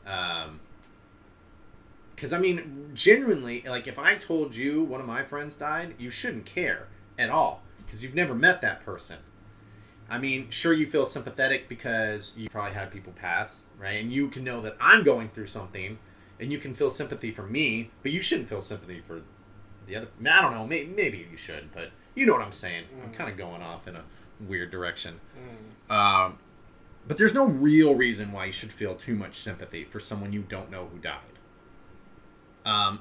um 0.08 0.60
because 2.20 2.34
i 2.34 2.38
mean 2.38 2.92
genuinely 2.94 3.64
like 3.66 3.88
if 3.88 3.98
i 3.98 4.14
told 4.16 4.54
you 4.54 4.84
one 4.84 5.00
of 5.00 5.08
my 5.08 5.24
friends 5.24 5.56
died 5.56 5.96
you 5.98 6.10
shouldn't 6.10 6.46
care 6.46 6.88
at 7.18 7.30
all 7.30 7.62
because 7.86 8.04
you've 8.04 8.14
never 8.14 8.36
met 8.36 8.62
that 8.62 8.84
person 8.84 9.16
i 10.10 10.18
mean 10.18 10.50
sure 10.50 10.74
you 10.74 10.86
feel 10.86 11.06
sympathetic 11.06 11.70
because 11.70 12.34
you 12.36 12.50
probably 12.50 12.74
had 12.74 12.92
people 12.92 13.14
pass 13.14 13.62
right 13.80 14.02
and 14.02 14.12
you 14.12 14.28
can 14.28 14.44
know 14.44 14.60
that 14.60 14.76
i'm 14.82 15.02
going 15.04 15.30
through 15.30 15.48
something 15.48 15.98
and 16.42 16.52
you 16.52 16.58
can 16.58 16.74
feel 16.74 16.90
sympathy 16.90 17.32
for 17.32 17.44
me 17.44 17.90
but 18.04 18.12
you 18.12 18.22
shouldn't 18.22 18.50
feel 18.50 18.62
sympathy 18.62 19.02
for 19.08 19.22
the 19.88 19.96
other 19.96 20.08
I, 20.30 20.42
don't 20.42 20.54
know 20.54 20.68
maybe, 20.68 20.92
maybe 20.92 21.26
you 21.32 21.38
should 21.38 21.72
but 21.74 21.92
you 22.16 22.26
know 22.26 22.34
what 22.34 22.42
i'm 22.42 22.52
saying 22.52 22.84
i'm 23.02 23.12
Mm. 23.12 23.14
kind 23.14 23.30
of 23.32 23.38
going 23.38 23.62
off 23.62 23.88
in 23.88 23.96
a 23.96 24.04
weird 24.46 24.72
direction 24.72 25.22
Mm. 25.90 25.96
um, 25.96 26.38
but 27.08 27.18
there's 27.18 27.34
no 27.34 27.46
real 27.46 27.96
reason 27.96 28.32
why 28.34 28.46
you 28.46 28.52
should 28.52 28.72
feel 28.74 28.94
too 28.94 29.16
much 29.16 29.36
sympathy 29.36 29.84
for 29.86 30.00
someone 30.02 30.32
you 30.34 30.42
don't 30.42 30.70
know 30.70 30.88
who 30.92 31.00
died. 31.00 31.29
Um, 32.70 33.00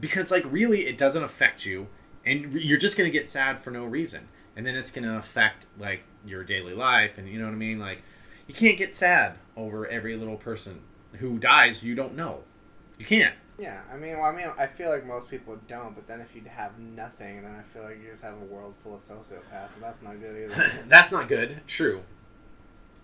because 0.00 0.30
like 0.30 0.44
really, 0.50 0.86
it 0.86 0.96
doesn't 0.96 1.22
affect 1.22 1.66
you, 1.66 1.88
and 2.24 2.52
you're 2.54 2.78
just 2.78 2.96
gonna 2.96 3.10
get 3.10 3.28
sad 3.28 3.60
for 3.60 3.70
no 3.70 3.84
reason, 3.84 4.28
and 4.56 4.66
then 4.66 4.74
it's 4.74 4.90
gonna 4.90 5.18
affect 5.18 5.66
like 5.78 6.02
your 6.24 6.44
daily 6.44 6.74
life, 6.74 7.18
and 7.18 7.28
you 7.28 7.38
know 7.38 7.44
what 7.44 7.54
I 7.54 7.58
mean. 7.58 7.78
Like, 7.78 8.02
you 8.46 8.54
can't 8.54 8.78
get 8.78 8.94
sad 8.94 9.34
over 9.56 9.86
every 9.86 10.16
little 10.16 10.36
person 10.36 10.80
who 11.14 11.38
dies 11.38 11.82
you 11.82 11.94
don't 11.94 12.14
know. 12.14 12.40
You 12.98 13.04
can't. 13.04 13.34
Yeah, 13.58 13.82
I 13.92 13.96
mean, 13.96 14.18
well, 14.18 14.26
I 14.26 14.32
mean, 14.32 14.46
I 14.56 14.68
feel 14.68 14.88
like 14.88 15.04
most 15.04 15.30
people 15.30 15.58
don't, 15.66 15.94
but 15.94 16.06
then 16.06 16.20
if 16.20 16.36
you 16.36 16.42
have 16.48 16.78
nothing, 16.78 17.42
then 17.42 17.56
I 17.58 17.62
feel 17.62 17.82
like 17.82 18.00
you 18.00 18.08
just 18.08 18.22
have 18.22 18.34
a 18.34 18.44
world 18.44 18.74
full 18.84 18.94
of 18.94 19.00
sociopaths, 19.00 19.74
and 19.74 19.82
that's 19.82 20.00
not 20.00 20.20
good 20.20 20.50
either. 20.52 20.68
That's 20.86 21.10
not 21.10 21.28
good. 21.28 21.60
True. 21.66 22.02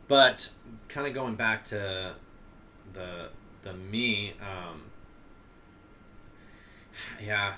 But 0.06 0.50
kind 0.88 1.08
of 1.08 1.14
going 1.14 1.34
back 1.34 1.64
to 1.66 2.14
the 2.92 3.30
the 3.62 3.72
me, 3.72 4.34
um, 4.40 4.82
yeah, 7.22 7.54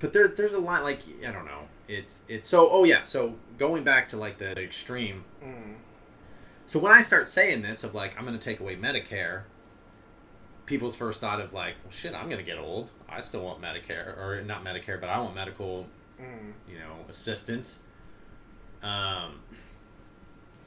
but 0.00 0.12
there 0.12 0.28
there's 0.28 0.54
a 0.54 0.58
lot 0.60 0.82
like 0.82 1.00
I 1.26 1.30
don't 1.30 1.44
know. 1.46 1.62
It's 1.88 2.22
it's 2.28 2.48
so 2.48 2.68
oh 2.70 2.84
yeah. 2.84 3.00
So 3.00 3.34
going 3.58 3.84
back 3.84 4.08
to 4.10 4.16
like 4.16 4.38
the 4.38 4.58
extreme. 4.60 5.24
Mm. 5.42 5.74
So 6.66 6.78
when 6.78 6.92
I 6.92 7.00
start 7.00 7.28
saying 7.28 7.62
this 7.62 7.82
of 7.84 7.94
like 7.94 8.16
I'm 8.18 8.24
going 8.26 8.38
to 8.38 8.44
take 8.44 8.60
away 8.60 8.76
Medicare, 8.76 9.42
people's 10.66 10.94
first 10.96 11.20
thought 11.20 11.40
of 11.40 11.52
like, 11.54 11.74
well, 11.82 11.90
shit, 11.90 12.14
I'm 12.14 12.26
going 12.26 12.38
to 12.38 12.44
get 12.44 12.58
old. 12.58 12.90
I 13.08 13.20
still 13.20 13.42
want 13.42 13.62
Medicare 13.62 14.18
or 14.18 14.42
not 14.44 14.64
Medicare, 14.64 15.00
but 15.00 15.08
I 15.08 15.18
want 15.18 15.34
medical, 15.34 15.86
Mm. 16.20 16.52
you 16.68 16.78
know, 16.78 17.04
assistance. 17.08 17.82
Um. 18.82 19.40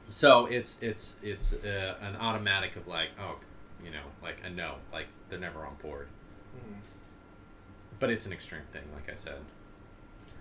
So 0.08 0.46
it's 0.46 0.82
it's 0.82 1.16
it's 1.22 1.54
uh, 1.54 1.94
an 2.02 2.16
automatic 2.16 2.74
of 2.76 2.86
like 2.88 3.10
oh, 3.20 3.36
you 3.84 3.90
know, 3.90 4.02
like 4.22 4.38
a 4.44 4.50
no, 4.50 4.74
like 4.92 5.06
they're 5.28 5.38
never 5.38 5.64
on 5.64 5.76
board. 5.82 6.08
But 8.02 8.10
it's 8.10 8.26
an 8.26 8.32
extreme 8.32 8.62
thing, 8.72 8.82
like 8.96 9.08
I 9.08 9.14
said. 9.14 9.38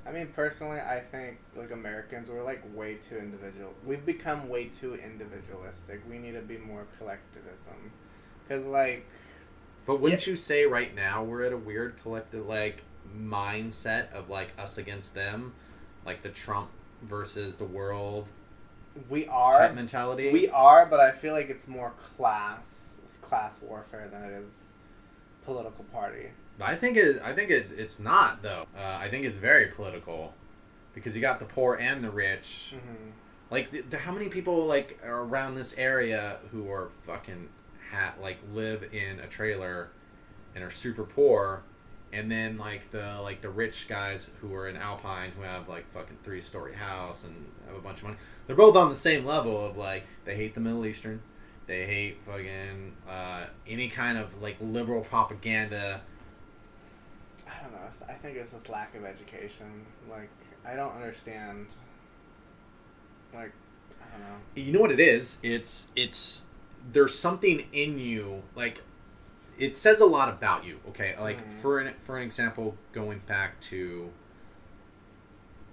I 0.03 0.11
mean, 0.11 0.29
personally, 0.35 0.79
I 0.79 0.99
think 0.99 1.37
like 1.55 1.69
Americans, 1.69 2.27
we're 2.27 2.43
like 2.43 2.63
way 2.75 2.95
too 2.95 3.19
individual. 3.19 3.71
We've 3.85 4.03
become 4.03 4.49
way 4.49 4.65
too 4.65 4.95
individualistic. 4.95 6.01
We 6.09 6.17
need 6.17 6.31
to 6.31 6.41
be 6.41 6.57
more 6.57 6.87
collectivism, 6.97 7.91
because 8.43 8.65
like, 8.65 9.05
But 9.85 10.01
wouldn't 10.01 10.25
you 10.25 10.37
say 10.37 10.65
right 10.65 10.95
now 10.95 11.23
we're 11.23 11.43
at 11.43 11.53
a 11.53 11.57
weird 11.57 12.01
collective 12.01 12.47
like 12.47 12.81
mindset 13.15 14.11
of 14.11 14.27
like 14.27 14.53
us 14.57 14.79
against 14.79 15.13
them, 15.13 15.53
like 16.03 16.23
the 16.23 16.29
Trump 16.29 16.71
versus 17.03 17.57
the 17.57 17.65
world 17.65 18.27
we 19.07 19.27
are, 19.27 19.71
mentality? 19.71 20.31
we 20.31 20.49
are, 20.49 20.87
but 20.87 20.99
I 20.99 21.11
feel 21.11 21.33
like 21.33 21.51
it's 21.51 21.67
more 21.67 21.91
class 22.01 22.95
class 23.21 23.61
warfare 23.61 24.07
than 24.11 24.23
it 24.23 24.31
is 24.31 24.73
political 25.45 25.83
party. 25.85 26.29
I 26.61 26.75
think 26.75 26.97
it. 26.97 27.21
I 27.23 27.33
think 27.33 27.49
it. 27.49 27.71
It's 27.77 27.99
not 27.99 28.41
though. 28.41 28.67
Uh, 28.77 28.81
I 28.99 29.09
think 29.09 29.25
it's 29.25 29.37
very 29.37 29.67
political, 29.67 30.33
because 30.93 31.15
you 31.15 31.21
got 31.21 31.39
the 31.39 31.45
poor 31.45 31.75
and 31.75 32.03
the 32.03 32.11
rich. 32.11 32.73
Mm-hmm. 32.75 33.11
Like, 33.49 33.69
the, 33.69 33.81
the, 33.81 33.97
how 33.97 34.13
many 34.13 34.29
people 34.29 34.65
like 34.65 34.99
are 35.03 35.23
around 35.23 35.55
this 35.55 35.75
area 35.77 36.37
who 36.51 36.71
are 36.71 36.89
fucking 36.89 37.49
hat 37.91 38.17
like 38.21 38.37
live 38.53 38.93
in 38.93 39.19
a 39.19 39.27
trailer, 39.27 39.89
and 40.55 40.63
are 40.63 40.71
super 40.71 41.03
poor, 41.03 41.63
and 42.13 42.31
then 42.31 42.57
like 42.57 42.91
the 42.91 43.19
like 43.21 43.41
the 43.41 43.49
rich 43.49 43.87
guys 43.87 44.29
who 44.39 44.53
are 44.53 44.67
in 44.67 44.77
Alpine 44.77 45.31
who 45.31 45.43
have 45.43 45.67
like 45.67 45.91
fucking 45.91 46.17
three 46.23 46.41
story 46.41 46.73
house 46.73 47.23
and 47.23 47.35
have 47.67 47.75
a 47.75 47.81
bunch 47.81 47.99
of 47.99 48.05
money. 48.05 48.17
They're 48.47 48.55
both 48.55 48.75
on 48.75 48.89
the 48.89 48.95
same 48.95 49.25
level 49.25 49.65
of 49.65 49.77
like 49.77 50.05
they 50.25 50.35
hate 50.35 50.53
the 50.53 50.59
Middle 50.59 50.85
Eastern, 50.85 51.21
they 51.67 51.85
hate 51.85 52.19
fucking 52.25 52.93
uh, 53.09 53.45
any 53.67 53.87
kind 53.87 54.17
of 54.17 54.41
like 54.41 54.57
liberal 54.59 55.01
propaganda. 55.01 56.01
I 57.61 57.63
don't 57.65 57.73
know. 57.73 57.79
I 58.09 58.13
think 58.13 58.37
it's 58.37 58.51
this 58.53 58.67
lack 58.69 58.95
of 58.95 59.05
education. 59.05 59.85
Like, 60.09 60.29
I 60.65 60.75
don't 60.75 60.95
understand. 60.95 61.67
Like, 63.33 63.53
I 64.01 64.17
don't 64.17 64.21
know. 64.27 64.35
you 64.55 64.73
know 64.73 64.81
what 64.81 64.91
it 64.91 64.99
is 64.99 65.37
it's 65.43 65.91
it's 65.95 66.43
there's 66.91 67.17
something 67.17 67.65
in 67.71 67.97
you 67.99 68.41
like 68.55 68.81
it 69.59 69.75
says 69.75 70.01
a 70.01 70.05
lot 70.05 70.27
about 70.27 70.65
you 70.65 70.79
okay 70.89 71.15
like 71.19 71.37
Mhm. 71.47 71.61
for 71.61 71.79
an 71.79 71.93
for 72.03 72.17
an 72.17 72.23
example 72.23 72.75
going 72.91 73.19
back 73.19 73.61
to 73.61 74.11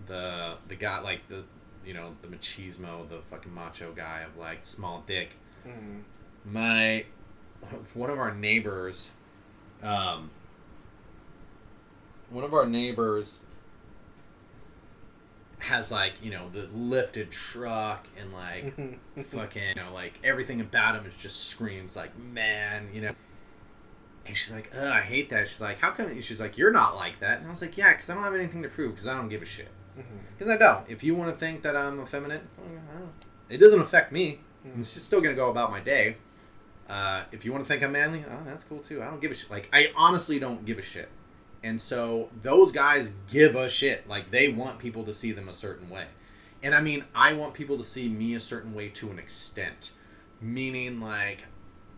the 0.07 0.57
the 0.69 0.77
guy 0.77 1.01
like 1.01 1.27
the 1.29 1.43
you 1.85 1.95
know 1.95 2.15
the 2.23 2.29
machismo 2.29 3.09
the 3.09 3.21
fucking 3.31 3.53
macho 3.55 3.93
guy 3.93 4.21
of 4.21 4.37
like 4.37 4.65
small 4.65 5.03
dick 5.07 5.31
Mm. 5.67 6.03
my 6.45 7.05
one 7.95 8.11
of 8.11 8.19
our 8.19 8.33
neighbors 8.35 9.11
um 9.83 10.31
one 12.31 12.45
of 12.45 12.55
our 12.55 12.67
neighbors 12.67 13.39
has 15.61 15.91
like 15.91 16.13
you 16.23 16.31
know 16.31 16.49
the 16.51 16.69
lifted 16.73 17.31
truck 17.31 18.07
and 18.19 18.33
like 18.33 18.75
fucking 19.27 19.63
you 19.71 19.75
know 19.75 19.93
like 19.93 20.19
everything 20.23 20.61
about 20.61 20.95
him 20.95 21.05
is 21.05 21.15
just 21.15 21.45
screams 21.45 21.97
like 21.97 22.17
man 22.19 22.89
you 22.93 23.01
know. 23.01 23.13
And 24.27 24.37
she's 24.37 24.53
like 24.53 24.71
Ugh, 24.77 24.85
i 24.85 25.01
hate 25.01 25.31
that. 25.31 25.49
She's 25.49 25.61
like 25.61 25.79
how 25.79 25.91
come? 25.91 26.21
She's 26.21 26.39
like 26.39 26.59
you're 26.59 26.71
not 26.71 26.97
like 26.97 27.21
that. 27.21 27.39
And 27.39 27.47
i 27.47 27.51
was 27.51 27.63
like 27.63 27.77
yeah 27.77 27.93
because 27.95 28.11
i 28.11 28.15
don't 28.15 28.23
have 28.23 28.35
anything 28.35 28.63
to 28.63 28.69
prove 28.69 28.93
because 28.93 29.09
i 29.09 29.15
don't 29.17 29.29
give 29.29 29.43
a 29.43 29.47
shit. 29.47 29.69
Because 30.37 30.53
i 30.53 30.57
don't. 30.57 30.85
If 30.89 31.03
you 31.03 31.15
want 31.15 31.33
to 31.33 31.39
think 31.39 31.63
that 31.63 31.77
i'm 31.77 32.01
effeminate 32.01 32.43
fine, 32.57 32.81
I 32.95 32.99
don't. 32.99 33.13
it 33.49 33.59
doesn't 33.59 33.81
affect 33.81 34.13
me. 34.13 34.41
I'm 34.65 34.83
just 34.83 34.97
still 35.05 35.21
gonna 35.21 35.35
go 35.35 35.51
about 35.51 35.71
my 35.71 35.81
day. 35.81 36.19
Uh, 36.89 37.25
if 37.33 37.45
you 37.45 37.53
want 37.53 37.65
to 37.65 37.69
think 37.69 37.83
i'm 37.83 37.93
manly 37.93 38.25
oh 38.31 38.45
that's 38.45 38.65
cool 38.65 38.79
too. 38.79 39.03
I 39.03 39.07
don't 39.07 39.21
give 39.21 39.31
a 39.31 39.35
shit. 39.35 39.51
Like 39.51 39.69
i 39.73 39.91
honestly 39.97 40.39
don't 40.39 40.65
give 40.65 40.79
a 40.79 40.83
shit 40.83 41.09
and 41.63 41.81
so 41.83 42.29
those 42.43 42.71
guys 42.73 43.11
give 43.29 43.57
a 43.57 43.69
shit 43.69 44.09
like 44.09 44.31
they 44.31 44.49
want 44.49 44.79
people 44.79 45.05
to 45.05 45.13
see 45.13 45.33
them 45.33 45.49
a 45.49 45.53
certain 45.55 45.91
way 45.91 46.07
and 46.63 46.75
I 46.75 46.81
mean, 46.81 47.05
I 47.15 47.35
want 47.35 47.55
people 47.55 47.79
to 47.79 47.85
see 47.85 48.09
me 48.09 48.35
a 48.35 48.41
certain 48.41 48.75
way 48.75 48.89
to 48.89 49.11
an 49.11 49.19
extent. 49.19 49.93
Meaning, 50.41 51.01
like, 51.01 51.45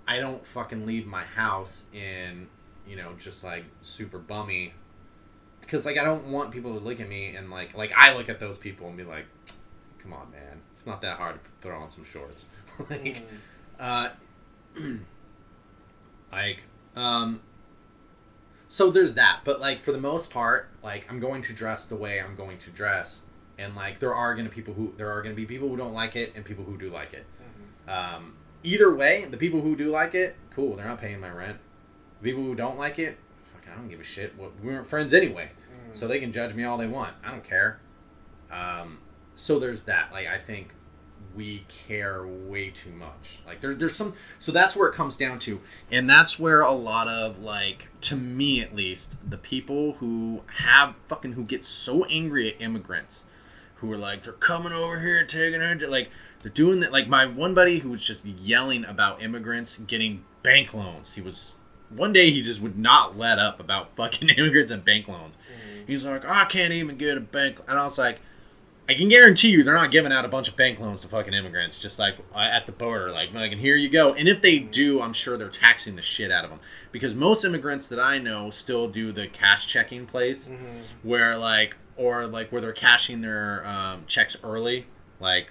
I 0.07 0.19
don't 0.19 0.45
fucking 0.45 0.85
leave 0.87 1.07
my 1.07 1.25
house 1.25 1.87
in, 1.93 2.49
you 2.87 2.97
know, 2.97 3.13
just 3.19 3.43
like 3.43 3.65
super 3.83 4.19
bummy. 4.19 4.75
Because, 5.61 5.87
like, 5.87 5.97
I 5.97 6.05
don't 6.05 6.27
want 6.27 6.51
people 6.51 6.79
to 6.79 6.85
look 6.85 7.01
at 7.01 7.09
me 7.09 7.35
and, 7.35 7.51
like, 7.51 7.75
like 7.77 7.93
I 7.97 8.15
look 8.15 8.29
at 8.29 8.41
those 8.41 8.59
people 8.59 8.89
and 8.89 8.97
be 8.97 9.05
like, 9.05 9.25
come 10.03 10.13
on, 10.13 10.31
man. 10.31 10.61
It's 10.75 10.85
not 10.85 11.01
that 11.03 11.17
hard 11.17 11.43
to 11.43 11.51
throw 11.63 11.79
on 11.81 11.91
some 11.91 12.05
shorts. 12.05 12.47
like, 12.91 13.23
Mm. 13.81 13.81
uh, 13.81 14.09
like, 16.33 16.59
um, 16.97 17.41
so 18.71 18.91
there's 18.91 19.13
that. 19.15 19.41
But, 19.45 19.61
like, 19.61 19.83
for 19.83 19.93
the 19.93 20.01
most 20.01 20.31
part, 20.31 20.71
like, 20.83 21.05
I'm 21.11 21.21
going 21.21 21.43
to 21.43 21.53
dress 21.53 21.85
the 21.85 21.97
way 21.97 22.19
I'm 22.21 22.35
going 22.37 22.57
to 22.59 22.71
dress 22.71 23.23
and 23.59 23.77
like 23.77 23.99
there 23.99 24.15
are 24.15 24.35
gonna 24.35 24.49
people 24.49 24.73
who 24.73 24.95
there 24.97 25.11
are 25.11 25.21
gonna 25.21 25.35
be 25.35 25.45
people 25.45 25.69
who 25.69 25.77
don't 25.77 25.93
like 25.93 26.17
it 26.17 26.33
and 26.35 26.43
people 26.47 26.65
who 26.65 26.79
do 26.79 26.89
like 26.89 27.13
it. 27.13 27.27
Mhm. 27.87 27.93
Um, 27.93 28.37
either 28.63 28.91
way, 28.95 29.27
the 29.31 29.37
people 29.37 29.61
who 29.61 29.77
do 29.77 29.91
like 29.91 30.15
it, 30.15 30.35
cool, 30.55 30.77
they're 30.77 30.87
not 30.87 30.99
paying 30.99 31.21
my 31.21 31.29
rent. 31.29 31.59
The 32.23 32.31
people 32.31 32.43
who 32.43 32.55
don't 32.55 32.79
like 32.79 32.99
it, 32.99 33.19
fucking, 33.53 33.71
I 33.71 33.77
don't 33.77 33.91
give 33.91 34.01
a 34.01 34.03
shit. 34.03 34.33
We 34.39 34.47
weren't 34.67 34.87
friends 34.87 35.13
anyway, 35.13 35.51
Mm. 35.71 35.95
so 35.95 36.09
they 36.09 36.19
can 36.21 36.33
judge 36.33 36.55
me 36.55 36.65
all 36.65 36.79
they 36.79 36.87
want. 36.87 37.15
I 37.23 37.31
don't 37.33 37.45
care. 37.45 37.81
Um, 38.51 39.01
so 39.37 39.59
there's 39.59 39.83
that. 39.83 40.11
Like 40.11 40.27
I 40.27 40.39
think 40.39 40.73
we 41.35 41.65
care 41.69 42.27
way 42.27 42.71
too 42.71 42.91
much. 42.91 43.41
Like 43.47 43.61
there, 43.61 43.75
there's 43.75 43.95
some. 43.95 44.15
So 44.39 44.53
that's 44.53 44.77
where 44.77 44.89
it 44.89 44.95
comes 44.95 45.17
down 45.17 45.39
to, 45.41 45.61
and 45.91 46.09
that's 46.09 46.39
where 46.39 46.61
a 46.61 46.73
lot 46.73 47.09
of 47.09 47.41
like, 47.41 47.89
to 48.03 48.17
me 48.17 48.61
at 48.61 48.75
least, 48.75 49.17
the 49.29 49.39
people 49.39 49.95
who 49.95 50.43
have 50.59 50.95
fucking 51.07 51.33
who 51.33 51.45
get 51.45 51.65
so 51.65 52.05
angry 52.07 52.53
at 52.53 52.61
immigrants, 52.61 53.27
who 53.77 53.93
are 53.93 53.99
like 53.99 54.25
they're 54.25 54.33
coming 54.33 54.73
over 54.73 55.01
here 55.01 55.25
taking 55.25 55.61
it, 55.61 55.91
like 55.91 56.11
they're 56.41 56.53
doing 56.53 56.81
that. 56.81 56.93
Like 56.93 57.09
my 57.09 57.27
one 57.27 57.55
buddy 57.55 57.79
who 57.79 57.91
was 57.91 58.05
just 58.05 58.25
yelling 58.25 58.85
about 58.85 59.23
immigrants 59.23 59.79
getting 59.79 60.25
bank 60.43 60.75
loans. 60.75 61.15
He 61.15 61.21
was 61.21 61.57
one 61.91 62.13
day 62.13 62.31
he 62.31 62.43
just 62.43 62.61
would 62.61 62.79
not 62.79 63.17
let 63.17 63.39
up 63.39 63.61
about 63.61 63.95
fucking 63.97 64.29
immigrants 64.37 64.71
and 64.71 64.85
bank 64.85 65.07
loans. 65.09 65.37
Mm-hmm. 65.37 65.87
He's 65.87 66.05
like, 66.05 66.25
I 66.25 66.45
can't 66.45 66.73
even 66.73 66.97
get 66.97 67.17
a 67.17 67.21
bank, 67.21 67.61
and 67.69 67.79
I 67.79 67.85
was 67.85 67.99
like. 67.99 68.21
I 68.91 68.95
can 68.95 69.09
guarantee 69.09 69.51
you 69.51 69.63
they're 69.63 69.75
not 69.75 69.91
giving 69.93 70.11
out 70.13 70.25
a 70.25 70.29
bunch 70.29 70.49
of 70.49 70.57
bank 70.57 70.81
loans 70.81 71.03
to 71.03 71.09
fucking 71.09 71.33
immigrants 71.33 71.81
just 71.81 71.99
like 71.99 72.17
uh, 72.35 72.39
at 72.39 72.67
the 72.67 72.73
border. 72.73 73.11
Like, 73.13 73.33
like, 73.33 73.53
and 73.53 73.61
here 73.61 73.77
you 73.77 73.89
go. 73.89 74.13
And 74.15 74.29
if 74.29 74.43
they 74.43 74.59
do, 74.59 75.01
I'm 75.01 75.13
sure 75.13 75.37
they're 75.37 75.49
taxing 75.49 75.95
the 75.97 76.03
shit 76.03 76.31
out 76.33 76.43
of 76.45 76.51
them 76.51 76.59
because 76.91 77.15
most 77.15 77.45
immigrants 77.45 77.87
that 77.87 78.01
I 78.01 78.19
know 78.19 78.51
still 78.51 78.89
do 78.89 79.13
the 79.13 79.29
cash 79.29 79.67
checking 79.69 80.07
place 80.07 80.49
Mhm. 80.49 80.57
where 81.05 81.39
like 81.39 81.77
or 81.97 82.27
like 82.27 82.51
where 82.51 82.61
they're 82.61 82.73
cashing 82.73 83.21
their 83.21 83.65
um, 83.67 84.05
checks 84.07 84.37
early, 84.43 84.87
like 85.21 85.51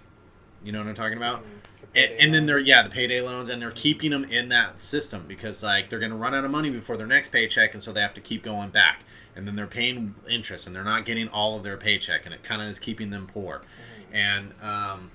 you 0.64 0.72
know 0.74 0.80
what 0.80 0.88
I'm 0.90 0.96
talking 0.96 1.18
about. 1.18 1.40
Mm. 1.42 1.46
The 1.94 2.00
And, 2.02 2.20
and 2.20 2.34
then 2.34 2.46
they're 2.46 2.60
yeah 2.60 2.84
the 2.84 2.90
payday 2.90 3.22
loans 3.22 3.48
and 3.50 3.62
they're 3.62 3.72
keeping 3.72 4.12
them 4.12 4.26
in 4.26 4.50
that 4.50 4.82
system 4.82 5.26
because 5.28 5.64
like 5.64 5.90
they're 5.90 6.00
gonna 6.00 6.18
run 6.18 6.36
out 6.36 6.44
of 6.44 6.52
money 6.52 6.70
before 6.70 6.98
their 6.98 7.08
next 7.08 7.30
paycheck 7.32 7.74
and 7.74 7.82
so 7.82 7.94
they 7.94 8.02
have 8.02 8.14
to 8.16 8.22
keep 8.22 8.44
going 8.44 8.70
back 8.70 9.04
and 9.40 9.48
then 9.48 9.56
they're 9.56 9.68
paying 9.68 10.16
interest 10.30 10.68
and 10.68 10.76
they're 10.76 10.84
not 10.84 11.06
getting 11.06 11.30
all 11.30 11.56
of 11.56 11.64
their 11.64 11.78
paycheck 11.78 12.26
and 12.26 12.34
it 12.34 12.44
kind 12.44 12.62
of 12.62 12.68
is 12.68 12.78
keeping 12.78 13.10
them 13.10 13.26
poor. 13.26 13.62
And 14.12 14.52
um, 14.62 15.12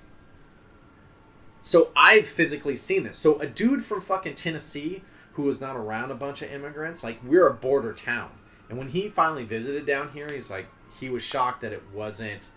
so 1.61 1.91
I've 1.95 2.27
physically 2.27 2.75
seen 2.75 3.05
this. 3.05 3.19
So 3.19 3.39
a 3.39 3.47
dude 3.47 3.85
from 3.85 4.01
fucking 4.01 4.35
Tennessee 4.35 5.03
who 5.35 5.43
was 5.43 5.61
not 5.61 5.77
around 5.77 6.11
a 6.11 6.15
bunch 6.15 6.41
of 6.41 6.51
immigrants 6.51 7.05
like 7.05 7.21
we're 7.23 7.47
a 7.47 7.53
border 7.53 7.93
town. 7.93 8.31
And 8.71 8.79
when 8.79 8.89
he 8.89 9.11
finally 9.11 9.45
visited 9.45 9.87
down 9.87 10.13
here 10.13 10.27
he's 10.33 10.51
like 10.51 10.69
he 10.99 11.11
was 11.11 11.23
shocked 11.23 11.61
that 11.61 11.75
it 11.75 11.83
wasn't 11.93 12.49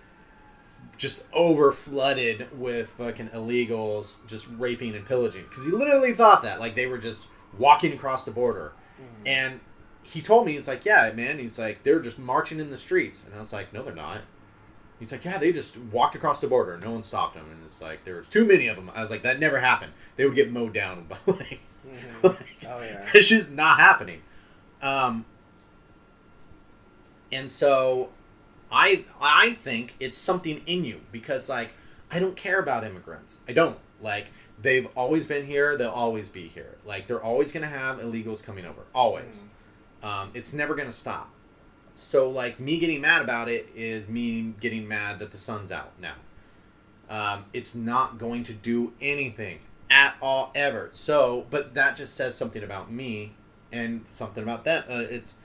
just 0.96 1.28
over 1.34 1.74
flooded 1.74 2.48
with 2.58 2.90
fucking 2.92 3.28
illegals 3.30 4.26
just 4.26 4.50
raping 4.58 4.96
and 4.96 5.06
pillaging. 5.06 5.44
Because 5.50 5.66
he 5.66 5.72
literally 5.72 6.14
thought 6.14 6.44
that 6.44 6.62
like 6.62 6.76
they 6.76 6.88
were 6.88 6.98
just 6.98 7.28
walking 7.58 7.92
across 7.92 8.24
the 8.24 8.32
border. 8.32 8.72
And 9.26 9.60
he 10.08 10.22
told 10.22 10.46
me 10.46 10.54
he's 10.54 10.68
like 10.68 10.86
yeah 10.86 11.12
man 11.14 11.38
he's 11.40 11.60
like 11.60 11.84
they're 11.84 12.00
just 12.00 12.18
marching 12.18 12.60
in 12.60 12.70
the 12.70 12.78
streets 12.78 13.26
and 13.26 13.36
i 13.36 13.40
was 13.40 13.52
like 13.52 13.74
no 13.74 13.84
they're 13.84 13.94
not 13.94 14.22
he's 15.00 15.12
like 15.12 15.26
yeah 15.26 15.38
they 15.38 15.52
just 15.52 15.78
walked 15.78 16.16
across 16.16 16.40
the 16.42 16.48
border 16.48 16.78
no 16.78 16.92
one 16.92 17.04
stopped 17.04 17.36
them 17.36 17.46
and 17.52 17.60
it's 17.66 17.82
like 17.82 18.04
there 18.06 18.16
was 18.16 18.28
too 18.28 18.46
many 18.46 18.68
of 18.68 18.76
them 18.78 18.90
i 18.96 19.02
was 19.02 19.12
like 19.12 19.24
that 19.24 19.40
never 19.40 19.60
happened 19.60 19.92
they 20.16 20.26
would 20.26 20.36
get 20.36 20.52
mowed 20.52 20.74
down 20.74 21.06
by 21.10 21.18
like 21.34 21.60
Mhm. 21.88 22.24
like, 22.24 22.58
Oh, 22.68 22.82
yeah. 22.82 23.08
it's 23.14 23.30
just 23.30 23.50
not 23.50 23.80
happening. 23.80 24.22
Um, 24.82 25.24
and 27.32 27.50
so 27.50 28.10
I 28.72 29.06
I 29.22 29.54
think 29.54 29.96
it's 30.00 30.18
something 30.18 30.62
in 30.66 30.84
you 30.84 31.02
because 31.14 31.48
like 31.50 31.74
I 32.12 32.20
don't 32.20 32.36
care 32.36 32.60
about 32.60 32.84
immigrants. 32.84 33.42
I 33.48 33.54
don't 33.54 33.78
like 34.02 34.28
they've 34.62 34.88
always 34.96 35.26
been 35.26 35.46
here. 35.46 35.78
They'll 35.78 35.90
always 35.90 36.28
be 36.30 36.48
here. 36.50 36.76
Like 36.86 37.08
they're 37.08 37.24
always 37.24 37.52
gonna 37.54 37.68
have 37.68 38.00
illegals 38.00 38.44
coming 38.44 38.66
over. 38.66 38.82
Always. 38.94 39.42
Um, 40.04 40.32
it's 40.34 40.54
never 40.54 40.76
gonna 40.76 40.92
stop. 40.92 41.30
So 41.96 42.30
like 42.30 42.60
me 42.60 42.78
getting 42.78 43.02
mad 43.02 43.22
about 43.22 43.50
it 43.50 43.70
is 43.76 44.08
me 44.08 44.54
getting 44.60 44.88
mad 44.88 45.20
that 45.20 45.32
the 45.32 45.38
sun's 45.38 45.72
out 45.72 45.94
now. 46.00 46.16
Um, 47.10 47.46
it's 47.54 47.74
not 47.74 48.18
going 48.18 48.44
to 48.44 48.54
do 48.54 48.94
anything 49.02 49.60
at 49.90 50.16
all 50.22 50.52
ever. 50.54 50.90
So, 50.92 51.48
but 51.50 51.74
that 51.74 51.96
just 51.96 52.16
says 52.16 52.36
something 52.36 52.64
about 52.64 52.92
me 52.92 53.34
and 53.72 54.08
something 54.08 54.44
about 54.44 54.66
that. 54.66 54.90
Uh, 54.90 55.06
it's 55.10 55.38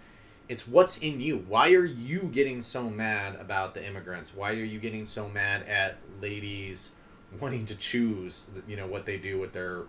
it's 0.49 0.67
what's 0.67 0.99
in 0.99 1.21
you. 1.21 1.39
Why 1.49 1.73
are 1.73 1.85
you 1.85 2.23
getting 2.25 2.61
so 2.63 2.91
mad 2.91 3.37
about 3.37 3.75
the 3.75 3.87
immigrants? 3.87 4.35
Why 4.35 4.51
are 4.51 4.65
you 4.65 4.79
getting 4.79 5.07
so 5.07 5.29
mad 5.29 5.67
at 5.69 5.97
ladies 6.21 6.91
wanting 7.41 7.65
to 7.67 7.75
choose, 7.75 8.51
you 8.69 8.77
know, 8.77 8.87
what 8.87 9.07
they 9.07 9.17
do 9.17 9.39
with 9.39 9.53
their, 9.53 9.85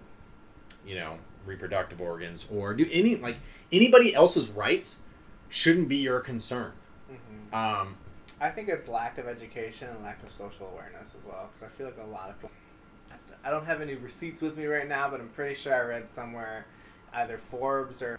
you 0.85 0.95
know, 0.95 1.17
reproductive 1.45 2.01
organs 2.01 2.45
or 2.51 2.73
do 2.73 2.87
any 2.91 3.15
like 3.15 3.37
anybody 3.71 4.13
else's 4.13 4.49
rights 4.49 5.01
shouldn't 5.49 5.87
be 5.87 5.97
your 5.97 6.19
concern. 6.19 6.71
Mhm. 7.11 7.53
Um, 7.55 7.97
I 8.41 8.49
think 8.49 8.67
it's 8.69 8.87
lack 8.87 9.17
of 9.17 9.27
education 9.27 9.89
and 9.89 10.03
lack 10.03 10.21
of 10.23 10.31
social 10.31 10.67
awareness 10.67 11.15
as 11.17 11.23
well. 11.25 11.49
Because 11.53 11.63
I 11.63 11.67
feel 11.69 11.85
like 11.85 11.97
a 11.97 12.09
lot 12.09 12.29
of 12.29 12.35
people. 12.37 12.51
I 13.45 13.49
don't 13.51 13.65
have 13.65 13.81
any 13.81 13.95
receipts 13.95 14.41
with 14.41 14.57
me 14.57 14.65
right 14.65 14.87
now, 14.87 15.09
but 15.09 15.19
I'm 15.19 15.27
pretty 15.27 15.53
sure 15.53 15.73
I 15.75 15.81
read 15.81 16.09
somewhere, 16.09 16.65
either 17.13 17.37
Forbes 17.37 18.01
or 18.01 18.17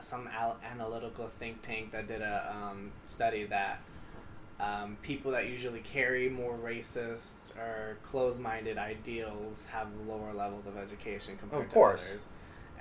some 0.00 0.28
al- 0.28 0.58
analytical 0.64 1.26
think 1.28 1.62
tank 1.62 1.90
that 1.92 2.06
did 2.06 2.22
a 2.22 2.56
um, 2.56 2.92
study 3.06 3.44
that 3.46 3.80
um, 4.60 4.96
people 5.02 5.32
that 5.32 5.48
usually 5.48 5.80
carry 5.80 6.28
more 6.28 6.56
racist 6.56 7.34
or 7.58 7.98
closed-minded 8.04 8.78
ideals 8.78 9.66
have 9.70 9.88
lower 10.06 10.32
levels 10.32 10.66
of 10.66 10.76
education 10.76 11.36
compared 11.36 11.66
Of 11.66 11.72
to 11.72 11.80
others. 11.80 12.28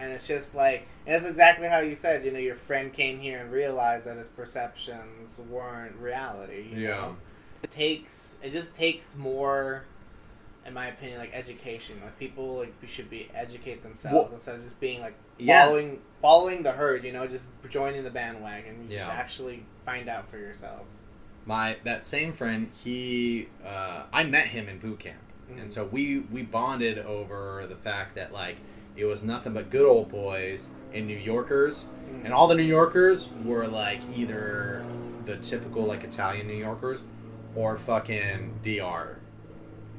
And 0.01 0.11
it's 0.11 0.27
just 0.27 0.55
like 0.55 0.87
it's 1.05 1.25
exactly 1.25 1.67
how 1.67 1.79
you 1.79 1.95
said. 1.95 2.25
You 2.25 2.31
know, 2.31 2.39
your 2.39 2.55
friend 2.55 2.91
came 2.91 3.19
here 3.19 3.39
and 3.39 3.51
realized 3.51 4.05
that 4.07 4.17
his 4.17 4.27
perceptions 4.27 5.39
weren't 5.49 5.95
reality. 5.95 6.69
Yeah. 6.75 6.87
Know? 6.89 7.15
It 7.63 7.71
takes. 7.71 8.37
It 8.41 8.49
just 8.51 8.75
takes 8.75 9.15
more. 9.15 9.83
In 10.63 10.75
my 10.75 10.87
opinion, 10.89 11.17
like 11.17 11.31
education, 11.33 11.99
like 12.03 12.19
people 12.19 12.57
like 12.57 12.73
we 12.83 12.87
should 12.87 13.09
be 13.09 13.29
educate 13.33 13.81
themselves 13.81 14.13
Well- 14.15 14.33
instead 14.33 14.55
of 14.55 14.63
just 14.63 14.79
being 14.79 15.01
like 15.01 15.15
Yeah. 15.39 15.65
following 15.65 16.01
following 16.21 16.63
the 16.63 16.71
herd. 16.71 17.03
You 17.03 17.11
know, 17.13 17.25
just 17.27 17.45
joining 17.69 18.03
the 18.03 18.11
bandwagon. 18.11 18.83
You 18.89 18.97
just 18.97 19.09
Yeah. 19.09 19.15
actually 19.15 19.65
find 19.85 20.07
out 20.09 20.29
for 20.29 20.37
yourself. 20.37 20.81
my 21.43 21.75
that 21.83 22.05
same 22.05 22.31
friend, 22.33 22.69
he 22.83 23.47
uh, 23.65 24.03
I 24.13 24.23
met 24.23 24.45
him 24.47 24.69
in 24.69 24.77
boot 24.77 24.99
camp, 24.99 25.17
Mhm. 25.51 25.61
and 25.63 25.73
so 25.73 25.85
we 25.85 26.19
we 26.19 26.43
bonded 26.43 26.99
over 26.99 27.65
the 27.67 27.75
fact 27.75 28.13
that 28.15 28.31
like 28.31 28.57
it 28.97 29.05
was 29.05 29.23
nothing 29.23 29.53
but 29.53 29.69
good 29.69 29.85
old 29.87 30.09
boys 30.09 30.71
and 30.93 31.07
New 31.07 31.17
Yorkers, 31.17 31.85
Mm. 32.11 32.25
and 32.25 32.33
all 32.33 32.47
the 32.47 32.55
New 32.55 32.63
Yorkers 32.63 33.29
were 33.45 33.67
like 33.67 34.01
either 34.15 34.83
the 35.25 35.37
typical 35.37 35.83
like 35.83 36.03
Italian 36.03 36.47
New 36.47 36.55
Yorkers 36.57 37.01
or 37.55 37.77
fucking 37.77 38.59
DR, 38.63 39.17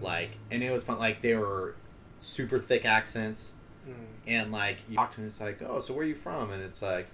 like, 0.01 0.31
and 0.51 0.63
it 0.63 0.71
was 0.73 0.83
fun. 0.85 0.99
Like 0.99 1.23
they 1.23 1.35
were 1.37 1.75
super 2.21 2.59
thick 2.59 2.85
accents, 2.85 3.55
Mm. 3.89 3.93
and 4.27 4.53
like 4.53 4.79
you 4.89 4.97
talk 4.97 5.11
to 5.13 5.17
them, 5.19 5.27
it's 5.27 5.41
like, 5.41 5.61
oh, 5.63 5.81
so 5.81 5.95
where 5.95 6.05
are 6.05 6.09
you 6.09 6.15
from? 6.15 6.51
And 6.53 6.63
it's 6.63 6.83
like, 6.83 7.09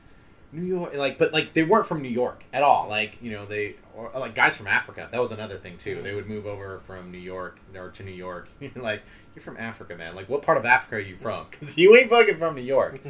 New 0.52 0.64
York. 0.64 0.94
Like, 0.94 1.18
but 1.18 1.32
like 1.32 1.52
they 1.52 1.62
weren't 1.62 1.86
from 1.86 2.02
New 2.02 2.08
York 2.08 2.44
at 2.52 2.62
all. 2.62 2.88
Like 2.88 3.18
you 3.20 3.32
know 3.32 3.44
they 3.44 3.76
or 3.94 4.10
like 4.14 4.34
guys 4.34 4.56
from 4.56 4.66
Africa. 4.66 5.08
That 5.10 5.20
was 5.20 5.32
another 5.32 5.58
thing 5.58 5.76
too. 5.76 6.00
They 6.02 6.14
would 6.14 6.28
move 6.28 6.46
over 6.46 6.80
from 6.80 7.10
New 7.10 7.18
York 7.18 7.58
or 7.74 7.90
to 7.90 8.02
New 8.02 8.12
York. 8.12 8.48
You're 8.60 8.72
like, 8.76 9.02
you're 9.34 9.42
from 9.42 9.56
Africa, 9.56 9.96
man. 9.96 10.14
Like, 10.14 10.28
what 10.28 10.42
part 10.42 10.58
of 10.58 10.64
Africa 10.64 10.96
are 10.96 11.00
you 11.00 11.16
from? 11.16 11.46
Because 11.50 11.76
you 11.76 11.96
ain't 11.96 12.10
fucking 12.10 12.38
from 12.38 12.54
New 12.54 12.62
York. 12.62 13.00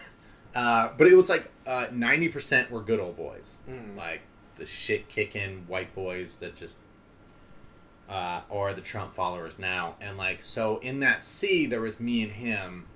uh, 0.54 0.90
but 0.96 1.06
it 1.06 1.14
was 1.14 1.28
like 1.28 1.50
ninety 1.92 2.28
percent 2.28 2.70
were 2.70 2.80
good 2.80 3.00
old 3.00 3.16
boys. 3.16 3.60
Mm. 3.68 3.96
Like 3.96 4.22
the 4.56 4.66
shit 4.66 5.08
kicking 5.08 5.64
white 5.66 5.94
boys 5.94 6.36
that 6.38 6.56
just. 6.56 6.78
Uh, 8.08 8.42
or 8.50 8.74
the 8.74 8.80
Trump 8.82 9.14
followers 9.14 9.58
now, 9.58 9.94
and 9.98 10.18
like 10.18 10.42
so 10.42 10.78
in 10.80 11.00
that 11.00 11.24
sea, 11.24 11.64
there 11.64 11.80
was 11.80 11.98
me 11.98 12.22
and 12.22 12.32
him, 12.32 12.86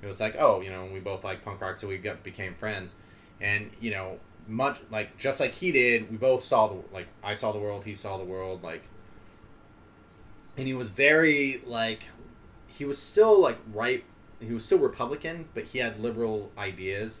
it 0.00 0.06
was 0.06 0.20
like 0.20 0.36
oh 0.38 0.60
you 0.60 0.70
know 0.70 0.86
we 0.86 1.00
both 1.00 1.24
like 1.24 1.44
punk 1.44 1.60
rock 1.60 1.78
so 1.78 1.88
we 1.88 1.98
got 1.98 2.22
became 2.22 2.54
friends 2.54 2.94
and 3.44 3.70
you 3.80 3.90
know 3.90 4.18
much 4.46 4.78
like 4.90 5.16
just 5.16 5.40
like 5.40 5.54
he 5.54 5.72
did 5.72 6.10
we 6.10 6.16
both 6.16 6.44
saw 6.44 6.66
the 6.66 6.76
like 6.92 7.06
i 7.22 7.32
saw 7.32 7.52
the 7.52 7.58
world 7.58 7.84
he 7.84 7.94
saw 7.94 8.18
the 8.18 8.24
world 8.24 8.62
like 8.62 8.82
and 10.56 10.66
he 10.66 10.74
was 10.74 10.90
very 10.90 11.62
like 11.66 12.04
he 12.66 12.84
was 12.84 13.00
still 13.00 13.40
like 13.40 13.58
right 13.72 14.04
he 14.40 14.52
was 14.52 14.64
still 14.64 14.78
republican 14.78 15.46
but 15.54 15.64
he 15.64 15.78
had 15.78 15.98
liberal 15.98 16.50
ideas 16.58 17.20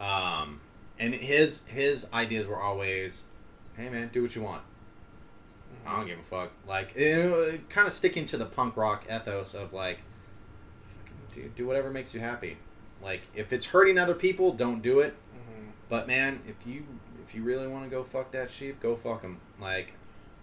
um 0.00 0.60
and 0.98 1.14
his 1.14 1.64
his 1.66 2.06
ideas 2.12 2.46
were 2.46 2.60
always 2.60 3.24
hey 3.76 3.88
man 3.88 4.10
do 4.12 4.22
what 4.22 4.34
you 4.34 4.42
want. 4.42 4.62
I 5.86 5.96
don't 5.96 6.06
give 6.06 6.18
a 6.18 6.22
fuck. 6.22 6.50
Like 6.66 6.94
kind 6.94 7.86
of 7.86 7.92
sticking 7.92 8.26
to 8.26 8.36
the 8.36 8.44
punk 8.44 8.76
rock 8.76 9.04
ethos 9.10 9.54
of 9.54 9.72
like 9.72 10.00
do, 11.34 11.50
do 11.56 11.66
whatever 11.66 11.90
makes 11.90 12.12
you 12.12 12.20
happy. 12.20 12.58
Like 13.02 13.22
if 13.34 13.52
it's 13.52 13.66
hurting 13.66 13.98
other 13.98 14.14
people 14.14 14.52
don't 14.52 14.82
do 14.82 15.00
it. 15.00 15.14
But 15.88 16.06
man, 16.06 16.40
if 16.46 16.66
you 16.66 16.84
if 17.26 17.34
you 17.34 17.42
really 17.42 17.66
want 17.66 17.84
to 17.84 17.90
go 17.90 18.04
fuck 18.04 18.32
that 18.32 18.50
sheep, 18.50 18.80
go 18.80 18.96
fuck 18.96 19.22
him. 19.22 19.38
Like, 19.60 19.92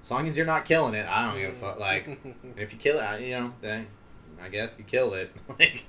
as 0.02 0.12
long 0.12 0.28
as 0.28 0.38
you're 0.38 0.46
not 0.46 0.66
killing 0.66 0.94
it, 0.94 1.08
I 1.08 1.30
don't 1.30 1.40
give 1.40 1.52
a 1.52 1.56
fuck. 1.56 1.80
Like, 1.80 2.20
if 2.58 2.74
you 2.74 2.80
kill 2.80 3.00
it, 3.00 3.22
you 3.22 3.32
know, 3.32 3.54
then 3.62 3.88
I 4.42 4.50
guess 4.50 4.76
you 4.78 4.84
kill 4.84 5.14
it. 5.14 5.32
like, 5.60 5.86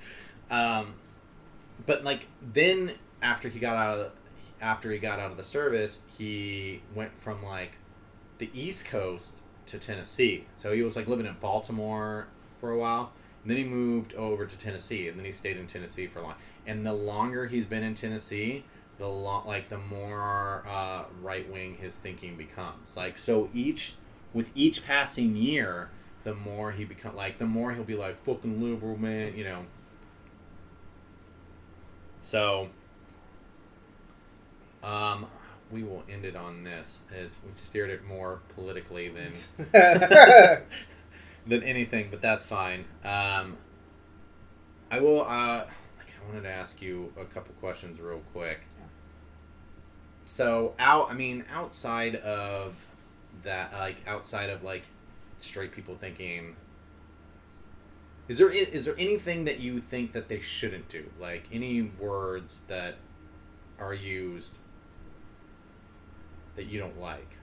um, 0.51 0.95
but 1.85 2.05
like 2.05 2.28
then 2.41 2.93
after 3.23 3.49
he 3.49 3.59
got 3.59 3.77
out 3.77 3.99
of 3.99 3.99
the, 3.99 4.65
after 4.65 4.91
he 4.91 4.99
got 4.99 5.19
out 5.19 5.31
of 5.31 5.37
the 5.37 5.45
service, 5.45 6.01
he 6.16 6.83
went 6.95 7.16
from 7.16 7.43
like 7.45 7.73
the 8.39 8.51
East 8.55 8.87
Coast 8.87 9.43
to 9.66 9.78
Tennessee. 9.78 10.47
So 10.55 10.73
he 10.73 10.83
was 10.83 10.97
like 10.97 11.07
living 11.07 11.27
in 11.27 11.37
Baltimore 11.41 12.28
for 12.61 12.70
a 12.70 12.78
while. 12.78 13.12
And 13.43 13.51
then 13.51 13.59
he 13.59 13.65
moved 13.65 14.12
over 14.15 14.45
to 14.45 14.59
Tennessee, 14.59 15.09
and 15.09 15.16
then 15.16 15.24
he 15.24 15.31
stayed 15.31 15.57
in 15.57 15.69
Tennessee 15.69 16.09
for 16.09 16.19
a 16.19 16.23
long. 16.23 16.35
And 16.66 16.85
the 16.85 16.93
longer 16.93 17.47
he's 17.47 17.66
been 17.66 17.85
in 17.85 17.95
Tennessee, 17.95 18.65
the 18.98 19.06
long 19.06 19.47
like 19.47 19.68
the 19.68 19.78
more 19.78 20.64
uh, 20.68 21.05
right 21.23 21.51
wing 21.51 21.77
his 21.81 21.98
thinking 21.98 22.36
becomes. 22.36 22.97
Like 22.97 23.18
so, 23.18 23.51
each 23.55 23.94
with 24.32 24.51
each 24.55 24.85
passing 24.85 25.36
year, 25.36 25.90
the 26.24 26.35
more 26.35 26.73
he 26.73 26.85
become 26.85 27.16
like 27.16 27.39
the 27.39 27.47
more 27.47 27.73
he'll 27.73 27.85
be 27.85 27.94
like 27.94 28.18
fucking 28.18 28.62
liberal 28.62 28.97
man, 28.97 29.36
you 29.36 29.44
know. 29.44 29.64
So, 32.20 32.68
um, 34.82 35.27
we 35.70 35.82
will 35.82 36.02
end 36.09 36.24
it 36.24 36.35
on 36.35 36.64
this. 36.64 37.01
It's, 37.12 37.36
we 37.47 37.52
steered 37.55 37.90
it 37.90 38.05
more 38.05 38.40
politically 38.55 39.09
than 39.09 39.32
than 41.47 41.62
anything, 41.62 42.09
but 42.10 42.20
that's 42.20 42.44
fine. 42.44 42.85
Um, 43.05 43.56
I 44.90 45.01
will. 45.01 45.23
Uh, 45.23 45.66
like, 45.98 46.14
I 46.20 46.27
wanted 46.27 46.43
to 46.43 46.51
ask 46.51 46.81
you 46.81 47.12
a 47.18 47.24
couple 47.24 47.55
questions 47.60 48.01
real 48.01 48.23
quick. 48.32 48.60
So 50.27 50.74
out, 50.81 51.09
I 51.09 51.15
mean, 51.15 51.44
outside 51.53 52.16
of 52.16 52.74
that, 53.44 53.73
like 53.73 53.97
outside 54.09 54.51
of 54.51 54.65
like 54.65 54.82
straight 55.39 55.73
people 55.73 55.94
thinking, 55.94 56.57
is 58.28 58.39
there 58.39 58.51
is 58.51 58.85
there 58.85 58.97
anything 58.98 59.44
that 59.44 59.61
you 59.61 59.81
think 59.81 60.12
that 60.12 60.28
they 60.28 60.40
shouldn't 60.40 60.89
do? 60.89 61.05
Like 61.20 61.44
any 61.53 61.81
words 61.82 62.62
that 62.66 62.97
are 63.78 63.94
used 63.94 64.59
that 66.57 66.66
you 66.66 66.81
don't 66.81 67.01
like? 67.01 67.36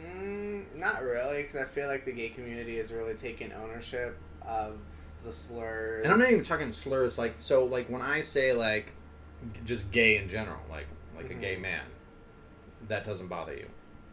Mm, 0.00 0.64
not 0.76 1.02
really, 1.02 1.42
because 1.42 1.56
I 1.56 1.64
feel 1.64 1.88
like 1.88 2.06
the 2.06 2.12
gay 2.12 2.30
community 2.30 2.78
has 2.78 2.90
really 2.90 3.14
taken 3.14 3.52
ownership 3.52 4.16
of 4.40 4.78
the 5.22 5.32
slurs. 5.32 6.04
And 6.04 6.12
I'm 6.12 6.18
not 6.18 6.30
even 6.30 6.42
talking 6.42 6.72
slurs. 6.72 7.18
Like 7.18 7.34
so, 7.36 7.66
like 7.66 7.90
when 7.90 8.00
I 8.00 8.22
say 8.22 8.54
like 8.54 8.92
just 9.66 9.90
gay 9.90 10.16
in 10.16 10.30
general, 10.30 10.60
like 10.70 10.86
like 11.16 11.30
a 11.30 11.34
Mhm. 11.34 11.40
gay 11.40 11.56
man, 11.56 11.84
that 12.88 13.04
doesn't 13.04 13.28
bother 13.28 13.54
you. 13.54 13.66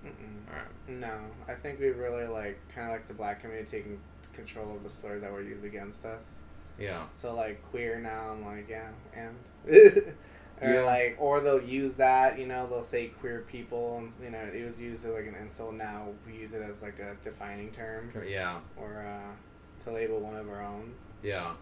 All 0.06 0.56
right. 0.56 0.66
No, 0.88 1.20
I 1.48 1.54
think 1.56 1.80
we 1.80 1.90
really 1.90 2.26
like 2.26 2.58
kind 2.74 2.88
of 2.88 2.94
like 2.94 3.08
the 3.08 3.14
black 3.14 3.42
community 3.42 3.70
taking 3.70 4.00
control 4.34 4.76
of 4.76 4.84
the 4.84 4.90
slurs 4.90 5.22
that 5.22 5.32
were 5.32 5.42
used 5.42 5.66
against 5.66 6.06
us. 6.06 6.36
Yeah. 6.78 7.06
So 7.14 7.36
like 7.36 7.62
queer 7.70 8.00
now, 8.00 8.32
I'm 8.32 8.46
like 8.46 8.70
yeah, 8.70 8.90
and 9.14 9.36
or 10.62 10.74
Yeah. 10.74 10.82
like 10.84 11.18
or 11.20 11.42
they'll 11.42 11.62
use 11.62 11.94
that, 11.96 12.40
you 12.40 12.46
know, 12.46 12.66
they'll 12.68 12.82
say 12.84 13.08
queer 13.08 13.42
people, 13.48 13.98
and 13.98 14.14
you 14.24 14.30
know, 14.32 14.40
it 14.40 14.66
was 14.66 14.80
used 14.80 15.04
as 15.06 15.12
like 15.12 15.28
an 15.28 15.36
insult. 15.36 15.74
Now 15.74 16.08
we 16.26 16.34
use 16.34 16.54
it 16.54 16.62
as 16.62 16.82
like 16.82 17.00
a 17.00 17.16
defining 17.22 17.72
term 17.72 18.12
Yeah. 18.26 18.60
or 18.78 19.06
uh, 19.06 19.84
to 19.84 19.92
label 19.92 20.20
one 20.22 20.36
of 20.38 20.48
our 20.50 20.62
own. 20.62 20.94
Yeah. 21.22 21.54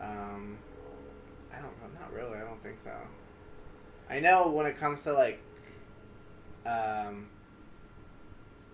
Um, 0.00 0.58
I 1.52 1.56
don't 1.60 1.80
know, 1.80 2.00
not 2.00 2.12
really. 2.12 2.36
I 2.36 2.40
don't 2.44 2.60
think 2.62 2.78
so. 2.78 2.90
I 4.10 4.20
know 4.20 4.48
when 4.48 4.66
it 4.66 4.76
comes 4.76 5.02
to 5.04 5.12
like 5.12 5.40
um, 6.66 7.28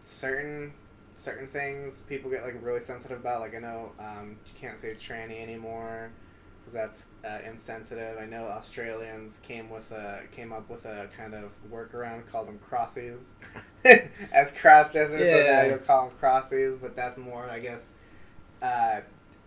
certain 0.03 0.73
certain 1.15 1.47
things 1.47 2.01
people 2.09 2.31
get 2.31 2.45
like 2.45 2.57
really 2.63 2.81
sensitive 2.81 3.21
about. 3.21 3.41
Like 3.41 3.55
I 3.55 3.59
know 3.59 3.93
um, 3.99 4.37
you 4.47 4.53
can't 4.61 4.79
say 4.79 4.95
tranny 4.95 5.43
anymore 5.43 6.11
because 6.61 6.75
that's 6.75 7.05
uh, 7.25 7.39
insensitive. 7.47 8.19
I 8.19 8.27
know 8.27 8.47
Australians 8.47 9.41
came 9.43 9.71
with 9.71 9.93
a 9.93 10.21
came 10.33 10.53
up 10.53 10.69
with 10.71 10.87
a 10.87 11.09
kind 11.17 11.35
of 11.35 11.53
workaround 11.71 12.27
called 12.27 12.49
them 12.49 12.59
crossies 12.59 13.31
as 14.33 14.53
cross 14.53 14.93
dressers. 14.93 15.29
So 15.29 15.43
now 15.43 15.63
you'll 15.63 15.79
call 15.79 16.09
them 16.09 16.17
crossies, 16.21 16.81
but 16.81 16.97
that's 16.97 17.19
more 17.19 17.45
I 17.45 17.61
guess 17.61 17.91
uh, 18.63 19.01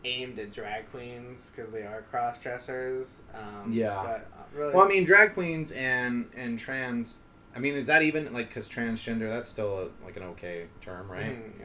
aimed 0.06 0.40
at 0.40 0.52
drag 0.52 0.90
queens 0.92 1.52
because 1.56 1.72
they 1.72 1.84
are 1.84 2.04
cross 2.10 2.40
dressers. 2.40 3.22
Um, 3.34 3.72
Yeah. 3.72 4.02
But 4.04 4.28
uh, 4.38 4.44
really, 4.58 4.74
Well, 4.76 4.86
I 4.86 4.88
mean, 4.88 5.06
drag 5.06 5.34
queens 5.34 5.72
and 5.72 6.30
and 6.36 6.60
trans. 6.60 7.22
I 7.56 7.60
mean, 7.60 7.76
is 7.76 7.88
that 7.88 8.02
even 8.02 8.34
like 8.34 8.50
because 8.50 8.68
transgender? 8.68 9.30
That's 9.30 9.50
still 9.50 9.80
a, 10.02 10.06
like 10.06 10.18
an 10.18 10.24
okay 10.24 10.66
term, 10.82 11.10
right? 11.12 11.38
mhm, 11.38 11.60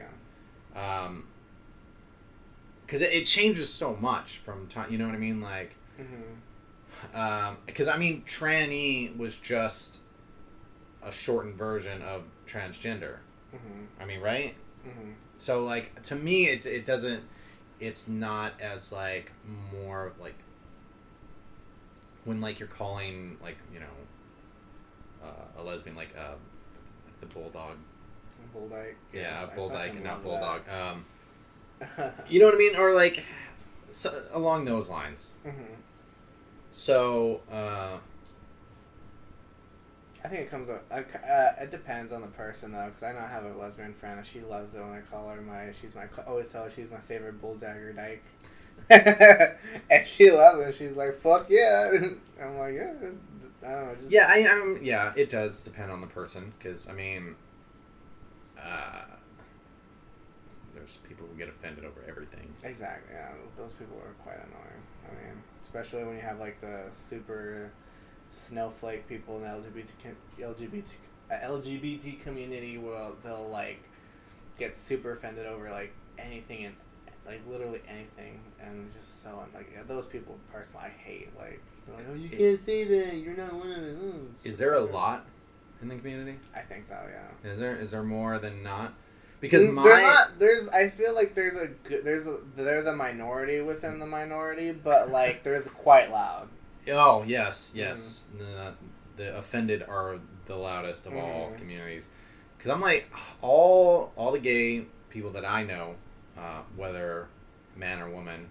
yeah. 0.75 1.03
Um, 1.05 1.25
because 2.85 3.01
it, 3.01 3.11
it 3.11 3.25
changes 3.25 3.71
so 3.71 3.95
much 3.95 4.37
from 4.39 4.67
time. 4.67 4.91
You 4.91 4.97
know 4.97 5.05
what 5.05 5.15
I 5.15 5.19
mean? 5.19 5.41
Like, 5.41 5.75
hmm 5.97 7.15
um, 7.17 7.57
because 7.65 7.87
I 7.87 7.97
mean, 7.97 8.23
tranny 8.25 9.15
was 9.17 9.35
just 9.35 9.99
a 11.03 11.11
shortened 11.11 11.55
version 11.55 12.01
of 12.01 12.23
transgender. 12.47 13.17
hmm 13.51 13.85
I 13.99 14.05
mean, 14.05 14.21
right? 14.21 14.55
hmm 14.83 15.11
So 15.37 15.63
like 15.63 16.03
to 16.03 16.15
me, 16.15 16.47
it 16.47 16.65
it 16.65 16.85
doesn't. 16.85 17.23
It's 17.79 18.07
not 18.07 18.53
as 18.59 18.91
like 18.91 19.31
more 19.73 20.11
like 20.19 20.35
when 22.25 22.41
like 22.41 22.59
you're 22.59 22.67
calling 22.67 23.37
like 23.41 23.57
you 23.73 23.79
know 23.79 23.85
uh, 25.23 25.61
a 25.61 25.63
lesbian 25.63 25.95
like 25.95 26.09
uh, 26.17 26.35
the 27.21 27.25
bulldog. 27.27 27.77
Bulldog. 28.53 28.85
Yeah, 29.13 29.41
Yes, 29.41 29.49
bulldog, 29.55 30.03
not 30.03 30.23
bulldog. 30.23 30.61
Um, 30.69 31.05
you 32.29 32.39
know 32.39 32.45
what 32.47 32.55
I 32.55 32.57
mean, 32.57 32.75
or 32.75 32.93
like 32.93 33.23
so, 33.89 34.23
along 34.33 34.65
those 34.65 34.89
lines. 34.89 35.31
Mhm. 35.45 35.75
So 36.71 37.41
uh, 37.51 37.97
I 40.23 40.27
think 40.27 40.41
it 40.41 40.51
comes 40.51 40.69
up. 40.69 40.83
Uh, 40.91 41.01
uh, 41.25 41.53
it 41.61 41.71
depends 41.71 42.11
on 42.11 42.21
the 42.21 42.27
person 42.27 42.71
though, 42.73 42.85
because 42.85 43.03
I 43.03 43.13
know 43.13 43.19
I 43.19 43.27
have 43.27 43.45
a 43.45 43.53
lesbian 43.57 43.93
friend 43.93 44.17
and 44.17 44.27
she 44.27 44.41
loves 44.41 44.75
it 44.75 44.81
when 44.81 44.91
I 44.91 44.99
call 45.01 45.29
her 45.29 45.41
my. 45.41 45.71
She's 45.71 45.95
my. 45.95 46.03
I 46.03 46.21
always 46.27 46.49
tell 46.49 46.63
her 46.63 46.69
she's 46.69 46.91
my 46.91 46.99
favorite 46.99 47.41
bulldagger 47.41 47.93
dyke. 47.93 48.23
and 49.89 50.05
she 50.05 50.31
loves 50.31 50.59
it. 50.59 50.75
She's 50.75 50.95
like, 50.95 51.19
"Fuck 51.19 51.47
yeah!" 51.49 51.91
I'm 52.41 52.57
like, 52.57 52.75
"Yeah." 52.75 52.93
I 53.61 53.71
don't 53.71 53.87
know. 53.87 53.95
Just, 53.95 54.11
yeah, 54.11 54.27
I 54.29 54.39
am. 54.39 54.79
Yeah, 54.81 55.13
it 55.15 55.29
does 55.29 55.63
depend 55.63 55.91
on 55.91 56.01
the 56.01 56.07
person 56.07 56.51
because 56.57 56.89
I 56.89 56.93
mean, 56.93 57.35
uh, 58.61 59.03
there's 60.73 60.97
people 61.07 61.27
who 61.31 61.37
get 61.37 61.49
offended 61.49 61.85
over 61.85 62.03
everything. 62.07 62.47
Exactly. 62.63 63.13
Yeah, 63.13 63.31
those 63.57 63.73
people 63.73 63.97
are 63.97 64.13
quite 64.23 64.37
annoying. 64.37 64.83
I 65.07 65.11
mean, 65.13 65.43
especially 65.61 66.03
when 66.03 66.15
you 66.15 66.21
have 66.21 66.39
like 66.39 66.59
the 66.61 66.83
super 66.91 67.71
snowflake 68.29 69.07
people 69.07 69.37
in 69.37 69.43
the 69.43 69.47
LGBT 69.49 69.85
LGBT 70.39 70.83
LGBT 71.31 72.21
community, 72.21 72.77
will 72.77 73.15
they'll 73.23 73.49
like 73.49 73.83
get 74.57 74.75
super 74.77 75.11
offended 75.13 75.45
over 75.45 75.69
like 75.69 75.93
anything 76.17 76.65
and 76.65 76.75
like 77.25 77.41
literally 77.49 77.81
anything, 77.87 78.39
and 78.61 78.85
it's 78.87 78.95
just 78.95 79.21
so 79.23 79.43
like 79.53 79.69
yeah, 79.73 79.83
those 79.87 80.05
people 80.05 80.37
personally 80.51 80.85
I 80.85 80.89
hate. 80.89 81.29
Like, 81.37 81.61
like, 81.95 82.05
oh, 82.09 82.15
you 82.15 82.25
It- 82.31 82.37
can't 82.37 82.59
say 82.65 82.83
that. 82.85 83.15
You're 83.17 83.35
not 83.37 83.53
one 83.53 83.71
of 83.71 83.81
them. 83.81 84.35
Oh, 84.35 84.47
Is 84.49 84.57
there 84.57 84.73
a 84.73 84.79
lot 84.81 85.25
in 85.81 85.87
the 85.89 85.95
community? 85.95 86.37
I 86.55 86.61
think 86.61 86.85
so. 86.85 86.97
Yeah. 87.43 87.51
Is 87.51 87.59
there 87.59 87.75
is 87.75 87.91
there 87.91 88.03
more 88.03 88.39
than 88.39 88.63
not? 88.63 88.93
Because 89.41 89.61
Mm, 89.63 89.73
my 89.75 90.01
not 90.01 90.37
there's 90.39 90.67
I 90.69 90.89
feel 90.89 91.13
like 91.15 91.33
there's 91.35 91.55
a 91.55 91.67
good 91.67 92.03
there's 92.03 92.27
a 92.27 92.37
they're 92.57 92.81
the 92.81 92.95
minority 92.95 93.61
within 93.61 93.99
the 93.99 94.07
minority, 94.07 94.71
but 94.71 95.09
like 95.11 95.43
they're 95.43 95.61
quite 95.61 96.11
loud. 96.11 96.49
Oh 96.91 97.23
yes 97.27 97.73
yes 97.75 98.27
the, 98.37 98.73
the 99.17 99.37
offended 99.37 99.83
are 99.87 100.19
the 100.45 100.55
loudest 100.55 101.05
of 101.05 101.15
all 101.15 101.51
Mhm. 101.51 101.57
communities. 101.57 102.07
Because 102.57 102.71
I'm 102.71 102.81
like 102.81 103.09
all 103.41 104.11
all 104.15 104.31
the 104.31 104.39
gay 104.39 104.85
people 105.09 105.31
that 105.31 105.45
I 105.45 105.63
know, 105.63 105.95
uh, 106.37 106.61
whether 106.75 107.27
man 107.75 107.99
or 108.01 108.09
woman, 108.09 108.49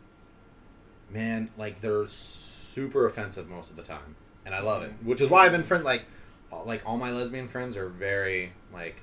man 1.10 1.50
like 1.56 1.80
they're 1.80 2.06
super 2.06 3.06
offensive 3.06 3.48
most 3.48 3.70
of 3.70 3.76
the 3.76 3.82
time, 3.82 4.16
and 4.44 4.54
I 4.54 4.60
love 4.60 4.82
it. 4.82 4.90
Mhm. 5.02 5.06
Which 5.06 5.20
is 5.20 5.28
why 5.28 5.44
I've 5.46 5.52
been 5.52 5.62
friend 5.64 5.84
like 5.84 6.04
all- 6.52 6.64
like 6.64 6.82
all 6.86 6.96
my 6.96 7.10
lesbian 7.10 7.48
friends 7.48 7.76
are 7.76 7.88
very 7.88 8.52
like 8.72 8.96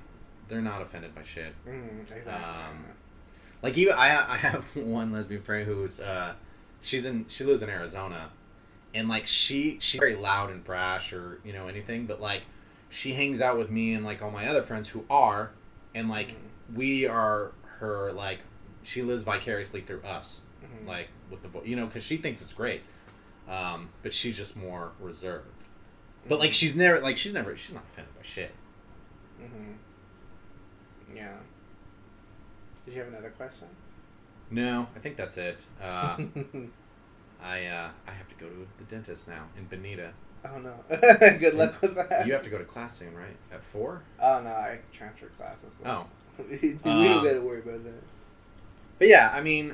they're 0.48 0.62
not 0.62 0.82
offended 0.82 1.14
by 1.16 1.24
shit. 1.24 1.54
Mm, 1.68 2.02
exactly. 2.02 2.32
Um, 2.34 2.86
Like 3.62 3.78
even 3.78 3.94
I 3.96 4.34
I 4.34 4.38
have 4.38 4.64
one 4.76 5.12
lesbian 5.12 5.42
friend 5.42 5.66
who's 5.66 6.00
uh 6.00 6.34
she's 6.82 7.06
in 7.06 7.26
she 7.28 7.44
lives 7.44 7.62
in 7.64 7.70
Arizona 7.70 8.30
and 8.96 9.08
like 9.10 9.28
she 9.28 9.78
she's 9.80 10.00
very 10.00 10.16
loud 10.16 10.50
and 10.50 10.64
brash 10.64 11.14
or 11.14 11.40
you 11.44 11.54
know 11.54 11.68
anything 11.68 12.06
but 12.08 12.20
like 12.20 12.42
she 12.90 13.14
hangs 13.14 13.42
out 13.42 13.58
with 13.58 13.70
me 13.70 13.94
and 13.94 14.04
like 14.06 14.22
all 14.24 14.32
my 14.32 14.48
other 14.48 14.62
friends 14.64 14.90
who 14.90 15.04
are 15.10 15.52
and 15.94 16.10
like 16.10 16.30
Mhm. 16.30 16.76
we 16.76 17.06
are 17.06 17.52
her 17.80 18.12
like 18.14 18.40
she 18.84 19.02
lives 19.04 19.22
vicariously 19.24 19.82
through 19.82 20.02
us 20.02 20.40
Mhm. 20.64 20.88
like 20.88 21.10
with 21.30 21.42
the 21.44 21.50
you 21.70 21.76
know 21.76 21.86
because 21.86 22.04
she 22.04 22.18
thinks 22.18 22.42
it's 22.42 22.54
great 22.54 22.82
um 23.50 23.90
but 24.02 24.14
she's 24.14 24.36
just 24.38 24.56
more 24.58 24.92
reserved 25.00 25.46
but 26.28 26.40
like 26.40 26.54
she's 26.54 26.76
never 26.76 27.00
like 27.02 27.18
she's 27.18 27.34
never 27.34 27.56
she's 27.56 27.76
not 27.76 27.84
offended 27.92 28.16
by 28.16 28.22
shit 28.24 28.52
Mm-hmm. 29.42 29.74
Yeah. 31.18 31.34
Did 32.86 32.94
you 32.94 33.00
have 33.02 33.10
another 33.10 33.30
question? 33.32 33.68
no 34.52 34.88
i 34.96 35.00
think 35.00 35.16
that's 35.18 35.38
it 35.38 35.66
uh 35.82 36.18
i 37.44 37.66
uh 37.66 37.90
i 38.08 38.12
have 38.12 38.28
to 38.30 38.36
go 38.36 38.48
to 38.48 38.68
the 38.78 38.84
dentist 38.86 39.28
now 39.28 39.44
in 39.58 39.66
bonita 39.66 40.12
oh 40.46 40.60
no. 40.60 40.74
Good 41.40 41.56
luck 41.56 41.82
with 41.82 41.96
that. 41.96 42.28
You 42.28 42.34
have 42.34 42.44
to 42.44 42.50
go 42.52 42.60
to 42.60 42.64
class 42.66 42.98
soon, 42.98 43.16
right? 43.16 43.36
At 43.52 43.64
four? 43.64 44.04
Oh 44.22 44.42
no, 44.44 44.50
I 44.52 44.78
transferred 44.92 45.36
classes. 45.38 45.74
so- 45.82 45.90
Oh, 45.90 46.06
we 46.50 46.78
don't 46.84 47.24
gotta 47.24 47.42
worry 47.42 47.60
about 47.62 47.84
that. 47.84 48.04
but 49.00 49.08
yeah, 49.08 49.32
I 49.34 49.42
mean, 49.42 49.74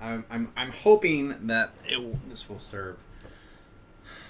I'm 0.00 0.24
I'm, 0.30 0.52
I'm 0.56 0.70
hoping 0.70 1.48
that 1.48 1.70
it 1.90 2.00
will, 2.00 2.18
this 2.28 2.48
will 2.48 2.60
serve 2.60 2.98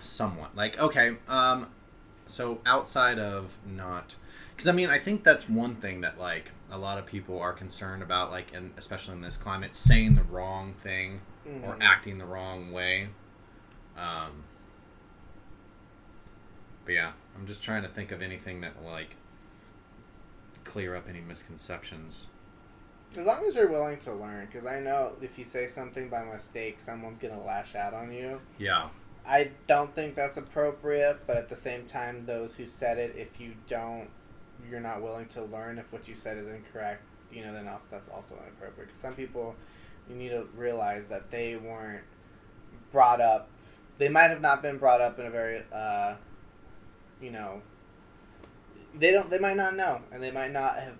somewhat. 0.02 0.56
Like, 0.56 0.78
okay, 0.78 1.16
um, 1.28 1.66
so 2.26 2.60
outside 2.64 3.18
of 3.18 3.56
not, 3.66 4.16
because 4.54 4.68
I 4.68 4.72
mean, 4.72 4.88
I 4.90 4.98
think 4.98 5.24
that's 5.24 5.48
one 5.48 5.74
thing 5.76 6.00
that 6.02 6.18
like 6.18 6.52
a 6.70 6.78
lot 6.78 6.98
of 6.98 7.06
people 7.06 7.38
are 7.40 7.52
concerned 7.52 8.02
about, 8.02 8.30
like, 8.30 8.54
and 8.54 8.72
especially 8.76 9.14
in 9.14 9.20
this 9.20 9.36
climate, 9.36 9.76
saying 9.76 10.14
the 10.14 10.22
wrong 10.24 10.74
thing 10.82 11.20
or 11.46 11.74
Mhm. 11.76 11.82
acting 11.82 12.18
the 12.18 12.24
wrong 12.24 12.72
way. 12.72 13.08
Um, 13.96 14.44
but 16.84 16.92
yeah, 16.92 17.12
I'm 17.34 17.46
just 17.46 17.62
trying 17.62 17.82
to 17.82 17.88
think 17.88 18.12
of 18.12 18.20
anything 18.22 18.60
that 18.60 18.80
will 18.80 18.90
like 18.90 19.16
clear 20.64 20.94
up 20.96 21.08
any 21.08 21.20
misconceptions. 21.20 22.26
As 23.12 23.18
long 23.24 23.44
as 23.46 23.54
you're 23.54 23.68
willing 23.68 23.98
to 24.00 24.12
learn, 24.12 24.46
because 24.46 24.66
I 24.66 24.80
know 24.80 25.16
if 25.22 25.38
you 25.38 25.44
say 25.44 25.68
something 25.68 26.08
by 26.08 26.24
mistake, 26.24 26.80
someone's 26.80 27.18
gonna 27.18 27.40
lash 27.42 27.74
out 27.74 27.94
on 27.94 28.12
you. 28.12 28.40
Yeah. 28.58 28.90
I 29.24 29.50
don't 29.66 29.92
think 29.94 30.14
that's 30.14 30.36
appropriate, 30.36 31.26
but 31.26 31.36
at 31.36 31.48
the 31.48 31.56
same 31.56 31.86
time, 31.86 32.26
those 32.26 32.56
who 32.56 32.66
said 32.66 32.98
it, 32.98 33.16
if 33.16 33.40
you 33.40 33.54
don't, 33.68 34.08
you're 34.68 34.80
not 34.80 35.02
willing 35.02 35.26
to 35.28 35.42
learn 35.44 35.78
if 35.78 35.92
what 35.92 36.06
you 36.08 36.14
said 36.14 36.36
is 36.36 36.46
incorrect, 36.46 37.02
you 37.32 37.44
know, 37.44 37.52
then 37.52 37.66
also, 37.68 37.86
that's 37.90 38.08
also 38.08 38.36
inappropriate. 38.36 38.90
'Cause 38.90 38.98
some 39.00 39.14
people, 39.14 39.56
you 40.08 40.16
need 40.16 40.30
to 40.30 40.46
realize 40.56 41.06
that 41.08 41.30
they 41.30 41.56
weren't 41.56 42.04
brought 42.92 43.20
up. 43.20 43.48
They 43.98 44.08
might 44.08 44.28
have 44.28 44.40
not 44.40 44.62
been 44.62 44.78
brought 44.78 45.00
up 45.00 45.18
in 45.18 45.26
a 45.26 45.30
very, 45.30 45.62
uh, 45.72 46.14
you 47.20 47.30
know, 47.30 47.62
they 48.98 49.10
don't. 49.10 49.28
They 49.30 49.38
might 49.38 49.56
not 49.56 49.76
know, 49.76 50.00
and 50.12 50.22
they 50.22 50.30
might 50.30 50.52
not 50.52 50.76
have 50.78 50.94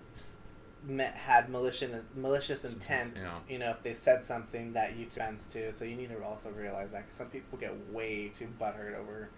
met, 0.85 1.13
had 1.15 1.49
malicious 1.49 1.91
malicious 2.15 2.65
intent. 2.65 3.19
Yeah. 3.23 3.39
You 3.49 3.59
know, 3.59 3.69
if 3.71 3.81
they 3.83 3.93
said 3.93 4.23
something 4.23 4.73
that 4.73 4.95
you 4.95 5.05
took 5.05 5.17
offense 5.17 5.45
to, 5.53 5.71
so 5.73 5.85
you 5.85 5.95
need 5.95 6.09
to 6.09 6.23
also 6.23 6.49
realize 6.49 6.89
that 6.91 7.07
'cause 7.07 7.15
some 7.15 7.29
people 7.29 7.57
get 7.57 7.73
way 7.91 8.29
too 8.29 8.47
butthurt 8.59 8.95
over 8.95 9.29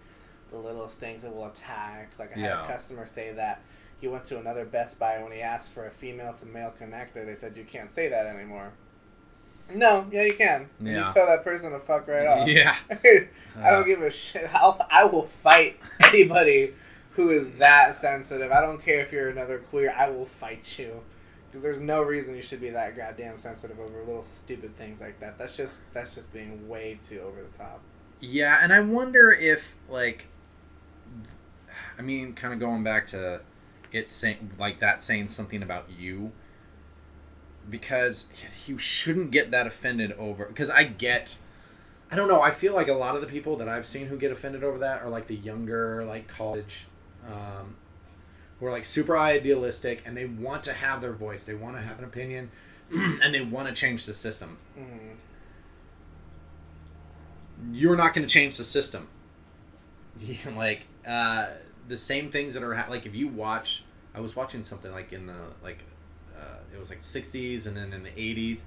the 0.50 0.58
littlest 0.58 0.98
things 0.98 1.22
that 1.22 1.34
will 1.34 1.46
attack. 1.46 2.10
Like 2.18 2.36
I 2.36 2.40
had 2.40 2.50
a 2.64 2.66
customer 2.66 3.06
say 3.06 3.32
that 3.32 3.60
he 4.00 4.08
went 4.08 4.24
to 4.26 4.38
another 4.38 4.64
Best 4.64 4.98
Buy 4.98 5.22
when 5.22 5.32
he 5.32 5.40
asked 5.42 5.70
for 5.70 5.86
a 5.86 5.90
female 5.90 6.32
to 6.34 6.46
male 6.46 6.72
connector. 6.80 7.24
They 7.26 7.34
said 7.34 7.56
you 7.56 7.64
can't 7.64 7.92
say 7.94 8.08
that 8.08 8.26
anymore. 8.26 8.72
No, 9.74 10.06
yeah, 10.10 10.24
you 10.24 10.34
can. 10.34 10.68
Yeah. 10.80 11.08
You 11.08 11.14
tell 11.14 11.26
that 11.26 11.44
person 11.44 11.72
to 11.72 11.80
fuck 11.80 12.08
right 12.08 12.26
off. 12.26 12.48
Yeah. 12.48 12.76
I 12.90 13.70
don't 13.70 13.82
uh. 13.82 13.82
give 13.82 14.02
a 14.02 14.10
shit. 14.10 14.48
I'll, 14.54 14.80
I 14.90 15.04
will 15.04 15.26
fight 15.26 15.78
anybody 16.00 16.74
who 17.12 17.30
is 17.30 17.50
that 17.58 17.94
sensitive. 17.94 18.52
I 18.52 18.60
don't 18.60 18.82
care 18.82 19.00
if 19.00 19.12
you're 19.12 19.28
another 19.28 19.58
queer. 19.58 19.94
I 19.96 20.10
will 20.10 20.24
fight 20.24 20.78
you 20.78 21.00
because 21.50 21.62
there's 21.62 21.80
no 21.80 22.02
reason 22.02 22.36
you 22.36 22.42
should 22.42 22.60
be 22.60 22.70
that 22.70 22.96
goddamn 22.96 23.36
sensitive 23.36 23.80
over 23.80 23.98
little 24.00 24.22
stupid 24.22 24.76
things 24.76 25.00
like 25.00 25.18
that. 25.20 25.38
That's 25.38 25.56
just 25.56 25.80
that's 25.92 26.14
just 26.14 26.32
being 26.32 26.68
way 26.68 26.98
too 27.08 27.20
over 27.20 27.42
the 27.42 27.58
top. 27.58 27.80
Yeah, 28.20 28.60
and 28.62 28.72
I 28.72 28.80
wonder 28.80 29.32
if 29.32 29.76
like 29.88 30.26
I 31.98 32.02
mean, 32.02 32.32
kind 32.34 32.54
of 32.54 32.60
going 32.60 32.84
back 32.84 33.06
to 33.08 33.40
it's 33.92 34.12
saying 34.12 34.52
like 34.58 34.78
that 34.78 35.02
saying 35.02 35.28
something 35.28 35.62
about 35.62 35.86
you 35.98 36.32
because 37.68 38.28
you 38.66 38.78
shouldn't 38.78 39.30
get 39.30 39.50
that 39.50 39.66
offended 39.66 40.12
over 40.12 40.46
because 40.46 40.70
I 40.70 40.84
get 40.84 41.36
I 42.10 42.16
don't 42.16 42.28
know 42.28 42.40
I 42.40 42.50
feel 42.50 42.74
like 42.74 42.88
a 42.88 42.94
lot 42.94 43.14
of 43.14 43.20
the 43.20 43.26
people 43.26 43.56
that 43.56 43.68
I've 43.68 43.86
seen 43.86 44.06
who 44.06 44.16
get 44.16 44.32
offended 44.32 44.64
over 44.64 44.78
that 44.78 45.02
are 45.02 45.08
like 45.08 45.26
the 45.26 45.36
younger 45.36 46.04
like 46.04 46.26
college 46.28 46.86
um, 47.28 47.76
who 48.58 48.66
are 48.66 48.70
like 48.70 48.84
super 48.84 49.16
idealistic 49.16 50.02
and 50.06 50.16
they 50.16 50.24
want 50.26 50.62
to 50.64 50.72
have 50.72 51.00
their 51.00 51.12
voice 51.12 51.44
they 51.44 51.54
want 51.54 51.76
to 51.76 51.82
have 51.82 51.98
an 51.98 52.04
opinion 52.04 52.50
and 52.92 53.32
they 53.34 53.40
want 53.40 53.68
to 53.68 53.74
change 53.74 54.06
the 54.06 54.14
system 54.14 54.58
Mhm. 54.78 55.16
you're 57.72 57.96
not 57.96 58.14
going 58.14 58.26
to 58.26 58.32
change 58.32 58.56
the 58.56 58.64
system. 58.64 59.08
like 60.56 60.86
uh, 61.06 61.48
the 61.88 61.96
same 61.96 62.30
things 62.30 62.54
that 62.54 62.62
are 62.62 62.74
ha- 62.74 62.86
like 62.90 63.06
if 63.06 63.14
you 63.14 63.28
watch, 63.28 63.84
I 64.14 64.20
was 64.20 64.34
watching 64.36 64.64
something 64.64 64.90
like 64.92 65.12
in 65.12 65.26
the 65.26 65.34
like 65.62 65.78
it 66.74 66.78
was 66.78 66.90
like 66.90 67.00
'60s 67.00 67.66
and 67.66 67.76
then 67.76 67.92
in 67.92 68.02
the 68.02 68.10
'80s, 68.10 68.62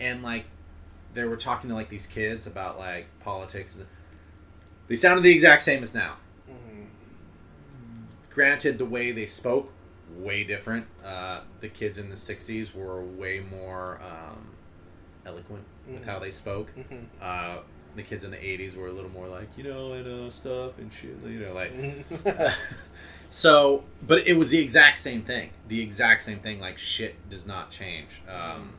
and 0.00 0.22
like 0.22 0.44
they 1.14 1.24
were 1.24 1.36
talking 1.36 1.68
to 1.70 1.74
like 1.76 1.88
these 1.88 2.06
kids 2.06 2.46
about 2.46 2.78
like 2.78 3.06
politics. 3.20 3.74
and 3.76 3.86
They 4.88 4.96
sounded 4.96 5.22
the 5.22 5.32
exact 5.32 5.62
same 5.62 5.82
as 5.82 5.94
now. 5.94 6.16
Mhm. 6.50 6.86
Granted, 8.30 8.78
the 8.78 8.84
way 8.84 9.12
they 9.12 9.26
spoke 9.26 9.72
way 10.16 10.44
different. 10.44 10.86
Uh, 11.04 11.40
the 11.60 11.68
kids 11.68 11.98
in 11.98 12.08
the 12.10 12.16
'60s 12.16 12.74
were 12.74 13.02
way 13.02 13.40
more 13.40 14.00
um, 14.02 14.48
eloquent 15.26 15.64
with 15.88 16.04
how 16.04 16.18
they 16.18 16.30
spoke. 16.30 16.70
Mhm. 16.76 17.04
Uh, 17.20 17.58
the 17.96 18.02
kids 18.02 18.24
in 18.24 18.32
the 18.32 18.36
80s 18.44 18.74
were 18.74 18.88
a 18.88 18.92
little 18.92 19.10
more 19.10 19.28
like, 19.28 19.48
you 19.56 19.62
know, 19.62 19.92
and 19.92 20.06
uh, 20.26 20.28
stuff 20.30 20.78
and 20.78 20.92
shit, 20.92 21.16
you 21.24 21.38
know, 21.38 21.52
like. 21.54 21.72
So, 23.34 23.82
but 24.00 24.28
it 24.28 24.34
was 24.34 24.50
the 24.50 24.60
exact 24.60 24.96
same 24.96 25.22
thing. 25.22 25.50
The 25.66 25.82
exact 25.82 26.22
same 26.22 26.38
thing. 26.38 26.60
Like, 26.60 26.78
shit 26.78 27.28
does 27.28 27.44
not 27.44 27.68
change. 27.72 28.22
Um, 28.28 28.74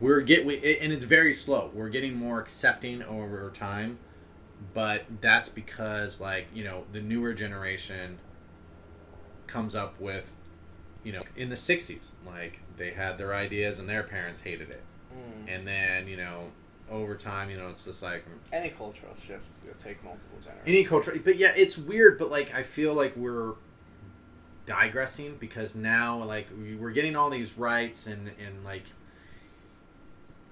we're 0.00 0.20
get 0.20 0.44
we, 0.44 0.56
and 0.80 0.92
it's 0.92 1.04
very 1.04 1.32
slow. 1.32 1.70
We're 1.72 1.90
getting 1.90 2.16
more 2.16 2.40
accepting 2.40 3.04
over 3.04 3.48
time, 3.50 3.98
but 4.74 5.04
that's 5.20 5.48
because, 5.48 6.20
like, 6.20 6.48
you 6.52 6.64
know, 6.64 6.82
the 6.90 7.00
newer 7.00 7.34
generation 7.34 8.18
comes 9.46 9.76
up 9.76 10.00
with, 10.00 10.34
you 11.04 11.12
know, 11.12 11.22
in 11.36 11.48
the 11.48 11.54
60s, 11.54 12.06
like, 12.26 12.58
they 12.76 12.90
had 12.90 13.16
their 13.16 13.32
ideas 13.32 13.78
and 13.78 13.88
their 13.88 14.02
parents 14.02 14.42
hated 14.42 14.70
it. 14.70 14.82
Mm. 15.14 15.54
And 15.56 15.68
then, 15.68 16.08
you 16.08 16.16
know, 16.16 16.50
over 16.90 17.14
time, 17.14 17.48
you 17.48 17.56
know, 17.56 17.68
it's 17.68 17.84
just 17.84 18.02
like, 18.02 18.24
Any 18.52 18.70
cultural 18.70 19.14
shifts 19.14 19.62
will 19.64 19.74
take 19.74 20.02
multiple 20.02 20.38
generations. 20.40 20.66
any 20.66 20.84
culture 20.84 21.16
but 21.24 21.36
yeah 21.36 21.52
it's 21.56 21.78
weird 21.78 22.18
but 22.18 22.30
like 22.30 22.54
i 22.54 22.62
feel 22.62 22.92
like 22.92 23.16
we're 23.16 23.54
digressing 24.66 25.36
because 25.38 25.74
now 25.74 26.22
like 26.22 26.46
we- 26.58 26.74
we're 26.76 26.90
getting 26.92 27.16
all 27.16 27.30
these 27.30 27.56
rights 27.58 28.06
and 28.06 28.28
and 28.44 28.64
like 28.64 28.84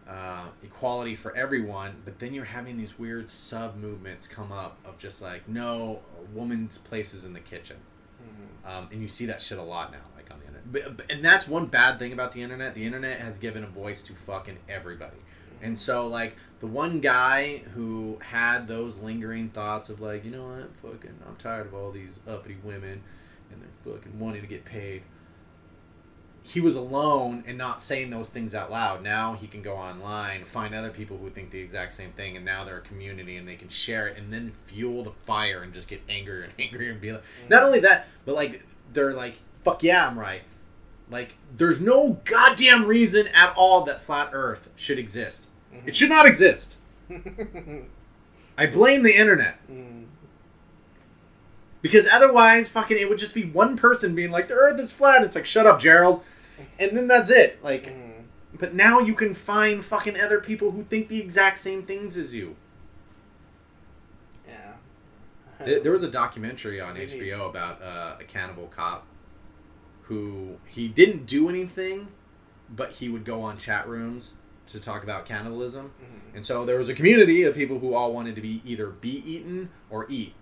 uh, 0.09 0.47
equality 0.63 1.15
for 1.15 1.35
everyone 1.37 1.95
but 2.05 2.19
then 2.19 2.35
you're 2.35 2.45
having 2.45 2.77
these 2.77 2.99
weird 2.99 3.29
sub 3.29 3.77
movements 3.77 4.27
come 4.27 4.51
up 4.53 4.77
of 4.85 4.99
just 4.99 5.23
like 5.23 5.49
no 5.49 6.01
woman's 6.35 6.79
place 6.79 7.15
is 7.15 7.25
in 7.25 7.33
the 7.33 7.41
kitchen. 7.41 7.77
Mhm. 8.23 8.69
um, 8.71 8.89
and 8.93 9.01
you 9.03 9.09
see 9.09 9.27
that 9.27 9.41
shit 9.41 9.59
a 9.59 9.63
lot 9.63 9.91
now 9.93 9.99
like 10.17 10.31
on 10.31 10.39
the 10.41 10.47
internet. 10.47 10.73
But, 10.73 10.97
but- 10.97 11.11
and 11.11 11.25
that's 11.25 11.49
one 11.49 11.67
bad 11.67 11.99
thing 11.99 12.13
about 12.13 12.33
the 12.33 12.43
internet. 12.43 12.75
The 12.75 12.85
internet 12.85 13.21
has 13.21 13.39
given 13.39 13.65
a 13.65 13.67
voice 13.67 14.03
to 14.05 14.13
fucking 14.15 14.59
everybody. 14.69 15.17
And 15.61 15.79
so 15.79 16.07
like 16.09 16.37
the 16.61 16.67
one 16.67 17.01
guy 17.01 17.59
who 17.75 18.19
had 18.23 18.67
those 18.69 18.97
lingering 18.97 19.49
thoughts 19.51 19.89
of 19.89 20.01
like 20.01 20.25
you 20.25 20.31
know 20.33 20.47
what? 20.49 20.71
Fucking 20.93 21.15
i'm 21.29 21.37
tired 21.37 21.67
of 21.69 21.75
all 21.75 21.91
these 21.93 22.19
uppity 22.29 22.57
women 22.65 23.03
and 23.53 23.63
they're 23.63 23.95
fucking 23.95 24.19
wanting 24.19 24.41
to 24.41 24.49
get 24.49 24.65
paid 24.65 25.03
he 26.43 26.61
was 26.61 26.75
alone 26.75 27.45
and 27.47 27.57
not 27.57 27.81
saying 27.81 28.11
those 28.11 28.31
things 28.31 28.55
out 28.55 28.71
loud. 28.71 29.03
Now 29.03 29.35
he 29.35 29.47
can 29.47 29.63
go 29.63 29.77
online, 29.77 30.45
find 30.45 30.75
other 30.75 30.91
people 30.91 31.19
who 31.19 31.31
think 31.31 31.51
the 31.51 31.61
exact 31.61 31.93
same 31.93 32.11
thing, 32.11 32.37
and 32.37 32.45
now 32.45 32.65
they're 32.65 32.79
a 32.79 32.83
community 32.83 33.37
and 33.37 33.47
they 33.47 33.55
can 33.55 33.69
share 33.69 34.09
it 34.09 34.19
and 34.19 34.33
then 34.33 34.51
fuel 34.51 35.05
the 35.05 35.13
fire 35.25 35.63
and 35.63 35.73
just 35.73 35.89
get 35.89 36.03
angrier 36.09 36.43
and 36.43 36.53
angrier 36.59 36.91
and 36.91 37.01
be 37.01 37.13
like, 37.13 37.23
not 37.49 37.63
only 37.63 37.79
that, 37.81 38.09
but 38.25 38.35
like 38.35 38.65
they're 38.93 39.15
like, 39.15 39.41
fuck 39.63 39.83
yeah, 39.83 40.07
I'm 40.07 40.19
right. 40.19 40.43
Like 41.11 41.37
there's 41.57 41.81
no 41.81 42.21
goddamn 42.25 42.87
reason 42.87 43.29
at 43.29 43.55
all 43.57 43.85
that 43.85 44.03
flat 44.03 44.31
Earth 44.33 44.69
should 44.75 44.99
exist. 44.99 45.49
It 45.87 45.97
should 45.97 46.11
not 46.11 46.27
exist. 46.27 46.77
I 48.59 48.67
blame 48.67 49.03
the 49.03 49.17
internet. 49.17 49.59
Mm. 49.71 50.07
Because 51.83 52.09
otherwise, 52.13 52.69
fucking, 52.69 52.97
it 52.97 53.09
would 53.09 53.19
just 53.19 53.35
be 53.35 53.45
one 53.45 53.77
person 53.77 54.15
being 54.15 54.31
like, 54.31 54.49
the 54.49 54.55
earth 54.55 54.79
is 54.81 54.93
flat. 54.93 55.23
It's 55.23 55.35
like, 55.35 55.47
shut 55.47 55.67
up, 55.67 55.81
Gerald. 55.81 56.23
And 56.79 56.97
then 56.97 57.09
that's 57.09 57.29
it. 57.31 57.63
Like, 57.63 57.87
Mm. 57.87 58.23
but 58.59 58.73
now 58.75 59.01
you 59.01 59.15
can 59.15 59.35
find 59.35 59.85
fucking 59.85 60.19
other 60.21 60.39
people 60.41 60.71
who 60.71 60.85
think 60.85 61.09
the 61.09 61.21
exact 61.21 61.59
same 61.59 61.83
things 61.83 62.17
as 62.17 62.33
you. 62.33 62.55
Yeah. 64.47 64.75
There 65.59 65.81
there 65.81 65.93
was 65.93 66.03
a 66.03 66.11
documentary 66.11 66.81
on 66.81 66.95
Maybe. 66.95 67.19
HBO 67.21 67.49
about 67.49 67.83
uh, 67.83 68.17
a 68.21 68.25
cannibal 68.25 68.67
cop 68.69 69.07
who 70.03 70.57
he 70.69 70.89
didn't 70.89 71.27
do 71.27 71.49
anything, 71.49 72.09
but 72.69 72.93
he 72.93 73.09
would 73.09 73.25
go 73.25 73.43
on 73.43 73.57
chat 73.59 73.89
rooms 73.89 74.39
to 74.69 74.79
talk 74.81 75.03
about 75.03 75.27
cannibalism. 75.27 75.93
Mhm. 76.03 76.37
And 76.37 76.47
so 76.47 76.65
there 76.65 76.79
was 76.79 76.89
a 76.89 76.95
community 76.95 77.43
of 77.45 77.55
people 77.55 77.79
who 77.81 77.95
all 77.95 78.13
wanted 78.13 78.35
to 78.37 78.41
be 78.41 78.61
either 78.65 78.89
be 78.89 79.23
eaten 79.27 79.71
or 79.91 80.07
eat, 80.09 80.35
and, 80.35 80.42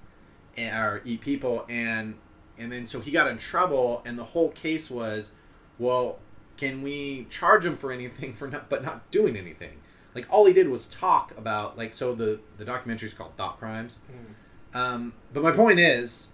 or 0.69 1.03
eat 1.05 1.21
people. 1.21 1.65
And 1.69 2.17
and 2.59 2.71
then 2.71 2.87
so 2.87 3.01
he 3.01 3.11
got 3.11 3.27
in 3.27 3.39
trouble, 3.39 4.03
and 4.05 4.19
the 4.19 4.25
whole 4.25 4.51
case 4.51 4.91
was, 4.91 5.33
well, 5.79 6.19
can 6.57 6.83
we 6.83 7.27
charge 7.31 7.65
him 7.65 7.77
for 7.77 7.91
anything 7.91 8.35
for 8.35 8.49
not 8.49 8.69
but 8.69 8.85
not 8.85 9.11
doing 9.11 9.37
anything? 9.37 9.81
Like 10.15 10.27
all 10.29 10.45
he 10.45 10.53
did 10.53 10.69
was 10.69 10.87
talk 10.87 11.37
about 11.39 11.79
like 11.79 11.95
so 11.95 12.15
the 12.15 12.41
the 12.59 12.65
documentary 12.65 13.09
is 13.09 13.15
called 13.15 13.37
Thought 13.37 13.59
Crimes. 13.59 14.01
Mm. 14.11 14.79
Um, 14.79 15.15
but 15.33 15.43
my 15.43 15.53
point 15.53 15.79
is, 15.79 16.31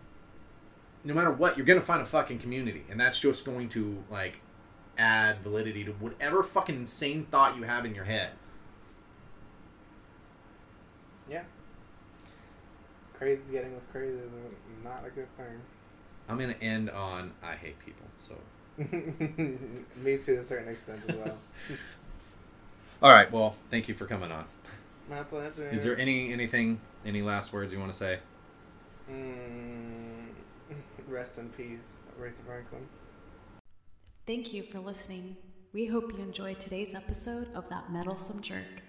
no 1.05 1.15
matter 1.15 1.31
what, 1.31 1.57
you're 1.57 1.67
gonna 1.67 1.81
find 1.81 2.03
a 2.03 2.07
fucking 2.07 2.39
community, 2.39 2.85
and 2.91 2.99
that's 2.99 3.21
just 3.21 3.45
going 3.45 3.69
to 3.71 4.03
like 4.11 4.41
add 4.99 5.41
validity 5.43 5.85
to 5.85 5.93
whatever 5.93 6.43
fucking 6.43 6.75
insane 6.75 7.27
thought 7.31 7.57
you 7.57 7.63
have 7.65 7.85
in 7.85 7.95
your 7.95 8.05
head. 8.05 8.31
Yeah. 11.29 11.43
Crazy 13.19 13.43
getting 13.51 13.75
with 13.75 13.91
crazy 13.91 14.19
is 14.19 14.85
not 14.85 15.05
a 15.07 15.11
good 15.11 15.29
thing. 15.37 15.61
I'm 16.29 16.39
gonna 16.39 16.57
end 16.61 16.91
on 16.91 17.33
I 17.43 17.55
hate 17.55 17.77
people. 17.85 18.07
So, 18.19 18.35
thing. 18.77 19.87
Me 20.03 20.19
to 20.19 20.39
a 20.39 20.43
certain 20.43 20.69
extent 20.69 21.01
as 21.09 21.17
well. 21.17 21.39
all 23.03 23.13
right. 23.13 23.31
Well, 23.33 23.55
thank 23.71 23.89
you 23.89 23.95
for 23.95 24.07
coming 24.07 24.31
on. 24.31 24.45
My 25.09 25.23
pleasure. 25.23 25.69
Is 25.71 25.85
there 25.85 25.97
any 25.97 26.33
anything, 26.33 26.81
any 27.05 27.23
last 27.23 27.53
words 27.53 27.73
you 27.73 27.79
want 27.79 27.93
to 27.93 27.99
say? 27.99 28.19
Mm, 29.11 30.27
rest 31.09 31.39
in 31.39 31.49
peace, 31.51 32.01
Aretha 32.21 32.45
Franklin. 32.45 32.87
Thank 34.27 34.53
you 34.53 34.63
for 34.65 34.81
listening. 34.81 35.37
We 35.73 35.87
hope 35.87 36.13
you 36.13 36.23
enjoyed 36.23 36.59
today's 36.59 36.95
episode 36.95 37.49
of 37.55 37.69
That 37.69 37.93
Meddlesome 37.93 38.43
Jerk. 38.43 38.83